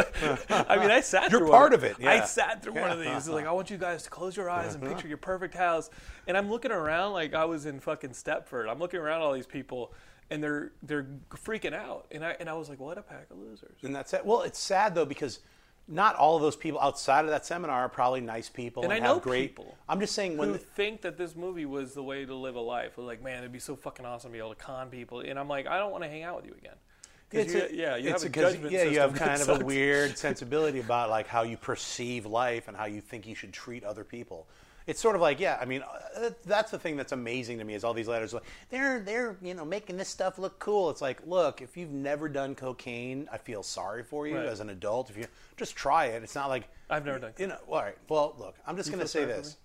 I 0.50 0.78
mean, 0.78 0.92
I 0.92 1.02
sat 1.02 1.32
You're 1.32 1.42
through 1.42 1.50
part 1.50 1.72
one. 1.72 1.74
of 1.74 1.84
it, 1.84 1.98
I 2.06 2.26
sat 2.26 2.62
through 2.62 2.74
one 2.74 2.92
of 2.92 3.00
these. 3.00 3.10
He's 3.10 3.30
like, 3.30 3.46
I 3.46 3.52
want 3.52 3.70
you 3.70 3.78
guys 3.78 4.04
to 4.04 4.10
close 4.10 4.38
your 4.38 4.50
eyes 4.50 4.76
and 4.76 4.84
uh-huh. 4.84 4.94
picture 4.94 5.08
your 5.08 5.18
perfect 5.18 5.56
house. 5.56 5.90
And 6.28 6.38
I'm 6.38 6.50
looking 6.50 6.72
around 6.72 7.14
like 7.14 7.34
I 7.34 7.46
was 7.46 7.66
in 7.66 7.80
fucking 7.80 8.12
Stepford. 8.12 8.70
I'm 8.70 8.80
looking 8.80 9.00
around 9.00 9.22
all 9.22 9.34
these 9.34 9.48
people, 9.48 9.94
and 10.30 10.44
they're 10.44 10.72
they're 10.84 11.08
freaking 11.32 11.74
out. 11.74 12.08
And 12.12 12.24
I 12.24 12.36
and 12.40 12.50
I 12.50 12.54
was 12.54 12.70
like, 12.70 12.80
what 12.80 12.98
a 12.98 13.02
pack 13.02 13.32
of 13.32 13.38
losers. 13.40 13.78
And 13.84 13.96
that's 13.96 14.14
it. 14.14 14.26
Well, 14.26 14.42
it's 14.42 14.60
sad 14.60 14.96
though 14.96 15.06
because 15.06 15.40
not 15.88 16.16
all 16.16 16.36
of 16.38 16.42
those 16.42 16.56
people 16.56 16.80
outside 16.80 17.26
of 17.26 17.32
that 17.32 17.46
seminar 17.46 17.82
are 17.82 17.90
probably 17.90 18.22
nice 18.22 18.48
people 18.50 18.84
And 18.84 18.92
and, 18.94 19.04
I 19.04 19.08
have 19.08 19.18
know 19.18 19.22
great. 19.22 19.56
people 19.56 19.78
I'm 19.90 20.00
just 20.00 20.16
saying 20.16 20.38
when 20.38 20.50
Who 20.50 20.54
the- 20.54 20.60
think 20.60 21.02
that 21.02 21.18
this 21.18 21.36
movie 21.36 21.66
was 21.66 21.94
the 21.94 22.04
way 22.04 22.26
to 22.26 22.34
live 22.36 22.56
a 22.56 22.62
life? 22.62 22.94
Like, 22.98 23.22
man, 23.22 23.40
it'd 23.40 23.52
be 23.52 23.60
so 23.60 23.76
fucking 23.76 24.06
awesome 24.06 24.30
to 24.32 24.34
be 24.34 24.40
able 24.40 24.52
to 24.52 24.56
con 24.56 24.90
people. 24.90 25.20
And 25.22 25.38
I'm 25.38 25.50
like, 25.50 25.68
I 25.68 25.78
don't 25.80 25.92
want 25.92 26.04
to 26.04 26.10
hang 26.10 26.24
out 26.24 26.38
with 26.38 26.46
you 26.46 26.54
again. 26.58 26.76
It's 27.32 27.54
you, 27.54 27.62
a- 27.64 27.74
yeah, 27.76 27.96
you 27.98 28.10
it's 28.12 28.24
have 28.24 28.32
a 28.32 28.34
judgment 28.34 28.72
Yeah, 28.72 28.84
you 28.84 29.00
have 29.00 29.14
kind 29.16 29.42
of 29.42 29.50
a 29.62 29.66
weird 29.66 30.18
sensibility 30.18 30.80
about 30.80 31.10
like 31.10 31.28
how 31.28 31.42
you 31.44 31.58
perceive 31.58 32.26
life 32.26 32.68
and 32.68 32.78
how 32.78 32.86
you 32.86 33.02
think 33.02 33.26
you 33.28 33.36
should 33.36 33.52
treat 33.52 33.84
other 33.84 34.04
people. 34.04 34.48
It's 34.88 35.00
sort 35.00 35.16
of 35.16 35.22
like, 35.22 35.40
yeah, 35.40 35.58
I 35.62 35.66
mean, 35.66 35.82
uh, 35.82 36.32
that's 36.46 36.72
the 36.72 36.80
thing 36.80 36.98
that's 36.98 37.12
amazing 37.12 37.58
to 37.60 37.64
me 37.64 37.74
is 37.74 37.84
all 37.84 37.94
these 37.94 38.08
letters. 38.08 38.34
Like, 38.34 38.44
they're 38.70 39.00
they're 39.00 39.38
you 39.42 39.54
know 39.54 39.66
making 39.66 39.98
this 39.98 40.10
stuff 40.10 40.38
look 40.38 40.60
cool. 40.60 40.90
It's 40.90 41.02
like, 41.02 41.20
look, 41.26 41.62
if 41.62 41.78
you've 41.78 41.92
never 41.92 42.28
done 42.30 42.56
cocaine, 42.56 43.28
I 43.32 43.38
feel 43.38 43.64
sorry 43.64 44.04
for 44.04 44.28
you 44.28 44.36
Right. 44.38 44.46
as 44.46 44.60
an 44.60 44.70
adult. 44.70 45.10
If 45.10 45.18
you 45.18 45.28
just 45.58 45.76
try 45.76 46.06
it, 46.08 46.24
it's 46.24 46.36
not 46.36 46.50
like 46.50 46.68
I've 46.90 47.06
never 47.06 47.20
done 47.20 47.34
You 47.38 47.48
know, 47.48 47.58
all 47.68 47.82
right. 47.82 47.98
Well, 48.10 48.36
look, 48.38 48.56
I'm 48.68 48.76
just 48.76 48.90
You 48.90 48.96
going 48.96 49.06
to 49.08 49.12
feel 49.12 49.22
say 49.22 49.26
sorry 49.28 49.36
for 49.38 49.42
this. 49.42 49.58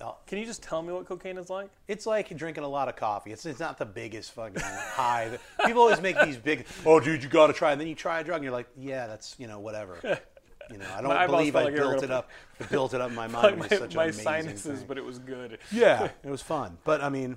Uh, 0.00 0.12
Can 0.28 0.38
you 0.38 0.44
just 0.44 0.62
tell 0.62 0.80
me 0.80 0.92
what 0.92 1.06
cocaine 1.06 1.38
is 1.38 1.50
like? 1.50 1.70
It's 1.88 2.06
like 2.06 2.28
drinking 2.36 2.62
a 2.62 2.68
lot 2.68 2.88
of 2.88 2.94
coffee. 2.94 3.32
It's, 3.32 3.44
it's 3.46 3.58
not 3.58 3.78
the 3.78 3.84
biggest 3.84 4.30
fucking 4.30 4.62
high. 4.62 5.36
People 5.66 5.82
always 5.82 6.00
make 6.00 6.16
these 6.20 6.36
big, 6.36 6.66
oh, 6.86 7.00
dude, 7.00 7.20
you 7.20 7.28
got 7.28 7.48
to 7.48 7.52
try. 7.52 7.72
And 7.72 7.80
then 7.80 7.88
you 7.88 7.96
try 7.96 8.20
a 8.20 8.24
drug, 8.24 8.36
and 8.36 8.44
you're 8.44 8.52
like, 8.52 8.68
yeah, 8.76 9.08
that's 9.08 9.34
you 9.40 9.48
know 9.48 9.58
whatever. 9.58 10.20
You 10.70 10.78
know, 10.78 10.86
I 10.94 11.00
don't 11.00 11.26
believe 11.30 11.56
I 11.56 11.64
like 11.64 11.74
built 11.74 12.02
it 12.02 12.10
up. 12.10 12.30
Built 12.70 12.92
it 12.92 13.00
up 13.00 13.10
in 13.10 13.14
my 13.14 13.28
mind. 13.28 13.60
Like 13.60 13.72
It 13.72 13.80
was 13.80 13.80
my, 13.80 13.86
such 13.86 13.90
an 13.94 13.96
my 13.96 14.04
amazing 14.04 14.24
sinuses, 14.24 14.78
thing. 14.80 14.88
but 14.88 14.98
it 14.98 15.04
was 15.04 15.18
good. 15.18 15.58
Yeah, 15.72 16.08
it 16.24 16.30
was 16.30 16.42
fun. 16.42 16.76
But 16.84 17.00
I 17.02 17.08
mean, 17.08 17.36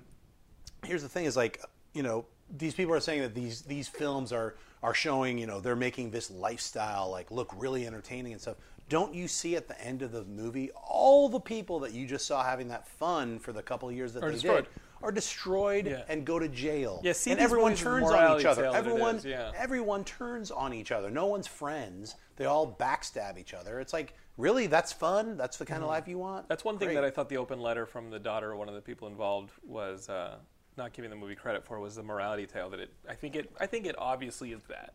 here's 0.86 1.04
the 1.04 1.10
thing: 1.10 1.26
is 1.26 1.38
like 1.38 1.62
you 1.94 2.04
know 2.04 2.26
these 2.50 2.74
people 2.74 2.94
are 2.94 3.00
saying 3.00 3.22
that 3.22 3.36
these 3.36 3.62
these 3.62 3.88
films 3.88 4.34
are 4.34 4.56
are 4.84 4.94
showing 4.94 5.38
you 5.38 5.46
know 5.48 5.60
they're 5.60 5.76
making 5.76 6.12
this 6.12 6.32
lifestyle 6.32 7.10
like 7.12 7.30
look 7.32 7.52
really 7.56 7.86
entertaining 7.88 8.34
and 8.34 8.42
stuff. 8.42 8.58
Don't 8.90 9.14
you 9.14 9.28
see 9.30 9.56
at 9.56 9.68
the 9.70 9.80
end 9.82 10.02
of 10.02 10.12
the 10.12 10.24
movie 10.26 10.70
all 10.90 11.30
the 11.30 11.40
people 11.40 11.80
that 11.80 11.94
you 11.94 12.06
just 12.06 12.26
saw 12.26 12.44
having 12.44 12.68
that 12.70 12.88
fun 12.88 13.40
for 13.40 13.54
the 13.54 13.62
couple 13.62 13.88
of 13.88 13.96
years 13.96 14.12
that 14.14 14.24
Are 14.24 14.28
they 14.30 14.34
destroyed. 14.34 14.66
did 14.66 14.74
are 15.04 15.12
destroyed 15.12 15.86
Yeah. 15.88 16.04
and 16.08 16.26
go 16.26 16.40
to 16.40 16.48
jail? 16.48 17.02
Yeah, 17.04 17.14
see 17.14 17.32
and 17.32 17.40
everyone 17.40 17.72
movies 17.72 17.82
as 17.82 17.88
a 17.88 17.90
turns 17.90 18.12
on 18.12 18.40
each 18.40 18.46
other. 18.46 18.62
tale 18.64 18.72
that 18.74 18.78
it 18.78 18.80
Everyone, 18.80 19.16
is, 19.18 19.26
yeah. 19.26 19.52
everyone 19.56 20.04
turns 20.04 20.52
on 20.52 20.74
each 20.74 20.92
other. 20.92 21.10
No 21.10 21.26
one's 21.28 21.48
friends. 21.48 22.16
They 22.38 22.46
all 22.46 22.76
backstab 22.80 23.38
each 23.38 23.54
other. 23.54 23.80
It's 23.80 23.94
like 23.94 24.14
really 24.38 24.68
that's 24.68 24.92
fun. 24.92 25.38
That's 25.38 25.58
the 25.58 25.66
kind 25.66 25.84
of 25.84 25.90
life 25.90 26.08
you 26.08 26.18
want. 26.18 26.44
Mm-hmm. 26.44 26.48
That's 26.50 26.64
one 26.66 26.78
thing 26.78 26.88
Great. 26.90 26.96
that 26.96 27.04
I 27.04 27.10
thought 27.12 27.30
the 27.30 27.38
open 27.38 27.60
letter 27.60 27.86
from 27.86 28.10
the 28.10 28.20
daughter, 28.20 28.52
of 28.54 28.58
one 28.60 28.70
of 28.70 28.76
the 28.76 28.82
people 28.82 29.08
involved, 29.08 29.52
was 29.64 30.10
uh, 30.10 30.38
not 30.78 30.94
giving 30.94 31.10
the 31.12 31.18
movie 31.18 31.36
credit 31.36 31.64
for 31.66 31.80
was 31.80 31.96
the 31.96 32.04
morality 32.04 32.46
tale 32.48 32.70
that 32.70 32.80
it. 32.80 32.92
I 33.08 33.14
think 33.16 33.36
it. 33.36 33.52
I 33.60 33.66
think 33.68 33.86
it 33.86 33.96
obviously 33.98 34.52
is 34.52 34.64
that. 34.70 34.94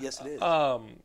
Yes, 0.00 0.20
it 0.20 0.26
is. 0.26 0.42
Um, 0.42 1.00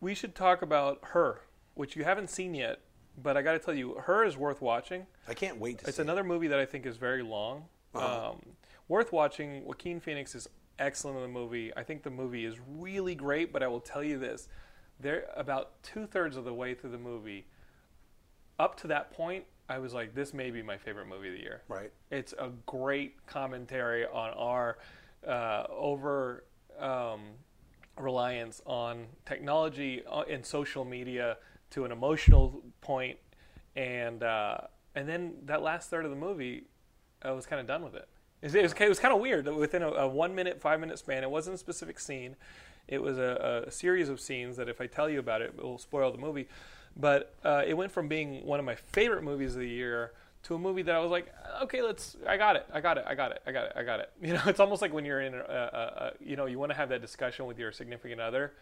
We 0.00 0.14
should 0.14 0.34
talk 0.34 0.62
about 0.62 1.00
her, 1.02 1.40
which 1.74 1.96
you 1.96 2.04
haven't 2.04 2.30
seen 2.30 2.54
yet, 2.54 2.80
but 3.22 3.36
I 3.36 3.42
got 3.42 3.52
to 3.52 3.58
tell 3.58 3.74
you, 3.74 3.94
her 3.94 4.24
is 4.24 4.36
worth 4.36 4.60
watching. 4.60 5.06
I 5.26 5.34
can't 5.34 5.58
wait 5.58 5.78
to 5.78 5.88
It's 5.88 5.96
see. 5.96 6.02
another 6.02 6.24
movie 6.24 6.48
that 6.48 6.58
I 6.58 6.64
think 6.66 6.86
is 6.86 6.96
very 6.96 7.22
long. 7.22 7.64
Uh-huh. 7.94 8.30
Um, 8.30 8.40
worth 8.88 9.12
watching. 9.12 9.64
Joaquin 9.64 10.00
Phoenix 10.00 10.34
is 10.34 10.48
excellent 10.78 11.16
in 11.16 11.22
the 11.22 11.28
movie. 11.28 11.72
I 11.76 11.82
think 11.82 12.02
the 12.02 12.10
movie 12.10 12.44
is 12.44 12.56
really 12.68 13.14
great, 13.14 13.52
but 13.52 13.62
I 13.62 13.66
will 13.66 13.80
tell 13.80 14.04
you 14.04 14.18
this. 14.18 14.48
They're 15.00 15.26
about 15.36 15.82
two 15.82 16.06
thirds 16.06 16.36
of 16.36 16.44
the 16.44 16.54
way 16.54 16.74
through 16.74 16.90
the 16.90 16.98
movie. 16.98 17.46
Up 18.58 18.76
to 18.80 18.88
that 18.88 19.12
point, 19.12 19.44
I 19.68 19.78
was 19.78 19.94
like, 19.94 20.14
this 20.14 20.32
may 20.34 20.50
be 20.50 20.62
my 20.62 20.76
favorite 20.76 21.06
movie 21.06 21.28
of 21.28 21.34
the 21.34 21.40
year. 21.40 21.62
Right. 21.68 21.92
It's 22.10 22.32
a 22.38 22.50
great 22.66 23.24
commentary 23.26 24.06
on 24.06 24.30
our 24.30 24.78
uh, 25.26 25.64
over 25.70 26.44
um, 26.80 27.20
reliance 27.98 28.62
on 28.66 29.06
technology 29.26 30.02
uh, 30.10 30.22
and 30.22 30.44
social 30.44 30.84
media 30.84 31.36
to 31.70 31.84
an 31.84 31.92
emotional 31.92 32.62
point, 32.80 33.18
and 33.76 34.22
uh, 34.22 34.58
and 34.94 35.08
then 35.08 35.34
that 35.44 35.62
last 35.62 35.90
third 35.90 36.04
of 36.04 36.10
the 36.10 36.16
movie, 36.16 36.64
I 37.22 37.30
was 37.32 37.46
kind 37.46 37.60
of 37.60 37.66
done 37.66 37.82
with 37.84 37.94
it. 37.94 38.08
It 38.40 38.46
was, 38.46 38.54
it 38.54 38.88
was, 38.88 38.98
kind 39.00 39.12
of 39.12 39.20
weird. 39.20 39.46
Within 39.46 39.82
a, 39.82 39.88
a 39.88 40.08
one 40.08 40.34
minute, 40.34 40.60
five 40.60 40.78
minute 40.78 40.98
span, 40.98 41.24
it 41.24 41.30
wasn't 41.30 41.54
a 41.54 41.58
specific 41.58 41.98
scene. 41.98 42.36
It 42.86 43.02
was 43.02 43.18
a, 43.18 43.64
a 43.66 43.70
series 43.70 44.08
of 44.08 44.20
scenes 44.20 44.56
that, 44.56 44.68
if 44.68 44.80
I 44.80 44.86
tell 44.86 45.10
you 45.10 45.18
about 45.18 45.42
it, 45.42 45.54
it 45.58 45.62
will 45.62 45.78
spoil 45.78 46.10
the 46.12 46.18
movie. 46.18 46.48
But 46.96 47.34
uh, 47.44 47.62
it 47.66 47.74
went 47.74 47.92
from 47.92 48.08
being 48.08 48.46
one 48.46 48.58
of 48.58 48.64
my 48.64 48.76
favorite 48.76 49.22
movies 49.22 49.54
of 49.54 49.60
the 49.60 49.68
year 49.68 50.12
to 50.44 50.54
a 50.54 50.58
movie 50.58 50.82
that 50.82 50.94
I 50.94 51.00
was 51.00 51.10
like, 51.10 51.32
okay, 51.62 51.82
let's. 51.82 52.16
I 52.26 52.36
got 52.36 52.56
it. 52.56 52.66
I 52.72 52.80
got 52.80 52.96
it. 52.96 53.04
I 53.06 53.14
got 53.14 53.32
it. 53.32 53.42
I 53.46 53.52
got 53.52 53.66
it. 53.66 53.72
I 53.76 53.82
got 53.82 54.00
it. 54.00 54.10
You 54.22 54.34
know, 54.34 54.42
it's 54.46 54.60
almost 54.60 54.82
like 54.82 54.92
when 54.92 55.04
you're 55.04 55.20
in, 55.20 55.34
a, 55.34 55.38
a, 55.38 55.42
a, 55.42 56.12
you 56.20 56.36
know, 56.36 56.46
you 56.46 56.58
want 56.58 56.70
to 56.70 56.76
have 56.76 56.88
that 56.90 57.00
discussion 57.00 57.46
with 57.46 57.58
your 57.58 57.72
significant 57.72 58.20
other, 58.20 58.52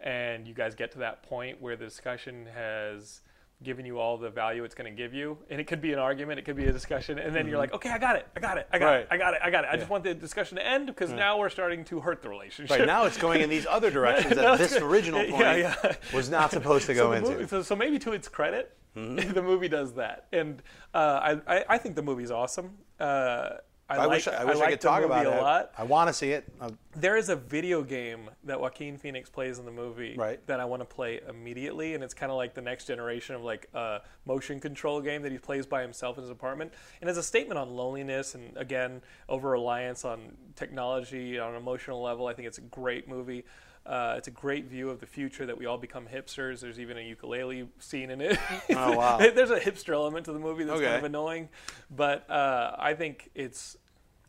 and 0.00 0.46
you 0.46 0.54
guys 0.54 0.74
get 0.74 0.92
to 0.92 0.98
that 0.98 1.22
point 1.24 1.60
where 1.60 1.76
the 1.76 1.84
discussion 1.84 2.46
has 2.54 3.20
given 3.62 3.86
you 3.86 3.98
all 3.98 4.18
the 4.18 4.28
value 4.28 4.64
it's 4.64 4.74
going 4.74 4.90
to 4.90 4.96
give 4.96 5.14
you, 5.14 5.38
and 5.48 5.60
it 5.60 5.66
could 5.66 5.80
be 5.80 5.92
an 5.92 5.98
argument, 5.98 6.38
it 6.38 6.44
could 6.44 6.56
be 6.56 6.66
a 6.66 6.72
discussion, 6.72 7.18
and 7.18 7.34
then 7.34 7.48
you're 7.48 7.58
like, 7.58 7.72
okay, 7.72 7.90
I 7.90 7.98
got 7.98 8.16
it. 8.16 8.26
I 8.36 8.40
got 8.40 8.58
it. 8.58 8.68
I 8.70 8.78
got 8.78 9.00
it. 9.00 9.08
I 9.10 9.16
got 9.16 9.34
it. 9.34 9.40
I 9.42 9.50
got 9.50 9.64
it. 9.64 9.70
I 9.72 9.76
just 9.76 9.88
want 9.88 10.04
the 10.04 10.14
discussion 10.14 10.56
to 10.56 10.66
end 10.66 10.86
because 10.86 11.10
now 11.10 11.38
we're 11.38 11.48
starting 11.48 11.84
to 11.86 12.00
hurt 12.00 12.22
the 12.22 12.28
relationship. 12.28 12.78
Right 12.78 12.86
now, 12.86 13.04
it's 13.04 13.16
going 13.16 13.40
in 13.40 13.48
these 13.48 13.66
other 13.66 13.90
directions 13.98 14.36
that 14.36 14.58
this 14.58 14.76
original 14.76 15.24
point 15.24 15.58
yeah. 15.58 15.94
was 16.12 16.28
not 16.28 16.50
supposed 16.50 16.86
to 16.86 16.94
so 16.94 17.04
go 17.04 17.10
the 17.10 17.16
into. 17.16 17.30
movie- 17.30 17.46
so, 17.46 17.62
so 17.62 17.74
maybe 17.74 17.98
to 18.00 18.12
its 18.12 18.28
credit, 18.28 18.76
Mm-hmm. 18.96 19.32
the 19.34 19.42
movie 19.42 19.68
does 19.68 19.92
that, 19.94 20.26
and 20.32 20.62
uh, 20.94 21.36
I, 21.46 21.56
I 21.58 21.64
I 21.70 21.78
think 21.78 21.96
the 21.96 22.02
movie's 22.02 22.30
awesome. 22.30 22.78
Uh, 22.98 23.56
I, 23.88 23.94
I 23.94 23.98
like, 24.06 24.10
wish 24.10 24.26
I, 24.28 24.44
wish 24.44 24.56
I, 24.56 24.58
like 24.58 24.70
could 24.70 24.80
talk 24.80 25.04
about 25.04 25.26
a 25.26 25.30
it. 25.38 25.40
lot. 25.40 25.70
I 25.78 25.84
want 25.84 26.08
to 26.08 26.12
see 26.12 26.32
it. 26.32 26.44
Uh, 26.60 26.70
There 26.96 27.16
is 27.16 27.28
a 27.28 27.36
video 27.36 27.82
game 27.84 28.28
that 28.42 28.60
Joaquin 28.60 28.98
Phoenix 28.98 29.30
plays 29.30 29.60
in 29.60 29.64
the 29.64 29.70
movie 29.70 30.16
Right. 30.18 30.44
that 30.48 30.58
I 30.58 30.64
want 30.64 30.80
to 30.80 30.84
play 30.86 31.20
immediately, 31.28 31.94
and 31.94 32.02
it's 32.02 32.14
kind 32.14 32.32
of 32.32 32.36
like 32.36 32.52
the 32.54 32.60
next 32.62 32.86
generation 32.86 33.36
of 33.36 33.42
like 33.42 33.68
a 33.74 34.00
motion 34.24 34.58
control 34.58 35.00
game 35.00 35.22
that 35.22 35.30
he 35.30 35.38
plays 35.38 35.66
by 35.66 35.82
himself 35.82 36.16
in 36.18 36.22
his 36.22 36.30
apartment, 36.30 36.72
and 37.00 37.08
as 37.08 37.16
a 37.16 37.22
statement 37.22 37.58
on 37.58 37.70
loneliness 37.76 38.34
and 38.34 38.56
again 38.56 39.02
over 39.28 39.50
reliance 39.50 40.04
on 40.04 40.36
technology 40.56 41.38
on 41.38 41.50
an 41.50 41.56
emotional 41.56 42.02
level. 42.02 42.26
I 42.26 42.34
think 42.34 42.48
it's 42.48 42.58
a 42.58 42.62
great 42.62 43.08
movie. 43.08 43.44
Uh, 43.86 44.14
it's 44.16 44.26
a 44.28 44.32
great 44.32 44.66
view 44.66 44.90
of 44.90 44.98
the 44.98 45.06
future 45.06 45.46
that 45.46 45.56
we 45.56 45.66
all 45.66 45.78
become 45.78 46.06
hipsters. 46.06 46.60
There's 46.60 46.80
even 46.80 46.98
a 46.98 47.02
ukulele 47.02 47.68
scene 47.78 48.10
in 48.10 48.20
it. 48.20 48.38
Oh, 48.70 48.96
wow. 48.96 49.18
There's 49.18 49.50
a 49.50 49.60
hipster 49.60 49.94
element 49.94 50.26
to 50.26 50.32
the 50.32 50.38
movie 50.38 50.64
that's 50.64 50.80
kind 50.80 50.96
of 50.96 51.04
annoying, 51.04 51.48
but 51.90 52.28
uh, 52.28 52.74
I 52.78 52.94
think 52.94 53.30
it's 53.34 53.76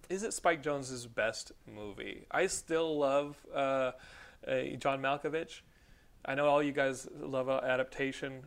is 0.10 0.24
it 0.24 0.34
Spike 0.34 0.64
Jonze's 0.64 1.06
best 1.06 1.52
movie? 1.74 2.26
I 2.32 2.48
still 2.48 2.98
love 3.00 3.36
uh, 3.54 3.92
uh, 4.48 4.62
John 4.80 5.02
Malkovich. 5.02 5.62
I 6.24 6.36
know 6.36 6.48
all 6.48 6.62
you 6.64 6.72
guys 6.72 7.08
love 7.20 7.50
uh, 7.50 7.62
adaptation. 7.64 8.44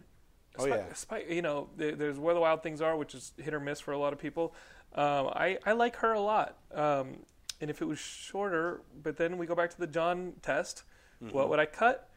Oh, 0.58 0.66
Spike, 0.66 0.84
yeah. 0.88 0.94
Spike, 0.94 1.26
you 1.30 1.42
know, 1.42 1.68
there's 1.76 2.18
Where 2.18 2.34
the 2.34 2.40
Wild 2.40 2.62
Things 2.62 2.80
Are, 2.80 2.96
which 2.96 3.14
is 3.14 3.32
hit 3.36 3.54
or 3.54 3.60
miss 3.60 3.80
for 3.80 3.92
a 3.92 3.98
lot 3.98 4.12
of 4.12 4.18
people. 4.18 4.54
Um, 4.94 5.28
I 5.28 5.58
I 5.64 5.72
like 5.72 5.96
her 5.96 6.12
a 6.12 6.20
lot. 6.20 6.56
Um, 6.74 7.20
and 7.60 7.70
if 7.70 7.82
it 7.82 7.84
was 7.84 7.98
shorter, 7.98 8.82
but 9.02 9.16
then 9.16 9.36
we 9.36 9.46
go 9.46 9.54
back 9.54 9.70
to 9.70 9.78
the 9.78 9.86
John 9.86 10.34
test, 10.42 10.84
Mm-hmm. 11.22 11.34
what 11.36 11.48
would 11.50 11.58
I 11.58 11.66
cut? 11.66 12.08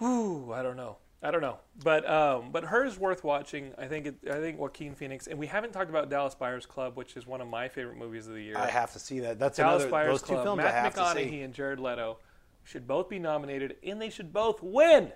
Ooh, 0.00 0.52
I 0.52 0.62
don't 0.62 0.76
know. 0.76 0.98
I 1.24 1.30
don't 1.30 1.40
know, 1.40 1.58
but 1.84 2.08
um, 2.10 2.50
but 2.50 2.64
hers 2.64 2.98
worth 2.98 3.22
watching. 3.22 3.72
I 3.78 3.86
think 3.86 4.06
it, 4.06 4.14
I 4.28 4.40
think 4.40 4.58
Joaquin 4.58 4.96
Phoenix, 4.96 5.28
and 5.28 5.38
we 5.38 5.46
haven't 5.46 5.70
talked 5.72 5.88
about 5.88 6.10
Dallas 6.10 6.34
Buyers 6.34 6.66
Club, 6.66 6.96
which 6.96 7.16
is 7.16 7.28
one 7.28 7.40
of 7.40 7.46
my 7.46 7.68
favorite 7.68 7.96
movies 7.96 8.26
of 8.26 8.34
the 8.34 8.42
year. 8.42 8.58
I 8.58 8.68
have 8.68 8.92
to 8.94 8.98
see 8.98 9.20
that. 9.20 9.38
That's 9.38 9.56
Dallas 9.58 9.82
another. 9.84 9.90
Buyers 9.92 10.08
Those 10.08 10.22
two 10.22 10.34
Club. 10.34 10.44
films 10.44 10.56
Matt 10.58 10.66
I 10.66 10.80
have 10.80 10.94
to 10.94 11.00
McConaughey 11.00 11.44
and 11.44 11.54
Jared 11.54 11.78
Leto 11.78 12.18
should 12.64 12.88
both 12.88 13.08
be 13.08 13.20
nominated, 13.20 13.76
and 13.84 14.02
they 14.02 14.10
should 14.10 14.32
both 14.32 14.60
win. 14.64 15.12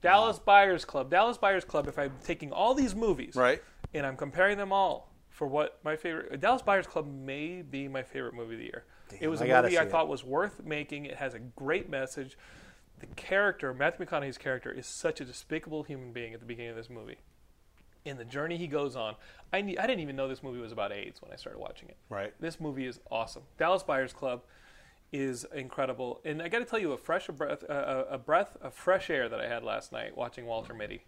Dallas 0.00 0.38
Buyers 0.38 0.86
Club. 0.86 1.10
Dallas 1.10 1.36
Buyers 1.36 1.66
Club. 1.66 1.86
If 1.86 1.98
I'm 1.98 2.12
taking 2.24 2.50
all 2.50 2.72
these 2.72 2.94
movies, 2.94 3.36
Right. 3.36 3.62
and 3.92 4.06
I'm 4.06 4.16
comparing 4.16 4.56
them 4.56 4.72
all 4.72 5.12
for 5.28 5.46
what 5.46 5.78
my 5.84 5.96
favorite 5.96 6.40
Dallas 6.40 6.62
Buyers 6.62 6.86
Club 6.86 7.06
may 7.06 7.60
be 7.60 7.88
my 7.88 8.02
favorite 8.02 8.32
movie 8.32 8.54
of 8.54 8.60
the 8.60 8.64
year. 8.64 8.84
It 9.20 9.28
was 9.28 9.40
a 9.40 9.44
I 9.44 9.62
movie 9.62 9.76
I 9.76 9.80
see 9.82 9.86
it. 9.86 9.90
thought 9.90 10.08
was 10.08 10.24
worth 10.24 10.62
making. 10.64 11.06
It 11.06 11.16
has 11.16 11.34
a 11.34 11.38
great 11.38 11.88
message. 11.90 12.36
The 13.00 13.06
character, 13.16 13.72
Matthew 13.72 14.04
McConaughey's 14.06 14.38
character, 14.38 14.70
is 14.70 14.86
such 14.86 15.20
a 15.20 15.24
despicable 15.24 15.82
human 15.84 16.12
being 16.12 16.34
at 16.34 16.40
the 16.40 16.46
beginning 16.46 16.70
of 16.70 16.76
this 16.76 16.90
movie. 16.90 17.16
In 18.04 18.16
the 18.18 18.24
journey 18.24 18.56
he 18.56 18.66
goes 18.66 18.96
on, 18.96 19.14
I, 19.52 19.60
ne- 19.62 19.76
I 19.78 19.86
didn't 19.86 20.00
even 20.00 20.16
know 20.16 20.28
this 20.28 20.42
movie 20.42 20.60
was 20.60 20.72
about 20.72 20.92
AIDS 20.92 21.20
when 21.22 21.32
I 21.32 21.36
started 21.36 21.58
watching 21.58 21.88
it. 21.88 21.96
Right. 22.08 22.32
This 22.40 22.60
movie 22.60 22.86
is 22.86 23.00
awesome. 23.10 23.42
Dallas 23.58 23.82
Buyers 23.82 24.12
Club 24.12 24.42
is 25.12 25.46
incredible, 25.54 26.20
and 26.24 26.40
I 26.40 26.48
got 26.48 26.60
to 26.60 26.64
tell 26.64 26.78
you, 26.78 26.92
a 26.92 26.98
fresh 26.98 27.28
a 27.28 27.32
breath, 27.32 27.64
uh, 27.68 28.04
a 28.08 28.16
breath 28.18 28.56
of 28.62 28.72
fresh 28.74 29.10
air 29.10 29.28
that 29.28 29.40
I 29.40 29.48
had 29.48 29.64
last 29.64 29.92
night 29.92 30.16
watching 30.16 30.46
Walter 30.46 30.72
Mitty. 30.72 31.04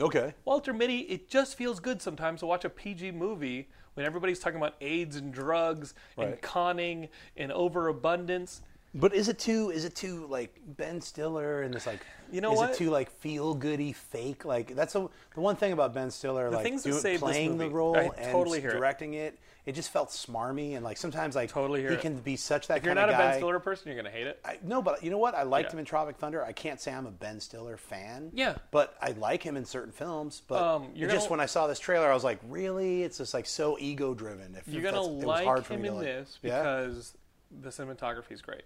Okay. 0.00 0.34
Walter 0.44 0.72
Mitty, 0.72 0.98
it 1.00 1.28
just 1.28 1.56
feels 1.56 1.80
good 1.80 2.02
sometimes 2.02 2.40
to 2.40 2.46
watch 2.46 2.64
a 2.64 2.70
PG 2.70 3.12
movie 3.12 3.68
when 3.94 4.04
everybody's 4.04 4.38
talking 4.38 4.58
about 4.58 4.74
AIDS 4.80 5.16
and 5.16 5.32
drugs 5.32 5.94
and 6.18 6.30
Right. 6.32 6.42
conning 6.42 7.08
and 7.36 7.50
overabundance. 7.52 8.62
But 8.98 9.14
is 9.14 9.28
it 9.28 9.38
too? 9.38 9.70
Is 9.70 9.84
it 9.84 9.94
too 9.94 10.26
like 10.28 10.58
Ben 10.66 11.00
Stiller 11.00 11.62
and 11.62 11.72
this 11.74 11.86
like? 11.86 12.00
You 12.32 12.40
know 12.40 12.52
is 12.52 12.58
what? 12.58 12.70
it 12.70 12.76
too 12.76 12.90
like 12.90 13.10
feel 13.10 13.54
goody 13.54 13.92
fake? 13.92 14.44
Like 14.44 14.74
that's 14.74 14.94
a, 14.94 15.08
the 15.34 15.40
one 15.40 15.56
thing 15.56 15.72
about 15.72 15.94
Ben 15.94 16.10
Stiller, 16.10 16.50
like 16.50 16.64
things 16.64 16.82
that 16.82 16.90
doing- 16.90 17.00
save 17.02 17.20
this 17.20 17.28
playing 17.28 17.58
the 17.58 17.68
role 17.70 17.96
I 17.96 18.04
and 18.16 18.32
totally 18.32 18.60
hear 18.60 18.70
it. 18.70 18.74
directing 18.74 19.14
it. 19.14 19.38
It 19.66 19.74
just 19.74 19.90
felt 19.90 20.10
smarmy 20.10 20.76
and 20.76 20.84
like 20.84 20.96
sometimes 20.96 21.34
like 21.34 21.50
Totally 21.50 21.80
hear 21.80 21.90
he 21.90 21.96
it. 21.96 22.00
can 22.00 22.18
be 22.18 22.36
such 22.36 22.68
that 22.68 22.78
If 22.78 22.84
you're 22.84 22.94
kind 22.94 23.08
not 23.08 23.08
of 23.08 23.16
a 23.16 23.18
guy. 23.22 23.30
Ben 23.32 23.38
Stiller 23.40 23.58
person, 23.58 23.88
you're 23.88 24.00
going 24.00 24.04
to 24.12 24.16
hate 24.16 24.28
it. 24.28 24.38
I, 24.44 24.58
no, 24.62 24.80
but 24.80 25.02
you 25.02 25.10
know 25.10 25.18
what? 25.18 25.34
I 25.34 25.42
liked 25.42 25.70
Yeah. 25.70 25.72
him 25.74 25.78
in 25.80 25.84
Tropic 25.84 26.18
Thunder. 26.18 26.40
I 26.44 26.52
can't 26.52 26.80
say 26.80 26.92
I'm 26.92 27.04
a 27.06 27.10
Ben 27.10 27.40
Stiller 27.40 27.76
fan. 27.76 28.30
Yeah. 28.32 28.58
But 28.70 28.94
I 29.02 29.10
like 29.18 29.42
him 29.42 29.56
in 29.56 29.64
certain 29.64 29.90
films. 29.90 30.40
But 30.46 30.62
Um, 30.62 30.90
you're 30.94 31.08
just 31.10 31.22
gonna- 31.26 31.30
when 31.32 31.40
I 31.40 31.46
saw 31.46 31.66
this 31.66 31.80
trailer, 31.80 32.08
I 32.08 32.14
was 32.14 32.22
like, 32.22 32.38
really? 32.48 33.02
It's 33.02 33.18
just 33.18 33.34
like 33.34 33.44
so 33.44 33.76
ego 33.80 34.14
driven. 34.14 34.56
You're 34.68 34.82
going 34.82 34.94
to 34.94 35.00
it 35.00 35.14
was 35.16 35.24
like 35.24 35.44
hard 35.44 35.66
for 35.66 35.74
him 35.74 35.82
me 35.82 35.88
to 35.88 35.94
in 35.94 35.98
like. 35.98 36.06
this 36.06 36.38
Yeah? 36.42 36.58
because 36.62 37.14
the 37.60 37.70
cinematography 37.70 38.30
is 38.30 38.42
great. 38.42 38.62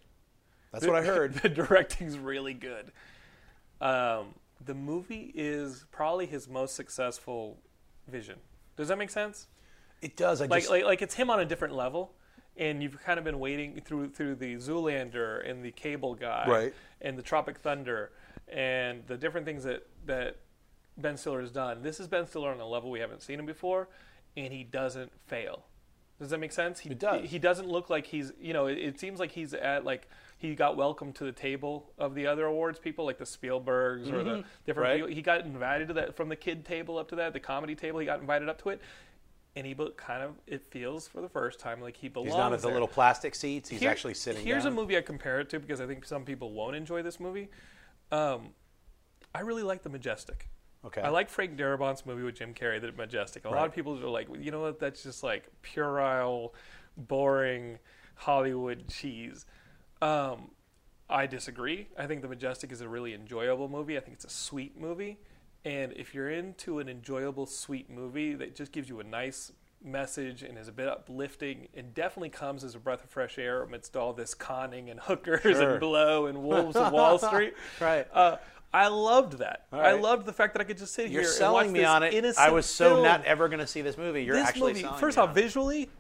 That's 0.72 0.86
what 0.86 0.96
I 0.96 1.02
heard. 1.02 1.34
the 1.42 1.48
directing's 1.48 2.18
really 2.18 2.54
good. 2.54 2.92
Um, 3.80 4.34
the 4.64 4.74
movie 4.74 5.32
is 5.34 5.86
probably 5.90 6.26
his 6.26 6.48
most 6.48 6.74
successful 6.76 7.58
vision. 8.06 8.36
Does 8.76 8.88
that 8.88 8.98
make 8.98 9.10
sense? 9.10 9.48
It 10.02 10.16
does. 10.16 10.40
I 10.40 10.46
like, 10.46 10.62
just 10.62 10.70
like 10.70 10.84
like 10.84 11.02
it's 11.02 11.14
him 11.14 11.30
on 11.30 11.40
a 11.40 11.44
different 11.44 11.74
level 11.74 12.12
and 12.56 12.82
you've 12.82 13.02
kind 13.02 13.18
of 13.18 13.24
been 13.24 13.38
waiting 13.38 13.80
through 13.84 14.10
through 14.10 14.36
the 14.36 14.56
Zoolander 14.56 15.48
and 15.48 15.64
the 15.64 15.72
Cable 15.72 16.14
Guy 16.14 16.44
Right. 16.46 16.74
and 17.00 17.18
the 17.18 17.22
Tropic 17.22 17.58
Thunder 17.58 18.12
and 18.48 19.06
the 19.06 19.16
different 19.16 19.46
things 19.46 19.64
that 19.64 19.86
that 20.06 20.36
Ben 20.96 21.16
Stiller 21.16 21.40
has 21.40 21.50
done. 21.50 21.82
This 21.82 21.98
is 21.98 22.08
Ben 22.08 22.26
Stiller 22.26 22.50
on 22.50 22.60
a 22.60 22.66
level 22.66 22.90
we 22.90 23.00
haven't 23.00 23.22
seen 23.22 23.38
him 23.38 23.46
before, 23.46 23.88
and 24.36 24.52
he 24.52 24.64
doesn't 24.64 25.12
fail. 25.26 25.64
Does 26.18 26.30
that 26.30 26.38
make 26.38 26.52
sense? 26.52 26.80
He 26.80 26.90
It 26.90 26.98
does. 26.98 27.30
He 27.30 27.38
doesn't 27.38 27.68
look 27.68 27.88
like 27.88 28.06
he's 28.06 28.32
you 28.40 28.52
know. 28.52 28.66
It, 28.66 28.78
it 28.78 29.00
seems 29.00 29.18
like 29.18 29.32
he's 29.32 29.54
at 29.54 29.84
like 29.84 30.08
he 30.40 30.54
got 30.54 30.74
welcomed 30.74 31.14
to 31.16 31.24
the 31.24 31.32
table 31.32 31.92
of 31.98 32.14
the 32.14 32.26
other 32.26 32.46
awards 32.46 32.78
people 32.78 33.04
like 33.04 33.18
the 33.18 33.24
Spielbergs 33.26 34.10
or 34.10 34.24
the 34.24 34.42
different 34.64 34.88
Right. 34.88 34.96
people. 34.96 35.14
He 35.14 35.20
got 35.20 35.44
invited 35.44 35.88
to 35.88 35.94
that 35.94 36.16
from 36.16 36.30
the 36.30 36.36
kid 36.36 36.64
table 36.64 36.96
up 36.96 37.08
to 37.10 37.16
that 37.16 37.34
the 37.34 37.40
comedy 37.40 37.74
table. 37.74 37.98
He 38.00 38.06
got 38.06 38.20
invited 38.20 38.48
up 38.48 38.60
to 38.62 38.70
it. 38.70 38.80
And 39.54 39.66
he 39.66 39.74
be- 39.74 39.90
kind 39.98 40.22
of, 40.22 40.36
it 40.46 40.62
feels 40.70 41.06
for 41.08 41.20
the 41.20 41.28
first 41.28 41.60
time 41.60 41.82
like 41.82 41.96
he 41.96 42.08
belongs. 42.08 42.30
he's 42.30 42.38
not 42.38 42.52
at 42.54 42.60
the 42.62 42.68
little 42.68 42.88
plastic 42.88 43.34
seats. 43.34 43.68
He's 43.68 43.80
Here- 43.80 43.90
actually 43.90 44.14
sitting 44.14 44.46
Here's 44.46 44.62
down. 44.64 44.72
a 44.72 44.76
movie 44.76 44.96
I 44.96 45.02
compare 45.02 45.40
it 45.40 45.50
to 45.50 45.60
because 45.60 45.78
I 45.80 45.86
think 45.86 46.06
some 46.06 46.24
people 46.24 46.52
won't 46.52 46.74
enjoy 46.74 47.02
this 47.02 47.20
movie. 47.20 47.50
Um, 48.10 48.54
I 49.34 49.40
really 49.40 49.62
like 49.62 49.82
The 49.82 49.90
Majestic. 49.90 50.48
Okay. 50.86 51.02
I 51.02 51.10
like 51.10 51.28
Frank 51.28 51.58
Darabont's 51.58 52.06
movie 52.06 52.22
with 52.22 52.36
Jim 52.36 52.54
Carrey, 52.54 52.80
The 52.80 52.92
Majestic. 52.92 53.44
A 53.44 53.50
lot 53.50 53.66
of 53.66 53.74
people 53.74 54.02
are 54.02 54.08
like, 54.08 54.28
you 54.38 54.50
know 54.50 54.62
what? 54.62 54.78
That's 54.80 55.02
just 55.02 55.22
like 55.22 55.48
puerile, 55.60 56.54
boring 56.96 57.78
Hollywood 58.14 58.88
cheese. 58.88 59.44
Um, 60.02 60.50
I 61.08 61.26
disagree. 61.26 61.88
I 61.98 62.06
think 62.06 62.22
The 62.22 62.28
Majestic 62.28 62.72
is 62.72 62.80
a 62.80 62.88
really 62.88 63.14
enjoyable 63.14 63.68
movie. 63.68 63.96
I 63.96 64.00
think 64.00 64.14
it's 64.14 64.24
a 64.24 64.30
sweet 64.30 64.80
movie. 64.80 65.18
And 65.64 65.92
if 65.94 66.14
you're 66.14 66.30
into 66.30 66.78
an 66.78 66.88
enjoyable, 66.88 67.46
sweet 67.46 67.90
movie 67.90 68.34
that 68.34 68.54
just 68.56 68.72
gives 68.72 68.88
you 68.88 69.00
a 69.00 69.04
nice 69.04 69.52
message 69.82 70.42
and 70.42 70.56
is 70.58 70.68
a 70.68 70.72
bit 70.72 70.88
uplifting 70.88 71.68
and 71.74 71.92
definitely 71.94 72.28
comes 72.28 72.64
as 72.64 72.74
a 72.74 72.78
breath 72.78 73.02
of 73.02 73.10
fresh 73.10 73.38
air 73.38 73.62
amidst 73.62 73.96
all 73.96 74.12
this 74.12 74.34
conning 74.34 74.88
and 74.90 75.00
hookers 75.04 75.42
Sure. 75.42 75.72
and 75.72 75.80
blow 75.80 76.26
and 76.26 76.42
wolves 76.42 76.76
of 76.76 76.92
Wall 76.92 77.18
Street. 77.28 77.54
Right. 77.80 78.06
Uh, 78.12 78.36
I 78.72 78.86
loved 78.86 79.38
that. 79.38 79.66
I 79.72 79.92
loved 79.92 80.26
the 80.26 80.32
fact 80.32 80.54
that 80.54 80.60
I 80.60 80.64
could 80.64 80.78
just 80.78 80.94
sit 80.94 81.10
You're 81.10 81.22
here 81.22 81.28
and 81.30 81.38
selling 81.38 81.72
me 81.72 81.82
on 81.84 82.02
it. 82.04 82.36
I 82.38 82.50
was 82.50 82.66
so 82.66 82.90
film. 82.94 83.02
not 83.02 83.24
ever 83.24 83.48
going 83.48 83.58
to 83.58 83.66
see 83.66 83.82
this 83.82 83.98
movie. 83.98 84.22
You're 84.22 84.36
this 84.36 84.46
actually 84.48 84.74
movie, 84.74 84.88
first 84.98 85.18
off, 85.18 85.34
visually, 85.34 85.90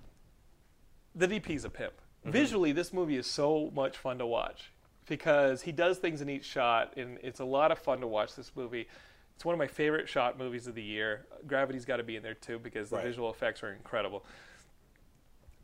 the 1.16 1.26
DP's 1.26 1.64
a 1.64 1.70
pimp. 1.70 1.94
Mm-hmm. 2.22 2.30
Visually, 2.32 2.72
this 2.72 2.92
movie 2.92 3.16
is 3.16 3.26
so 3.26 3.70
much 3.74 3.96
fun 3.96 4.18
to 4.18 4.26
watch 4.26 4.70
because 5.06 5.62
he 5.62 5.72
does 5.72 5.98
things 5.98 6.20
in 6.20 6.28
each 6.28 6.44
shot, 6.44 6.94
and 6.96 7.18
it's 7.22 7.40
a 7.40 7.44
lot 7.44 7.72
of 7.72 7.78
fun 7.78 8.00
to 8.00 8.06
watch 8.06 8.34
this 8.36 8.52
movie. 8.54 8.86
It's 9.34 9.44
one 9.44 9.54
of 9.54 9.58
my 9.58 9.66
favorite 9.66 10.08
shot 10.08 10.38
movies 10.38 10.66
of 10.66 10.74
the 10.74 10.82
year. 10.82 11.26
Gravity's 11.46 11.86
got 11.86 11.96
to 11.96 12.02
be 12.02 12.16
in 12.16 12.22
there 12.22 12.34
too 12.34 12.58
because 12.58 12.90
the 12.90 12.96
Right. 12.96 13.06
visual 13.06 13.30
effects 13.30 13.62
are 13.62 13.72
incredible. 13.72 14.24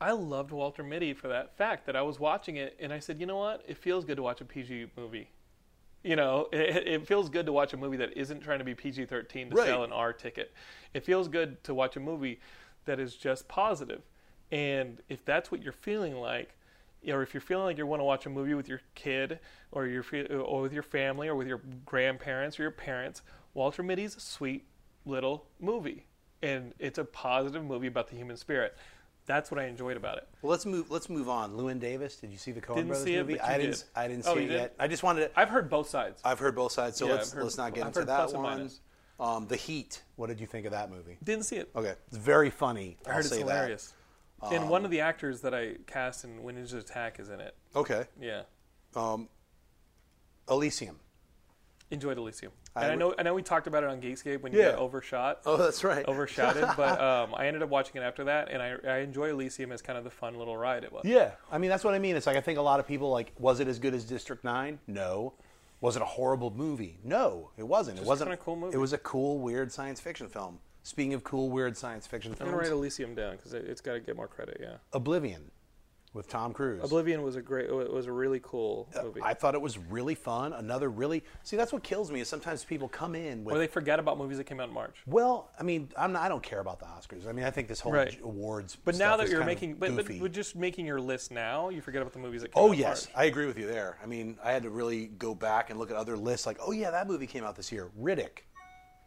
I 0.00 0.12
loved 0.12 0.50
Walter 0.50 0.82
Mitty 0.82 1.12
for 1.14 1.28
that 1.28 1.56
fact 1.56 1.86
that 1.86 1.96
I 1.96 2.02
was 2.02 2.18
watching 2.20 2.56
it 2.56 2.76
and 2.80 2.92
I 2.92 2.98
said, 2.98 3.20
you 3.20 3.26
know 3.26 3.36
what? 3.38 3.62
It 3.66 3.76
feels 3.78 4.04
good 4.04 4.16
to 4.16 4.22
watch 4.22 4.40
a 4.40 4.44
PG 4.44 4.90
movie. 4.96 5.30
You 6.02 6.16
know, 6.16 6.48
it, 6.52 6.86
it 6.88 7.06
feels 7.06 7.28
good 7.30 7.46
to 7.46 7.52
watch 7.52 7.72
a 7.72 7.76
movie 7.76 7.96
that 7.98 8.16
isn't 8.16 8.40
trying 8.40 8.58
to 8.58 8.64
be 8.64 8.74
PG-13 8.74 9.50
to 9.50 9.56
Right. 9.56 9.66
sell 9.66 9.84
an 9.84 9.92
R 9.92 10.12
ticket. 10.12 10.52
It 10.94 11.04
feels 11.04 11.28
good 11.28 11.62
to 11.64 11.74
watch 11.74 11.96
a 11.96 12.00
movie 12.00 12.40
that 12.84 12.98
is 13.00 13.14
just 13.16 13.48
positive. 13.48 14.02
And 14.52 15.01
if 15.09 15.24
that's 15.24 15.51
what 15.51 15.62
you're 15.62 15.73
feeling 15.73 16.16
like, 16.16 16.55
or 17.09 17.23
if 17.23 17.35
you're 17.35 17.40
feeling 17.40 17.64
like 17.66 17.78
you 17.78 17.86
want 17.86 18.01
to 18.01 18.05
watch 18.05 18.27
a 18.27 18.31
movie 18.31 18.55
with 18.55 18.68
your 18.68 18.81
kid, 18.94 19.39
or 19.73 19.86
your 19.86 20.05
or 20.31 20.60
with 20.62 20.73
your 20.73 20.82
family, 20.82 21.28
or 21.28 21.35
with 21.35 21.47
your 21.48 21.60
grandparents 21.85 22.59
or 22.59 22.62
your 22.62 22.70
parents, 22.70 23.23
Walter 23.55 23.82
Mitty's 23.82 24.16
a 24.16 24.20
sweet 24.20 24.64
little 25.05 25.47
movie, 25.60 26.06
and 26.43 26.73
it's 26.78 26.98
a 26.98 27.05
positive 27.05 27.64
movie 27.64 27.86
about 27.86 28.09
the 28.09 28.16
human 28.16 28.36
spirit. 28.36 28.77
That's 29.27 29.51
what 29.51 29.59
I 29.59 29.64
enjoyed 29.66 29.97
about 29.97 30.18
it. 30.18 30.28
Well, 30.40 30.52
let's 30.52 30.64
move. 30.66 30.89
Let's 30.90 31.09
move 31.10 31.28
on. 31.28 31.52
Llewyn 31.56 31.81
Davis. 31.81 32.16
Did 32.16 32.31
you 32.31 32.39
see 32.39 32.52
the 32.52 32.60
Coen 32.60 32.77
Didn't 32.77 32.89
Brothers 32.89 33.05
see 33.05 33.14
it, 33.16 33.27
movie? 33.27 33.40
I 33.40 33.59
didn't. 33.59 33.70
did. 33.73 33.85
I 33.97 34.06
didn't 34.09 34.27
Oh, 34.28 34.35
see 34.35 34.40
you 34.40 34.47
it 34.47 34.51
did? 34.51 34.55
yet. 34.60 34.74
I 34.78 34.86
just 34.86 35.02
wanted. 35.02 35.20
to... 35.35 35.40
I've 35.40 35.48
heard 35.48 35.68
both 35.68 35.89
sides. 35.89 36.20
I've 36.24 36.39
heard 36.39 36.55
both 36.55 36.70
sides, 36.70 36.97
so 36.97 37.06
Yeah, 37.09 37.14
let's 37.14 37.32
heard- 37.32 37.43
let's 37.43 37.56
not 37.59 37.74
get 37.74 37.82
I've 37.82 37.89
into 37.89 38.05
that 38.05 38.32
one. 38.32 38.70
Um, 39.18 39.47
the 39.48 39.56
Heat. 39.56 40.02
What 40.16 40.27
did 40.28 40.40
you 40.40 40.47
think 40.47 40.64
of 40.66 40.73
that 40.73 40.90
movie? 40.90 41.16
Didn't 41.24 41.44
see 41.44 41.56
it. 41.56 41.70
Okay, 41.74 41.94
it's 42.06 42.16
very 42.18 42.51
funny. 42.51 42.98
I 43.05 43.09
I'll 43.09 43.14
heard 43.16 43.20
it's 43.24 43.28
say 43.31 43.43
that. 43.43 43.93
Um, 44.42 44.52
and 44.52 44.68
one 44.70 44.84
of 44.84 44.90
the 44.90 45.00
actors 45.00 45.40
that 45.42 45.54
I 45.54 45.76
cast 45.86 46.24
in 46.24 46.42
When 46.42 46.56
Ninjas 46.56 46.74
Attack 46.78 47.18
is 47.20 47.30
in 47.30 47.40
it. 47.40 47.54
Okay, 47.74 48.04
Yeah, 48.20 48.42
Elysium. 50.48 51.00
enjoyed 51.90 52.18
Elysium. 52.18 52.52
I 52.74 52.82
and 52.84 52.92
I 52.92 52.94
know, 52.96 53.14
I 53.18 53.22
know 53.22 53.32
we 53.34 53.42
talked 53.42 53.66
about 53.66 53.84
it 53.84 53.88
on 53.88 54.00
Geekscape 54.02 54.42
when 54.42 54.52
you 54.52 54.58
Yeah. 54.58 54.72
got 54.72 54.78
overshot. 54.80 55.40
Oh, 55.46 55.56
that's 55.56 55.82
right. 55.82 56.04
Overshotted, 56.06 56.76
but 56.76 57.00
um, 57.00 57.34
I 57.34 57.46
ended 57.46 57.62
up 57.62 57.70
watching 57.70 58.00
it 58.00 58.04
after 58.04 58.24
that, 58.24 58.50
and 58.50 58.60
I, 58.62 58.76
I 58.86 58.98
enjoy 58.98 59.30
Elysium 59.30 59.72
as 59.72 59.80
kind 59.80 59.96
of 59.96 60.04
the 60.04 60.10
fun 60.10 60.34
little 60.34 60.56
ride 60.56 60.84
it 60.84 60.92
was. 60.92 61.04
Yeah, 61.06 61.32
I 61.50 61.56
mean 61.58 61.70
that's 61.70 61.84
what 61.84 61.94
I 61.94 61.98
mean. 61.98 62.16
It's 62.16 62.26
like 62.26 62.36
I 62.36 62.42
think 62.42 62.58
a 62.58 62.62
lot 62.62 62.78
of 62.80 62.86
people 62.86 63.10
like, 63.10 63.32
was 63.38 63.60
it 63.60 63.68
as 63.68 63.78
good 63.78 63.94
as 63.94 64.04
District 64.04 64.44
Nine? 64.44 64.78
No. 64.86 65.32
Was 65.80 65.94
it 65.96 66.02
a 66.02 66.06
horrible 66.06 66.50
movie? 66.50 66.98
No, 67.04 67.50
it 67.56 67.62
wasn't. 67.66 67.98
It 67.98 68.04
wasn't 68.04 68.30
kinda 68.30 68.42
cool 68.42 68.56
movie. 68.56 68.74
It 68.74 68.78
was 68.78 68.92
a 68.92 68.98
cool, 68.98 69.38
weird 69.38 69.70
science 69.72 70.00
fiction 70.00 70.28
film. 70.28 70.58
Speaking 70.86 71.14
of 71.14 71.24
cool, 71.24 71.50
weird 71.50 71.76
science 71.76 72.06
fiction 72.06 72.30
I'm 72.30 72.36
films, 72.36 72.50
gonna 72.52 72.62
write 72.62 72.70
Elysium 72.70 73.16
down 73.16 73.36
because 73.36 73.54
it, 73.54 73.64
it's 73.66 73.80
got 73.80 73.94
to 73.94 74.00
get 74.00 74.14
more 74.14 74.28
credit. 74.28 74.58
Yeah, 74.60 74.76
Oblivion 74.92 75.50
with 76.14 76.28
Tom 76.28 76.52
Cruise. 76.52 76.82
Oblivion 76.82 77.22
was 77.22 77.34
a 77.34 77.42
great, 77.42 77.66
it 77.66 77.92
was 77.92 78.06
a 78.06 78.12
really 78.12 78.40
cool 78.42 78.88
uh, 78.96 79.02
movie. 79.02 79.20
I 79.20 79.34
thought 79.34 79.56
it 79.56 79.60
was 79.60 79.78
really 79.78 80.14
fun. 80.14 80.52
Another 80.52 80.88
really 80.88 81.24
see 81.42 81.56
that's 81.56 81.72
what 81.72 81.82
kills 81.82 82.12
me 82.12 82.20
is 82.20 82.28
sometimes 82.28 82.64
people 82.64 82.88
come 82.88 83.16
in 83.16 83.42
with 83.42 83.56
Or 83.56 83.58
they 83.58 83.66
forget 83.66 83.98
about 83.98 84.16
movies 84.16 84.38
that 84.38 84.44
came 84.44 84.60
out 84.60 84.68
in 84.68 84.74
March. 84.74 84.96
well, 85.06 85.50
I 85.58 85.64
mean, 85.64 85.90
I'm 85.98 86.12
not, 86.12 86.22
I 86.22 86.28
don't 86.28 86.42
care 86.42 86.60
about 86.60 86.78
the 86.78 86.86
Oscars. 86.86 87.28
I 87.28 87.32
mean, 87.32 87.44
I 87.44 87.50
think 87.50 87.66
this 87.66 87.80
whole 87.80 87.92
Right. 87.92 88.16
awards. 88.22 88.76
But 88.76 88.94
stuff 88.94 89.08
now 89.08 89.16
that 89.16 89.24
is 89.24 89.30
you're 89.30 89.40
kind 89.40 89.50
of 89.50 89.56
making, 89.56 89.74
but, 89.74 89.94
but, 89.94 90.06
goofy. 90.06 90.20
but 90.20 90.32
just 90.32 90.56
making 90.56 90.86
your 90.86 91.00
list 91.00 91.32
now, 91.32 91.68
you 91.68 91.82
forget 91.82 92.00
about 92.00 92.12
the 92.12 92.20
movies 92.20 92.42
that 92.42 92.52
came 92.52 92.62
Oh 92.62 92.68
out 92.68 92.74
in 92.74 92.78
yes, 92.78 93.08
March. 93.08 93.16
I 93.16 93.24
agree 93.28 93.46
with 93.46 93.58
you 93.58 93.66
there. 93.66 93.98
I 94.02 94.06
mean, 94.06 94.38
I 94.42 94.52
had 94.52 94.62
to 94.62 94.70
really 94.70 95.08
go 95.18 95.34
back 95.34 95.70
and 95.70 95.78
look 95.80 95.90
at 95.90 95.96
other 95.96 96.16
lists. 96.16 96.46
Like, 96.46 96.58
oh 96.64 96.70
yeah, 96.70 96.92
that 96.92 97.08
movie 97.08 97.26
came 97.26 97.44
out 97.44 97.56
this 97.56 97.70
year. 97.72 97.90
Riddick, 98.00 98.45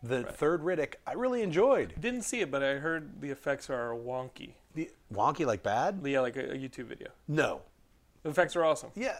the 0.03 0.23
third 0.23 0.61
Riddick, 0.63 0.95
I 1.05 1.13
really 1.13 1.41
enjoyed. 1.41 1.93
Didn't 1.99 2.21
see 2.23 2.41
it, 2.41 2.49
but 2.51 2.63
I 2.63 2.76
heard 2.76 3.21
the 3.21 3.30
effects 3.30 3.69
are 3.69 3.91
wonky. 3.91 4.51
The 4.76 4.89
wonky 5.13 5.45
like 5.45 5.63
bad? 5.63 6.01
Yeah, 6.03 6.21
like 6.21 6.35
a, 6.38 6.51
a 6.51 6.55
YouTube 6.55 6.85
video. 6.85 7.09
No. 7.27 7.61
The 8.23 8.30
effects 8.30 8.55
are 8.55 8.63
awesome. 8.65 8.91
Yeah, 8.95 9.17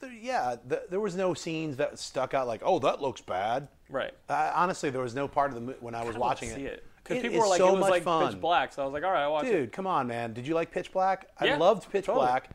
there, 0.00 0.12
yeah. 0.12 0.56
The, 0.66 0.82
there 0.90 1.00
was 1.00 1.14
no 1.16 1.34
scenes 1.34 1.76
that 1.78 1.98
stuck 1.98 2.34
out 2.34 2.46
like, 2.46 2.60
oh, 2.64 2.78
that 2.80 3.00
looks 3.00 3.20
bad. 3.20 3.68
Right. 3.88 4.12
Uh, 4.28 4.52
honestly, 4.54 4.90
there 4.90 5.02
was 5.02 5.14
no 5.14 5.28
part 5.28 5.50
of 5.50 5.54
the 5.54 5.60
mo- 5.60 5.74
when 5.80 5.94
I 5.94 6.04
was 6.04 6.16
I 6.16 6.18
watching 6.18 6.50
see 6.50 6.62
it. 6.62 6.72
it 6.74 6.84
because 7.02 7.22
people 7.22 7.38
were 7.40 7.46
like, 7.46 7.58
so 7.58 7.68
it 7.76 7.78
was 7.80 7.88
like 7.90 8.02
fun. 8.02 8.30
Pitch 8.32 8.40
Black, 8.40 8.72
so 8.72 8.82
I 8.82 8.84
was 8.86 8.92
like, 8.94 9.04
all 9.04 9.10
right, 9.12 9.22
I'll 9.22 9.32
watch 9.32 9.46
it. 9.46 9.52
Dude, 9.52 9.72
come 9.72 9.86
on, 9.86 10.06
man. 10.06 10.32
Did 10.32 10.46
you 10.46 10.54
like 10.54 10.70
Pitch 10.70 10.90
Black? 10.92 11.28
I 11.38 11.46
Yeah, 11.46 11.56
loved 11.58 11.90
Pitch 11.90 12.06
totally. 12.06 12.26
Black. 12.26 12.50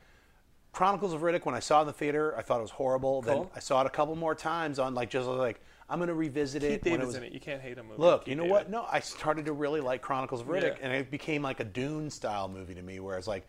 Chronicles 0.72 1.14
of 1.14 1.22
Riddick. 1.22 1.46
When 1.46 1.56
I 1.56 1.60
saw 1.60 1.80
it 1.80 1.82
in 1.82 1.88
the 1.88 1.94
theater, 1.94 2.36
I 2.38 2.42
thought 2.42 2.60
it 2.60 2.64
was 2.64 2.72
horrible. 2.72 3.22
Then 3.22 3.36
Cool. 3.38 3.52
I 3.56 3.60
saw 3.60 3.82
it 3.82 3.88
a 3.88 3.90
couple 3.90 4.16
more 4.16 4.36
times 4.36 4.78
on 4.80 4.94
like 4.94 5.10
just 5.10 5.28
like 5.28 5.62
I'm 5.90 5.98
going 6.00 6.08
to 6.10 6.14
revisit 6.14 6.62
Keith 6.62 6.72
it. 6.72 6.84
David's 6.84 7.08
was, 7.08 7.16
in 7.16 7.24
it. 7.24 7.34
You 7.34 7.40
can't 7.40 7.62
hate 7.62 7.78
a 7.78 7.84
movie. 7.84 8.00
Look, 8.02 8.28
you 8.28 8.36
know 8.36 8.46
what? 8.46 8.70
No, 8.70 8.86
I 8.92 9.00
started 9.00 9.46
to 9.46 9.54
really 9.54 9.82
like 9.82 10.02
Chronicles 10.02 10.42
of 10.42 10.48
Riddick, 10.48 10.78
Yeah. 10.80 10.84
and 10.84 10.94
it 10.94 11.10
became 11.10 11.42
like 11.42 11.60
a 11.60 11.64
Dune 11.64 12.10
style 12.10 12.48
movie 12.48 12.76
to 12.76 12.82
me, 12.82 13.00
where 13.00 13.18
it's 13.18 13.28
like, 13.28 13.48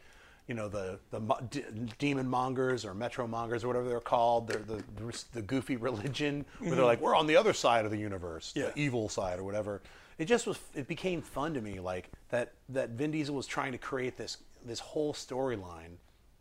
you 0.49 0.55
know, 0.55 0.69
the 0.69 0.99
the 1.11 1.21
d- 1.51 1.65
demon 1.99 2.27
mongers 2.29 2.85
or 2.85 2.95
metro 2.95 3.27
mongers 3.27 3.63
or 3.63 3.69
whatever 3.69 3.89
they're 3.89 4.01
called, 4.01 4.49
they're 4.49 4.63
the 4.63 4.83
the, 4.97 5.25
the 5.33 5.43
goofy 5.43 5.77
religion 5.89 6.45
where 6.59 6.75
they're 6.75 6.85
like, 6.85 7.01
we're 7.01 7.15
on 7.15 7.27
the 7.27 7.37
other 7.37 7.53
side 7.53 7.85
of 7.85 7.91
the 7.91 7.99
universe, 7.99 8.51
Mm-hmm. 8.51 8.59
Yeah. 8.61 8.73
the 8.75 8.81
evil 8.81 9.09
side 9.09 9.39
or 9.39 9.45
whatever. 9.45 9.83
It 10.19 10.25
just 10.27 10.47
was. 10.47 10.59
It 10.75 10.89
became 10.89 11.23
fun 11.23 11.55
to 11.55 11.61
me, 11.61 11.79
like 11.81 12.11
that 12.31 12.53
that 12.71 12.91
Vin 12.91 13.11
Diesel 13.11 13.35
was 13.35 13.47
trying 13.47 13.73
to 13.73 13.79
create 13.79 14.17
this 14.17 14.39
this 14.65 14.81
whole 14.81 15.13
storyline, 15.15 15.97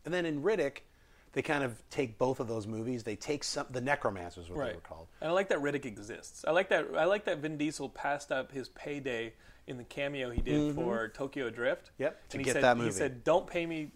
and 0.06 0.14
then 0.14 0.26
in 0.26 0.42
Riddick. 0.42 0.80
They 1.34 1.42
kind 1.42 1.64
of 1.64 1.82
take 1.90 2.18
both 2.18 2.40
of 2.40 2.48
those 2.48 2.66
movies. 2.66 3.04
They 3.04 3.16
take 3.16 3.44
some 3.44 3.68
the 3.70 3.82
Necromancers, 3.82 4.50
what 4.50 4.66
they 4.66 4.74
were 4.74 4.80
called. 4.82 5.08
And 5.22 5.30
I 5.30 5.34
like 5.34 5.50
that 5.50 5.60
Riddick 5.60 5.86
exists. 5.86 6.44
I 6.48 6.52
like 6.52 6.70
that. 6.70 6.88
I 6.98 7.06
like 7.06 7.26
that 7.26 7.38
Vin 7.40 7.58
Diesel 7.58 7.90
passed 7.90 8.32
up 8.32 8.52
his 8.52 8.70
payday 8.70 9.34
in 9.68 9.78
the 9.78 9.84
cameo 9.84 10.32
he 10.32 10.42
did 10.42 10.74
for 10.76 11.08
Tokyo 11.10 11.50
Drift. 11.52 11.86
Mm-hmm. 11.94 12.04
Yep, 12.04 12.30
to 12.30 12.38
And 12.38 12.42
he 12.42 12.46
get 12.46 12.54
said, 12.54 12.64
that 12.64 12.78
He 12.78 12.92
said, 12.92 13.24
"Don't 13.24 13.46
pay 13.46 13.66
me 13.68 13.92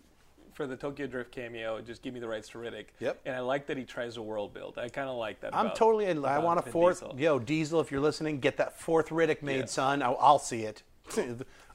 for 0.53 0.67
the 0.67 0.75
Tokyo 0.75 1.07
Drift 1.07 1.31
cameo. 1.31 1.81
Just 1.81 2.03
give 2.03 2.13
me 2.13 2.19
the 2.19 2.27
rights 2.27 2.49
to 2.49 2.59
Riddick." 2.59 2.85
Yep. 2.99 3.21
And 3.25 3.35
I 3.35 3.39
like 3.39 3.65
that 3.65 3.77
he 3.77 3.83
tries 3.83 4.13
to 4.13 4.21
world 4.21 4.53
build. 4.53 4.77
I 4.77 4.89
kind 4.89 5.09
of 5.09 5.15
like 5.17 5.39
that. 5.41 5.55
I'm 5.55 5.65
about- 5.67 5.75
totally 5.75 6.05
in. 6.05 6.19
I 6.23 6.33
about 6.35 6.43
want 6.43 6.59
a 6.59 6.63
Vin 6.63 6.71
fourth. 6.71 6.99
Diesel. 7.01 7.19
Yo, 7.19 7.39
Diesel, 7.39 7.79
if 7.81 7.91
you're 7.91 7.99
listening, 8.01 8.39
get 8.39 8.57
that 8.57 8.79
fourth 8.79 9.09
Riddick 9.09 9.41
made, 9.41 9.61
Yeah. 9.61 9.65
son. 9.65 10.03
I'll, 10.03 10.17
I'll 10.19 10.37
see 10.39 10.61
it. 10.61 10.83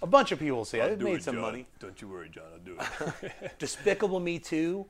a 0.03 0.07
bunch 0.07 0.31
of 0.33 0.39
people 0.39 0.59
will 0.59 0.65
see 0.65 0.79
it. 0.79 0.93
It 0.93 0.99
Do 1.01 1.05
made 1.07 1.17
it, 1.17 1.23
some 1.25 1.35
John. 1.35 1.43
money. 1.43 1.67
Don't 1.81 2.01
you 2.01 2.09
worry, 2.09 2.29
John. 2.31 2.45
I'll 2.53 2.59
do 2.61 2.79
it. 3.27 3.33
Despicable 3.59 4.21
Me 4.21 4.39
2 4.39 4.87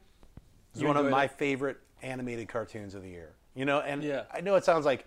You 0.75 0.87
one 0.87 0.97
of 0.97 1.07
my 1.07 1.25
it? 1.25 1.33
favorite 1.33 1.79
animated 2.03 2.49
cartoons 2.49 2.95
of 2.95 3.03
the 3.03 3.09
year. 3.11 3.35
You 3.55 3.65
know, 3.65 3.81
and 3.81 4.03
Yeah. 4.03 4.23
I 4.33 4.41
know 4.41 4.55
it 4.55 4.65
sounds 4.65 4.85
like 4.85 5.07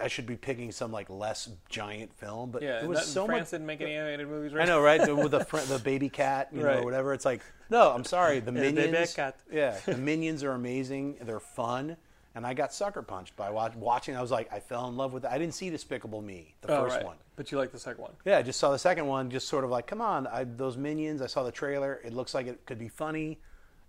I 0.00 0.08
should 0.08 0.26
be 0.26 0.34
picking 0.36 0.72
some 0.72 0.90
like 0.90 1.10
less 1.10 1.50
giant 1.68 2.12
film, 2.14 2.50
but 2.50 2.62
yeah. 2.62 2.82
it 2.82 2.88
was 2.88 3.06
so 3.06 3.26
France 3.26 3.46
much. 3.46 3.50
didn't 3.50 3.66
make 3.66 3.80
any 3.82 3.92
animated 3.92 4.26
movies. 4.28 4.52
Right? 4.54 4.62
I 4.62 4.66
know, 4.66 4.80
right? 4.80 5.00
The- 5.04 5.14
With 5.14 5.30
the 5.32 5.44
the 5.68 5.78
baby 5.84 6.08
cat, 6.08 6.48
you 6.52 6.60
know, 6.60 6.66
Right. 6.68 6.78
or 6.78 6.84
whatever. 6.84 7.12
It's 7.12 7.26
like, 7.26 7.42
no, 7.70 7.92
I'm 7.92 8.04
sorry. 8.04 8.40
The 8.40 8.50
minions, 8.52 9.14
cat. 9.14 9.36
yeah, 9.52 9.76
the 9.84 9.96
minions 9.98 10.42
are 10.42 10.52
amazing. 10.52 11.18
They're 11.20 11.38
fun, 11.38 11.98
and 12.34 12.46
I 12.46 12.54
got 12.54 12.72
sucker 12.72 13.02
punched 13.02 13.36
by 13.36 13.50
watch, 13.50 13.74
watching. 13.76 14.16
I 14.16 14.22
was 14.22 14.30
like, 14.30 14.50
I 14.50 14.58
fell 14.58 14.88
in 14.88 14.96
love 14.96 15.12
with 15.12 15.24
it. 15.26 15.30
I 15.30 15.36
didn't 15.36 15.54
see 15.54 15.68
Despicable 15.68 16.22
Me, 16.22 16.54
the 16.62 16.72
Oh, 16.74 16.84
first 16.84 16.96
right. 16.96 17.04
one. 17.04 17.16
But 17.36 17.52
you 17.52 17.58
like 17.58 17.70
the 17.70 17.78
second 17.78 18.00
one. 18.02 18.12
Yeah, 18.24 18.38
I 18.38 18.42
just 18.42 18.58
saw 18.58 18.72
the 18.72 18.78
second 18.78 19.06
one. 19.06 19.30
Just 19.30 19.48
sort 19.48 19.64
of 19.64 19.70
like, 19.70 19.86
come 19.86 20.00
on, 20.00 20.26
I, 20.26 20.44
those 20.44 20.78
minions. 20.78 21.20
I 21.20 21.26
saw 21.26 21.42
the 21.44 21.52
trailer. 21.52 22.00
It 22.02 22.14
looks 22.14 22.32
like 22.34 22.46
it 22.46 22.64
could 22.64 22.78
be 22.78 22.88
funny, 22.88 23.38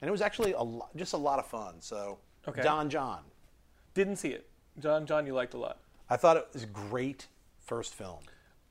and 0.01 0.07
it 0.07 0.11
was 0.11 0.21
actually 0.21 0.53
a 0.53 0.61
lo- 0.61 0.89
just 0.95 1.13
a 1.13 1.17
lot 1.17 1.39
of 1.39 1.45
fun. 1.47 1.75
So, 1.81 2.19
Okay. 2.47 2.61
Don 2.61 2.89
John, 2.89 3.23
Didn't 3.93 4.15
see 4.15 4.29
it. 4.29 4.49
John, 4.79 5.05
John, 5.05 5.25
you 5.27 5.33
liked 5.33 5.53
a 5.53 5.57
lot. 5.57 5.79
I 6.09 6.15
thought 6.15 6.37
it 6.37 6.47
was 6.53 6.63
a 6.63 6.67
great 6.67 7.27
first 7.59 7.93
film. 7.93 8.19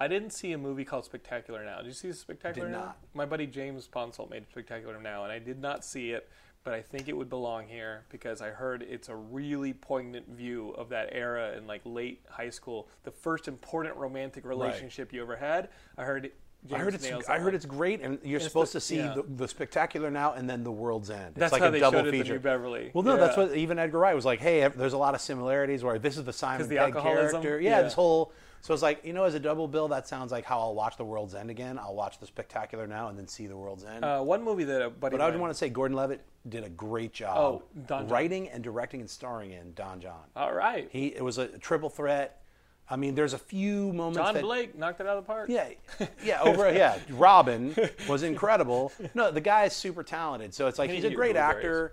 I 0.00 0.08
didn't 0.08 0.30
see 0.30 0.52
a 0.52 0.58
movie 0.58 0.84
called 0.84 1.04
Spectacular 1.04 1.64
Now. 1.64 1.78
Did 1.78 1.86
you 1.88 1.92
see 1.92 2.12
Spectacular 2.12 2.68
Did 2.68 2.72
Now? 2.74 2.80
not. 2.84 2.98
My 3.14 3.26
buddy 3.26 3.46
James 3.46 3.86
Ponsoldt 3.88 4.30
made 4.30 4.46
Spectacular 4.48 4.98
Now, 5.00 5.24
and 5.24 5.32
I 5.32 5.38
did 5.38 5.60
not 5.60 5.84
see 5.84 6.12
it, 6.12 6.28
but 6.64 6.72
I 6.72 6.80
think 6.80 7.08
it 7.08 7.16
would 7.16 7.28
belong 7.28 7.68
here 7.68 8.04
because 8.08 8.40
I 8.40 8.48
heard 8.50 8.82
it's 8.82 9.08
a 9.08 9.16
really 9.16 9.72
poignant 9.74 10.28
view 10.28 10.70
of 10.70 10.88
that 10.90 11.10
era 11.12 11.52
in 11.56 11.66
like 11.66 11.82
late 11.84 12.24
high 12.30 12.50
school, 12.50 12.88
the 13.02 13.10
first 13.10 13.48
important 13.48 13.96
romantic 13.96 14.44
relationship 14.46 15.12
you 15.12 15.20
ever 15.22 15.36
had. 15.36 15.68
I 15.96 16.04
heard. 16.04 16.30
James 16.66 16.80
I 16.80 16.84
heard 16.84 16.94
it's 16.94 17.04
nails 17.04 17.24
I 17.28 17.38
heard 17.38 17.54
it's 17.54 17.64
great, 17.66 18.00
and 18.02 18.18
you're 18.24 18.36
It's 18.38 18.46
supposed 18.46 18.72
the- 18.72 18.80
to 18.80 18.84
see 18.84 18.96
yeah. 18.96 19.14
the, 19.14 19.22
the 19.22 19.48
spectacular 19.48 20.10
now 20.10 20.32
and 20.34 20.50
then 20.50 20.64
the 20.64 20.72
world's 20.72 21.08
end. 21.08 21.34
That's 21.36 21.52
it's 21.52 21.52
like 21.52 21.62
how 21.62 21.68
a 21.68 21.70
they 21.70 21.78
double 21.80 21.98
showed 22.00 22.06
it 22.06 22.08
in 22.08 22.18
the 22.18 22.24
feature. 22.24 22.32
New 22.34 22.40
Beverly. 22.40 22.90
Well, 22.92 23.04
no, 23.04 23.16
that's 23.16 23.36
Yeah. 23.36 23.44
what 23.44 23.56
even 23.56 23.78
Edgar 23.78 23.98
Wright 23.98 24.14
was 24.14 24.24
like. 24.24 24.40
Hey, 24.40 24.62
ev- 24.62 24.76
there's 24.76 24.92
a 24.92 24.98
lot 24.98 25.14
of 25.14 25.20
similarities. 25.20 25.84
Where 25.84 25.98
this 25.98 26.16
is 26.18 26.24
the 26.24 26.32
Simon 26.32 26.58
'Cause 26.58 26.68
the 26.68 26.76
Pegg 26.76 26.94
alcoholism? 26.96 27.42
character. 27.42 27.60
Yeah, 27.60 27.70
Yeah. 27.76 27.82
this 27.82 27.94
whole. 27.94 28.32
So 28.60 28.74
it's 28.74 28.82
like 28.82 29.04
you 29.04 29.12
know, 29.12 29.22
as 29.22 29.34
a 29.34 29.40
double 29.40 29.68
bill, 29.68 29.86
that 29.88 30.08
sounds 30.08 30.32
like 30.32 30.44
how 30.44 30.58
I'll 30.58 30.74
watch 30.74 30.96
the 30.96 31.04
world's 31.04 31.32
end 31.36 31.48
again. 31.48 31.78
I'll 31.78 31.94
watch 31.94 32.18
the 32.18 32.26
spectacular 32.26 32.88
now 32.88 33.06
and 33.08 33.16
then 33.16 33.28
see 33.28 33.46
the 33.46 33.56
world's 33.56 33.84
end. 33.84 34.04
Uh, 34.04 34.20
one 34.20 34.42
movie 34.42 34.64
that 34.64 34.82
a 34.82 34.90
buddy. 34.90 35.16
but 35.16 35.22
I 35.24 35.30
would 35.30 35.38
want 35.38 35.52
to 35.52 35.56
say 35.56 35.68
Gordon 35.68 35.96
Levitt 35.96 36.22
did 36.48 36.64
a 36.64 36.68
great 36.68 37.12
job 37.12 37.36
Oh, 37.38 37.62
Don 37.86 38.02
John. 38.02 38.08
writing 38.08 38.48
and 38.48 38.64
directing 38.64 39.00
and 39.00 39.08
starring 39.08 39.52
in 39.52 39.74
Don 39.74 40.00
John. 40.00 40.24
All 40.34 40.52
right. 40.52 40.88
He 40.90 41.06
it 41.14 41.22
was 41.22 41.38
a 41.38 41.46
triple 41.58 41.88
threat. 41.88 42.42
I 42.90 42.96
mean, 42.96 43.14
there's 43.14 43.34
a 43.34 43.38
few 43.38 43.92
moments 43.92 44.18
John 44.18 44.34
that 44.34 44.42
Blake 44.42 44.76
knocked 44.78 45.00
it 45.00 45.06
out 45.06 45.18
of 45.18 45.24
the 45.24 45.26
park. 45.26 45.48
yeah, 45.50 45.68
yeah, 46.24 46.40
over 46.42 46.72
yeah. 46.72 46.98
Robin 47.10 47.74
was 48.08 48.22
incredible. 48.22 48.92
No, 49.14 49.30
the 49.30 49.40
guy 49.40 49.64
is 49.64 49.72
super 49.74 50.02
talented. 50.02 50.54
So 50.54 50.66
it's 50.68 50.78
like 50.78 50.90
he's 50.90 51.04
a 51.04 51.10
great 51.10 51.34
blueberries? 51.34 51.56
actor. 51.56 51.92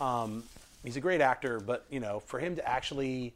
Um, 0.00 0.42
he's 0.84 0.96
a 0.96 1.00
great 1.00 1.20
actor, 1.20 1.60
but 1.60 1.86
you 1.90 2.00
know, 2.00 2.20
for 2.20 2.38
him 2.40 2.56
to 2.56 2.68
actually 2.68 3.34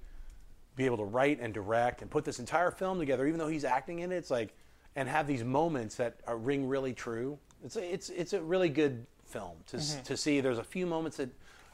be 0.74 0.84
able 0.84 0.96
to 0.98 1.04
write 1.04 1.40
and 1.40 1.54
direct 1.54 2.02
and 2.02 2.10
put 2.10 2.24
this 2.24 2.38
entire 2.38 2.70
film 2.70 2.98
together, 2.98 3.26
even 3.26 3.38
though 3.38 3.48
he's 3.48 3.64
acting 3.64 4.00
in 4.00 4.12
it, 4.12 4.16
it's 4.16 4.30
like, 4.30 4.54
and 4.96 5.08
have 5.08 5.26
these 5.26 5.44
moments 5.44 5.94
that 5.96 6.16
are, 6.26 6.36
ring 6.36 6.66
really 6.68 6.92
true. 6.92 7.38
It's 7.64 7.76
a, 7.76 7.92
it's 7.94 8.08
it's 8.10 8.32
a 8.32 8.42
really 8.42 8.68
good 8.68 9.06
film 9.24 9.56
to 9.68 9.76
Mm-hmm. 9.76 10.02
to 10.02 10.16
see. 10.16 10.40
There's 10.40 10.58
a 10.58 10.64
few 10.64 10.86
moments 10.86 11.16
that 11.18 11.28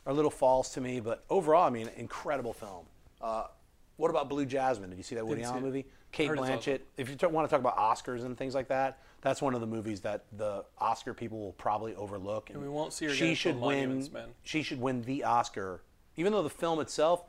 are 0.06 0.12
a 0.12 0.14
little 0.14 0.30
false 0.30 0.70
to 0.74 0.80
me, 0.80 1.00
but 1.00 1.24
overall, 1.30 1.64
I 1.66 1.70
mean, 1.70 1.88
incredible 1.96 2.52
film. 2.52 2.84
Uh, 3.20 3.46
what 4.02 4.10
about 4.10 4.28
Blue 4.28 4.44
Jasmine? 4.44 4.90
Did 4.90 4.96
you 4.96 5.04
see 5.04 5.14
that 5.14 5.24
Woody 5.24 5.44
Allen 5.44 5.62
movie? 5.62 5.86
Cate 6.10 6.28
Blanchett. 6.28 6.80
If 6.96 7.08
you 7.08 7.14
t- 7.14 7.24
want 7.26 7.48
to 7.48 7.50
talk 7.50 7.60
about 7.60 7.76
Oscars 7.76 8.24
and 8.24 8.36
things 8.36 8.52
like 8.52 8.66
that, 8.66 8.98
that's 9.20 9.40
one 9.40 9.54
of 9.54 9.60
the 9.60 9.66
movies 9.68 10.00
that 10.00 10.24
the 10.36 10.64
Oscar 10.78 11.14
people 11.14 11.38
will 11.38 11.52
probably 11.52 11.94
overlook. 11.94 12.50
And, 12.50 12.60
we 12.60 12.68
won't 12.68 12.92
see 12.92 13.06
her 13.06 13.12
She 13.12 13.36
should 13.36 13.60
win. 13.60 14.08
She 14.42 14.64
should 14.64 14.80
win 14.80 15.02
the 15.02 15.22
Oscar, 15.22 15.82
even 16.16 16.32
though 16.32 16.42
the 16.42 16.50
film 16.50 16.80
itself 16.80 17.22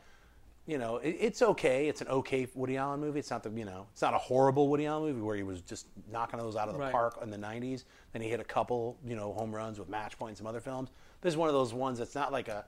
you 0.66 0.78
know, 0.78 0.98
it, 0.98 1.18
it's 1.20 1.41
okay. 1.41 1.90
It's 1.90 2.00
an 2.02 2.08
okay 2.08 2.48
Woody 2.56 2.78
Allen 2.78 3.02
movie. 3.02 3.20
It's 3.20 3.30
not 3.30 3.44
the 3.44 3.52
you 3.52 3.66
know, 3.66 3.86
it's 3.91 4.02
not 4.02 4.14
a 4.14 4.18
horrible 4.18 4.70
Woody 4.70 4.86
Allen 4.86 5.04
movie 5.04 5.22
where 5.22 5.36
he 5.36 5.44
was 5.44 5.62
just 5.62 5.88
knocking 6.12 6.40
those 6.40 6.56
out 6.56 6.70
of 6.70 6.74
the 6.74 6.80
Right. 6.80 6.91
park 6.91 7.20
in 7.22 7.30
the 7.30 7.38
'90s. 7.38 7.84
Then 8.14 8.22
he 8.22 8.30
hit 8.30 8.40
a 8.40 8.45
couple 8.45 8.98
you 9.06 9.16
know 9.16 9.34
home 9.34 9.54
runs 9.54 9.78
with 9.78 9.90
Match 9.90 10.18
Point 10.18 10.30
and 10.30 10.38
some 10.38 10.48
other 10.48 10.62
films. 10.62 10.90
This 11.22 11.34
is 11.34 11.38
one 11.38 11.50
of 11.50 11.54
those 11.54 11.74
ones 11.74 12.00
that's 12.00 12.16
not 12.16 12.32
like 12.32 12.48
a, 12.48 12.66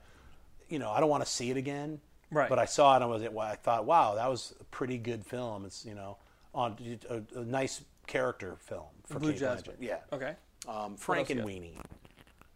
you 0.68 0.78
know, 0.78 0.90
I 0.90 1.00
don't 1.00 1.08
want 1.08 1.24
to 1.24 1.30
see 1.30 1.50
it 1.50 1.56
again. 1.56 2.00
Right. 2.30 2.48
But 2.48 2.58
I 2.58 2.64
saw 2.64 2.92
it 2.92 2.96
and 2.96 3.04
I 3.04 3.06
was 3.06 3.22
I 3.22 3.56
thought, 3.56 3.84
wow, 3.84 4.14
that 4.16 4.28
was 4.28 4.54
a 4.60 4.64
pretty 4.64 4.98
good 4.98 5.24
film. 5.24 5.64
It's 5.64 5.84
you 5.84 5.94
know, 5.94 6.18
on 6.54 6.76
a, 7.10 7.22
a 7.38 7.44
nice 7.44 7.82
character 8.06 8.56
film 8.60 8.86
for 9.06 9.18
Blue 9.18 9.32
Cate 9.32 9.40
Jasmine. 9.40 9.76
Blanchett. 9.76 9.86
Yeah. 9.86 9.98
Okay. 10.12 10.34
Um, 10.68 10.96
Frankenweenie. 10.96 11.76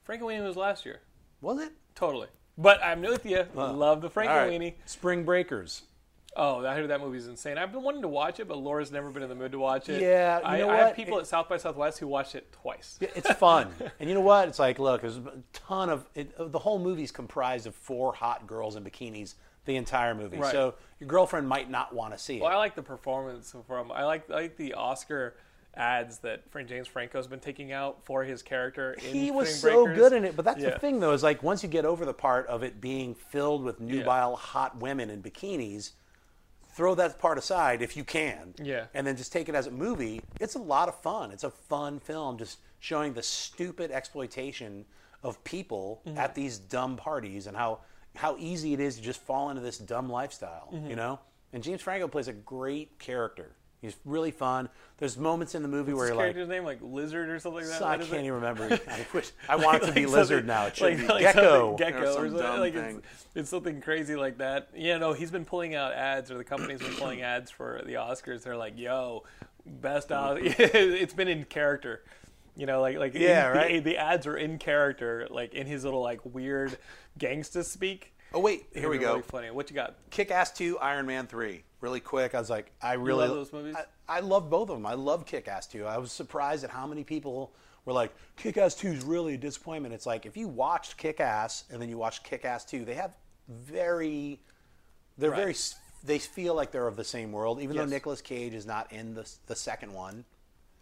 Frank 0.03 0.23
and 0.23 0.31
Weenie 0.31 0.45
was 0.45 0.57
last 0.57 0.85
year. 0.85 1.01
Was 1.41 1.61
it? 1.61 1.73
Totally. 1.95 2.29
But 2.59 2.83
I'm 2.83 3.01
with 3.01 3.25
you. 3.25 3.45
Love 3.55 4.01
the 4.01 4.11
Frank 4.11 4.31
and. 4.31 4.51
Weenie. 4.51 4.75
Spring 4.87 5.25
Breakers. 5.25 5.83
Oh, 6.37 6.65
I 6.65 6.75
heard 6.75 6.89
that 6.91 7.01
movie's 7.01 7.27
insane. 7.27 7.59
I've 7.59 7.73
been 7.73 7.83
wanting 7.83 8.03
to 8.03 8.09
watch 8.09 8.39
it, 8.39 8.47
but 8.47 8.59
Laura's 8.59 8.93
never 8.93 9.11
been 9.11 9.23
in 9.23 9.29
the 9.29 9.35
mood 9.35 9.51
to 9.53 9.59
watch 9.59 9.89
it. 9.89 10.01
Yeah, 10.01 10.39
you 10.39 10.45
I, 10.45 10.59
know 10.59 10.71
I 10.71 10.77
have 10.77 10.95
people 10.95 11.19
It- 11.19 11.23
at 11.23 11.27
South 11.27 11.49
by 11.49 11.57
Southwest 11.57 11.99
who 11.99 12.07
watched 12.07 12.37
it 12.37 12.53
twice. 12.53 12.99
Yeah, 13.01 13.09
it's 13.17 13.33
fun. 13.33 13.69
and 14.01 14.09
you 14.09 14.15
know 14.15 14.21
what? 14.21 14.47
It's 14.49 14.59
like, 14.61 14.79
look, 14.79 15.01
there's 15.01 15.17
a 15.17 15.43
ton 15.53 15.91
of 15.91 16.07
it, 16.15 16.33
the 16.39 16.59
whole 16.59 16.79
movie's 16.79 17.11
comprised 17.11 17.67
of 17.67 17.75
four 17.75 18.13
hot 18.15 18.47
girls 18.47 18.77
in 18.77 18.85
bikinis 18.85 19.35
the 19.65 19.77
entire 19.77 20.15
movie. 20.15 20.39
Right. 20.39 20.53
So 20.53 20.75
your 20.99 21.09
girlfriend 21.09 21.49
might 21.49 21.71
not 21.71 21.95
want 21.95 22.13
to 22.13 22.19
see 22.19 22.37
it. 22.37 22.43
Well, 22.43 22.51
I 22.53 22.57
like 22.57 22.75
the 22.75 22.83
performance 22.83 23.55
from. 23.67 23.93
I 23.93 24.05
like 24.05 24.31
I 24.31 24.35
like 24.35 24.57
the 24.57 24.75
Oscar 24.75 25.35
ads 25.75 26.19
that 26.19 26.43
Frank 26.51 26.69
James 26.69 26.89
Franco's 26.89 27.29
been 27.29 27.39
taking 27.41 27.71
out 27.71 28.05
for 28.05 28.25
his 28.25 28.43
character. 28.43 28.93
In 28.95 29.15
he 29.15 29.31
was 29.31 29.55
so 29.61 29.87
good 29.87 30.13
in 30.13 30.25
it, 30.25 30.35
but 30.35 30.45
that's 30.45 30.61
Yeah. 30.61 30.71
the 30.71 30.79
thing, 30.81 30.99
though, 30.99 31.13
is 31.13 31.23
like 31.23 31.43
once 31.45 31.63
you 31.63 31.69
get 31.69 31.85
over 31.85 32.05
the 32.05 32.13
part 32.13 32.47
of 32.49 32.63
it 32.65 32.81
being 32.81 33.15
filled 33.15 33.63
with 33.63 33.81
Yeah. 33.81 33.87
nubile 33.99 34.35
hot 34.37 34.79
women 34.79 35.11
in 35.11 35.23
bikinis, 35.23 35.93
throw 36.75 36.95
that 36.97 37.19
part 37.21 37.39
aside 37.39 37.83
if 37.83 37.97
you 37.97 38.03
can. 38.05 38.55
Yeah. 38.61 38.87
And 38.95 39.07
then 39.07 39.17
just 39.17 39.33
take 39.33 39.49
it 39.49 39.55
as 39.55 39.67
a 39.69 39.71
movie. 39.71 40.23
It's 40.41 40.57
a 40.57 40.59
lot 40.61 40.89
of 40.89 41.01
fun. 41.01 41.31
It's 41.31 41.45
a 41.45 41.51
fun 41.51 42.01
film, 42.01 42.37
just 42.39 42.59
showing 42.81 43.13
the 43.13 43.23
stupid 43.23 43.91
exploitation 43.93 44.87
of 45.23 45.43
people 45.45 46.01
Mm-hmm. 46.07 46.19
at 46.19 46.35
these 46.35 46.59
dumb 46.59 46.97
parties 46.97 47.47
and 47.47 47.57
how 47.57 47.81
how 48.17 48.37
easy 48.39 48.73
it 48.75 48.81
is 48.81 48.97
to 48.97 49.03
just 49.03 49.21
fall 49.21 49.51
into 49.51 49.63
this 49.63 49.79
dumb 49.79 50.09
lifestyle. 50.09 50.69
Mm-hmm. 50.73 50.91
You 50.91 50.97
know. 50.97 51.21
And 51.53 51.63
James 51.63 51.81
Franco 51.83 52.07
plays 52.09 52.29
a 52.29 52.33
great 52.33 52.99
character. 52.99 53.53
He's 53.81 53.97
really 54.05 54.31
fun. 54.31 54.69
There's 54.99 55.17
moments 55.17 55.55
in 55.55 55.63
the 55.63 55.69
movie 55.69 55.95
where 55.95 56.05
His 56.05 56.11
you're 56.11 56.17
like, 56.17 56.25
character's 56.35 56.49
name 56.49 56.65
like 56.65 56.79
Lizard 56.83 57.31
or 57.31 57.39
something 57.41 57.63
like 57.63 57.71
that. 57.71 57.83
I 57.83 57.91
What 57.93 58.01
is 58.03 58.09
can't 58.09 58.19
it? 58.21 58.25
even 58.27 58.35
remember. 58.35 58.65
I 58.91 59.07
wish 59.15 59.31
I 59.49 59.57
want 59.57 59.83
it 59.83 59.87
to 59.87 59.93
be 59.93 60.05
Like 60.05 60.17
lizard 60.17 60.47
now. 60.47 60.67
It 60.67 60.77
should 60.77 60.85
like- 60.91 60.99
be 60.99 61.07
like 61.09 61.21
gecko. 61.23 61.77
Gecko 61.79 61.99
Or 61.99 62.03
or 62.03 62.15
something. 62.29 62.37
dumb 62.37 62.61
Like 62.61 62.75
thing. 62.75 62.97
it's, 62.99 63.27
it's 63.35 63.49
something 63.51 63.81
crazy 63.81 64.17
like 64.17 64.37
that. 64.39 64.69
Yeah, 64.77 64.99
no, 64.99 65.15
he's 65.15 65.31
been 65.31 65.47
pulling 65.47 65.75
out 65.75 65.93
ads, 65.95 66.31
or 66.31 66.37
the 66.37 66.45
company's 66.45 66.81
been 66.81 66.93
pulling 66.93 67.23
ads 67.35 67.51
for 67.51 67.81
the 67.87 67.95
Oscars. 67.95 68.43
They're 68.43 68.57
like, 68.57 68.79
"Yo, 68.79 69.25
best 69.65 70.13
Os-" 70.13 70.39
It's 70.43 71.15
been 71.15 71.29
in 71.29 71.45
character. 71.45 72.03
You 72.61 72.67
know, 72.67 72.83
like 72.83 72.99
like 72.99 73.15
Yeah, 73.15 73.51
in- 73.53 73.57
right. 73.57 73.73
The, 73.85 73.93
the 73.93 73.97
ads 73.97 74.27
are 74.27 74.37
in 74.37 74.59
character, 74.59 75.27
like 75.31 75.55
in 75.55 75.67
his 75.67 75.83
little 75.83 76.03
like 76.03 76.21
weird 76.27 76.77
gangsta 77.19 77.65
speak. 77.65 78.13
Oh 78.35 78.41
wait, 78.41 78.67
here 78.75 78.91
we 78.91 78.99
They're 78.99 79.07
go. 79.07 79.13
Really 79.15 79.23
funny. 79.23 79.51
What 79.51 79.71
you 79.71 79.75
got? 79.75 79.97
Kick 80.11 80.31
Ass 80.31 80.53
Two, 80.53 80.79
Iron 80.79 81.07
Man 81.07 81.27
Three. 81.27 81.65
really 81.81 82.01
quick. 82.01 82.35
I 82.35 82.39
was 82.39 82.51
like, 82.51 82.71
I 82.83 82.93
really 82.93 83.27
love 83.27 83.35
those 83.35 83.53
movies? 83.55 83.75
I, 83.77 84.19
I 84.19 84.21
love 84.21 84.51
both 84.51 84.69
of 84.69 84.77
them. 84.77 84.85
I 84.85 84.93
love 84.93 85.25
Kick 85.25 85.49
Ass 85.49 85.67
2. 85.69 85.87
I 85.87 85.97
was 85.97 86.13
surprised 86.13 86.63
at 86.65 86.69
how 86.71 86.87
many 86.87 87.03
people 87.03 87.55
were 87.87 87.95
like, 87.95 88.13
Kick 88.37 88.59
Ass 88.59 88.75
2 88.75 88.89
is 88.89 89.05
really 89.05 89.35
a 89.35 89.39
disappointment. 89.39 89.95
It's 89.95 90.05
like 90.05 90.27
if 90.27 90.37
you 90.37 90.47
watched 90.47 90.99
Kick 90.99 91.19
Ass 91.19 91.65
and 91.71 91.81
then 91.81 91.89
you 91.89 91.97
watched 91.97 92.25
Kick 92.25 92.45
Ass 92.45 92.65
2, 92.67 92.85
they 92.85 92.95
have 92.95 93.13
very, 93.49 94.39
they're 95.17 95.31
very, 95.35 95.55
they 96.05 96.19
feel 96.19 96.55
like 96.55 96.73
they're 96.73 96.87
of 96.89 96.97
the 96.97 97.05
same 97.05 97.33
world, 97.33 97.61
even 97.63 97.75
Yes. 97.75 97.87
though 97.87 97.91
Nicolas 97.91 98.21
Cage 98.21 98.53
is 98.53 98.67
not 98.67 98.93
in 98.93 99.15
the 99.15 99.27
the 99.47 99.57
second 99.57 99.93
one. 99.95 100.25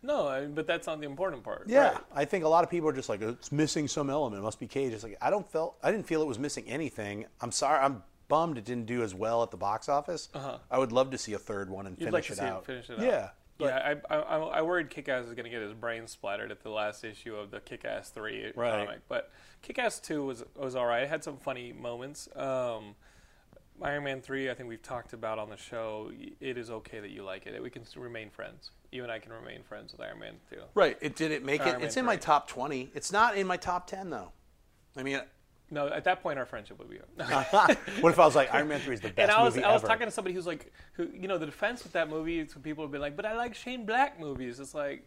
No, 0.02 0.28
I, 0.28 0.46
but 0.46 0.66
that's 0.66 0.86
not 0.86 1.00
the 1.00 1.06
important 1.06 1.42
part. 1.42 1.64
Yeah, 1.68 1.90
Right. 1.90 1.98
I 2.14 2.24
think 2.24 2.44
a 2.44 2.48
lot 2.48 2.62
of 2.64 2.70
people 2.70 2.88
are 2.88 2.92
just 2.92 3.08
like, 3.08 3.20
it's 3.20 3.50
missing 3.50 3.88
some 3.88 4.10
element. 4.10 4.40
It 4.40 4.44
must 4.44 4.60
be 4.60 4.66
Cage. 4.68 4.92
It's 4.92 5.02
like 5.02 5.16
I 5.20 5.28
don't 5.30 5.50
felt, 5.50 5.76
I 5.82 5.90
didn't 5.90 6.06
feel 6.06 6.22
it 6.22 6.26
was 6.28 6.38
missing 6.38 6.64
anything. 6.68 7.26
I'm 7.40 7.50
sorry, 7.52 7.80
I'm 7.80 8.02
bummed 8.28 8.58
it 8.58 8.64
didn't 8.64 8.86
do 8.86 9.02
as 9.02 9.14
well 9.14 9.42
at 9.42 9.50
the 9.50 9.56
box 9.56 9.88
office. 9.88 10.28
I 10.70 10.78
would 10.78 10.92
love 10.92 11.10
to 11.10 11.18
see 11.18 11.32
a 11.32 11.38
third 11.38 11.68
one 11.70 11.86
and 11.86 11.96
Uh-huh. 11.96 12.04
You'd 12.04 12.12
finish 12.12 12.12
like 12.12 12.24
to 12.26 12.32
it 12.32 12.36
see 12.36 12.52
out. 12.52 12.62
it 12.62 12.66
finish 12.66 12.90
it 12.90 12.98
out. 13.00 13.04
Yeah, 13.04 13.30
yeah, 13.58 13.96
I, 14.08 14.14
I, 14.14 14.18
I 14.20 14.36
I 14.58 14.62
worried 14.62 14.88
Kick-Ass 14.90 15.24
was 15.24 15.34
going 15.34 15.44
to 15.44 15.50
get 15.50 15.62
his 15.62 15.72
brain 15.72 16.06
splattered 16.06 16.52
at 16.52 16.62
the 16.62 16.70
last 16.70 17.02
issue 17.02 17.34
of 17.34 17.50
the 17.50 17.58
Kick-Ass 17.58 18.10
3 18.10 18.52
Right. 18.54 18.86
comic. 18.86 19.00
But 19.08 19.32
Kick-Ass 19.62 19.98
2 19.98 20.24
was 20.24 20.44
was 20.54 20.76
all 20.76 20.86
right. 20.86 21.02
It 21.02 21.08
had 21.08 21.24
some 21.24 21.38
funny 21.38 21.72
moments. 21.72 22.28
Um, 22.36 22.94
Iron 23.82 24.04
Man 24.04 24.20
3, 24.20 24.50
I 24.50 24.54
think 24.54 24.68
we've 24.68 24.82
talked 24.82 25.12
about 25.12 25.38
on 25.38 25.50
the 25.50 25.56
show. 25.56 26.10
It 26.40 26.58
is 26.58 26.70
okay 26.70 27.00
that 27.00 27.10
you 27.10 27.22
like 27.22 27.46
it. 27.46 27.62
We 27.62 27.70
can 27.70 27.82
remain 27.96 28.30
friends. 28.30 28.70
You 28.90 29.02
and 29.02 29.12
I 29.12 29.18
can 29.18 29.32
remain 29.32 29.62
friends 29.62 29.92
with 29.92 30.00
Iron 30.00 30.18
Man 30.18 30.34
2. 30.50 30.56
Right. 30.74 30.96
It 31.00 31.14
didn't 31.16 31.44
make 31.44 31.60
Iron 31.60 31.82
it. 31.82 31.84
It's 31.84 31.96
in 31.96 32.04
my 32.04 32.16
top 32.16 32.48
twenty. 32.48 32.90
It's 32.94 33.12
not 33.12 33.36
in 33.36 33.46
my 33.46 33.56
top 33.56 33.86
ten 33.86 34.10
though. 34.10 34.32
I 34.96 35.02
mean, 35.02 35.16
uh 35.16 35.24
No, 35.70 35.88
at 35.88 36.04
that 36.04 36.22
point, 36.22 36.38
our 36.38 36.46
friendship 36.46 36.78
would 36.78 36.90
be 36.90 36.98
over. 36.98 37.44
what 38.00 38.10
if 38.12 38.18
I 38.18 38.24
was 38.24 38.34
like 38.34 38.52
Iron 38.52 38.68
Man 38.68 38.80
Three 38.80 38.94
is 38.94 39.00
the 39.00 39.08
best 39.10 39.18
and 39.18 39.30
I 39.30 39.42
was 39.42 39.54
movie 39.54 39.64
I 39.64 39.72
was 39.72 39.82
ever? 39.82 39.88
talking 39.88 40.06
to 40.06 40.10
somebody 40.10 40.34
who's 40.34 40.46
like, 40.46 40.72
who 40.94 41.08
you 41.14 41.28
know, 41.28 41.38
the 41.38 41.46
defense 41.46 41.82
with 41.84 41.92
that 41.92 42.08
movie. 42.08 42.46
Some 42.48 42.62
people 42.62 42.84
have 42.84 42.90
been 42.90 43.00
like, 43.00 43.16
but 43.16 43.26
I 43.26 43.36
like 43.36 43.54
Shane 43.54 43.84
Black 43.84 44.18
movies. 44.18 44.58
It's 44.58 44.74
like, 44.74 45.06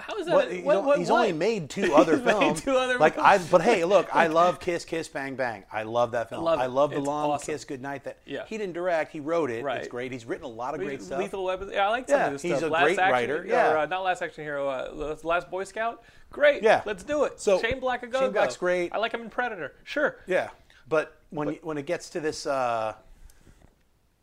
how 0.00 0.16
is 0.18 0.26
that? 0.26 0.34
What, 0.34 0.48
what, 0.64 0.72
know, 0.74 0.80
what, 0.80 0.98
he's 0.98 1.10
only 1.10 1.32
made 1.32 1.68
two 1.70 1.94
other 1.94 2.16
He's 2.16 2.24
made 2.24 2.32
films. 2.32 2.60
two 2.62 2.76
other 2.76 2.98
like. 2.98 3.16
I, 3.18 3.38
but 3.38 3.62
hey, 3.62 3.84
look, 3.84 4.08
I 4.14 4.26
love 4.28 4.60
Kiss 4.60 4.84
Kiss 4.84 5.08
Bang 5.08 5.34
Bang. 5.36 5.64
I 5.72 5.82
love 5.84 6.12
that 6.12 6.28
film. 6.28 6.42
Love 6.44 6.58
I 6.60 6.66
love 6.66 6.90
the 6.90 6.98
It's 6.98 7.06
long 7.06 7.30
awesome. 7.30 7.52
Kiss 7.54 7.64
Goodnight. 7.64 8.04
That 8.04 8.18
Yeah. 8.26 8.44
he 8.46 8.58
didn't 8.58 8.74
direct, 8.74 9.12
he 9.12 9.20
wrote 9.20 9.50
it. 9.50 9.64
Right. 9.64 9.78
It's 9.78 9.88
great. 9.88 10.12
He's 10.12 10.24
written 10.24 10.44
a 10.44 10.48
lot 10.48 10.74
of 10.74 10.80
great 10.80 11.02
stuff. 11.02 11.18
Lethal 11.20 11.44
Weapon. 11.44 11.70
Yeah, 11.72 11.86
I 11.86 11.90
like 11.90 12.08
some 12.08 12.18
Yeah, 12.18 12.26
of 12.26 12.32
this 12.34 12.42
he's 12.42 12.56
stuff. 12.58 12.70
a 12.70 12.72
Last 12.72 12.82
great 12.84 12.98
Action, 12.98 13.12
writer, 13.12 13.42
Or, 13.42 13.46
yeah. 13.46 13.80
uh, 13.80 13.86
not 13.86 14.02
Last 14.02 14.22
Action 14.22 14.44
Hero. 14.44 14.68
Uh, 14.68 15.16
Last 15.22 15.50
Boy 15.50 15.64
Scout. 15.64 16.02
Great. 16.30 16.62
Yeah. 16.62 16.82
Let's 16.86 17.02
do 17.04 17.24
it. 17.24 17.40
So, 17.40 17.60
Shane 17.60 17.78
Black 17.80 18.02
a 18.02 18.06
go. 18.06 18.20
Shane 18.20 18.32
Black's 18.32 18.56
great. 18.56 18.92
I 18.94 18.98
like 18.98 19.12
him 19.12 19.20
in 19.20 19.30
Predator. 19.30 19.74
Sure. 19.84 20.16
yeah, 20.26 20.48
but 20.88 21.16
when 21.30 21.48
you, 21.48 21.58
when 21.62 21.76
it 21.78 21.86
gets 21.86 22.08
to 22.10 22.20
this, 22.20 22.46
uh, 22.46 22.94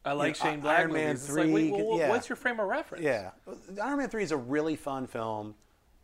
I 0.10 0.14
like 0.14 0.38
You 0.40 0.44
know, 0.44 0.50
Shane 0.52 0.60
Black 0.62 0.80
Iron 0.80 0.92
Man 0.94 1.08
movies. 1.08 1.24
It's 1.26 1.30
like, 1.36 1.44
3 1.46 1.54
wait, 1.54 1.72
well, 1.86 2.00
yeah. 2.00 2.10
what's 2.10 2.28
your 2.30 2.36
frame 2.36 2.60
of 2.60 2.68
reference? 2.68 3.04
yeah, 3.04 3.30
Iron 3.82 4.00
Man 4.00 4.10
Three 4.10 4.24
is 4.24 4.32
a 4.32 4.38
really 4.38 4.76
fun 4.76 5.06
film. 5.08 5.56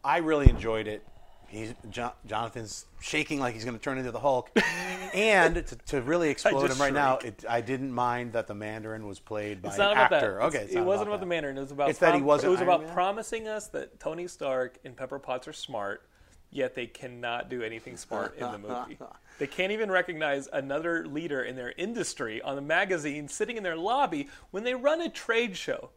I 0.03 0.17
really 0.17 0.47
enjoyed 0.49 0.87
it. 0.87 1.03
He's 1.47 1.73
Jo- 1.89 2.13
Jonathan's 2.25 2.85
shaking 3.01 3.39
like 3.39 3.53
he's 3.53 3.63
going 3.65 3.77
to 3.77 3.81
turn 3.83 3.97
into 3.97 4.11
the 4.11 4.19
Hulk, 4.19 4.49
and 5.13 5.55
to, 5.55 5.75
to 5.87 6.01
really 6.01 6.29
explode 6.29 6.69
him 6.69 6.77
right 6.79 6.93
now, 6.93 7.17
it, 7.17 7.45
I 7.47 7.61
didn't 7.61 7.91
mind 7.91 8.33
that 8.33 8.47
the 8.47 8.55
Mandarin 8.55 9.07
was 9.07 9.19
played 9.19 9.61
by 9.61 9.69
It's 9.69 9.77
an 9.77 9.91
about 9.91 10.11
actor. 10.11 10.17
that. 10.39 10.47
It's- 10.47 10.47
Okay, 10.55 10.63
it's 10.65 10.73
it 10.73 10.77
not 10.79 10.85
wasn't 10.85 11.07
about, 11.09 11.15
that. 11.17 11.19
the 11.21 11.25
Mandarin. 11.29 11.57
It 11.57 11.61
was 11.61 11.71
about 11.71 11.89
It's 11.89 11.99
that 11.99 12.15
he 12.15 12.21
wasn't 12.21 12.47
It 12.47 12.51
was 12.51 12.59
Iron 12.61 12.69
about 12.69 12.83
Man? 12.85 12.93
promising 12.93 13.47
us 13.47 13.67
that 13.67 13.99
Tony 13.99 14.27
Stark 14.27 14.77
and 14.83 14.95
Pepper 14.97 15.19
Potts 15.19 15.47
are 15.47 15.53
smart, 15.53 16.07
yet 16.51 16.73
they 16.75 16.87
cannot 16.87 17.49
do 17.49 17.61
anything 17.63 17.95
smart 17.97 18.35
in 18.37 18.51
the 18.51 18.57
movie. 18.57 18.97
They 19.37 19.47
can't 19.47 19.71
even 19.71 19.91
recognize 19.91 20.47
another 20.51 21.05
leader 21.05 21.41
in 21.43 21.55
their 21.55 21.73
industry 21.77 22.41
on 22.41 22.57
a 22.57 22.61
magazine 22.61 23.27
sitting 23.27 23.57
in 23.57 23.63
their 23.63 23.75
lobby 23.75 24.29
when 24.51 24.63
they 24.63 24.73
run 24.73 25.01
a 25.01 25.09
trade 25.09 25.57
show. 25.57 25.89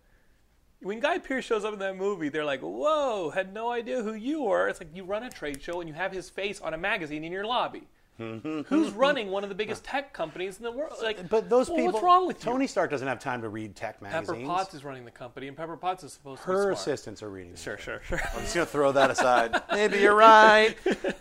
When 0.81 1.01
Guy 1.01 1.19
Pearce 1.19 1.45
shows 1.45 1.65
up 1.65 1.73
in 1.73 1.79
that 1.81 1.97
movie, 1.97 2.29
they're 2.29 2.45
like, 2.45 2.61
"Whoa, 2.61 3.31
had 3.31 3.53
no 3.53 3.71
idea 3.71 4.03
who 4.03 4.15
you 4.15 4.43
were." 4.43 4.69
It's 4.69 4.81
like 4.81 4.95
you 4.95 5.05
run 5.05 5.25
a 5.25 5.31
trade 5.31 5.63
show 5.63 5.81
and 5.81 5.89
you 5.89 5.95
have 5.95 6.13
his 6.13 6.31
face 6.31 6.61
on 6.61 6.75
a 6.75 6.79
magazine 6.79 7.25
in 7.25 7.33
your 7.33 7.47
lobby. 7.47 7.89
Who's 8.19 8.91
running 8.91 9.31
one 9.31 9.45
of 9.45 9.49
the 9.49 9.55
biggest 9.55 9.85
tech 9.85 10.13
companies 10.13 10.59
in 10.59 10.65
the 10.65 10.73
world? 10.73 10.95
Like, 11.03 11.29
But 11.29 11.49
those 11.49 11.69
well, 11.69 11.77
people, 11.77 11.93
what's 11.93 12.05
wrong 12.05 12.27
with 12.27 12.45
you? 12.45 12.51
Tony 12.51 12.67
Stark 12.67 12.91
doesn't 12.91 13.07
have 13.07 13.21
time 13.21 13.43
to 13.43 13.49
read 13.49 13.77
tech 13.77 14.03
magazines. 14.03 14.39
Pepper. 14.39 14.47
Potts 14.47 14.75
is 14.75 14.83
running 14.83 15.05
the 15.05 15.11
company, 15.13 15.47
and 15.47 15.57
Pepper 15.57 15.77
Potts 15.77 16.03
is 16.03 16.13
supposed 16.15 16.43
to 16.43 16.49
be 16.49 16.53
Her 16.53 16.73
assistants 16.73 17.23
are 17.23 17.31
reading. 17.31 17.55
Sure, 17.55 17.79
sure, 17.79 18.01
sure. 18.03 18.21
I'm 18.35 18.41
just 18.43 18.55
gonna 18.55 18.67
throw 18.67 18.91
that 18.93 19.13
aside. 19.13 19.63
Maybe 19.73 19.99
you're 19.99 20.17
right. 20.17 20.75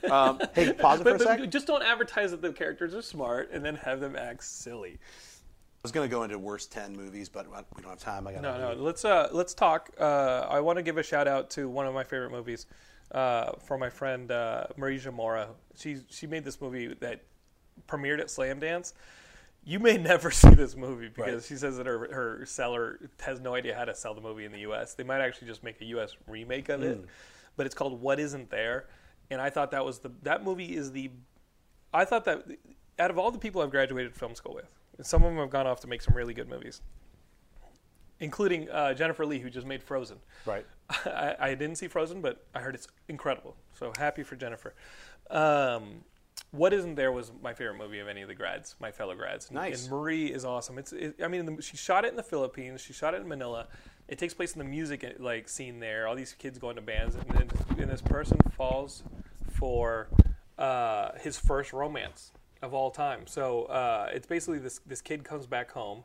Um, 0.10 0.40
hey, 0.56 0.74
pause 0.74 1.00
it 1.00 1.04
for 1.04 1.12
But, 1.12 1.22
a 1.22 1.26
but 1.26 1.40
sec. 1.40 1.50
just 1.52 1.68
don't 1.68 1.84
advertise 1.84 2.32
that 2.32 2.42
the 2.42 2.52
characters 2.52 2.96
are 2.96 3.04
smart 3.04 3.52
and 3.52 3.64
then 3.64 3.76
have 3.76 4.00
them 4.00 4.16
act 4.16 4.44
silly. 4.44 4.98
I 5.00 5.80
was 5.84 5.92
going 5.92 6.10
to 6.10 6.14
go 6.14 6.24
into 6.24 6.40
worst 6.40 6.72
ten 6.72 6.96
movies, 6.98 7.30
but 7.30 7.46
we 7.76 7.82
don't 7.84 7.92
have 7.92 8.00
time. 8.00 8.28
I 8.28 8.34
got 8.34 8.42
No, 8.42 8.58
no. 8.58 8.74
Let's 8.82 9.06
uh, 9.06 9.30
let's 9.32 9.54
talk. 9.54 9.92
Uh, 10.00 10.48
I 10.50 10.60
want 10.62 10.78
to 10.78 10.84
give 10.84 10.98
a 10.98 11.04
shout 11.04 11.28
out 11.28 11.52
to 11.52 11.70
one 11.70 11.86
of 11.86 11.94
my 11.94 12.04
favorite 12.04 12.32
movies 12.32 12.66
uh, 13.12 13.54
for 13.66 13.78
my 13.78 13.90
friend 13.90 14.32
uh, 14.32 14.68
Marie 14.78 15.00
Jamora. 15.00 15.48
She 15.76 15.98
she 16.10 16.28
made 16.28 16.44
this 16.44 16.60
movie 16.62 16.94
that 17.00 17.22
premiered 17.88 18.20
at 18.20 18.28
Slamdance. 18.28 18.94
You 19.64 19.80
may 19.80 19.98
never 20.14 20.32
see 20.32 20.50
this 20.54 20.76
movie 20.76 21.10
because 21.10 21.34
Right. 21.34 21.44
she 21.44 21.56
says 21.56 21.78
that 21.78 21.86
her 21.86 22.12
her 22.14 22.46
seller 22.46 23.00
has 23.22 23.40
no 23.40 23.54
idea 23.56 23.76
how 23.76 23.86
to 23.86 23.96
sell 23.96 24.14
the 24.14 24.22
movie 24.22 24.46
in 24.46 24.52
the 24.52 24.60
U.S. 24.60 24.94
They 24.94 25.04
might 25.04 25.22
actually 25.22 25.48
just 25.48 25.64
make 25.64 25.80
a 25.82 25.86
U.S. 25.86 26.16
remake 26.28 26.70
of 26.70 26.82
it, 26.84 27.04
but 27.56 27.66
it's 27.66 27.76
called 27.76 28.02
What 28.02 28.20
Isn't 28.20 28.50
There, 28.50 28.88
and 29.30 29.42
I 29.42 29.50
thought 29.50 29.72
that 29.72 29.84
was 29.86 30.00
the 30.00 30.12
that 30.24 30.44
movie 30.44 30.76
is 30.76 30.92
the 30.92 31.12
I 31.94 32.06
thought 32.06 32.26
that 32.26 32.46
out 33.00 33.12
of 33.12 33.18
all 33.18 33.30
the 33.32 33.40
people 33.40 33.62
I've 33.62 33.72
graduated 33.72 34.16
film 34.16 34.36
school 34.36 34.54
with, 34.56 34.74
some 35.06 35.24
of 35.24 35.30
them 35.32 35.38
have 35.40 35.50
gone 35.50 35.68
off 35.68 35.80
to 35.82 35.88
make 35.88 36.02
some 36.02 36.16
really 36.16 36.34
good 36.34 36.50
movies, 36.50 36.82
including 38.20 38.70
uh, 38.70 38.94
Jennifer 38.94 39.26
Lee, 39.26 39.40
who 39.40 39.50
just 39.50 39.68
made 39.68 39.84
Frozen. 39.84 40.18
Right. 40.46 40.66
I, 40.90 41.36
I 41.40 41.56
didn't 41.56 41.76
see 41.78 41.88
Frozen, 41.88 42.22
but 42.22 42.46
I 42.56 42.60
heard 42.60 42.76
it's 42.76 42.88
incredible. 43.08 43.56
So 43.74 43.92
happy 43.98 44.24
for 44.24 44.36
Jennifer. 44.36 44.74
Um, 45.30 46.04
What 46.52 46.72
Isn't 46.74 46.96
There 46.96 47.12
was 47.12 47.32
my 47.42 47.54
favorite 47.54 47.78
movie 47.78 48.00
of 48.00 48.08
any 48.08 48.22
of 48.22 48.28
the 48.30 48.36
grads, 48.36 48.76
my 48.80 48.92
fellow 48.92 49.16
grads. 49.16 49.48
And- 49.48 49.56
Nice. 49.56 49.84
And 49.84 49.92
Marie 49.92 50.28
is 50.28 50.46
awesome. 50.46 50.78
It's, 50.78 50.94
it, 50.94 51.16
I 51.24 51.28
mean, 51.28 51.46
the, 51.46 51.62
she 51.62 51.76
shot 51.78 52.06
it 52.06 52.10
in 52.10 52.16
the 52.16 52.24
Philippines. 52.24 52.80
She 52.82 52.94
shot 52.94 53.14
it 53.14 53.22
in 53.22 53.28
Manila. 53.28 53.68
It 54.08 54.18
takes 54.18 54.34
place 54.34 54.54
in 54.54 54.60
the 54.60 54.66
music 54.66 55.18
like 55.20 55.50
scene 55.50 55.80
there. 55.80 56.08
All 56.08 56.16
these 56.16 56.34
kids 56.34 56.58
going 56.58 56.78
to 56.78 56.82
bands, 56.82 57.16
and 57.16 57.26
then 57.30 57.50
and 57.78 57.92
this 57.92 58.02
person 58.02 58.38
falls 58.56 59.04
for 59.52 60.08
uh, 60.58 61.12
his 61.20 61.38
first 61.38 61.74
romance 61.74 62.32
of 62.62 62.74
all 62.74 62.90
time. 62.90 63.28
So 63.28 63.64
uh, 63.64 64.10
it's 64.14 64.26
basically 64.26 64.60
this 64.60 64.80
this 64.86 65.02
kid 65.02 65.26
comes 65.26 65.46
back 65.46 65.72
home, 65.72 66.04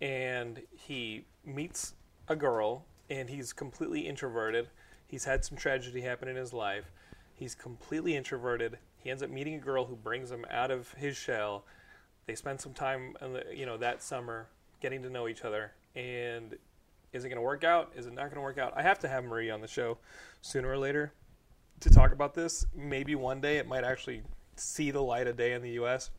and 0.00 0.62
he 0.72 1.26
meets 1.44 1.92
a 2.28 2.36
girl, 2.36 2.86
and 3.10 3.28
he's 3.28 3.52
completely 3.52 4.06
introverted. 4.06 4.68
He's 5.06 5.24
had 5.24 5.44
some 5.44 5.56
tragedy 5.56 6.00
happen 6.00 6.28
in 6.28 6.36
his 6.36 6.52
life. 6.52 6.90
He's 7.34 7.54
completely 7.54 8.16
introverted. 8.16 8.78
He 8.98 9.10
ends 9.10 9.22
up 9.22 9.30
meeting 9.30 9.54
a 9.54 9.58
girl 9.58 9.84
who 9.84 9.94
brings 9.94 10.30
him 10.30 10.44
out 10.50 10.70
of 10.70 10.92
his 10.94 11.16
shell. 11.16 11.64
They 12.26 12.34
spend 12.34 12.60
some 12.60 12.72
time, 12.72 13.14
you 13.54 13.66
know, 13.66 13.76
that 13.76 14.02
summer 14.02 14.48
getting 14.80 15.02
to 15.02 15.10
know 15.10 15.28
each 15.28 15.44
other. 15.44 15.72
And 15.94 16.56
is 17.12 17.24
it 17.24 17.28
going 17.28 17.36
to 17.36 17.42
work 17.42 17.62
out? 17.62 17.92
Is 17.96 18.06
it 18.06 18.12
not 18.12 18.24
going 18.24 18.36
to 18.36 18.40
work 18.40 18.58
out? 18.58 18.72
I 18.76 18.82
have 18.82 18.98
to 19.00 19.08
have 19.08 19.24
Marie 19.24 19.50
on 19.50 19.60
the 19.60 19.68
show 19.68 19.98
sooner 20.42 20.68
or 20.68 20.78
later 20.78 21.12
to 21.80 21.90
talk 21.90 22.12
about 22.12 22.34
this. 22.34 22.66
Maybe 22.74 23.14
one 23.14 23.40
day 23.40 23.58
it 23.58 23.68
might 23.68 23.84
actually 23.84 24.22
see 24.56 24.90
the 24.90 25.02
light 25.02 25.26
of 25.26 25.36
day 25.36 25.52
in 25.52 25.62
the 25.62 25.72
U.S. 25.72 26.10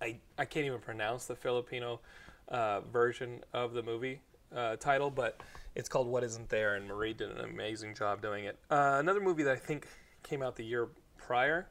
I, 0.00 0.16
I 0.38 0.44
can't 0.46 0.66
even 0.66 0.80
pronounce 0.80 1.26
the 1.26 1.36
Filipino 1.36 2.00
uh, 2.48 2.80
version 2.80 3.40
of 3.52 3.72
the 3.72 3.82
movie 3.82 4.20
uh, 4.54 4.76
title, 4.76 5.10
but 5.10 5.40
it's 5.74 5.88
called 5.88 6.08
What 6.08 6.24
Isn't 6.24 6.48
There, 6.48 6.74
and 6.74 6.86
Marie 6.86 7.12
did 7.12 7.30
an 7.30 7.40
amazing 7.40 7.94
job 7.94 8.22
doing 8.22 8.44
it. 8.44 8.58
Uh, 8.70 8.96
another 8.98 9.20
movie 9.20 9.42
that 9.44 9.52
I 9.52 9.58
think 9.58 9.86
came 10.22 10.42
out 10.42 10.56
the 10.56 10.64
year 10.64 10.88
prior, 11.16 11.68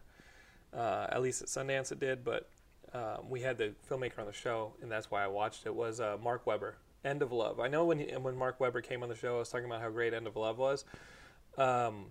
uh, 0.73 1.07
at 1.09 1.21
least 1.21 1.41
at 1.41 1.47
Sundance 1.47 1.91
it 1.91 1.99
did, 1.99 2.23
but 2.23 2.49
um, 2.93 3.29
we 3.29 3.41
had 3.41 3.57
the 3.57 3.73
filmmaker 3.89 4.19
on 4.19 4.25
the 4.25 4.33
show, 4.33 4.73
and 4.81 4.91
that's 4.91 5.11
why 5.11 5.23
I 5.23 5.27
watched 5.27 5.65
it, 5.65 5.75
was 5.75 5.99
uh, 5.99 6.17
Mark 6.21 6.47
Webber, 6.47 6.77
End 7.03 7.21
of 7.21 7.31
Love. 7.31 7.59
I 7.59 7.67
know 7.67 7.85
when, 7.85 7.99
he, 7.99 8.05
when 8.05 8.35
Mark 8.35 8.59
Webber 8.59 8.81
came 8.81 9.03
on 9.03 9.09
the 9.09 9.15
show, 9.15 9.35
I 9.35 9.39
was 9.39 9.49
talking 9.49 9.65
about 9.65 9.81
how 9.81 9.89
great 9.89 10.13
End 10.13 10.27
of 10.27 10.35
Love 10.35 10.57
was. 10.57 10.85
Um, 11.57 12.07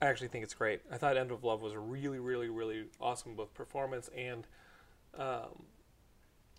I 0.00 0.06
actually 0.06 0.28
think 0.28 0.42
it's 0.42 0.54
great. 0.54 0.80
I 0.90 0.96
thought 0.96 1.16
End 1.16 1.30
of 1.30 1.44
Love 1.44 1.62
was 1.62 1.74
really, 1.76 2.18
really, 2.18 2.48
really 2.48 2.86
awesome, 3.00 3.36
both 3.36 3.54
performance 3.54 4.10
and 4.16 4.46
um, 5.16 5.64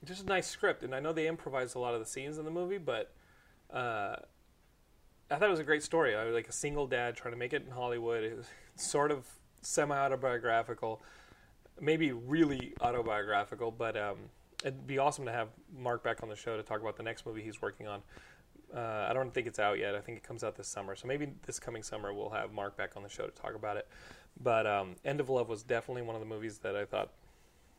just 0.05 0.23
a 0.23 0.25
nice 0.25 0.47
script. 0.47 0.84
And 0.84 0.95
I 0.95 0.99
know 0.99 1.11
they 1.11 1.27
improvised 1.27 1.75
a 1.75 1.80
lot 1.80 1.93
of 1.93 1.99
the 1.99 2.05
scenes 2.05 2.38
in 2.38 2.45
the 2.45 2.51
movie, 2.51 2.77
but 2.77 3.13
uh, 3.73 4.15
I 5.31 5.35
thought 5.35 5.47
it 5.47 5.51
was 5.51 5.59
a 5.59 5.63
great 5.63 5.83
story. 5.83 6.15
I 6.15 6.25
was 6.25 6.33
like 6.33 6.47
a 6.47 6.53
single 6.53 6.85
dad 6.87 7.15
trying 7.15 7.33
to 7.33 7.37
make 7.37 7.53
it 7.53 7.63
in 7.65 7.71
Hollywood. 7.71 8.23
It 8.23 8.37
was 8.37 8.45
sort 8.75 9.11
of 9.11 9.25
semi 9.61 9.95
autobiographical, 9.95 11.01
maybe 11.81 12.11
really 12.11 12.73
autobiographical, 12.81 13.71
but 13.71 13.97
um, 13.97 14.17
it'd 14.63 14.85
be 14.85 14.99
awesome 14.99 15.25
to 15.25 15.31
have 15.31 15.49
Mark 15.75 16.03
back 16.03 16.21
on 16.21 16.29
the 16.29 16.35
show 16.35 16.55
to 16.55 16.63
talk 16.63 16.81
about 16.81 16.97
the 16.97 17.03
next 17.03 17.25
movie 17.25 17.41
he's 17.41 17.61
working 17.61 17.87
on. 17.87 18.01
Uh, 18.75 19.07
I 19.09 19.13
don't 19.13 19.33
think 19.33 19.47
it's 19.47 19.59
out 19.59 19.77
yet. 19.77 19.95
I 19.95 20.01
think 20.01 20.17
it 20.17 20.23
comes 20.23 20.43
out 20.43 20.55
this 20.55 20.67
summer. 20.67 20.95
So 20.95 21.07
maybe 21.07 21.27
this 21.45 21.59
coming 21.59 21.83
summer 21.83 22.13
we'll 22.13 22.29
have 22.29 22.51
Mark 22.53 22.75
back 22.77 22.95
on 22.95 23.03
the 23.03 23.09
show 23.09 23.25
to 23.25 23.31
talk 23.31 23.55
about 23.55 23.77
it. 23.77 23.87
But 24.41 24.65
um, 24.65 24.95
End 25.05 25.19
of 25.19 25.29
Love 25.29 25.49
was 25.49 25.63
definitely 25.63 26.01
one 26.01 26.15
of 26.15 26.21
the 26.21 26.27
movies 26.27 26.59
that 26.59 26.75
I 26.75 26.85
thought 26.85 27.11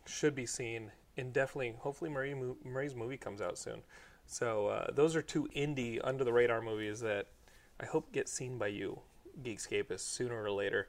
should 0.07 0.35
be 0.35 0.47
seen. 0.47 0.93
And 1.17 1.33
definitely, 1.33 1.75
hopefully, 1.79 2.11
Marie, 2.11 2.35
Marie's 2.65 2.95
movie 2.95 3.17
comes 3.17 3.41
out 3.41 3.59
soon. 3.59 3.83
So 4.27 4.69
uh, 4.69 4.87
those 4.93 5.17
are 5.17 5.23
two 5.23 5.49
indie, 5.55 6.01
under 6.03 6.25
the 6.25 6.33
radar 6.33 6.61
movies 6.61 7.01
that 7.01 7.29
I 7.81 7.87
hope 7.87 8.13
get 8.13 8.29
seen 8.29 8.59
by 8.59 8.69
you, 8.69 9.01
Geekscapists, 9.43 10.01
sooner 10.01 10.43
or 10.43 10.51
later, 10.51 10.89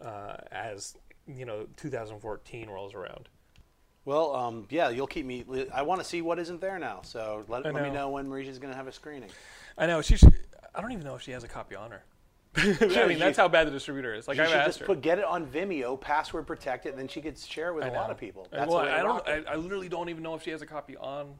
uh, 0.00 0.36
as 0.50 0.96
you 1.26 1.44
know 1.44 1.66
2014 1.76 2.68
rolls 2.68 2.94
around. 2.94 3.28
Well, 4.04 4.34
um, 4.34 4.66
yeah, 4.68 4.90
you'll 4.90 5.06
keep 5.06 5.24
me. 5.24 5.44
I 5.72 5.82
want 5.82 6.00
to 6.00 6.06
see 6.06 6.20
what 6.20 6.38
isn't 6.38 6.60
there 6.60 6.78
now. 6.78 7.00
So 7.02 7.44
let, 7.48 7.66
I 7.66 7.70
let 7.70 7.82
me 7.82 7.90
know. 7.90 8.10
when 8.10 8.28
Maricia's 8.28 8.58
going 8.58 8.72
to 8.72 8.76
have 8.76 8.86
a 8.86 8.92
screening. 8.92 9.30
I 9.78 9.86
know 9.86 10.02
she. 10.02 10.16
Should, 10.16 10.34
I 10.74 10.80
don't 10.80 10.92
even 10.92 11.04
know 11.04 11.14
if 11.14 11.22
she 11.22 11.30
has 11.30 11.44
a 11.44 11.48
copy 11.48 11.74
on 11.74 11.90
her. 11.90 12.04
I 12.56 13.06
mean, 13.06 13.18
that's 13.18 13.36
how 13.36 13.48
bad 13.48 13.66
the 13.66 13.72
distributor 13.72 14.14
is. 14.14 14.28
Like 14.28 14.38
I've 14.38 14.48
should 14.48 14.64
just 14.64 14.80
her. 14.80 14.86
put 14.86 15.00
get 15.00 15.18
it 15.18 15.24
on 15.24 15.46
Vimeo, 15.46 16.00
password 16.00 16.46
protect 16.46 16.86
it, 16.86 16.90
and 16.90 16.98
then 16.98 17.08
she 17.08 17.20
could 17.20 17.36
share 17.38 17.70
it 17.70 17.74
with 17.74 17.84
I 17.84 17.88
a 17.88 17.92
lot 17.92 18.10
of 18.10 18.18
people. 18.18 18.46
Uh, 18.52 18.58
That's 18.58 18.70
well, 18.70 18.80
the 18.80 18.84
way 18.84 18.90
to 18.90 18.98
I 18.98 19.02
don't. 19.02 19.48
I, 19.48 19.52
I 19.52 19.56
literally 19.56 19.88
don't 19.88 20.08
even 20.08 20.22
know 20.22 20.34
if 20.34 20.42
she 20.42 20.50
has 20.50 20.62
a 20.62 20.66
copy 20.66 20.96
on 20.96 21.34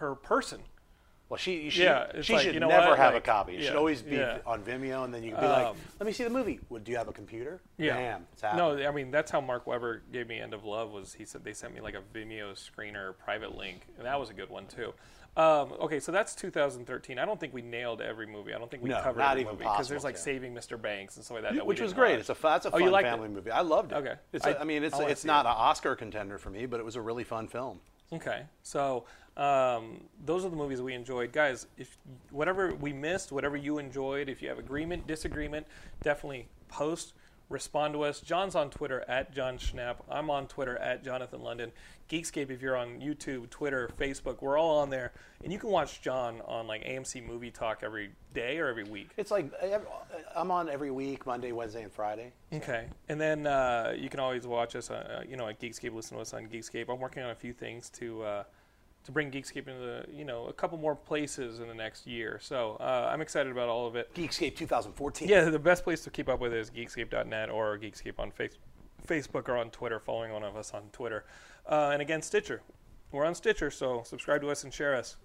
her 0.00 0.14
person. 0.14 0.60
Well, 1.28 1.38
she 1.38 1.70
she, 1.70 1.84
Yeah, 1.84 2.20
she 2.22 2.32
like, 2.32 2.42
should 2.42 2.54
you 2.54 2.60
know 2.60 2.66
never 2.66 2.88
what, 2.88 2.98
have 2.98 3.14
like, 3.14 3.22
a 3.22 3.24
copy. 3.26 3.54
It 3.54 3.60
yeah, 3.60 3.68
should 3.68 3.76
always 3.76 4.02
be 4.02 4.16
yeah. 4.16 4.38
on 4.44 4.64
Vimeo, 4.64 5.04
and 5.04 5.14
then 5.14 5.22
you 5.22 5.30
can 5.30 5.40
be 5.40 5.46
like, 5.46 5.66
Um, 5.68 5.76
"Let 6.00 6.06
me 6.08 6.12
see 6.12 6.24
the 6.24 6.30
movie." 6.30 6.58
Well, 6.68 6.82
do 6.82 6.90
you 6.90 6.98
have 6.98 7.06
a 7.06 7.12
computer? 7.12 7.60
Yeah. 7.78 7.94
Bam, 7.94 8.26
it's 8.32 8.42
no. 8.42 8.76
I 8.76 8.90
mean 8.90 9.12
that's 9.12 9.30
how 9.30 9.40
Mark 9.40 9.64
Webber 9.68 10.02
gave 10.12 10.26
me 10.26 10.40
End 10.40 10.52
of 10.54 10.64
Love. 10.64 10.90
Was 10.90 11.14
he 11.14 11.24
said 11.24 11.44
they 11.44 11.52
sent 11.52 11.72
me 11.72 11.80
like 11.80 11.94
a 11.94 12.02
Vimeo 12.18 12.52
screener 12.54 13.16
private 13.16 13.56
link, 13.56 13.86
and 13.96 14.04
that 14.06 14.18
was 14.18 14.28
a 14.30 14.34
good 14.34 14.50
one 14.50 14.66
too. 14.66 14.92
Um, 15.36 15.72
okay, 15.80 16.00
so 16.00 16.10
that's 16.10 16.34
2013. 16.34 17.16
I 17.20 17.24
don't 17.24 17.38
think 17.38 17.54
we 17.54 17.62
nailed 17.62 18.00
every 18.00 18.26
movie. 18.26 18.52
I 18.52 18.58
don't 18.58 18.68
think 18.68 18.82
we 18.82 18.88
No, 18.90 19.00
covered 19.00 19.20
not 19.20 19.30
every 19.30 19.42
even 19.42 19.52
movie 19.52 19.62
because 19.64 19.88
there's 19.88 20.02
like 20.02 20.16
to. 20.16 20.20
Saving 20.20 20.52
Mr. 20.52 20.80
Banks 20.82 21.14
and 21.14 21.24
stuff 21.24 21.36
like 21.36 21.44
that. 21.44 21.54
that 21.54 21.64
which 21.66 21.80
was 21.80 21.92
great. 21.92 22.10
watch. 22.18 22.28
It's 22.28 22.30
a 22.30 22.36
that's 22.42 22.66
a 22.66 22.70
Oh, 22.74 22.78
fun 22.80 22.88
it? 22.92 23.02
family 23.02 23.28
movie. 23.28 23.52
I 23.52 23.60
loved 23.60 23.92
it. 23.92 23.94
Okay. 23.98 24.14
It's 24.32 24.44
I- 24.44 24.50
a, 24.50 24.58
I 24.58 24.64
mean, 24.64 24.82
it's 24.82 24.96
wanna 24.96 25.06
it's 25.06 25.24
not 25.24 25.46
it. 25.46 25.50
an 25.50 25.54
Oscar 25.56 25.94
contender 25.94 26.38
for 26.38 26.50
me, 26.50 26.66
but 26.66 26.80
it 26.80 26.82
was 26.84 26.96
a 26.96 27.00
really 27.00 27.22
fun 27.22 27.46
film. 27.46 27.78
Okay, 28.12 28.42
so 28.64 29.04
um, 29.36 30.02
those 30.24 30.44
are 30.44 30.48
the 30.48 30.56
movies 30.56 30.82
we 30.82 30.94
enjoyed, 30.94 31.32
guys. 31.32 31.66
If 31.78 31.96
whatever 32.30 32.74
we 32.74 32.92
missed, 32.92 33.32
whatever 33.32 33.56
you 33.56 33.78
enjoyed, 33.78 34.28
if 34.28 34.42
you 34.42 34.48
have 34.48 34.58
agreement, 34.58 35.06
disagreement, 35.06 35.66
definitely 36.02 36.48
post, 36.68 37.14
respond 37.48 37.94
to 37.94 38.02
us. 38.02 38.20
John's 38.20 38.54
on 38.54 38.70
Twitter 38.70 39.04
at 39.08 39.32
John 39.32 39.58
Schnepp. 39.58 39.96
I'm 40.10 40.30
on 40.30 40.46
Twitter 40.46 40.76
at 40.78 41.04
Jonathan 41.04 41.42
London. 41.42 41.72
Geekscape, 42.08 42.50
if 42.50 42.60
you're 42.60 42.76
on 42.76 43.00
YouTube, 43.00 43.50
Twitter, 43.50 43.88
Facebook, 43.98 44.42
we're 44.42 44.58
all 44.58 44.80
on 44.80 44.90
there, 44.90 45.12
and 45.44 45.52
you 45.52 45.58
can 45.60 45.70
watch 45.70 46.02
John 46.02 46.40
on 46.44 46.66
like 46.66 46.84
AMC 46.84 47.24
Movie 47.24 47.52
Talk 47.52 47.80
every 47.82 48.10
day 48.34 48.58
or 48.58 48.66
every 48.66 48.84
week. 48.84 49.10
It's 49.16 49.30
like 49.30 49.52
I'm 50.34 50.50
on 50.50 50.68
every 50.68 50.90
week, 50.90 51.24
Monday, 51.24 51.52
Wednesday, 51.52 51.82
and 51.84 51.92
Friday. 51.92 52.32
Okay, 52.52 52.86
and 53.08 53.20
then 53.20 53.46
uh, 53.46 53.94
you 53.96 54.08
can 54.08 54.18
always 54.18 54.44
watch 54.44 54.74
us, 54.74 54.90
uh, 54.90 55.22
you 55.28 55.36
know, 55.36 55.46
at 55.46 55.60
Geekscape. 55.60 55.94
Listen 55.94 56.16
to 56.16 56.22
us 56.22 56.34
on 56.34 56.46
Geekscape. 56.48 56.88
I'm 56.88 56.98
working 56.98 57.22
on 57.22 57.30
a 57.30 57.34
few 57.36 57.52
things 57.52 57.90
to 57.90 58.22
uh, 58.24 58.44
to 59.04 59.12
bring 59.12 59.30
Geekscape 59.30 59.68
into, 59.68 59.80
the, 59.80 60.04
you 60.12 60.24
know, 60.24 60.46
a 60.46 60.52
couple 60.52 60.76
more 60.78 60.94
places 60.94 61.60
in 61.60 61.68
the 61.68 61.74
next 61.74 62.06
year. 62.06 62.38
So 62.42 62.76
uh, 62.80 63.10
I'm 63.12 63.20
excited 63.20 63.50
about 63.50 63.68
all 63.68 63.86
of 63.86 63.96
it. 63.96 64.12
Geekscape 64.14 64.56
2014. 64.56 65.28
Yeah, 65.28 65.44
the 65.44 65.58
best 65.58 65.84
place 65.84 66.02
to 66.04 66.10
keep 66.10 66.28
up 66.28 66.40
with 66.40 66.52
it 66.52 66.58
is 66.58 66.70
Geekscape.net 66.70 67.50
or 67.50 67.78
Geekscape 67.78 68.18
on 68.18 68.30
face- 68.30 68.58
Facebook 69.06 69.48
or 69.48 69.56
on 69.56 69.70
Twitter. 69.70 69.98
Following 69.98 70.32
one 70.32 70.42
of 70.42 70.56
us 70.56 70.72
on 70.74 70.82
Twitter, 70.92 71.24
uh, 71.68 71.90
and 71.92 72.02
again 72.02 72.22
Stitcher. 72.22 72.62
We're 73.12 73.24
on 73.24 73.34
Stitcher, 73.34 73.70
so 73.70 74.02
subscribe 74.04 74.40
to 74.42 74.50
us 74.50 74.62
and 74.62 74.72
share 74.72 74.94
us. 74.94 75.16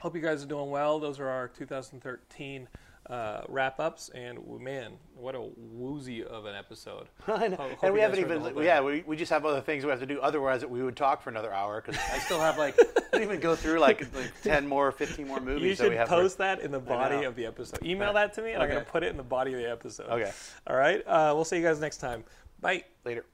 Hope 0.00 0.16
you 0.16 0.20
guys 0.20 0.42
are 0.42 0.48
doing 0.48 0.70
well. 0.70 0.98
Those 0.98 1.20
are 1.20 1.28
our 1.28 1.46
2013 1.48 2.66
uh, 3.10 3.42
wrap 3.48 3.80
ups, 3.80 4.08
and 4.14 4.38
man, 4.60 4.92
what 5.16 5.34
a 5.34 5.42
woozy 5.56 6.24
of 6.24 6.46
an 6.46 6.54
episode. 6.54 7.08
I 7.26 7.48
know. 7.48 7.56
Ho- 7.56 7.68
hope 7.68 7.78
and 7.82 7.94
we 7.94 8.00
haven't 8.00 8.20
guys 8.20 8.30
heard 8.30 8.42
the 8.42 8.50
even, 8.50 8.62
yeah, 8.64 8.80
we, 8.80 9.02
we 9.06 9.16
just 9.16 9.30
have 9.30 9.44
other 9.44 9.60
things 9.60 9.84
we 9.84 9.90
have 9.90 10.00
to 10.00 10.06
do. 10.06 10.20
Otherwise, 10.20 10.64
we 10.64 10.82
would 10.82 10.96
talk 10.96 11.20
for 11.22 11.30
another 11.30 11.52
hour 11.52 11.80
because 11.84 12.00
I 12.12 12.18
still 12.18 12.38
have 12.40 12.58
like, 12.58 12.78
I 12.96 13.00
didn't 13.12 13.22
even 13.24 13.40
go 13.40 13.56
through 13.56 13.80
like, 13.80 14.00
like 14.14 14.32
10 14.42 14.66
more, 14.68 14.92
15 14.92 15.26
more 15.26 15.40
movies 15.40 15.62
You 15.62 15.74
that 15.76 15.82
we 15.84 15.88
should 15.90 15.98
have. 15.98 16.08
for- 16.08 16.14
post 16.16 16.38
that 16.38 16.60
in 16.60 16.70
the 16.70 16.78
body 16.80 17.24
of 17.24 17.34
the 17.34 17.46
episode. 17.46 17.84
Email 17.84 18.12
that 18.12 18.32
to 18.34 18.42
me, 18.42 18.52
and 18.52 18.62
I'm 18.62 18.68
going 18.68 18.84
to 18.84 18.90
put 18.90 19.02
it 19.02 19.08
in 19.10 19.16
the 19.16 19.22
body 19.22 19.52
of 19.52 19.58
the 19.58 19.70
episode. 19.70 20.06
Okay. 20.08 20.30
All 20.66 20.76
right. 20.76 21.02
Uh, 21.06 21.32
we'll 21.34 21.44
see 21.44 21.56
you 21.56 21.62
guys 21.62 21.80
next 21.80 21.98
time. 21.98 22.24
Bye. 22.60 22.84
Later. 23.04 23.24